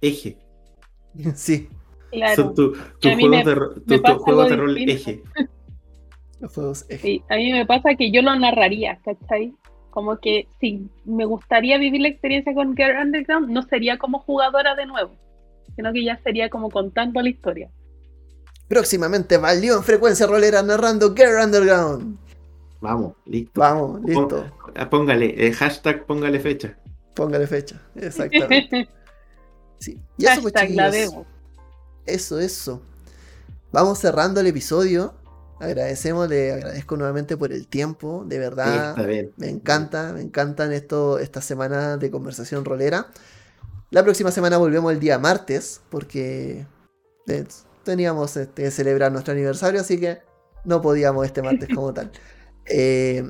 Eje. 0.00 0.38
Sí, 1.34 1.68
Claro. 2.12 2.36
Son 2.36 2.54
tu- 2.54 2.72
tus 3.00 3.12
a 3.12 3.16
mí 3.16 3.22
juegos 3.26 3.44
me- 3.44 3.50
de, 3.84 3.98
tu- 3.98 4.18
juegos 4.18 4.26
algo 4.28 4.44
de 4.44 4.56
rol 4.56 4.78
eje. 4.78 5.22
los 6.40 6.52
juegos 6.54 6.86
eje. 6.88 7.02
Sí, 7.02 7.22
a 7.28 7.36
mí 7.36 7.52
me 7.52 7.66
pasa 7.66 7.90
que 7.98 8.10
yo 8.10 8.22
lo 8.22 8.34
narraría, 8.36 8.98
¿cachai? 9.04 9.54
Como 9.90 10.18
que 10.18 10.48
si 10.60 10.88
me 11.04 11.24
gustaría 11.24 11.78
vivir 11.78 12.00
la 12.02 12.08
experiencia 12.08 12.54
con 12.54 12.76
Girl 12.76 12.96
Underground, 13.02 13.50
no 13.50 13.62
sería 13.62 13.98
como 13.98 14.20
jugadora 14.20 14.74
de 14.74 14.86
nuevo, 14.86 15.10
sino 15.76 15.92
que 15.92 16.04
ya 16.04 16.20
sería 16.22 16.48
como 16.50 16.70
contando 16.70 17.20
la 17.20 17.28
historia. 17.30 17.70
Próximamente 18.68 19.38
valió 19.38 19.76
en 19.76 19.82
frecuencia 19.82 20.26
rolera 20.26 20.62
narrando 20.62 21.14
Get 21.16 21.42
Underground. 21.42 22.18
Vamos, 22.80 23.14
listo. 23.24 23.60
Vamos, 23.60 24.02
listo. 24.04 24.44
Ah, 24.76 24.88
Póngale, 24.88 25.34
eh, 25.46 25.52
hashtag 25.52 26.04
póngale 26.04 26.38
fecha. 26.38 26.76
Póngale 27.14 27.46
fecha. 27.46 27.80
Exactamente. 27.94 28.88
Sí. 29.80 29.96
Y 30.16 30.26
eso, 30.26 30.42
pues, 30.42 30.54
Hashtag 30.54 30.74
la 30.74 30.90
chiquillos. 30.90 31.12
debo. 31.12 31.26
Eso, 32.04 32.40
eso. 32.40 32.82
Vamos 33.70 34.00
cerrando 34.00 34.40
el 34.40 34.48
episodio. 34.48 35.14
Agradecemos, 35.60 36.28
le 36.28 36.52
agradezco 36.52 36.96
nuevamente 36.96 37.36
por 37.36 37.52
el 37.52 37.66
tiempo. 37.66 38.24
De 38.26 38.38
verdad, 38.38 38.90
Está 38.90 39.06
bien. 39.06 39.32
me 39.36 39.48
encanta, 39.48 40.12
me 40.12 40.20
encantan 40.20 40.72
esto, 40.72 41.18
estas 41.18 41.44
semanas 41.44 41.98
de 41.98 42.10
conversación 42.10 42.64
rolera. 42.64 43.08
La 43.90 44.02
próxima 44.04 44.30
semana 44.30 44.58
volvemos 44.58 44.92
el 44.92 45.00
día 45.00 45.18
martes, 45.18 45.80
porque 45.90 46.66
eh, 47.26 47.44
teníamos 47.84 48.36
este, 48.36 48.64
que 48.64 48.70
celebrar 48.70 49.10
nuestro 49.10 49.32
aniversario, 49.32 49.80
así 49.80 49.98
que 49.98 50.18
no 50.64 50.80
podíamos 50.80 51.26
este 51.26 51.42
martes 51.42 51.68
como 51.74 51.92
tal. 51.92 52.10
Eh, 52.70 53.24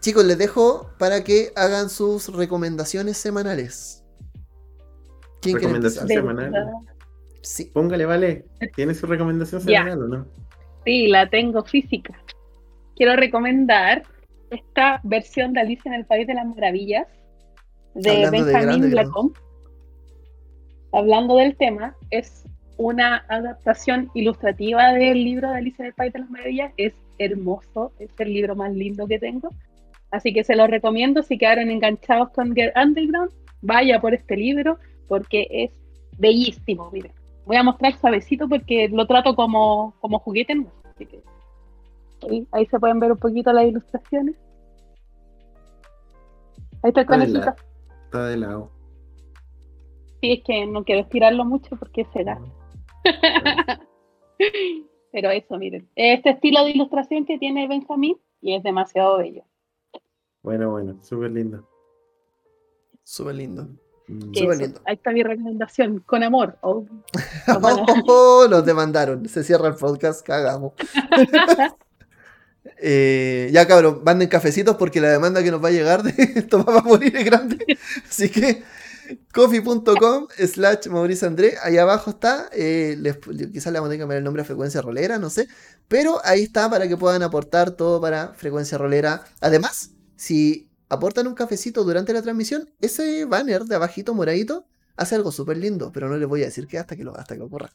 chicos, 0.00 0.24
les 0.24 0.36
dejo 0.36 0.90
para 0.98 1.22
que 1.22 1.52
hagan 1.54 1.88
sus 1.88 2.34
recomendaciones 2.34 3.16
semanales. 3.16 4.02
¿Quién 5.40 5.56
quiere 5.56 5.74
Recomendación 5.74 6.08
semanal. 6.08 6.52
Sí. 7.42 7.66
Póngale, 7.72 8.06
vale. 8.06 8.46
¿Tiene 8.74 8.94
su 8.94 9.06
recomendación 9.06 9.60
semanal 9.60 10.02
o 10.02 10.08
no? 10.08 10.26
Sí, 10.84 11.08
la 11.08 11.28
tengo 11.28 11.62
física. 11.64 12.18
Quiero 12.96 13.16
recomendar 13.16 14.02
esta 14.50 15.00
versión 15.02 15.52
de 15.52 15.60
Alicia 15.60 15.88
en 15.88 15.94
el 15.94 16.06
País 16.06 16.26
de 16.26 16.34
las 16.34 16.46
Maravillas 16.46 17.06
de 17.94 18.24
Hablando 18.24 18.46
Benjamin 18.46 18.94
Lacombe. 18.94 19.40
Hablando 20.92 21.36
del 21.36 21.56
tema, 21.56 21.96
es 22.10 22.44
una 22.76 23.24
adaptación 23.28 24.10
ilustrativa 24.14 24.92
del 24.92 25.24
libro 25.24 25.50
de 25.50 25.58
Alicia 25.58 25.82
en 25.84 25.86
el 25.86 25.94
País 25.94 26.12
de 26.12 26.18
las 26.20 26.30
Maravillas. 26.30 26.72
Es 26.76 26.94
hermoso, 27.18 27.92
es 27.98 28.10
el 28.18 28.32
libro 28.32 28.56
más 28.56 28.72
lindo 28.72 29.06
que 29.06 29.18
tengo. 29.18 29.48
Así 30.10 30.32
que 30.32 30.44
se 30.44 30.56
lo 30.56 30.66
recomiendo 30.66 31.22
si 31.22 31.38
quedaron 31.38 31.70
enganchados 31.70 32.30
con 32.30 32.54
Girl 32.54 32.72
Underground, 32.76 33.32
vaya 33.62 34.00
por 34.00 34.12
este 34.12 34.36
libro 34.36 34.78
porque 35.08 35.46
es 35.50 35.70
bellísimo. 36.18 36.90
Miren, 36.92 37.12
voy 37.46 37.56
a 37.56 37.62
mostrar 37.62 37.98
suavecito 37.98 38.48
porque 38.48 38.88
lo 38.88 39.06
trato 39.06 39.34
como, 39.34 39.94
como 40.00 40.18
juguete. 40.18 40.66
Así 40.84 41.06
que 41.06 41.22
Ahí, 42.28 42.46
ahí 42.52 42.66
se 42.66 42.78
pueden 42.78 43.00
ver 43.00 43.12
un 43.12 43.18
poquito 43.18 43.52
las 43.52 43.66
ilustraciones. 43.66 44.36
Ahí 46.82 46.88
está 46.88 47.00
el 47.02 47.06
conejito. 47.06 47.54
está 48.04 48.26
de 48.26 48.36
lado. 48.36 48.70
Sí, 50.20 50.32
es 50.32 50.44
que 50.44 50.66
no 50.66 50.84
quiero 50.84 51.00
estirarlo 51.02 51.44
mucho 51.44 51.76
porque 51.76 52.04
se 52.12 52.24
da. 52.24 52.40
Pero 55.12 55.30
eso, 55.30 55.58
miren. 55.58 55.88
Este 55.94 56.30
estilo 56.30 56.64
de 56.64 56.70
ilustración 56.70 57.26
que 57.26 57.38
tiene 57.38 57.68
Benjamín 57.68 58.16
y 58.40 58.54
es 58.54 58.62
demasiado 58.62 59.18
bello. 59.18 59.44
Bueno, 60.42 60.70
bueno, 60.70 61.00
súper 61.02 61.32
lindo. 61.32 61.68
Súper 63.04 63.34
lindo. 63.34 63.68
Mm. 64.08 64.20
Súper 64.34 64.50
Eso, 64.52 64.60
lindo. 64.62 64.80
Ahí 64.86 64.94
está 64.94 65.10
mi 65.12 65.22
recomendación. 65.22 66.00
Con 66.06 66.22
amor. 66.22 66.58
Oh, 66.62 66.86
Bueno. 67.60 67.86
Oh, 68.06 68.62
demandaron. 68.62 69.28
Se 69.28 69.42
cierra 69.44 69.68
el 69.68 69.74
podcast, 69.74 70.24
cagamos. 70.26 70.72
Eh, 72.84 73.48
ya 73.52 73.66
cabrón, 73.66 74.02
manden 74.04 74.28
cafecitos 74.28 74.76
porque 74.76 75.00
la 75.00 75.08
demanda 75.08 75.42
que 75.42 75.50
nos 75.50 75.62
va 75.62 75.68
a 75.68 75.72
llegar 75.72 76.02
de 76.02 76.12
esto 76.36 76.64
va 76.64 76.78
a 76.78 76.82
morir 76.82 77.16
es 77.16 77.24
grande. 77.24 77.58
Así 78.08 78.28
que 78.28 78.62
coffee.com 79.32 80.26
slash 80.36 80.86
Mauricio 80.88 81.26
André, 81.28 81.54
ahí 81.62 81.78
abajo 81.78 82.10
está. 82.10 82.48
eh, 82.52 82.96
les- 82.98 83.18
quizás 83.52 83.72
le 83.72 83.78
vamos 83.78 83.88
a 83.88 83.90
tener 83.90 83.98
que 83.98 84.02
cambiar 84.02 84.18
el 84.18 84.24
nombre 84.24 84.42
a 84.42 84.44
frecuencia 84.44 84.80
rolera, 84.80 85.18
no 85.18 85.28
sé. 85.30 85.48
Pero 85.88 86.20
ahí 86.24 86.42
está 86.44 86.70
para 86.70 86.86
que 86.88 86.96
puedan 86.96 87.22
aportar 87.22 87.72
todo 87.72 88.00
para 88.00 88.32
frecuencia 88.34 88.78
rolera. 88.78 89.24
Además, 89.40 89.90
si 90.16 90.68
aportan 90.92 91.26
un 91.26 91.34
cafecito 91.34 91.84
durante 91.84 92.12
la 92.12 92.20
transmisión, 92.20 92.68
ese 92.82 93.24
banner 93.24 93.62
de 93.62 93.76
abajito 93.76 94.12
moradito 94.12 94.66
hace 94.94 95.14
algo 95.14 95.32
súper 95.32 95.56
lindo, 95.56 95.90
pero 95.90 96.06
no 96.06 96.18
les 96.18 96.28
voy 96.28 96.42
a 96.42 96.46
decir 96.46 96.66
qué 96.66 96.78
hasta 96.78 96.96
que, 96.96 97.02
lo, 97.02 97.16
hasta 97.16 97.34
que 97.34 97.40
ocurra. 97.40 97.70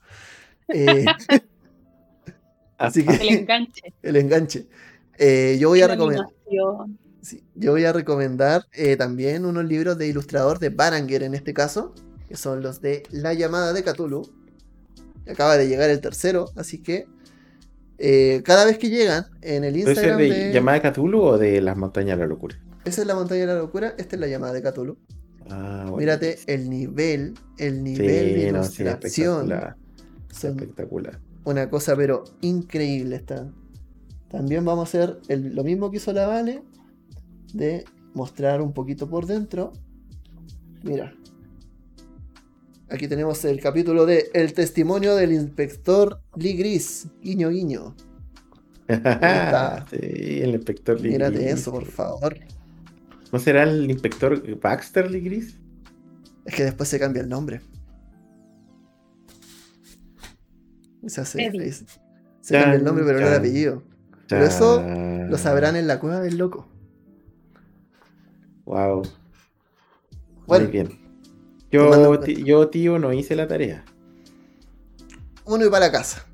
Eh, 0.68 1.04
así 2.78 3.04
El 3.08 3.18
que 3.18 3.30
enganche. 3.30 3.94
el 4.04 4.16
enganche. 4.18 4.68
Eh, 5.18 5.58
yo 5.60 5.70
voy 5.70 5.82
a 5.82 5.88
recomendar. 5.88 6.28
Sí, 7.22 7.44
yo 7.56 7.72
voy 7.72 7.86
a 7.86 7.92
recomendar 7.92 8.68
eh, 8.72 8.96
también 8.98 9.46
unos 9.46 9.66
libros 9.66 9.98
de 9.98 10.08
ilustrador 10.08 10.60
de 10.60 10.70
Baranger 10.70 11.24
en 11.24 11.34
este 11.34 11.56
caso, 11.56 11.96
que 12.28 12.38
son 12.38 12.62
los 12.62 12.82
de 12.82 13.02
La 13.10 13.34
llamada 13.34 13.74
de 13.74 13.84
Cthulhu. 13.84 14.30
Acaba 15.28 15.58
de 15.58 15.68
llegar 15.68 15.90
el 15.90 16.02
tercero, 16.02 16.52
así 16.56 16.84
que 16.84 17.08
eh, 17.98 18.44
cada 18.46 18.64
vez 18.64 18.78
que 18.78 18.90
llegan 18.90 19.26
en 19.42 19.64
el 19.64 19.74
¿Puede 19.74 19.96
ser 19.96 20.06
Instagram 20.06 20.18
de 20.20 20.30
de... 20.30 20.54
llamada 20.54 20.80
de 20.80 20.92
Cthulhu 20.92 21.22
o 21.22 21.38
de 21.40 21.62
las 21.62 21.76
montañas 21.76 22.20
de 22.20 22.24
la 22.24 22.28
locura? 22.28 22.58
Esa 22.88 23.02
es 23.02 23.08
la 23.08 23.16
montaña 23.16 23.42
de 23.42 23.48
la 23.48 23.56
locura, 23.56 23.94
esta 23.98 24.16
es 24.16 24.20
la 24.20 24.28
llamada 24.28 24.54
de 24.54 24.62
Cthulhu. 24.64 24.98
Ah, 25.50 25.82
bueno. 25.84 25.98
Mírate 25.98 26.40
el 26.48 26.70
nivel, 26.70 27.34
el 27.58 27.84
nivel 27.84 28.08
de 28.08 28.46
Sí, 28.48 28.52
no, 28.52 28.64
sí, 28.64 28.84
ilustración. 28.84 29.54
espectacular. 30.32 31.20
una 31.46 31.70
cosa 31.70 31.96
pero 31.96 32.24
increíble 32.42 33.16
está. 33.16 33.50
También 34.30 34.66
vamos 34.66 34.82
a 34.82 35.00
hacer 35.00 35.20
el- 35.30 35.56
lo 35.56 35.64
mismo 35.64 35.90
que 35.90 35.98
hizo 35.98 36.12
la 36.12 36.28
Vale 36.28 36.64
de 37.54 37.86
mostrar 38.14 38.62
un 38.62 38.74
poquito 38.74 39.10
por 39.10 39.26
dentro. 39.26 39.72
Mira. 40.84 41.14
Aquí 42.90 43.08
tenemos 43.08 43.44
el 43.46 43.60
capítulo 43.62 44.06
de 44.06 44.30
El 44.34 44.54
testimonio 44.54 45.16
del 45.16 45.32
inspector 45.34 46.20
Lee 46.36 46.54
Gris. 46.58 47.08
Guiño, 47.22 47.50
guiño. 47.50 47.96
sí, 49.90 50.40
el 50.42 50.56
inspector 50.56 51.00
Lee 51.02 51.12
Mírate 51.12 51.38
Gris. 51.40 51.54
eso, 51.60 51.72
por 51.72 51.86
favor. 51.86 52.38
¿No 53.32 53.40
será 53.40 53.64
el 53.64 53.90
inspector 53.90 54.60
Baxter 54.60 55.10
Lee 55.12 55.22
Gris? 55.22 55.58
Es 56.46 56.56
que 56.56 56.64
después 56.64 56.88
se 56.90 57.00
cambia 57.00 57.22
el 57.22 57.30
nombre. 57.30 57.62
Se, 61.08 61.22
hace, 61.22 61.46
Eddie. 61.46 61.72
se- 61.72 61.86
se 62.42 62.54
cambia 62.60 62.76
el 62.76 62.84
nombre, 62.84 63.04
pero 63.06 63.20
no 63.20 63.26
el 63.26 63.32
Chan, 63.34 63.40
apellido. 63.40 63.84
Pero 64.28 64.46
eso. 64.46 64.84
Lo 65.30 65.38
sabrán 65.38 65.76
en 65.76 65.88
la 65.88 66.00
cueva 66.00 66.20
del 66.20 66.38
loco. 66.38 66.68
Wow. 68.66 69.04
Bueno, 70.46 70.66
Muy 70.66 70.72
bien. 70.72 70.90
Yo, 71.72 72.20
ti- 72.20 72.44
yo, 72.44 72.70
tío, 72.70 73.00
no 73.00 73.12
hice 73.14 73.36
la 73.36 73.48
tarea. 73.48 73.84
uno 75.46 75.66
y 75.66 75.70
para 75.70 75.86
la 75.88 75.92
casa. 75.92 76.26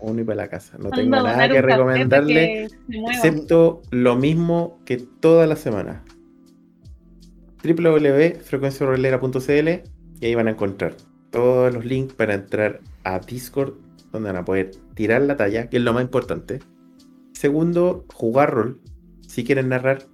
Uno 0.00 0.20
y 0.20 0.24
para 0.24 0.36
la 0.36 0.48
casa. 0.48 0.76
No 0.78 0.90
tengo 0.90 1.10
nada 1.10 1.48
que 1.48 1.62
recomendarle, 1.62 2.68
excepto 3.10 3.82
lo 3.90 4.16
mismo 4.16 4.78
que 4.84 4.98
toda 4.98 5.46
la 5.46 5.56
semana. 5.56 6.04
www.frecuenciarolera.cl 7.62 9.68
y 10.20 10.26
ahí 10.26 10.34
van 10.34 10.48
a 10.48 10.52
encontrar 10.52 10.94
todos 11.30 11.72
los 11.72 11.84
links 11.84 12.14
para 12.14 12.34
entrar 12.34 12.80
a 13.04 13.20
Discord, 13.20 13.74
donde 14.12 14.30
van 14.30 14.38
a 14.38 14.44
poder 14.44 14.72
tirar 14.94 15.22
la 15.22 15.36
talla, 15.36 15.68
que 15.68 15.76
es 15.76 15.82
lo 15.82 15.92
más 15.92 16.02
importante. 16.02 16.60
Segundo, 17.32 18.04
jugar 18.12 18.52
rol. 18.52 18.80
Si 19.26 19.44
quieren 19.44 19.68
narrar, 19.68 20.04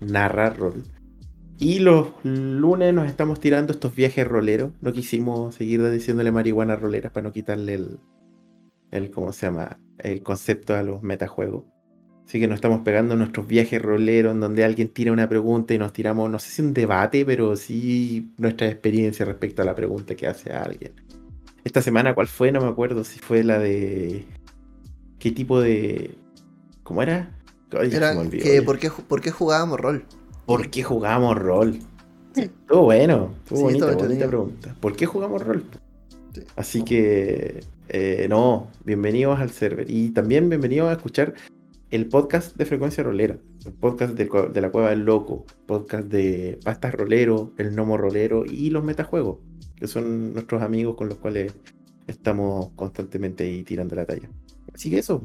narrar 0.00 0.58
rol. 0.58 0.82
Y 1.58 1.78
los 1.78 2.08
lunes 2.24 2.92
nos 2.92 3.06
estamos 3.06 3.38
tirando 3.38 3.72
estos 3.72 3.94
viajes 3.94 4.26
roleros. 4.26 4.72
No 4.80 4.92
quisimos 4.92 5.54
seguir 5.54 5.88
diciéndole 5.88 6.32
marihuana 6.32 6.74
roleras 6.74 7.12
para 7.12 7.24
no 7.24 7.32
quitarle 7.32 7.74
el, 7.74 7.98
el 8.94 9.10
¿cómo 9.10 9.32
se 9.32 9.46
llama? 9.46 9.78
El 9.98 10.22
concepto 10.22 10.74
a 10.74 10.82
los 10.82 11.02
metajuegos. 11.02 11.64
Así 12.26 12.40
que 12.40 12.46
nos 12.46 12.56
estamos 12.56 12.80
pegando 12.80 13.16
nuestros 13.16 13.46
viajes 13.46 13.82
roleros 13.82 14.32
en 14.32 14.40
donde 14.40 14.64
alguien 14.64 14.88
tira 14.88 15.12
una 15.12 15.28
pregunta 15.28 15.74
y 15.74 15.78
nos 15.78 15.92
tiramos, 15.92 16.30
no 16.30 16.38
sé 16.38 16.50
si 16.50 16.62
un 16.62 16.72
debate, 16.72 17.24
pero 17.26 17.54
sí 17.56 18.32
nuestra 18.38 18.66
experiencia 18.68 19.26
respecto 19.26 19.60
a 19.60 19.64
la 19.64 19.74
pregunta 19.74 20.14
que 20.14 20.26
hace 20.26 20.52
a 20.52 20.62
alguien. 20.62 20.92
Esta 21.64 21.82
semana, 21.82 22.14
¿cuál 22.14 22.28
fue? 22.28 22.50
No 22.50 22.60
me 22.60 22.68
acuerdo 22.68 23.04
si 23.04 23.18
fue 23.18 23.44
la 23.44 23.58
de... 23.58 24.24
¿Qué 25.18 25.32
tipo 25.32 25.60
de... 25.60 26.16
¿Cómo 26.82 27.02
era? 27.02 27.30
Ay, 27.78 27.90
Era 27.92 28.18
olvidó 28.18 28.44
que. 28.44 28.62
¿por 28.62 28.78
qué, 28.78 28.90
por 28.90 29.20
qué 29.20 29.30
jugábamos 29.30 29.80
rol? 29.80 30.04
¿Por 30.46 30.70
qué 30.70 30.82
jugamos 30.82 31.36
rol? 31.36 31.78
Estuvo 32.36 32.82
bueno, 32.82 33.34
estuvo 33.38 33.58
Sí, 33.58 33.64
bonita, 33.64 33.94
bonita 33.94 34.26
pregunta. 34.26 34.76
¿Por 34.80 34.96
qué 34.96 35.06
jugamos 35.06 35.42
rol? 35.42 35.64
Sí. 36.34 36.42
Así 36.56 36.84
que, 36.84 37.60
eh, 37.88 38.26
no, 38.28 38.70
bienvenidos 38.84 39.38
al 39.38 39.50
server. 39.50 39.90
Y 39.90 40.10
también 40.10 40.48
bienvenidos 40.48 40.88
a 40.88 40.92
escuchar 40.92 41.34
el 41.90 42.08
podcast 42.08 42.56
de 42.56 42.64
Frecuencia 42.64 43.04
Rolera, 43.04 43.36
el 43.66 43.72
podcast 43.72 44.14
de, 44.14 44.60
la 44.60 44.70
Cueva 44.70 44.90
del 44.90 45.04
Loco, 45.04 45.44
podcast 45.66 46.08
de 46.08 46.58
Pastas 46.64 46.94
Rolero, 46.94 47.52
el 47.58 47.72
Gnomo 47.72 47.96
Rolero 47.96 48.44
y 48.46 48.70
los 48.70 48.82
Metajuegos, 48.82 49.38
que 49.76 49.86
son 49.86 50.32
nuestros 50.32 50.62
amigos 50.62 50.96
con 50.96 51.08
los 51.08 51.18
cuales 51.18 51.54
estamos 52.06 52.70
constantemente 52.74 53.44
ahí 53.44 53.62
tirando 53.62 53.94
la 53.94 54.06
talla. 54.06 54.28
Así 54.72 54.90
que 54.90 54.98
eso, 54.98 55.22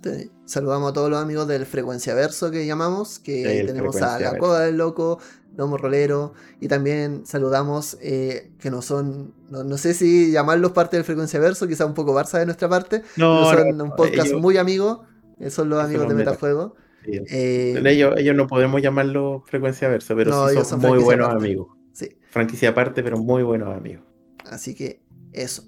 Te- 0.00 0.30
Saludamos 0.44 0.90
a 0.90 0.92
todos 0.94 1.10
los 1.10 1.20
amigos 1.20 1.46
del 1.48 1.66
Frecuencia 1.66 2.14
Verso 2.14 2.50
que 2.50 2.64
llamamos, 2.66 3.18
que 3.18 3.64
tenemos 3.66 3.96
a 3.96 4.12
La 4.12 4.30
Verso. 4.30 4.38
Cueva 4.38 4.60
del 4.60 4.76
Loco, 4.78 5.18
Lomo 5.56 5.76
Rolero, 5.76 6.32
y 6.60 6.68
también 6.68 7.26
saludamos 7.26 7.98
eh, 8.00 8.52
que 8.58 8.70
no 8.70 8.80
son, 8.80 9.34
no, 9.50 9.64
no 9.64 9.76
sé 9.76 9.92
si 9.94 10.30
llamarlos 10.30 10.72
parte 10.72 10.96
del 10.96 11.04
Frecuencia 11.04 11.38
Verso, 11.40 11.66
quizá 11.68 11.84
un 11.84 11.94
poco 11.94 12.14
Barça 12.14 12.38
de 12.38 12.46
nuestra 12.46 12.68
parte, 12.68 13.02
no, 13.16 13.46
pero 13.50 13.64
son 13.64 13.76
no, 13.76 13.84
un 13.84 13.90
podcast 13.96 14.28
ellos- 14.28 14.40
muy 14.40 14.56
amigo, 14.56 15.04
eh, 15.40 15.50
son 15.50 15.68
los 15.68 15.82
amigos 15.84 16.08
de 16.08 16.14
meta- 16.14 16.30
Metajuego. 16.30 16.76
sí, 17.04 17.10
Eh, 17.28 17.82
ellos, 17.84 18.14
ellos 18.16 18.36
no 18.36 18.46
podemos 18.46 18.80
llamarlo 18.80 19.42
frecuencia 19.46 19.88
versa, 19.88 20.14
pero 20.14 20.30
No, 20.30 20.46
sí 20.48 20.54
ellos 20.54 20.68
son, 20.68 20.80
son 20.80 20.90
muy 20.90 21.02
buenos 21.02 21.26
aparte. 21.26 21.44
amigos. 21.44 21.68
sí. 21.92 22.16
Franquicia 22.30 22.68
aparte, 22.70 23.02
pero 23.02 23.18
muy 23.18 23.42
buenos 23.42 23.76
amigos. 23.76 24.04
Así 24.50 24.74
que 24.74 25.02
eso. 25.32 25.64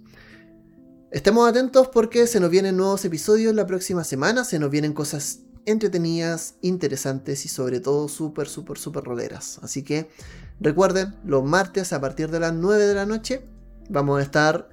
Estemos 1.11 1.49
atentos 1.49 1.89
porque 1.89 2.29
se 2.29 2.39
nos 2.39 2.51
vienen 2.51 2.77
nuevos 2.77 3.05
episodios 3.05 3.53
la 3.53 3.67
próxima 3.67 4.05
semana. 4.05 4.45
Se 4.45 4.61
nos 4.61 4.71
vienen 4.71 4.93
cosas 4.93 5.41
entretenidas, 5.67 6.55
interesantes 6.63 7.45
y 7.45 7.49
sobre 7.49 7.81
todo 7.81 8.07
súper, 8.07 8.47
súper, 8.47 8.79
súper 8.79 9.03
roleras. 9.03 9.59
Así 9.61 9.83
que 9.83 10.09
recuerden, 10.61 11.17
los 11.25 11.43
martes 11.43 11.93
a 11.93 12.01
partir 12.01 12.31
de 12.31 12.39
las 12.39 12.55
9 12.55 12.87
de 12.87 12.95
la 12.95 13.07
noche 13.07 13.43
vamos 13.89 14.21
a 14.21 14.23
estar 14.23 14.69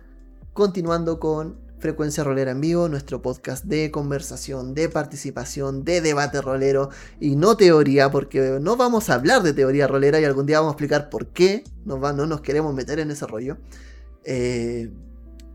continuando 0.53 1.19
con 1.19 1.57
Frecuencia 1.80 2.23
Rolera 2.23 2.51
en 2.51 2.61
Vivo, 2.61 2.88
nuestro 2.88 3.19
podcast 3.23 3.65
de 3.65 3.89
conversación, 3.89 4.76
de 4.76 4.89
participación, 4.89 5.84
de 5.84 6.01
debate 6.01 6.39
rolero 6.39 6.91
y 7.19 7.35
no 7.35 7.57
teoría, 7.57 8.11
porque 8.11 8.59
no 8.61 8.77
vamos 8.77 9.09
a 9.09 9.15
hablar 9.15 9.41
de 9.41 9.53
teoría 9.53 9.88
rolera 9.88 10.19
y 10.19 10.26
algún 10.26 10.45
día 10.45 10.59
vamos 10.59 10.73
a 10.73 10.73
explicar 10.73 11.09
por 11.09 11.30
qué 11.30 11.64
no, 11.84 11.99
va, 11.99 12.14
no 12.14 12.27
nos 12.27 12.41
queremos 12.41 12.76
meter 12.76 12.99
en 12.99 13.09
ese 13.09 13.26
rollo. 13.26 13.57
Eh, 14.23 14.91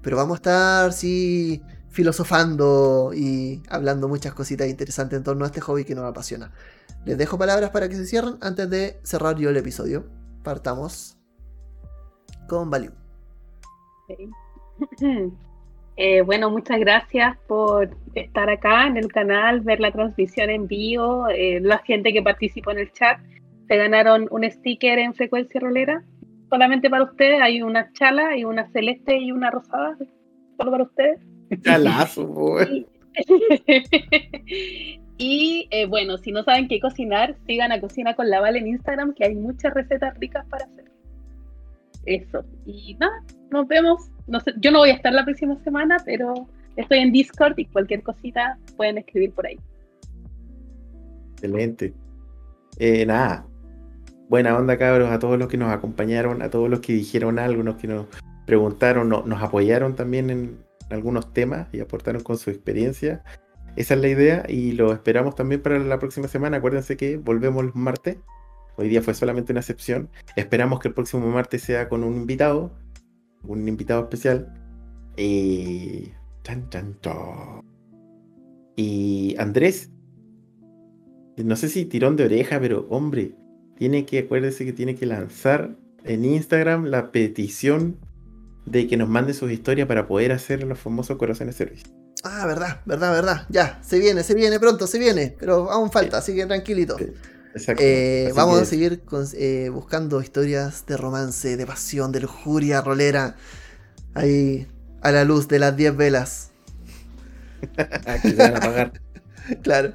pero 0.03 0.17
vamos 0.17 0.35
a 0.35 0.37
estar, 0.37 0.93
sí, 0.93 1.63
filosofando 1.91 3.13
y 3.15 3.63
hablando 3.69 4.09
muchas 4.09 4.35
cositas 4.35 4.69
interesantes 4.69 5.19
en 5.19 5.25
torno 5.25 5.45
a 5.45 5.49
este 5.49 5.61
hobby 5.61 5.85
que 5.85 5.95
nos 5.95 6.05
apasiona. 6.05 6.53
Les 7.05 7.19
dejo 7.19 7.39
palabras 7.39 7.71
para 7.71 7.89
que 7.89 7.97
se 7.97 8.07
cierren 8.07 8.37
antes 8.41 8.69
de 8.71 8.99
cerrar 9.03 9.37
yo 9.37 9.51
el 9.51 9.57
episodio. 9.57 10.07
Partamos 10.43 11.17
con 12.49 12.71
Value. 12.71 12.93
Eh, 15.97 16.23
bueno, 16.23 16.49
muchas 16.51 16.81
gracias 16.81 17.37
por 17.47 17.91
estar 18.15 18.49
acá 18.49 18.87
en 18.87 18.97
el 18.97 19.13
canal, 19.13 19.61
ver 19.61 19.79
la 19.79 19.93
transmisión 19.93 20.49
en 20.49 20.67
vivo, 20.67 21.29
eh, 21.29 21.61
la 21.61 21.79
gente 21.79 22.15
que 22.15 22.23
participó 22.23 22.71
en 22.71 22.79
el 22.79 22.93
chat. 22.93 23.21
Se 23.69 23.77
ganaron 23.77 24.27
un 24.31 24.51
sticker 24.51 24.99
en 24.99 25.13
frecuencia 25.13 25.61
rolera. 25.61 26.03
Solamente 26.53 26.91
para 26.91 27.05
ustedes 27.05 27.41
hay 27.41 27.63
una 27.63 27.91
chala 27.95 28.37
y 28.37 28.45
una 28.45 28.71
celeste 28.73 29.17
y 29.17 29.33
una 29.33 29.51
rosada. 29.51 29.97
Solo 30.59 30.71
para 30.71 30.85
ustedes. 30.85 31.19
Chalazo. 31.63 32.59
Y, 35.19 35.69
eh, 35.71 35.87
bueno, 35.87 36.19
si 36.19 36.33
no 36.33 36.43
saben 36.43 36.67
qué 36.67 36.81
cocinar, 36.81 37.37
sigan 37.47 37.71
a 37.71 37.81
Cocina 37.81 38.17
con 38.17 38.29
la 38.29 38.41
Val 38.41 38.57
en 38.57 38.67
Instagram, 38.67 39.15
que 39.15 39.25
hay 39.25 39.37
muchas 39.37 39.73
recetas 39.73 40.19
ricas 40.19 40.45
para 40.47 40.65
hacer. 40.65 40.91
Eso. 42.07 42.45
Y 42.67 42.97
nada, 42.99 43.23
nos 43.51 43.69
vemos. 43.69 44.11
No 44.27 44.41
sé, 44.41 44.53
yo 44.59 44.73
no 44.73 44.81
voy 44.81 44.91
a 44.91 44.95
estar 44.95 45.13
la 45.13 45.25
próxima 45.25 45.57
semana, 45.63 45.99
pero 46.05 46.49
estoy 46.75 46.99
en 46.99 47.13
Discord 47.13 47.57
y 47.59 47.67
cualquier 47.67 48.03
cosita 48.03 48.59
pueden 48.77 48.99
escribir 48.99 49.33
por 49.33 49.47
ahí. 49.47 49.61
Excelente. 51.35 51.95
Eh, 52.79 53.07
nada. 53.07 53.47
Buena 54.33 54.57
onda, 54.57 54.79
cabros, 54.79 55.11
a 55.11 55.19
todos 55.19 55.39
los 55.39 55.47
que 55.47 55.59
nos 55.59 55.71
acompañaron, 55.71 56.41
a 56.41 56.49
todos 56.49 56.71
los 56.71 56.81
que 56.81 56.95
dijeron 56.95 57.39
algo, 57.39 57.63
los 57.63 57.77
que 57.77 57.87
nos 57.87 58.07
preguntaron, 58.47 59.11
nos 59.11 59.43
apoyaron 59.43 59.95
también 59.95 60.31
en 60.31 60.65
algunos 60.89 61.35
temas 61.35 61.69
y 61.71 61.81
aportaron 61.81 62.23
con 62.23 62.39
su 62.39 62.49
experiencia. 62.49 63.23
Esa 63.77 63.93
es 63.93 64.01
la 64.01 64.09
idea 64.09 64.47
y 64.49 64.73
lo 64.73 64.95
esperamos 64.95 65.35
también 65.35 65.61
para 65.61 65.79
la 65.81 65.99
próxima 65.99 66.29
semana. 66.29 66.57
Acuérdense 66.57 66.97
que 66.97 67.19
volvemos 67.19 67.63
los 67.63 67.75
martes. 67.75 68.17
Hoy 68.79 68.89
día 68.89 69.03
fue 69.03 69.13
solamente 69.13 69.53
una 69.53 69.61
excepción. 69.61 70.09
Esperamos 70.35 70.81
que 70.81 70.89
el 70.89 70.95
próximo 70.95 71.27
martes 71.27 71.61
sea 71.61 71.91
con 71.91 72.03
un 72.03 72.17
invitado, 72.17 72.73
un 73.43 73.69
invitado 73.69 74.01
especial. 74.01 74.51
Y. 75.15 76.11
Chan, 76.43 76.71
chan, 76.71 76.97
Y 78.77 79.37
Andrés, 79.39 79.93
no 81.37 81.55
sé 81.55 81.69
si 81.69 81.85
tirón 81.85 82.17
de 82.17 82.25
oreja, 82.25 82.59
pero 82.59 82.87
hombre, 82.89 83.35
tiene 83.77 84.07
que, 84.07 84.21
acuérdese 84.21 84.65
que 84.65 84.73
tiene 84.73 84.95
que 84.95 85.07
lanzar 85.07 85.77
en 86.05 86.25
Instagram 86.25 86.87
la 86.87 87.13
petición 87.13 87.99
de 88.67 88.87
que 88.87 88.97
nos 88.97 89.09
mande 89.09 89.35
sus 89.35 89.51
historias 89.51 89.89
para 89.89 90.07
poder 90.07 90.33
hacer 90.33 90.63
los 90.65 90.79
famosos 90.79 91.17
corazones 91.17 91.57
servicio. 91.57 91.89
Ah, 92.25 92.47
verdad, 92.47 92.81
verdad, 92.87 93.13
verdad. 93.13 93.47
Ya, 93.49 93.81
se 93.83 93.99
viene, 93.99 94.23
se 94.23 94.35
viene 94.35 94.61
pronto, 94.61 94.87
se 94.87 94.99
viene, 94.99 95.37
pero 95.39 95.71
aún 95.71 95.91
falta, 95.91 96.19
así 96.19 96.35
que 96.35 96.47
tranquilito. 96.47 96.97
Exacto. 97.55 97.83
Eh, 97.85 98.33
vamos 98.35 98.61
a 98.61 98.65
seguir 98.65 99.03
eh, 99.35 99.69
buscando 99.73 100.23
historias 100.23 100.87
de 100.87 100.97
romance, 100.97 101.57
de 101.57 101.67
pasión, 101.67 102.13
de 102.13 102.21
lujuria 102.21 102.81
rolera. 102.81 103.37
Ahí 104.15 104.67
a 105.03 105.11
la 105.11 105.25
luz 105.25 105.49
de 105.49 105.59
las 105.59 105.77
10 105.77 105.97
velas. 105.97 106.51
que 108.23 108.31
se 108.31 108.37
van 108.37 108.55
a 108.55 108.59
apagar. 108.59 108.93
claro. 109.63 109.95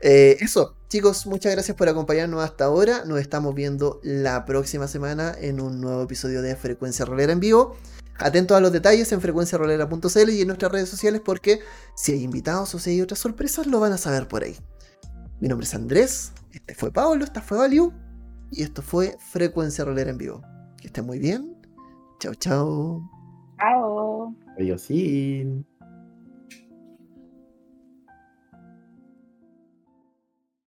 Eh, 0.00 0.36
eso, 0.40 0.76
chicos, 0.90 1.24
muchas 1.26 1.52
gracias 1.52 1.76
por 1.76 1.88
acompañarnos 1.88 2.42
hasta 2.42 2.64
ahora. 2.64 3.04
Nos 3.04 3.20
estamos 3.20 3.54
viendo 3.54 4.00
la 4.02 4.44
próxima 4.44 4.88
semana 4.88 5.32
en 5.40 5.60
un 5.60 5.80
nuevo 5.80 6.02
episodio 6.02 6.42
de 6.42 6.56
Frecuencia 6.56 7.04
Rolera 7.04 7.32
en 7.32 7.38
vivo. 7.38 7.76
Atentos 8.18 8.56
a 8.56 8.60
los 8.60 8.72
detalles 8.72 9.10
en 9.12 9.20
frecuenciarolera.cl 9.20 10.30
y 10.30 10.40
en 10.40 10.48
nuestras 10.48 10.72
redes 10.72 10.88
sociales 10.88 11.22
porque 11.24 11.60
si 11.94 12.12
hay 12.12 12.24
invitados 12.24 12.74
o 12.74 12.80
si 12.80 12.90
hay 12.90 13.00
otras 13.00 13.20
sorpresas 13.20 13.68
lo 13.68 13.78
van 13.78 13.92
a 13.92 13.98
saber 13.98 14.26
por 14.26 14.42
ahí. 14.42 14.56
Mi 15.40 15.46
nombre 15.46 15.64
es 15.64 15.74
Andrés, 15.74 16.32
este 16.50 16.74
fue 16.74 16.92
Pablo, 16.92 17.24
esta 17.24 17.40
fue 17.40 17.58
Value 17.58 17.92
y 18.50 18.64
esto 18.64 18.82
fue 18.82 19.16
Frecuencia 19.30 19.84
Rolera 19.84 20.10
en 20.10 20.18
vivo. 20.18 20.42
Que 20.76 20.88
estén 20.88 21.06
muy 21.06 21.20
bien. 21.20 21.56
Chao, 22.18 22.34
chao. 22.34 23.00
Chao. 23.58 24.34
Adiós. 24.58 24.90